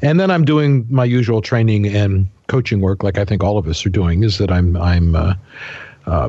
and 0.00 0.18
then 0.18 0.30
I'm 0.30 0.44
doing 0.44 0.86
my 0.88 1.04
usual 1.04 1.42
training 1.42 1.86
and 1.86 2.26
coaching 2.46 2.80
work, 2.80 3.02
like 3.02 3.18
I 3.18 3.24
think 3.26 3.44
all 3.44 3.58
of 3.58 3.68
us 3.68 3.84
are 3.84 3.90
doing. 3.90 4.24
Is 4.24 4.38
that 4.38 4.50
I'm 4.50 4.78
I'm 4.78 5.14
uh, 5.14 5.34
uh, 6.06 6.28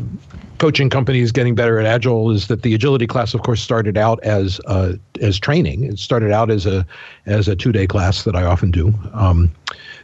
coaching 0.60 0.90
companies 0.90 1.32
getting 1.32 1.56
better 1.56 1.80
at 1.80 1.86
agile 1.86 2.32
is 2.32 2.48
that 2.48 2.62
the 2.62 2.74
agility 2.74 3.08
class 3.08 3.34
of 3.34 3.42
course 3.42 3.62
started 3.62 3.98
out 3.98 4.24
as 4.24 4.62
uh, 4.66 4.94
as 5.22 5.40
training. 5.40 5.84
It 5.84 6.00
started 6.00 6.32
out 6.32 6.50
as 6.50 6.66
a 6.66 6.86
as 7.26 7.48
a 7.48 7.56
two 7.56 7.72
day 7.72 7.88
class 7.88 8.24
that 8.24 8.36
i 8.36 8.44
often 8.44 8.72
do. 8.72 8.94
Um, 9.14 9.52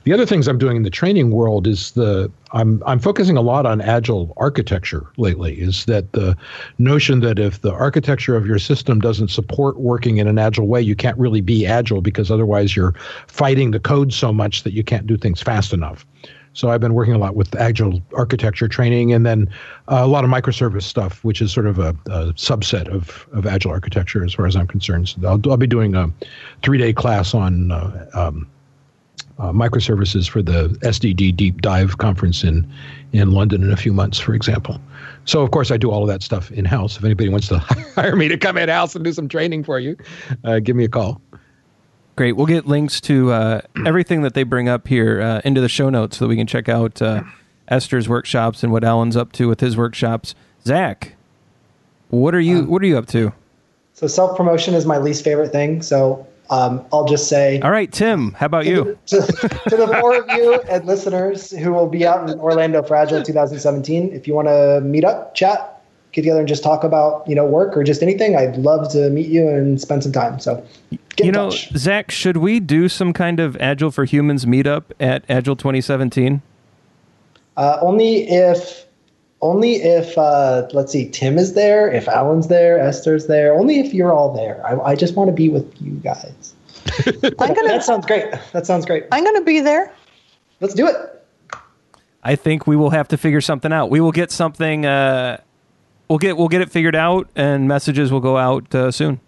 the 0.04 0.14
other 0.14 0.26
things 0.26 0.48
i'm 0.48 0.58
doing 0.58 0.78
in 0.78 0.84
the 0.84 0.90
training 0.90 1.32
world 1.32 1.68
is 1.68 1.92
the 1.92 2.32
i'm 2.52 2.82
i'm 2.86 3.00
focusing 3.00 3.38
a 3.38 3.42
lot 3.42 3.66
on 3.66 3.82
agile 3.82 4.34
architecture 4.38 5.06
lately 5.18 5.60
is 5.60 5.86
that 5.86 6.12
the 6.14 6.36
notion 6.78 7.20
that 7.20 7.38
if 7.38 7.62
the 7.62 7.72
architecture 7.72 8.36
of 8.36 8.46
your 8.46 8.60
system 8.60 9.00
doesn't 9.00 9.28
support 9.28 9.80
working 9.80 10.18
in 10.18 10.28
an 10.28 10.40
agile 10.40 10.68
way 10.68 10.82
you 10.82 10.96
can't 10.96 11.18
really 11.18 11.42
be 11.42 11.66
agile 11.66 12.02
because 12.02 12.32
otherwise 12.32 12.76
you're 12.76 12.94
fighting 13.28 13.72
the 13.72 13.80
code 13.80 14.14
so 14.14 14.34
much 14.34 14.64
that 14.64 14.74
you 14.74 14.84
can't 14.84 15.06
do 15.06 15.18
things 15.18 15.42
fast 15.42 15.74
enough 15.74 16.06
so 16.60 16.70
I've 16.70 16.82
been 16.82 16.94
working 16.94 17.14
a 17.14 17.18
lot 17.18 17.36
with 17.36 17.56
agile 17.56 18.02
architecture 18.14 18.68
training, 18.68 19.14
and 19.14 19.26
then 19.26 19.50
uh, 19.88 20.02
a 20.02 20.08
lot 20.08 20.26
of 20.26 20.30
microservice 20.30 20.84
stuff, 20.84 21.24
which 21.24 21.42
is 21.42 21.54
sort 21.54 21.68
of 21.68 21.80
a, 21.80 21.96
a, 22.08 22.34
subset 22.34 22.94
of, 22.94 23.26
of 23.32 23.48
agile 23.48 23.72
architecture, 23.72 24.26
as 24.26 24.34
far 24.34 24.46
as 24.46 24.58
I'm 24.58 24.68
concerned. 24.68 25.08
So 25.08 25.26
I'll, 25.26 25.42
I'll 25.50 25.56
be 25.56 25.68
doing 25.68 25.96
a 25.96 26.12
three 26.62 26.78
day 26.78 26.92
class 26.92 27.34
on 27.34 27.72
uh, 27.72 28.10
um, 28.14 28.46
uh, 29.40 29.54
microservices 29.54 30.30
for 30.30 30.42
the 30.42 30.68
SDD 30.82 31.34
Deep 31.34 31.62
Dive 31.62 31.98
conference 31.98 32.44
in 32.44 32.70
in 33.14 33.32
London 33.32 33.64
in 33.64 33.72
a 33.72 33.78
few 33.78 33.94
months, 33.94 34.20
for 34.20 34.34
example. 34.34 34.82
So 35.24 35.42
of 35.42 35.52
course 35.52 35.72
I 35.72 35.78
do 35.78 35.90
all 35.92 36.02
of 36.02 36.10
that 36.10 36.22
stuff 36.22 36.52
in 36.52 36.66
house. 36.66 36.98
If 36.98 37.06
anybody 37.06 37.30
wants 37.30 37.48
to 37.48 37.58
hire 37.96 38.18
me 38.18 38.28
to 38.28 38.38
come 38.38 38.58
in 38.58 38.68
house 38.68 38.96
and 38.96 39.06
do 39.06 39.14
some 39.14 39.30
training 39.30 39.64
for 39.64 39.80
you, 39.80 39.96
uh, 40.44 40.60
give 40.60 40.76
me 40.76 40.84
a 40.84 40.90
call. 40.90 41.22
Great. 42.20 42.36
We'll 42.36 42.48
get 42.48 42.68
links 42.68 43.00
to 43.00 43.32
uh, 43.32 43.62
everything 43.86 44.24
that 44.24 44.34
they 44.34 44.44
bring 44.44 44.68
up 44.68 44.90
here 44.90 45.22
uh, 45.22 45.42
into 45.46 45.62
the 45.62 45.70
show 45.70 45.90
notes 45.90 46.18
so 46.18 46.26
that 46.26 46.28
we 46.28 46.36
can 46.36 46.48
check 46.48 46.68
out 46.68 47.02
uh, 47.02 47.24
Esther's 47.70 48.10
workshops 48.10 48.62
and 48.62 48.74
what 48.74 48.84
Allen's 48.84 49.16
up 49.16 49.32
to 49.32 49.48
with 49.48 49.62
his 49.62 49.78
workshops. 49.78 50.36
Zach, 50.66 51.16
what 52.10 52.36
are 52.36 52.40
you 52.42 52.58
um, 52.58 52.68
What 52.68 52.82
are 52.82 52.88
you 52.88 52.98
up 52.98 53.08
to? 53.08 53.32
So 53.94 54.06
self 54.08 54.36
promotion 54.36 54.74
is 54.74 54.86
my 54.86 54.98
least 54.98 55.24
favorite 55.24 55.54
thing. 55.54 55.82
So 55.82 56.28
um, 56.50 56.86
I'll 56.92 57.06
just 57.06 57.30
say. 57.30 57.62
All 57.62 57.72
right, 57.72 57.90
Tim. 57.90 58.34
How 58.34 58.48
about 58.48 58.66
to 58.66 58.70
you? 58.70 58.98
The, 59.08 59.22
to, 59.22 59.70
to, 59.70 59.78
the 59.78 59.88
four 60.02 60.22
of 60.22 60.30
you 60.30 60.56
and 60.70 60.84
listeners 60.84 61.52
who 61.52 61.72
will 61.72 61.88
be 61.88 62.06
out 62.06 62.30
in 62.30 62.38
Orlando 62.38 62.84
for 62.84 62.98
Agile 62.98 63.24
2017, 63.24 64.12
if 64.12 64.28
you 64.28 64.34
want 64.34 64.50
to 64.50 64.82
meet 64.84 65.06
up, 65.06 65.36
chat, 65.36 65.82
get 66.12 66.24
together 66.24 66.40
and 66.40 66.50
just 66.50 66.64
talk 66.64 66.84
about 66.84 67.26
you 67.30 67.36
know 67.36 67.46
work 67.46 67.78
or 67.78 67.84
just 67.86 68.04
anything, 68.04 68.36
I'd 68.36 68.58
love 68.58 68.92
to 68.92 69.10
meet 69.10 69.28
you 69.28 69.48
and 69.48 69.80
spend 69.80 70.04
some 70.04 70.12
time. 70.12 70.42
So, 70.42 70.62
you 71.26 71.32
know, 71.32 71.50
touch. 71.50 71.72
Zach, 71.76 72.12
should 72.12 72.38
we 72.38 72.60
do 72.60 72.90
some 72.90 73.14
kind 73.14 73.40
of 73.40 73.58
Agile 73.58 73.92
for 73.92 74.06
Humans 74.06 74.46
meetup 74.46 74.86
at 75.00 75.24
Agile 75.30 75.56
2017? 75.56 76.42
Uh, 77.58 77.78
only 77.82 78.30
if, 78.30 78.86
only 79.42 79.76
if 79.76 80.18
uh, 80.18 80.68
let's 80.72 80.92
see, 80.92 81.10
Tim 81.10 81.38
is 81.38 81.54
there, 81.54 81.92
if 81.92 82.08
Allen's 82.08 82.48
there, 82.48 82.80
Esther's 82.80 83.28
there. 83.28 83.54
Only 83.54 83.80
if 83.80 83.94
you're 83.94 84.14
all 84.14 84.34
there. 84.34 84.66
I, 84.66 84.92
I 84.92 84.96
just 84.96 85.16
want 85.16 85.30
to 85.30 85.34
be 85.34 85.50
with 85.50 85.70
you 85.82 85.92
guys. 85.96 86.54
I'm 87.06 87.54
gonna, 87.54 87.68
that 87.68 87.84
sounds 87.84 88.06
great. 88.06 88.26
That 88.54 88.66
sounds 88.66 88.86
great. 88.86 89.06
I'm 89.12 89.24
going 89.24 89.36
to 89.36 89.44
be 89.44 89.60
there. 89.60 89.94
Let's 90.62 90.74
do 90.74 90.88
it. 90.88 90.96
I 92.24 92.36
think 92.36 92.68
we 92.68 92.76
will 92.76 92.90
have 92.90 93.08
to 93.10 93.18
figure 93.18 93.42
something 93.42 93.72
out. 93.72 93.90
We 93.90 94.02
will 94.02 94.12
get 94.12 94.32
something. 94.32 94.86
Uh, 94.86 95.40
we'll 96.10 96.20
get 96.20 96.38
we'll 96.38 96.50
get 96.50 96.62
it 96.62 96.70
figured 96.72 96.96
out, 96.96 97.30
and 97.36 97.68
messages 97.68 98.12
will 98.12 98.20
go 98.20 98.38
out 98.38 98.74
uh, 98.76 98.92
soon. 98.92 99.22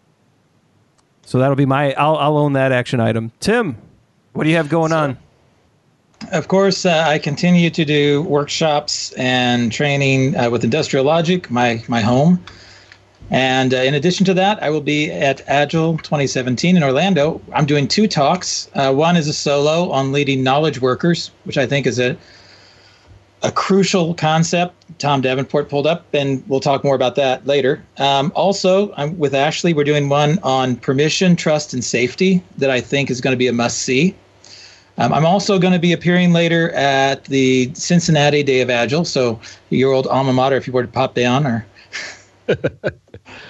So 1.32 1.40
that'll 1.40 1.56
be 1.56 1.66
my. 1.66 1.94
I'll 1.94 2.18
I'll 2.18 2.38
own 2.38 2.52
that 2.54 2.74
action 2.74 3.00
item. 3.00 3.32
Tim, 3.40 3.78
what 4.34 4.44
do 4.44 4.50
you 4.50 4.58
have 4.58 4.68
going 4.68 4.90
so, 4.90 4.98
on? 4.98 5.18
Of 6.34 6.50
course, 6.50 6.86
uh, 6.86 7.06
I 7.08 7.20
continue 7.20 7.70
to 7.70 7.86
do 7.86 8.24
workshops 8.24 9.14
and 9.14 9.72
training 9.72 10.36
uh, 10.36 10.50
with 10.50 10.66
Industrial 10.66 11.06
Logic, 11.06 11.50
my 11.50 11.82
my 11.88 12.02
home. 12.02 12.44
And 13.30 13.74
uh, 13.74 13.78
in 13.78 13.94
addition 13.94 14.26
to 14.26 14.34
that, 14.34 14.62
I 14.62 14.72
will 14.72 14.82
be 14.82 15.10
at 15.10 15.42
Agile 15.48 16.00
2017 16.00 16.76
in 16.76 16.84
Orlando. 16.84 17.40
I'm 17.54 17.66
doing 17.66 17.88
two 17.88 18.10
talks. 18.10 18.70
Uh, 18.74 18.92
one 18.92 19.16
is 19.16 19.30
a 19.30 19.34
solo 19.34 19.90
on 19.90 20.12
leading 20.12 20.44
knowledge 20.44 20.82
workers, 20.82 21.32
which 21.46 21.58
I 21.58 21.66
think 21.66 21.88
is 21.88 21.98
a 21.98 22.18
a 23.44 23.52
crucial 23.52 24.14
concept 24.14 24.76
Tom 25.02 25.22
Davenport 25.22 25.68
pulled 25.68 25.88
up, 25.88 26.06
and 26.14 26.48
we'll 26.48 26.60
talk 26.60 26.84
more 26.84 26.94
about 26.94 27.16
that 27.16 27.48
later. 27.48 27.84
Um, 27.98 28.32
also, 28.36 28.94
I'm, 28.94 29.18
with 29.18 29.34
Ashley, 29.34 29.74
we're 29.74 29.84
doing 29.84 30.10
one 30.10 30.38
on 30.44 30.76
permission, 30.76 31.36
trust, 31.36 31.74
and 31.74 31.84
safety 31.84 32.44
that 32.58 32.70
I 32.70 32.82
think 32.82 33.10
is 33.10 33.20
going 33.20 33.34
to 33.34 33.38
be 33.38 33.48
a 33.48 33.54
must 33.54 33.80
see. 33.80 34.16
Um, 35.00 35.12
I'm 35.12 35.26
also 35.26 35.58
going 35.58 35.74
to 35.74 35.80
be 35.80 35.92
appearing 35.92 36.34
later 36.34 36.70
at 36.74 37.26
the 37.26 37.74
Cincinnati 37.74 38.44
Day 38.44 38.62
of 38.62 38.70
Agile, 38.70 39.06
so 39.06 39.40
your 39.72 39.92
old 39.92 40.06
alma 40.06 40.34
mater, 40.34 40.56
if 40.56 40.68
you 40.68 40.74
were 40.74 40.84
to 40.84 40.88
pop 40.88 41.16
down, 41.16 41.48
or 41.48 41.66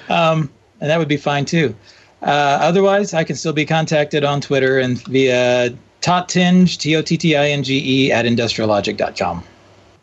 um, 0.09 0.49
and 0.79 0.89
that 0.89 0.99
would 0.99 1.09
be 1.09 1.17
fine 1.17 1.43
too. 1.43 1.75
Uh, 2.21 2.59
otherwise, 2.61 3.13
I 3.13 3.25
can 3.25 3.35
still 3.35 3.51
be 3.51 3.65
contacted 3.65 4.23
on 4.23 4.39
Twitter 4.39 4.79
and 4.79 5.03
via 5.07 5.75
Tottinge, 6.01 6.77
T 6.77 6.95
O 6.95 7.01
T 7.01 7.17
T 7.17 7.35
I 7.35 7.49
N 7.49 7.63
G 7.63 8.05
E, 8.05 8.11
at 8.11 8.25
industriallogic.com. 8.25 9.43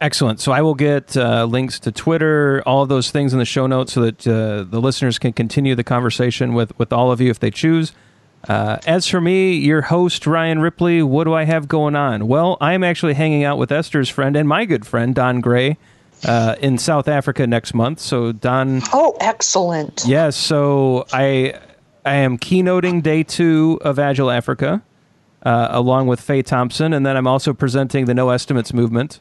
Excellent. 0.00 0.40
So 0.40 0.52
I 0.52 0.62
will 0.62 0.76
get 0.76 1.16
uh, 1.16 1.44
links 1.44 1.80
to 1.80 1.90
Twitter, 1.90 2.62
all 2.64 2.82
of 2.82 2.88
those 2.88 3.10
things 3.10 3.32
in 3.32 3.40
the 3.40 3.44
show 3.44 3.66
notes 3.66 3.94
so 3.94 4.02
that 4.02 4.26
uh, 4.26 4.62
the 4.62 4.80
listeners 4.80 5.18
can 5.18 5.32
continue 5.32 5.74
the 5.74 5.82
conversation 5.82 6.54
with, 6.54 6.76
with 6.78 6.92
all 6.92 7.10
of 7.10 7.20
you 7.20 7.30
if 7.30 7.40
they 7.40 7.50
choose. 7.50 7.92
Uh, 8.46 8.78
as 8.86 9.08
for 9.08 9.20
me, 9.20 9.56
your 9.56 9.82
host, 9.82 10.24
Ryan 10.24 10.60
Ripley, 10.60 11.02
what 11.02 11.24
do 11.24 11.34
I 11.34 11.44
have 11.44 11.66
going 11.66 11.96
on? 11.96 12.28
Well, 12.28 12.56
I'm 12.60 12.84
actually 12.84 13.14
hanging 13.14 13.42
out 13.42 13.58
with 13.58 13.72
Esther's 13.72 14.08
friend 14.08 14.36
and 14.36 14.48
my 14.48 14.64
good 14.64 14.86
friend, 14.86 15.16
Don 15.16 15.40
Gray, 15.40 15.76
uh, 16.24 16.54
in 16.60 16.78
South 16.78 17.08
Africa 17.08 17.48
next 17.48 17.74
month. 17.74 17.98
So, 17.98 18.30
Don. 18.30 18.82
Oh, 18.92 19.16
excellent. 19.20 20.04
Yes. 20.06 20.36
so 20.36 21.06
I, 21.12 21.58
I 22.04 22.14
am 22.14 22.38
keynoting 22.38 23.02
day 23.02 23.24
two 23.24 23.80
of 23.82 23.98
Agile 23.98 24.30
Africa, 24.30 24.80
uh, 25.42 25.68
along 25.70 26.06
with 26.06 26.20
Faye 26.20 26.42
Thompson. 26.42 26.92
And 26.92 27.04
then 27.04 27.16
I'm 27.16 27.26
also 27.26 27.52
presenting 27.52 28.04
the 28.04 28.14
No 28.14 28.30
Estimates 28.30 28.72
movement 28.72 29.18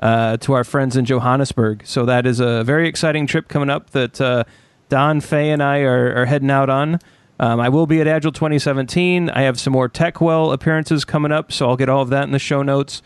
uh, 0.00 0.36
to 0.38 0.52
our 0.54 0.64
friends 0.64 0.96
in 0.96 1.04
Johannesburg. 1.04 1.82
So, 1.84 2.04
that 2.06 2.26
is 2.26 2.40
a 2.40 2.64
very 2.64 2.88
exciting 2.88 3.26
trip 3.26 3.48
coming 3.48 3.70
up 3.70 3.90
that 3.90 4.20
uh, 4.20 4.44
Don, 4.88 5.20
Fay 5.20 5.50
and 5.50 5.62
I 5.62 5.80
are, 5.80 6.14
are 6.16 6.26
heading 6.26 6.50
out 6.50 6.68
on. 6.68 6.98
Um, 7.38 7.58
I 7.58 7.70
will 7.70 7.86
be 7.86 8.02
at 8.02 8.06
Agile 8.06 8.32
2017. 8.32 9.30
I 9.30 9.42
have 9.42 9.58
some 9.58 9.72
more 9.72 9.88
TechWell 9.88 10.52
appearances 10.52 11.06
coming 11.06 11.32
up, 11.32 11.50
so 11.52 11.70
I'll 11.70 11.76
get 11.76 11.88
all 11.88 12.02
of 12.02 12.10
that 12.10 12.24
in 12.24 12.32
the 12.32 12.38
show 12.38 12.62
notes. 12.62 13.00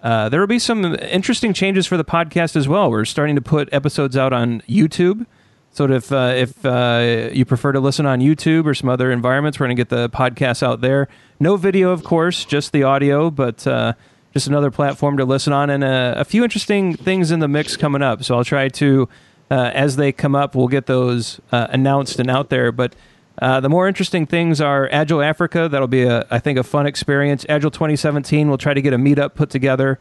Uh, 0.00 0.28
there 0.28 0.38
will 0.38 0.46
be 0.46 0.60
some 0.60 0.94
interesting 0.94 1.52
changes 1.52 1.86
for 1.86 1.96
the 1.96 2.04
podcast 2.04 2.54
as 2.54 2.68
well. 2.68 2.90
We're 2.90 3.04
starting 3.04 3.34
to 3.34 3.42
put 3.42 3.68
episodes 3.72 4.16
out 4.16 4.32
on 4.32 4.60
YouTube. 4.62 5.26
So 5.72 5.84
if 5.90 6.10
uh, 6.10 6.32
if 6.36 6.64
uh, 6.64 7.30
you 7.32 7.44
prefer 7.44 7.72
to 7.72 7.80
listen 7.80 8.06
on 8.06 8.20
YouTube 8.20 8.66
or 8.66 8.74
some 8.74 8.88
other 8.88 9.10
environments, 9.10 9.58
we're 9.60 9.66
going 9.66 9.76
to 9.76 9.80
get 9.80 9.88
the 9.88 10.08
podcast 10.08 10.62
out 10.62 10.80
there. 10.80 11.08
No 11.38 11.56
video, 11.56 11.90
of 11.90 12.02
course, 12.02 12.44
just 12.44 12.72
the 12.72 12.82
audio, 12.82 13.30
but 13.30 13.66
uh, 13.66 13.94
just 14.32 14.46
another 14.46 14.70
platform 14.70 15.16
to 15.16 15.24
listen 15.24 15.52
on, 15.52 15.70
and 15.70 15.82
a, 15.82 16.20
a, 16.20 16.24
few 16.24 16.44
interesting 16.44 16.94
things 16.94 17.30
in 17.30 17.40
the 17.40 17.48
mix 17.48 17.76
coming 17.76 18.02
up. 18.02 18.22
So 18.22 18.36
I'll 18.36 18.44
try 18.44 18.68
to, 18.68 19.08
uh, 19.50 19.70
as 19.74 19.96
they 19.96 20.12
come 20.12 20.34
up, 20.34 20.54
we'll 20.54 20.68
get 20.68 20.86
those 20.86 21.40
uh, 21.50 21.66
announced 21.70 22.20
and 22.20 22.30
out 22.30 22.48
there. 22.48 22.70
But 22.70 22.94
uh, 23.40 23.60
the 23.60 23.68
more 23.68 23.88
interesting 23.88 24.26
things 24.26 24.60
are 24.60 24.88
Agile 24.92 25.22
Africa. 25.22 25.68
That'll 25.68 25.88
be, 25.88 26.04
a, 26.04 26.26
I 26.30 26.38
think, 26.38 26.58
a 26.58 26.62
fun 26.62 26.86
experience. 26.86 27.44
Agile 27.48 27.70
2017. 27.70 28.48
We'll 28.48 28.58
try 28.58 28.74
to 28.74 28.82
get 28.82 28.92
a 28.92 28.98
meetup 28.98 29.34
put 29.34 29.50
together 29.50 29.98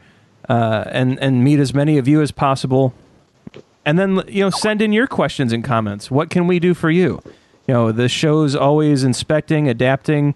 uh, 0.48 0.84
and 0.88 1.20
and 1.20 1.44
meet 1.44 1.60
as 1.60 1.74
many 1.74 1.98
of 1.98 2.08
you 2.08 2.22
as 2.22 2.32
possible. 2.32 2.94
And 3.86 3.98
then 3.98 4.22
you 4.28 4.44
know, 4.44 4.50
send 4.50 4.82
in 4.82 4.92
your 4.92 5.08
questions 5.08 5.54
and 5.54 5.64
comments. 5.64 6.12
What 6.12 6.30
can 6.30 6.48
we 6.48 6.60
do 6.60 6.74
for 6.74 6.90
you? 6.90 7.22
You 7.68 7.74
know, 7.74 7.92
the 7.92 8.10
show's 8.10 8.56
always 8.56 9.04
inspecting, 9.04 9.70
adapting, 9.70 10.36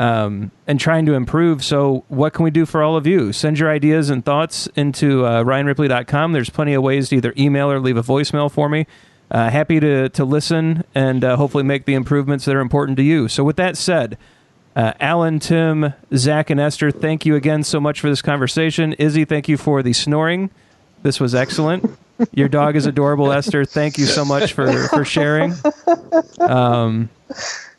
um, 0.00 0.50
and 0.66 0.80
trying 0.80 1.06
to 1.06 1.14
improve. 1.14 1.64
So, 1.64 2.04
what 2.08 2.32
can 2.32 2.44
we 2.44 2.50
do 2.50 2.66
for 2.66 2.82
all 2.82 2.96
of 2.96 3.06
you? 3.06 3.32
Send 3.32 3.58
your 3.58 3.70
ideas 3.70 4.10
and 4.10 4.24
thoughts 4.24 4.66
into 4.74 5.24
uh, 5.24 5.44
ryanripley.com. 5.44 6.32
There's 6.32 6.50
plenty 6.50 6.74
of 6.74 6.82
ways 6.82 7.10
to 7.10 7.16
either 7.16 7.34
email 7.36 7.70
or 7.70 7.80
leave 7.80 7.96
a 7.96 8.02
voicemail 8.02 8.50
for 8.50 8.68
me. 8.68 8.86
Uh, 9.30 9.48
happy 9.48 9.80
to, 9.80 10.08
to 10.10 10.24
listen 10.24 10.84
and 10.94 11.24
uh, 11.24 11.36
hopefully 11.36 11.64
make 11.64 11.86
the 11.86 11.94
improvements 11.94 12.44
that 12.44 12.54
are 12.54 12.60
important 12.60 12.96
to 12.98 13.02
you. 13.02 13.28
So, 13.28 13.44
with 13.44 13.56
that 13.56 13.76
said, 13.76 14.18
uh, 14.74 14.92
Allen, 15.00 15.38
Tim, 15.38 15.92
Zach, 16.14 16.50
and 16.50 16.58
Esther, 16.58 16.90
thank 16.90 17.26
you 17.26 17.36
again 17.36 17.62
so 17.62 17.80
much 17.80 18.00
for 18.00 18.08
this 18.08 18.22
conversation. 18.22 18.94
Izzy, 18.94 19.24
thank 19.24 19.48
you 19.48 19.56
for 19.56 19.82
the 19.82 19.92
snoring. 19.92 20.50
This 21.02 21.20
was 21.20 21.34
excellent. 21.34 21.98
Your 22.32 22.48
dog 22.48 22.76
is 22.76 22.86
adorable, 22.86 23.32
Esther. 23.32 23.64
Thank 23.64 23.98
you 23.98 24.06
so 24.06 24.24
much 24.24 24.52
for, 24.52 24.88
for 24.88 25.04
sharing. 25.04 25.54
Um, 26.38 27.10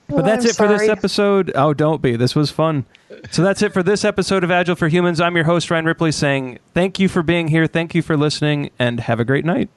but 0.07 0.25
that's 0.25 0.45
I'm 0.45 0.51
it 0.51 0.55
for 0.55 0.67
this 0.67 0.89
episode. 0.89 1.51
Oh, 1.55 1.73
don't 1.73 2.01
be. 2.01 2.15
This 2.15 2.35
was 2.35 2.51
fun. 2.51 2.85
So 3.31 3.43
that's 3.43 3.61
it 3.61 3.73
for 3.73 3.83
this 3.83 4.03
episode 4.03 4.43
of 4.43 4.51
Agile 4.51 4.75
for 4.75 4.87
Humans. 4.87 5.21
I'm 5.21 5.35
your 5.35 5.45
host, 5.45 5.69
Ryan 5.71 5.85
Ripley, 5.85 6.11
saying 6.11 6.59
thank 6.73 6.99
you 6.99 7.07
for 7.07 7.23
being 7.23 7.47
here. 7.47 7.67
Thank 7.67 7.95
you 7.95 8.01
for 8.01 8.17
listening, 8.17 8.71
and 8.79 8.99
have 9.01 9.19
a 9.19 9.25
great 9.25 9.45
night. 9.45 9.69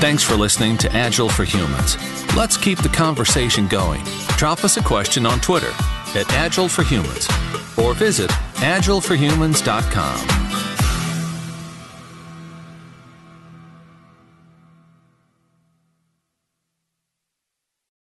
Thanks 0.00 0.22
for 0.22 0.34
listening 0.34 0.78
to 0.78 0.90
Agile 0.92 1.28
for 1.28 1.44
Humans. 1.44 1.98
Let's 2.34 2.56
keep 2.56 2.78
the 2.78 2.88
conversation 2.88 3.68
going. 3.68 4.02
Drop 4.38 4.64
us 4.64 4.78
a 4.78 4.82
question 4.82 5.26
on 5.26 5.40
Twitter 5.40 5.70
at 6.14 6.32
Agile 6.32 6.68
for 6.68 6.82
Humans 6.82 7.28
or 7.76 7.92
visit 7.92 8.30
agileforhumans.com. 8.30 10.69